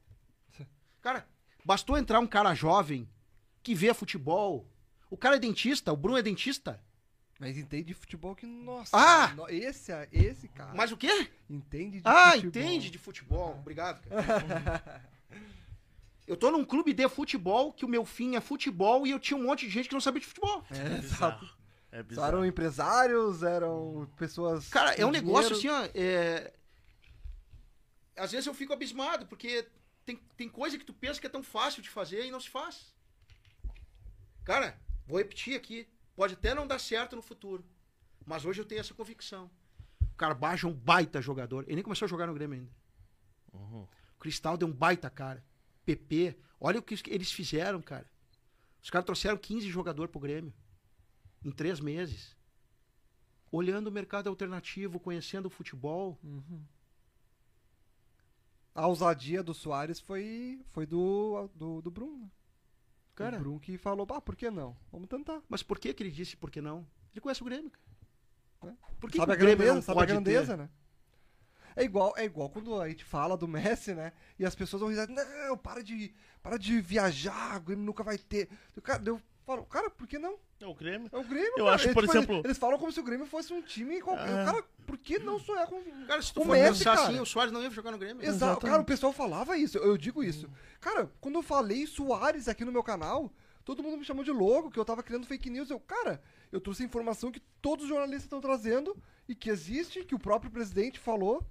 [1.01, 1.25] Cara,
[1.65, 3.07] bastou entrar um cara jovem
[3.63, 4.67] que vê futebol.
[5.09, 6.79] O cara é dentista, o Bruno é dentista.
[7.39, 8.89] Mas entende de futebol que, nossa.
[8.97, 9.27] Ah!
[9.35, 10.73] no- esse, esse cara.
[10.73, 11.29] Mas o quê?
[11.49, 12.47] Entende de Ah, futebol.
[12.47, 13.55] entende de futebol.
[13.59, 15.01] Obrigado, cara.
[16.27, 19.37] Eu tô num clube de futebol que o meu fim é futebol e eu tinha
[19.39, 20.61] um monte de gente que não sabia de futebol.
[20.69, 20.99] É, É exato.
[21.39, 21.49] bizarro.
[21.89, 22.27] É Só bizarro.
[22.27, 24.67] Eram empresários, eram pessoas.
[24.67, 25.87] Cara, é um negócio assim, ó.
[25.95, 26.51] é-
[28.17, 29.67] Às vezes eu fico abismado, porque
[30.05, 32.49] tem, tem coisa que tu pensa que é tão fácil de fazer e não se
[32.49, 32.95] faz.
[34.43, 35.87] Cara, vou repetir aqui.
[36.15, 37.63] Pode até não dar certo no futuro.
[38.25, 39.51] Mas hoje eu tenho essa convicção.
[40.01, 41.63] O Carbajo é um baita jogador.
[41.65, 42.71] Ele nem começou a jogar no Grêmio ainda.
[43.53, 43.83] Uhum.
[43.83, 45.43] O Cristaldo é um baita cara.
[45.85, 46.37] PP.
[46.59, 48.09] Olha o que eles fizeram, cara.
[48.81, 50.53] Os caras trouxeram 15 jogadores pro Grêmio.
[51.43, 52.35] Em três meses.
[53.51, 56.19] Olhando o mercado alternativo, conhecendo o futebol.
[58.77, 62.25] A ousadia do Soares foi, foi do, do, do Bruno.
[62.25, 62.31] né?
[63.15, 64.77] Cara, O Bruno que falou, ah, por que não?
[64.91, 65.41] Vamos tentar.
[65.49, 66.85] mas por que, que ele disse por que não?
[67.11, 68.71] Ele conhece o Grêmio, cara.
[68.71, 68.75] É.
[68.99, 70.57] Por que, sabe que a o Grêmio grandeza, não sabe a grandeza, ter?
[70.57, 70.69] né?
[71.75, 74.13] É igual, é igual quando a gente fala do Messi, né?
[74.37, 78.19] E as pessoas vão dizer, não, para de, para de viajar, o Grêmio nunca vai
[78.19, 78.47] ter.
[78.83, 80.37] Cara, eu falo, cara, por que não?
[80.59, 81.09] É o Grêmio.
[81.11, 81.75] É o Grêmio, Eu cara.
[81.75, 84.29] acho, É, por tipo, exemplo- Eles falam como se o Grêmio fosse um time qualquer.
[84.41, 84.45] Ah.
[84.45, 85.81] Cara, por que não sonhar com...
[86.05, 87.07] Cara, se tu O for Messi, pensar cara.
[87.09, 88.21] assim, o Soares não ia jogar no Grêmio.
[88.23, 88.35] Exato.
[88.35, 88.69] Exatamente.
[88.71, 90.49] Cara, o pessoal falava isso, eu digo isso.
[90.79, 93.31] Cara, quando eu falei Soares aqui no meu canal,
[93.63, 95.69] todo mundo me chamou de louco, que eu tava criando fake news.
[95.69, 98.95] Eu, cara, eu trouxe a informação que todos os jornalistas estão trazendo
[99.27, 101.45] e que existe, que o próprio presidente falou,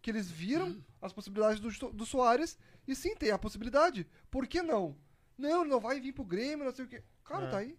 [0.00, 2.58] que eles viram as possibilidades do, do Soares
[2.88, 4.06] e sim, tem a possibilidade.
[4.30, 4.96] Por que não?
[5.38, 7.02] Não, ele não vai vir pro Grêmio, não sei o quê.
[7.24, 7.50] Cara, É.
[7.50, 7.76] tá aí.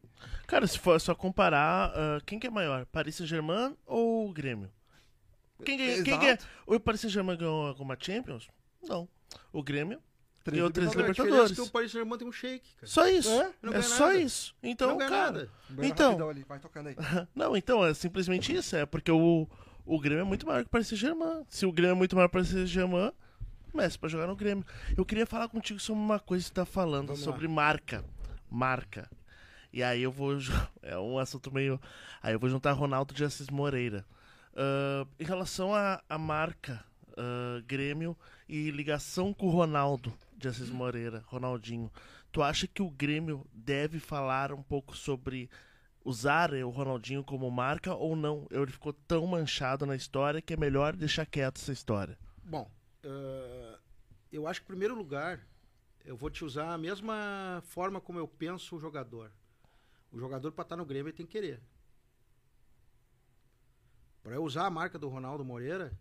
[0.48, 2.86] Cara, se for só comparar, ah, quem que é maior?
[2.88, 4.70] Paris Saint-Germain ou o Grêmio?
[5.64, 6.38] Quem, que- quem que é?
[6.66, 8.48] O Paris Saint-Germain ganhou alguma Champions?
[8.82, 9.08] Não.
[9.52, 10.02] O Grêmio
[10.44, 11.56] Três ganhou três a diferença é Libertadores.
[11.58, 12.88] que o Paris Saint-Germain tem um shake, cara.
[12.88, 13.30] Só isso.
[13.30, 13.54] É?
[13.62, 14.20] Não É, só nada.
[14.20, 14.54] isso.
[14.62, 15.10] Então, não cara.
[15.12, 15.50] nada.
[15.82, 16.30] Então.
[16.30, 16.96] ali, vai tocando aí.
[17.34, 18.76] Não, então, é simplesmente isso.
[18.76, 19.48] É porque o,
[19.86, 21.46] o Grêmio é muito maior que o Paris Saint-Germain.
[21.48, 23.14] Se o Grêmio é muito maior que o Paris Saint-Germain,
[23.74, 24.66] Messi pra jogar no Grêmio.
[24.96, 28.04] Eu queria falar contigo sobre uma coisa que você tá falando, Vamos sobre marca.
[28.50, 29.10] Marca.
[29.72, 30.38] E aí eu vou.
[30.82, 31.80] É um assunto meio.
[32.22, 34.06] Aí eu vou juntar Ronaldo de Assis Moreira.
[34.56, 36.84] Ah, em relação à marca
[37.18, 41.92] ah, Grêmio e ligação com o Ronaldo de Assis Moreira, Ronaldinho,
[42.32, 45.50] tu acha que o Grêmio deve falar um pouco sobre
[46.04, 48.46] usar eh, o Ronaldinho como marca ou não?
[48.52, 52.18] Ele ficou tão manchado na história que é melhor deixar quieto essa história.
[52.44, 52.70] Bom,
[53.04, 53.80] eh,
[54.32, 55.46] eu acho que, em primeiro lugar,
[56.04, 59.32] eu vou te usar a mesma forma como eu penso o jogador.
[60.12, 61.62] O jogador, para estar no Grêmio, ele tem que querer.
[64.22, 65.98] Para eu usar a marca do Ronaldo Moreira,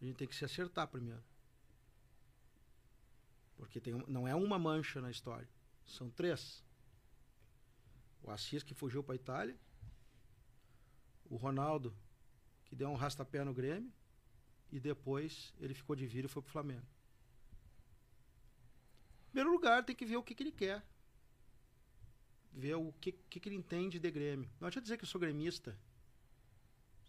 [0.00, 1.22] a gente tem que se acertar primeiro.
[3.56, 5.48] Porque tem, não é uma mancha na história,
[5.84, 6.64] são três.
[8.22, 9.56] O Assis, que fugiu para a Itália.
[11.28, 11.94] O Ronaldo,
[12.64, 13.92] que deu um rastapé no Grêmio
[14.70, 16.86] e depois ele ficou de vira e foi pro Flamengo.
[19.28, 20.84] Em primeiro lugar, tem que ver o que, que ele quer.
[22.52, 24.50] Ver o que, que, que ele entende de Grêmio.
[24.60, 25.78] Não adianta dizer que eu sou gremista.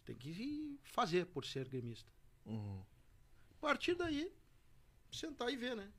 [0.06, 2.12] Tem que fazer por ser gremista.
[2.46, 4.32] A partir daí,
[5.12, 5.92] sentar e ver, né?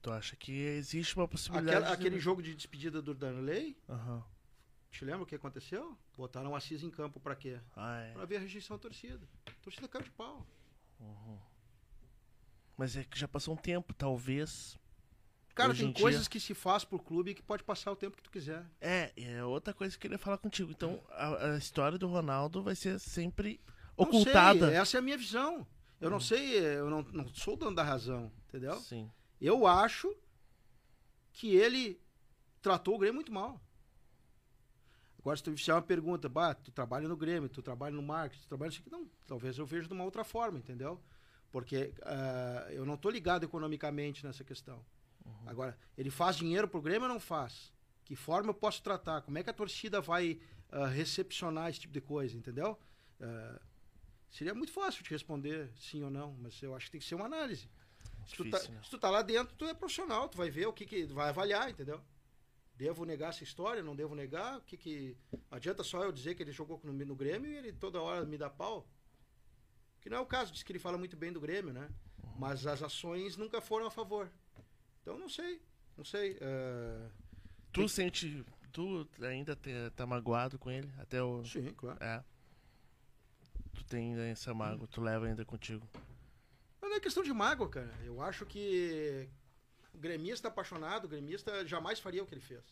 [0.00, 4.24] Tu acha que existe uma possibilidade Aquela- de- aquele jogo de despedida do Danley, Aham.
[4.90, 5.96] te lembra o que aconteceu?
[6.16, 7.60] Botaram o Assis em campo pra quê?
[7.76, 8.12] Ah, é.
[8.12, 9.28] Pra ver a rejeição da torcida.
[9.46, 10.46] A torcida caiu de pau.
[12.76, 14.78] Mas é que já passou um tempo, talvez.
[15.54, 17.96] Cara, Hoje tem em dia- coisas que se faz por clube que pode passar o
[17.96, 18.64] tempo que tu quiser.
[18.80, 20.70] É, é outra coisa que eu queria falar contigo.
[20.70, 23.60] Então, a, a história do Ronaldo vai ser sempre
[23.98, 24.68] Não ocultada.
[24.68, 25.66] sei, essa é a minha visão.
[26.00, 28.76] Eu não sei, eu não, não sou o dono da razão, entendeu?
[28.80, 29.10] Sim.
[29.38, 30.14] Eu acho
[31.34, 32.00] que ele
[32.62, 33.60] tratou o Grêmio muito mal.
[35.20, 38.42] Agora, se tu fizer uma pergunta, bah, tu trabalha no Grêmio, tu trabalha no marketing,
[38.42, 40.98] tu trabalha nisso aqui, não, talvez eu veja de uma outra forma, entendeu?
[41.52, 44.84] Porque ah, eu não tô ligado economicamente nessa questão.
[45.46, 47.72] Agora, ele faz dinheiro pro Grêmio ou não faz?
[48.04, 49.20] Que forma eu posso tratar?
[49.22, 50.40] Como é que a torcida vai
[50.70, 52.78] ah, recepcionar esse tipo de coisa, entendeu?
[53.20, 53.60] Ah,
[54.30, 57.14] seria muito fácil te responder sim ou não, mas eu acho que tem que ser
[57.14, 57.68] uma análise.
[58.26, 58.80] Se tu, tá, né?
[58.82, 61.28] se tu tá lá dentro, tu é profissional, tu vai ver o que, que vai
[61.28, 62.00] avaliar, entendeu?
[62.80, 63.82] Devo negar essa história?
[63.82, 64.58] Não devo negar?
[64.62, 65.14] Que que
[65.50, 68.38] adianta só eu dizer que ele jogou no, no Grêmio e ele toda hora me
[68.38, 68.88] dá pau?
[70.00, 71.90] Que não é o caso, diz que ele fala muito bem do Grêmio, né?
[72.38, 74.30] Mas as ações nunca foram a favor.
[75.02, 75.60] Então não sei,
[75.94, 76.38] não sei.
[76.40, 77.08] eh,
[77.70, 78.42] Tu sente.
[78.72, 80.90] Tu ainda te- tá magoado com ele?
[80.98, 81.44] Até o.
[81.44, 82.02] Sim, claro.
[82.02, 82.24] É.
[83.74, 85.86] Tu tem ainda essa mágoa, tu leva ainda contigo.
[86.80, 87.92] Mas não é questão de mágoa, cara.
[88.04, 89.28] Eu acho que
[89.92, 92.64] o gremista apaixonado, o gremista jamais faria o que ele fez.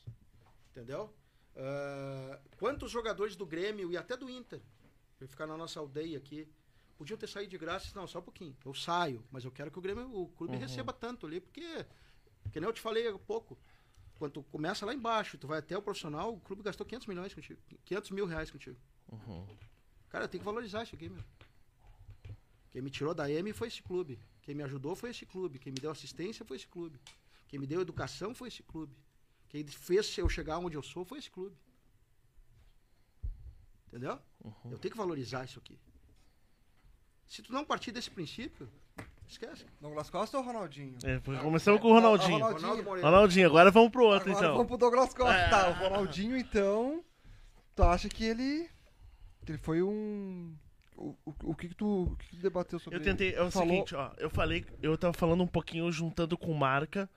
[0.71, 1.13] Entendeu?
[1.59, 4.63] Ah, quantos jogadores do Grêmio e até do Inter,
[5.21, 6.49] eu ficar na nossa aldeia aqui,
[6.97, 7.91] podiam ter saído de graça?
[7.95, 8.57] Não, só um pouquinho.
[8.65, 11.85] Eu saio, mas eu quero que o Grêmio, o clube receba tanto ali, porque,
[12.53, 13.59] que nem eu te falei há pouco,
[14.19, 17.35] quando tu começa lá embaixo, tu vai até o profissional, o clube gastou 500 milhões
[17.35, 18.79] contigo, 500 mil reais contigo.
[20.09, 21.23] Cara, tem que valorizar isso aqui, meu.
[22.71, 24.19] Quem me tirou da M foi esse clube.
[24.49, 25.59] Quem me ajudou foi esse clube.
[25.59, 26.99] Quem me deu assistência foi esse clube.
[27.49, 28.97] Quem me deu educação foi esse clube.
[29.47, 31.55] Quem fez eu chegar onde eu sou foi esse clube.
[33.89, 34.19] Entendeu?
[34.71, 35.79] Eu tenho que valorizar isso aqui.
[37.27, 38.67] Se tu não partir desse princípio,
[39.29, 39.67] esquece.
[39.83, 40.97] Douglas Costa ou Ronaldinho?
[41.05, 42.43] É, começamos com o Ronaldinho.
[42.43, 42.85] Ah, Ronaldinho.
[42.85, 43.11] Moreira.
[43.11, 44.55] Ronaldinho, agora vamos pro outro Agora então.
[44.55, 45.51] vamos pro Douglas Costa.
[45.51, 47.05] Tá, o Ronaldinho, então.
[47.77, 48.67] Tu acha que ele.
[49.45, 50.57] Que ele foi um.
[51.01, 53.41] O, o, o que, que, tu, o que que tu debateu sobre Eu tentei, é
[53.43, 53.51] o?
[53.53, 57.09] Falou- seguinte, ó, eu falei, eu tava falando um pouquinho juntando com marca,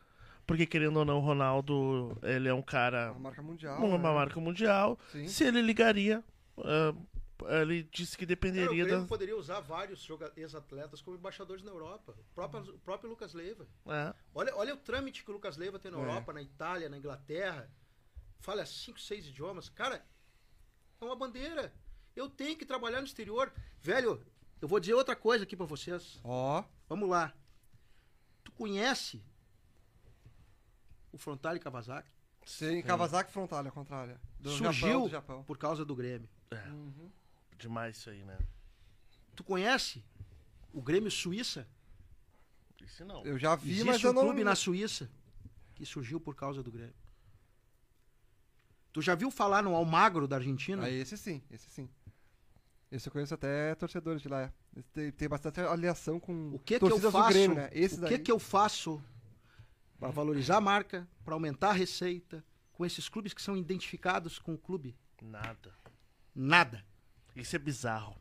[0.46, 3.78] porque querendo ou não, o Ronaldo, ele é um cara, Uma marca mundial.
[3.84, 4.14] uma né?
[4.14, 5.28] marca mundial, Sim.
[5.28, 6.24] se ele ligaria,
[6.60, 6.94] ah,
[7.60, 9.08] ele disse que Cara, o dependeria Grêmio da...
[9.08, 12.14] poderia usar vários joga- ex-atletas como embaixadores na Europa.
[12.20, 13.66] O próprio, o próprio Lucas Leiva.
[13.88, 16.02] É, Olha, olha o trâmite que o Lucas Leiva tem na É.
[16.02, 17.68] Europa, na Itália, na Inglaterra.
[18.42, 19.70] Fala cinco, seis idiomas.
[19.70, 20.06] Cara,
[21.02, 21.74] é uma bandeira.
[22.22, 23.52] Eu tenho que trabalhar no exterior.
[23.82, 24.24] Velho,
[24.62, 26.20] eu vou dizer outra coisa aqui pra vocês.
[26.24, 26.64] Ó.
[26.88, 27.34] Vamos lá.
[28.44, 29.24] Tu conhece
[31.12, 32.10] o Frontale Kawasaki?
[32.46, 34.20] Sim, Kawasaki frontalha, contrária.
[34.40, 35.44] Do Surgiu Japão, do Japão.
[35.44, 36.30] por causa do Grêmio.
[37.58, 38.38] demais isso aí, né?
[39.36, 40.04] Tu conhece
[40.74, 41.68] o Grêmio Suíça?
[42.84, 43.24] Isso não.
[43.24, 44.22] Eu já vi, Existe mas um eu não.
[44.24, 45.10] clube na Suíça
[45.76, 46.96] que surgiu por causa do Grêmio.
[48.94, 50.84] Tu já viu falar no Almagro da Argentina?
[50.84, 51.90] Ah, esse sim, esse sim.
[52.92, 54.52] Esse eu conheço até torcedores de lá.
[54.76, 57.12] Esse Tem, tem bastante aliação com O que que eu faço?
[57.12, 57.70] do Grêmio, né?
[57.72, 58.10] Esse o daí.
[58.18, 59.02] que que eu faço
[60.00, 64.54] para valorizar a marca, para aumentar a receita com esses clubes que são identificados com
[64.54, 64.96] o clube?
[65.22, 65.74] Nada.
[66.36, 66.84] Nada.
[67.36, 68.16] Isso é bizarro.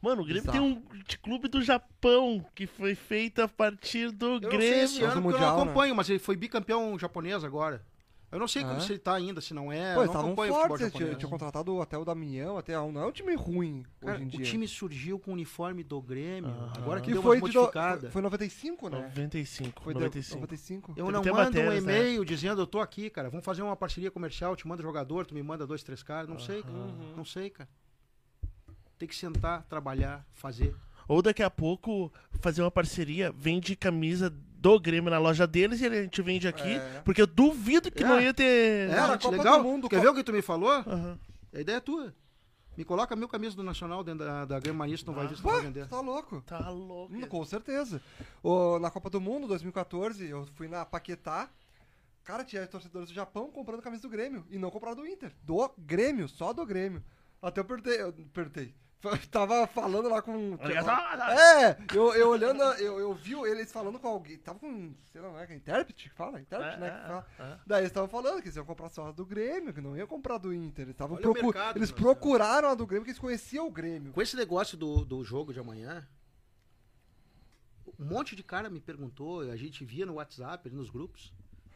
[0.00, 0.58] Mano, o Grêmio Bizarro.
[0.58, 0.82] tem um
[1.22, 4.84] clube do Japão que foi feito a partir do Eu não sei Grêmio.
[4.84, 5.62] esse ano eu Mundial, não né?
[5.70, 7.84] acompanho, mas ele foi bicampeão japonês agora.
[8.32, 8.80] Eu não sei como Ah.
[8.80, 9.92] se ele tá ainda, se não é.
[9.94, 12.56] Pô, eu eles não estavam acompanho o futebol fortes, tinha, tinha contratado até o Damião,
[12.56, 14.44] até um, não é um time ruim Cara, hoje em o dia.
[14.46, 16.50] time surgiu com o uniforme do Grêmio.
[16.76, 18.00] Agora que que deu foi uma de do, modificada.
[18.00, 19.00] foi, foi 95, né?
[19.14, 20.40] 95, Foi de- 95.
[20.40, 20.92] 95.
[20.96, 21.98] Eu não mando um matérias, né?
[22.00, 23.28] e-mail dizendo eu tô aqui, cara.
[23.28, 26.26] Vamos fazer uma parceria comercial, te manda jogador, tu me manda dois, três caras.
[26.26, 26.74] Não sei, cara.
[27.14, 27.68] Não sei, cara.
[28.98, 30.74] Tem que sentar, trabalhar, fazer.
[31.08, 34.32] Ou daqui a pouco fazer uma parceria, vende camisa
[34.62, 37.02] do Grêmio na loja deles e a gente vende aqui, É.
[37.04, 38.06] porque eu duvido que É.
[38.06, 38.88] não ia ter.
[38.90, 39.58] É, Cara, gente, Copa legal.
[39.58, 40.70] do Mundo, Quer Co- ver o que tu me falou?
[40.70, 41.18] Aham.
[41.52, 42.14] A ideia é tua.
[42.76, 45.42] Me coloca mil camisas do Nacional dentro da, da Grêmio Mania, não vai ver se
[45.42, 45.86] vai vender.
[45.88, 46.40] tá louco.
[46.46, 47.12] Tá louco.
[47.14, 48.00] Hum, com certeza.
[48.42, 51.50] O- na Copa do Mundo, 2014, eu fui na Paquetá.
[52.24, 54.46] Cara, tinha torcedores do Japão comprando camisa do Grêmio.
[54.48, 55.32] E não compraram do Inter.
[55.42, 57.02] Do Grêmio, só do Grêmio.
[57.42, 58.00] Até eu perguntei.
[58.00, 58.72] Eu perguntei.
[59.30, 60.56] Tava falando lá com.
[61.32, 64.38] É, eu, eu olhando, eu, eu vi eles falando com alguém.
[64.38, 66.40] Tava com, sei lá, não é que é intérprete que fala?
[66.40, 66.86] Intérprete, É, né?
[67.04, 67.26] é, fala.
[67.38, 67.58] é.
[67.66, 70.06] Daí eles estavam falando que eles iam comprar só a do Grêmio, que não iam
[70.06, 70.84] comprar do Inter.
[70.84, 74.12] Eles, tavam procu- mercado, eles procuraram a do Grêmio, porque eles conheciam o Grêmio.
[74.12, 76.06] Com esse negócio do, do jogo de amanhã,
[77.98, 81.32] um monte de cara me perguntou, a gente via no WhatsApp, ali nos grupos.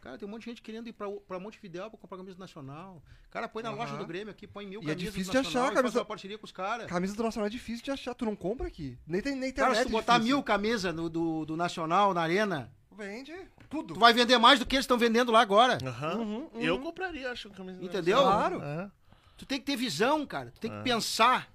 [0.07, 3.03] Cara, tem um monte de gente querendo ir pra, pra Montevidéu pra comprar camisa nacional.
[3.31, 3.79] Cara, põe na Aham.
[3.79, 5.95] loja do Grêmio aqui, põe mil E é camisas difícil do de achar camisa- faz
[5.97, 6.87] uma parceria com os caras.
[6.87, 8.97] Camisa do Nacional é difícil de achar, tu não compra aqui.
[9.07, 9.79] Nem tem nem Cara, internet.
[9.87, 10.37] se tu botar difícil.
[10.37, 13.35] mil camisas do, do Nacional na arena, Vende
[13.69, 13.95] tudo.
[13.95, 15.77] tu vai vender mais do que eles estão vendendo lá agora.
[15.85, 16.15] Aham.
[16.19, 16.61] Uhum, uhum.
[16.61, 18.19] Eu compraria, acho, camisa Entendeu?
[18.23, 18.63] Claro.
[18.63, 18.91] É.
[19.37, 20.51] Tu tem que ter visão, cara.
[20.53, 20.83] Tu tem que É.
[20.83, 21.51] pensar.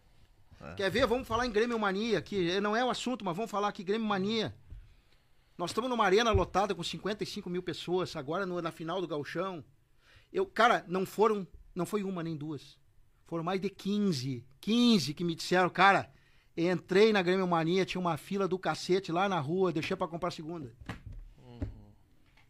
[0.77, 1.07] Quer ver?
[1.07, 2.59] Vamos falar em Grêmio Mania aqui.
[2.61, 4.53] Não é o assunto, mas vamos falar aqui Grêmio Mania.
[5.61, 9.63] Nós estamos numa arena lotada com 55 mil pessoas, agora no- na final do Gauchão.
[10.33, 12.79] Eu, cara, não foram, não foi uma nem duas.
[13.27, 14.43] Foram mais de 15.
[14.59, 16.09] 15 que me disseram, cara,
[16.57, 20.29] entrei na Grêmio Mania, tinha uma fila do cacete lá na rua, deixei pra comprar
[20.29, 20.73] a segunda.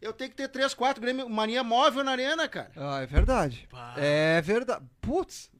[0.01, 2.71] Eu tenho que ter três, quatro Grêmio Mania móvel na arena, cara.
[2.77, 3.67] Ah, é verdade.
[3.69, 3.93] Pá.
[3.97, 4.85] É verdade.
[5.01, 5.51] Putz,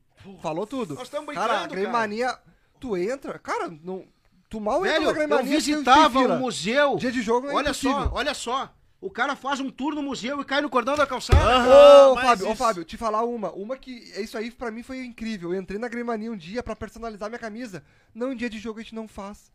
[0.41, 0.93] falou tudo.
[0.95, 1.99] Nós estamos Cara, a brincando, Grêmio cara.
[2.01, 2.39] Mania,
[2.80, 4.07] tu entra, cara, não,
[4.51, 6.35] tu mal entra Velho, na Grêmio eu visitava fila.
[6.35, 6.95] um museu.
[6.97, 8.03] Dia de jogo é Olha impossível.
[8.03, 8.73] só, olha só.
[8.99, 11.39] O cara faz um tour no museu e cai no cordão da calçada.
[11.41, 13.51] Ô, mas Fábio, ô, isso- Fábio, te falar uma.
[13.53, 13.91] Uma que.
[14.21, 15.53] Isso aí pra mim foi incrível.
[15.55, 17.83] Eu entrei na Gremania um dia pra personalizar minha camisa.
[18.13, 19.51] Não, em dia de jogo a gente não faz.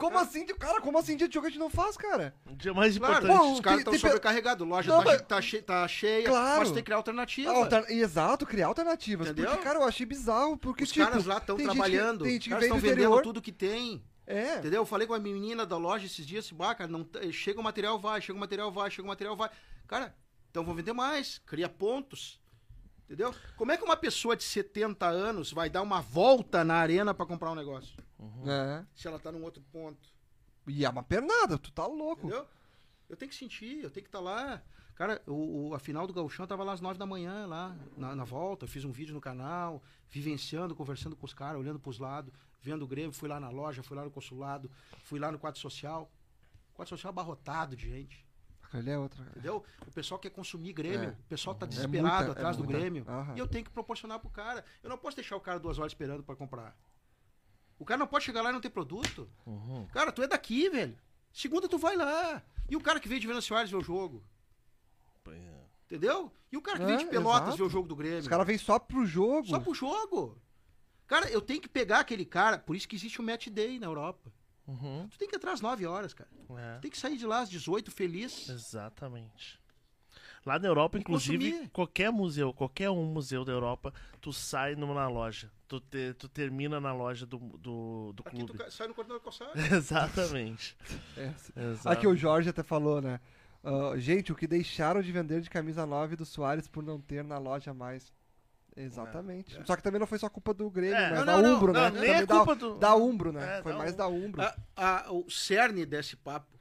[0.00, 0.80] Como assim, de- cara?
[0.80, 2.34] Como assim dia de jogo a gente não faz, cara?
[2.50, 3.38] O dia mais Claro, importante.
[3.38, 4.66] Pô, os caras tem- estão tem sobrecarregados.
[4.66, 6.58] Loja Não, tá, mas- tá, che- tá cheia, Claro.
[6.60, 7.50] mas tem que criar alternativa.
[7.52, 9.28] Alter- Exato, criar alternativas.
[9.28, 9.50] Entendeu?
[9.50, 10.56] Porque, cara, eu achei bizarro.
[10.56, 12.18] Porque, Os tipo, caras lá estão tem gente que- trabalhando.
[12.24, 13.22] tem Os gente que caras estão vendendo interior.
[13.22, 14.02] tudo que tem.
[14.26, 14.58] É.
[14.58, 14.82] Entendeu?
[14.82, 17.58] Eu falei com a menina da loja esses dias, assim, bah, cara, não, tá- chega
[17.60, 19.50] o material, vai, chega o material, vai, chega o material, vai.
[19.88, 20.14] Cara,
[20.50, 22.40] então vão vender mais, cria pontos.
[23.06, 23.34] Entendeu?
[23.56, 27.26] Como é que uma pessoa de 70 anos vai dar uma volta na arena pra
[27.26, 27.92] comprar um negócio?
[28.46, 28.84] É.
[28.94, 30.08] Se ela tá num outro ponto.
[30.66, 32.26] E é uma pernada, tu tá louco.
[32.26, 32.46] Entendeu?
[33.08, 34.62] Eu tenho que sentir, eu tenho que estar lá.
[34.94, 38.14] Cara, o, o- a final do Gauchão tava lá às 9 da manhã, lá, na,
[38.14, 38.64] na volta.
[38.64, 42.84] Eu fiz um vídeo no canal, vivenciando, conversando com os caras, olhando pros lados, vendo
[42.84, 43.12] o Grêmio.
[43.12, 44.70] Fui lá na loja, fui lá no consulado,
[45.04, 46.10] fui lá no quadro social.
[46.74, 48.24] Quadro social abarrotado de gente.
[48.72, 49.22] Ali é outra.
[49.30, 49.64] Entendeu?
[49.86, 51.12] O pessoal quer consumir Grêmio, É.
[51.12, 52.78] o pessoal tá É desesperado muita- é atrás do muita.
[52.78, 53.04] Grêmio.
[53.08, 53.34] Aham.
[53.34, 54.64] E eu tenho que proporcionar pro cara.
[54.82, 56.76] Eu não posso deixar o cara duas horas esperando pra comprar.
[57.80, 59.28] O cara não pode chegar lá e não ter produto.
[59.46, 59.86] Uhum.
[59.86, 60.96] Cara, tu é daqui, velho.
[61.32, 62.42] Segunda tu vai lá.
[62.68, 64.22] E o cara que veio de Venâncio Soares ver o jogo,
[65.28, 65.64] é.
[65.86, 66.30] entendeu?
[66.52, 67.56] E o cara que É, veio de Pelotas exato.
[67.56, 68.18] ver o jogo do Grêmio.
[68.20, 69.46] Os caras vêm só pro jogo.
[69.48, 70.38] Só pro jogo.
[71.06, 73.86] Cara, eu tenho que pegar aquele cara, por isso que existe o match day na
[73.86, 74.30] Europa.
[74.66, 75.08] Uhum.
[75.10, 76.30] Tu tem que entrar às 9 horas, cara.
[76.58, 76.74] É.
[76.76, 78.48] Tu tem que sair de lá às 18 feliz.
[78.48, 79.58] Exatamente.
[80.46, 81.68] Lá na Europa, E inclusive, consumir.
[81.70, 85.50] qualquer museu, qualquer um museu da Europa, tu sai numa loja.
[85.68, 88.52] Tu, te- tu termina na loja do, do, do Aqui clube.
[88.52, 89.52] tu ca- sai no cordão da calçada.
[89.76, 90.76] Exatamente.
[91.16, 91.30] É.
[91.72, 91.88] Exato.
[91.90, 93.20] Aqui o Jorge até falou, né?
[93.62, 97.22] Ah, gente, o que deixaram de vender de camisa 9 do Soares por não ter
[97.22, 98.10] na loja mais.
[98.74, 99.58] Exatamente.
[99.66, 101.56] Só que também não foi só culpa do Grêmio, É, mas não, da não, não,
[101.58, 102.00] Umbro, não, né?
[102.00, 103.58] nem é da- culpa do- Da Umbro, né?
[103.58, 104.40] É, foi da mais da Umbro.
[104.42, 106.58] A- a- o cerne desse papo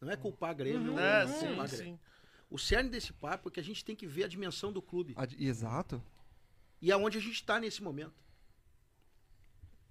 [0.00, 0.92] não é culpar Grêmio.
[0.94, 1.84] ou É, não sim, culpar Grêmio.
[1.94, 1.98] sim.
[2.54, 5.12] O cerne desse papo é que a gente tem que ver a dimensão do clube.
[5.36, 6.00] Exato.
[6.80, 8.14] E aonde a gente está nesse momento.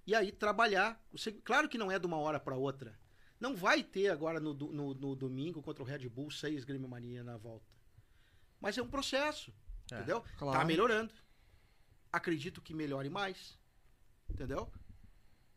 [0.06, 0.98] E aí trabalhar.
[1.44, 2.98] Claro que não é de uma hora para outra.
[3.38, 7.22] Não vai ter agora no, no- no domingo contra o Red Bull seis Grêmio Mania
[7.22, 7.66] na volta.
[8.58, 9.52] Mas é um processo.
[9.92, 10.24] É, entendeu?
[10.38, 10.58] claro.
[10.58, 11.12] Tá melhorando.
[12.10, 13.58] Acredito que melhore mais.
[14.30, 14.72] Entendeu?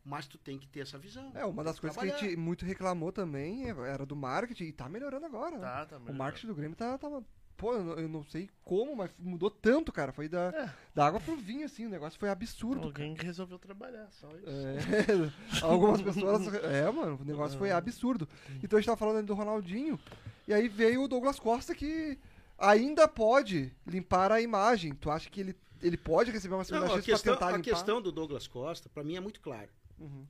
[0.08, 1.30] Mas tu tem que ter essa visão.
[1.36, 2.30] É, uma das coisas que a trabalhar.
[2.30, 5.62] gente muito reclamou também era do marketing e tá melhorando agora, né?
[5.62, 6.18] Tá, tá O melhorando.
[6.18, 6.98] marketing do Grêmio tá.
[6.98, 7.22] tá
[7.58, 10.14] pô, eu não, sei como, mas mudou tanto, cara.
[10.14, 10.74] Foi da, É.
[10.96, 11.88] da água pro vinho, assim.
[11.88, 12.86] O negócio foi absurdo.
[12.88, 14.48] Alguém que resolveu trabalhar, só isso.
[14.48, 16.54] É, algumas pessoas.
[16.64, 18.30] É, mano, o negócio foi absurdo.
[18.64, 20.00] Então a gente tava falando ali do Ronaldinho,
[20.48, 22.18] e aí veio o Douglas Costa que
[22.58, 24.94] ainda pode limpar a imagem.
[24.94, 27.54] Tu acha que ele, ele pode receber uma segunda Não, a chance questão, pra tentar
[27.56, 27.70] a limpar?
[27.72, 29.70] questão do Douglas Costa, pra mim, é muito clara.
[30.00, 30.28] Uhum.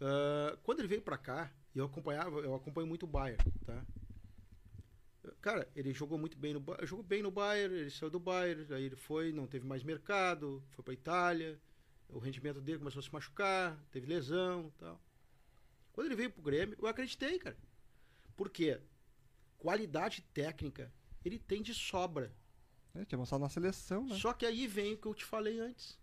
[0.00, 3.84] Ah, quando ele veio pra cá, eu acompanhava, eu acompanho muito o Bayern, tá?
[5.40, 8.72] Cara, ele jogou muito bem no Ba- jogou bem no Bayern, ele saiu do Bayern,
[8.72, 11.60] aí ele foi, não teve mais mercado, foi pra Itália,
[12.08, 15.00] o rendimento dele começou a se machucar, teve lesão, tal.
[15.92, 17.56] Quando ele veio pro Grêmio, eu acreditei, cara.
[18.36, 18.80] Por quê?
[19.58, 20.92] Qualidade técnica,
[21.24, 22.32] ele tem de sobra.
[22.94, 24.16] É, tinha mostrado na seleção, né?
[24.18, 25.98] Só que aí vem o que eu te falei antes.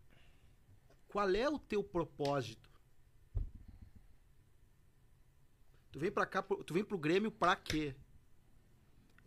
[1.08, 2.73] Qual é o teu propósito?
[5.94, 7.96] Tu vem pra cá, pro- tu vem pro Grêmio pra quê?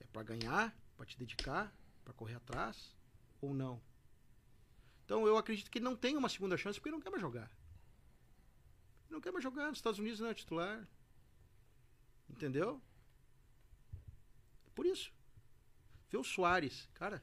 [0.01, 1.73] É pra ganhar, pra te dedicar,
[2.05, 2.95] pra correr atrás
[3.41, 3.81] ou não?
[5.05, 7.23] Então eu acredito que ele não tem uma segunda chance porque ele não quer mais
[7.23, 7.49] jogar.
[9.05, 10.87] Ele não quer mais jogar nos Estados Unidos não é titular.
[12.29, 12.83] Entendeu?
[14.67, 15.13] É por isso.
[16.11, 17.23] Vê o Soares, cara.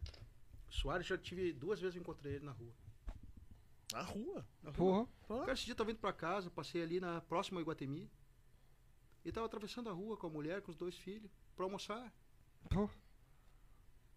[0.69, 2.73] O Soares já tive duas vezes eu encontrei ele na rua.
[3.91, 4.47] Na rua.
[4.63, 5.07] Na rua.
[5.27, 5.39] Porra.
[5.41, 8.09] Cara, esse dia eu tava indo pra casa, passei ali na próxima Iguatemi.
[9.23, 12.13] E tava atravessando a rua com a mulher, com os dois filhos, pra almoçar.
[12.69, 12.89] Pô.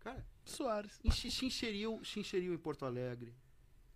[0.00, 1.00] Cara, Soares.
[1.02, 3.34] e se, se inseriu, se inseriu em Porto Alegre.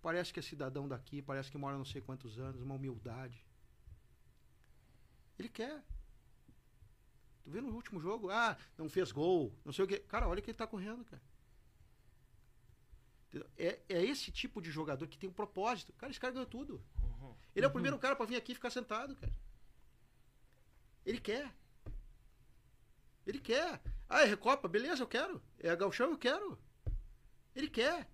[0.01, 3.45] Parece que é cidadão daqui, parece que mora não sei quantos anos, uma humildade.
[5.37, 5.83] Ele quer.
[7.43, 8.29] Tu viu no último jogo?
[8.29, 9.99] Ah, não fez gol, não sei o quê.
[9.99, 11.21] Cara, olha que ele tá correndo, cara.
[13.57, 15.93] É, é esse tipo de jogador que tem um propósito.
[15.93, 16.83] Cara, esse cara ganhou tudo.
[17.55, 19.33] Ele é o primeiro cara pra vir aqui e ficar sentado, cara.
[21.05, 21.53] Ele quer.
[23.25, 23.81] Ele quer.
[24.09, 24.67] Ah, é Recopa?
[24.67, 25.41] Beleza, eu quero.
[25.59, 26.11] É Galchão?
[26.11, 26.57] Eu quero.
[27.55, 28.09] Ele quer.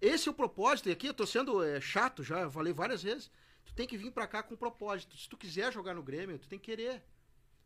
[0.00, 0.88] Esse é o propósito.
[0.88, 3.30] E aqui eu tô sendo é, chato já, eu falei várias vezes.
[3.64, 5.16] Tu tem que vir pra cá com propósito.
[5.16, 7.02] Se tu quiser jogar no Grêmio, tu tem que querer.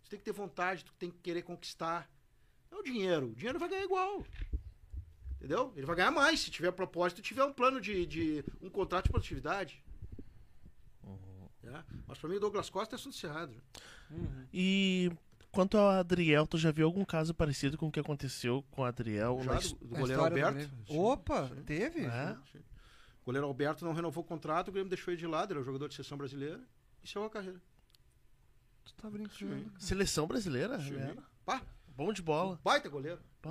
[0.02, 2.10] Tu tem que ter vontade, tu tem que querer conquistar.
[2.70, 3.28] É o dinheiro.
[3.28, 4.26] O dinheiro vai ganhar igual.
[5.36, 5.72] Entendeu?
[5.76, 9.10] Ele vai ganhar mais se tiver propósito, tiver um plano de, de um contrato de
[9.10, 9.82] produtividade.
[11.66, 11.82] É.
[12.06, 13.54] Mas pra mim o Douglas Costa é assunto cerrado.
[14.52, 15.10] E
[15.50, 18.84] quanto ao Adriel, tu já viu algum caso parecido com o que aconteceu com o
[18.84, 19.40] Adriel?
[19.42, 20.52] Já do, do goleiro do Alberto.
[20.54, 20.70] Grêmio.
[20.88, 22.00] Opa, teve?
[22.04, 22.36] É?
[23.22, 25.62] O goleiro Alberto não renovou o contrato, o Grêmio deixou ele de lado, ele é
[25.62, 26.60] um jogador de seleção brasileira
[27.02, 27.60] e encerrou a carreira.
[28.84, 29.72] Tu tá brincando.
[29.78, 30.78] Seleção brasileira?
[30.78, 31.16] Sim.
[31.44, 31.62] Pá,
[31.96, 32.60] Bom de bola.
[32.62, 33.20] baita goleiro.
[33.40, 33.50] Pá.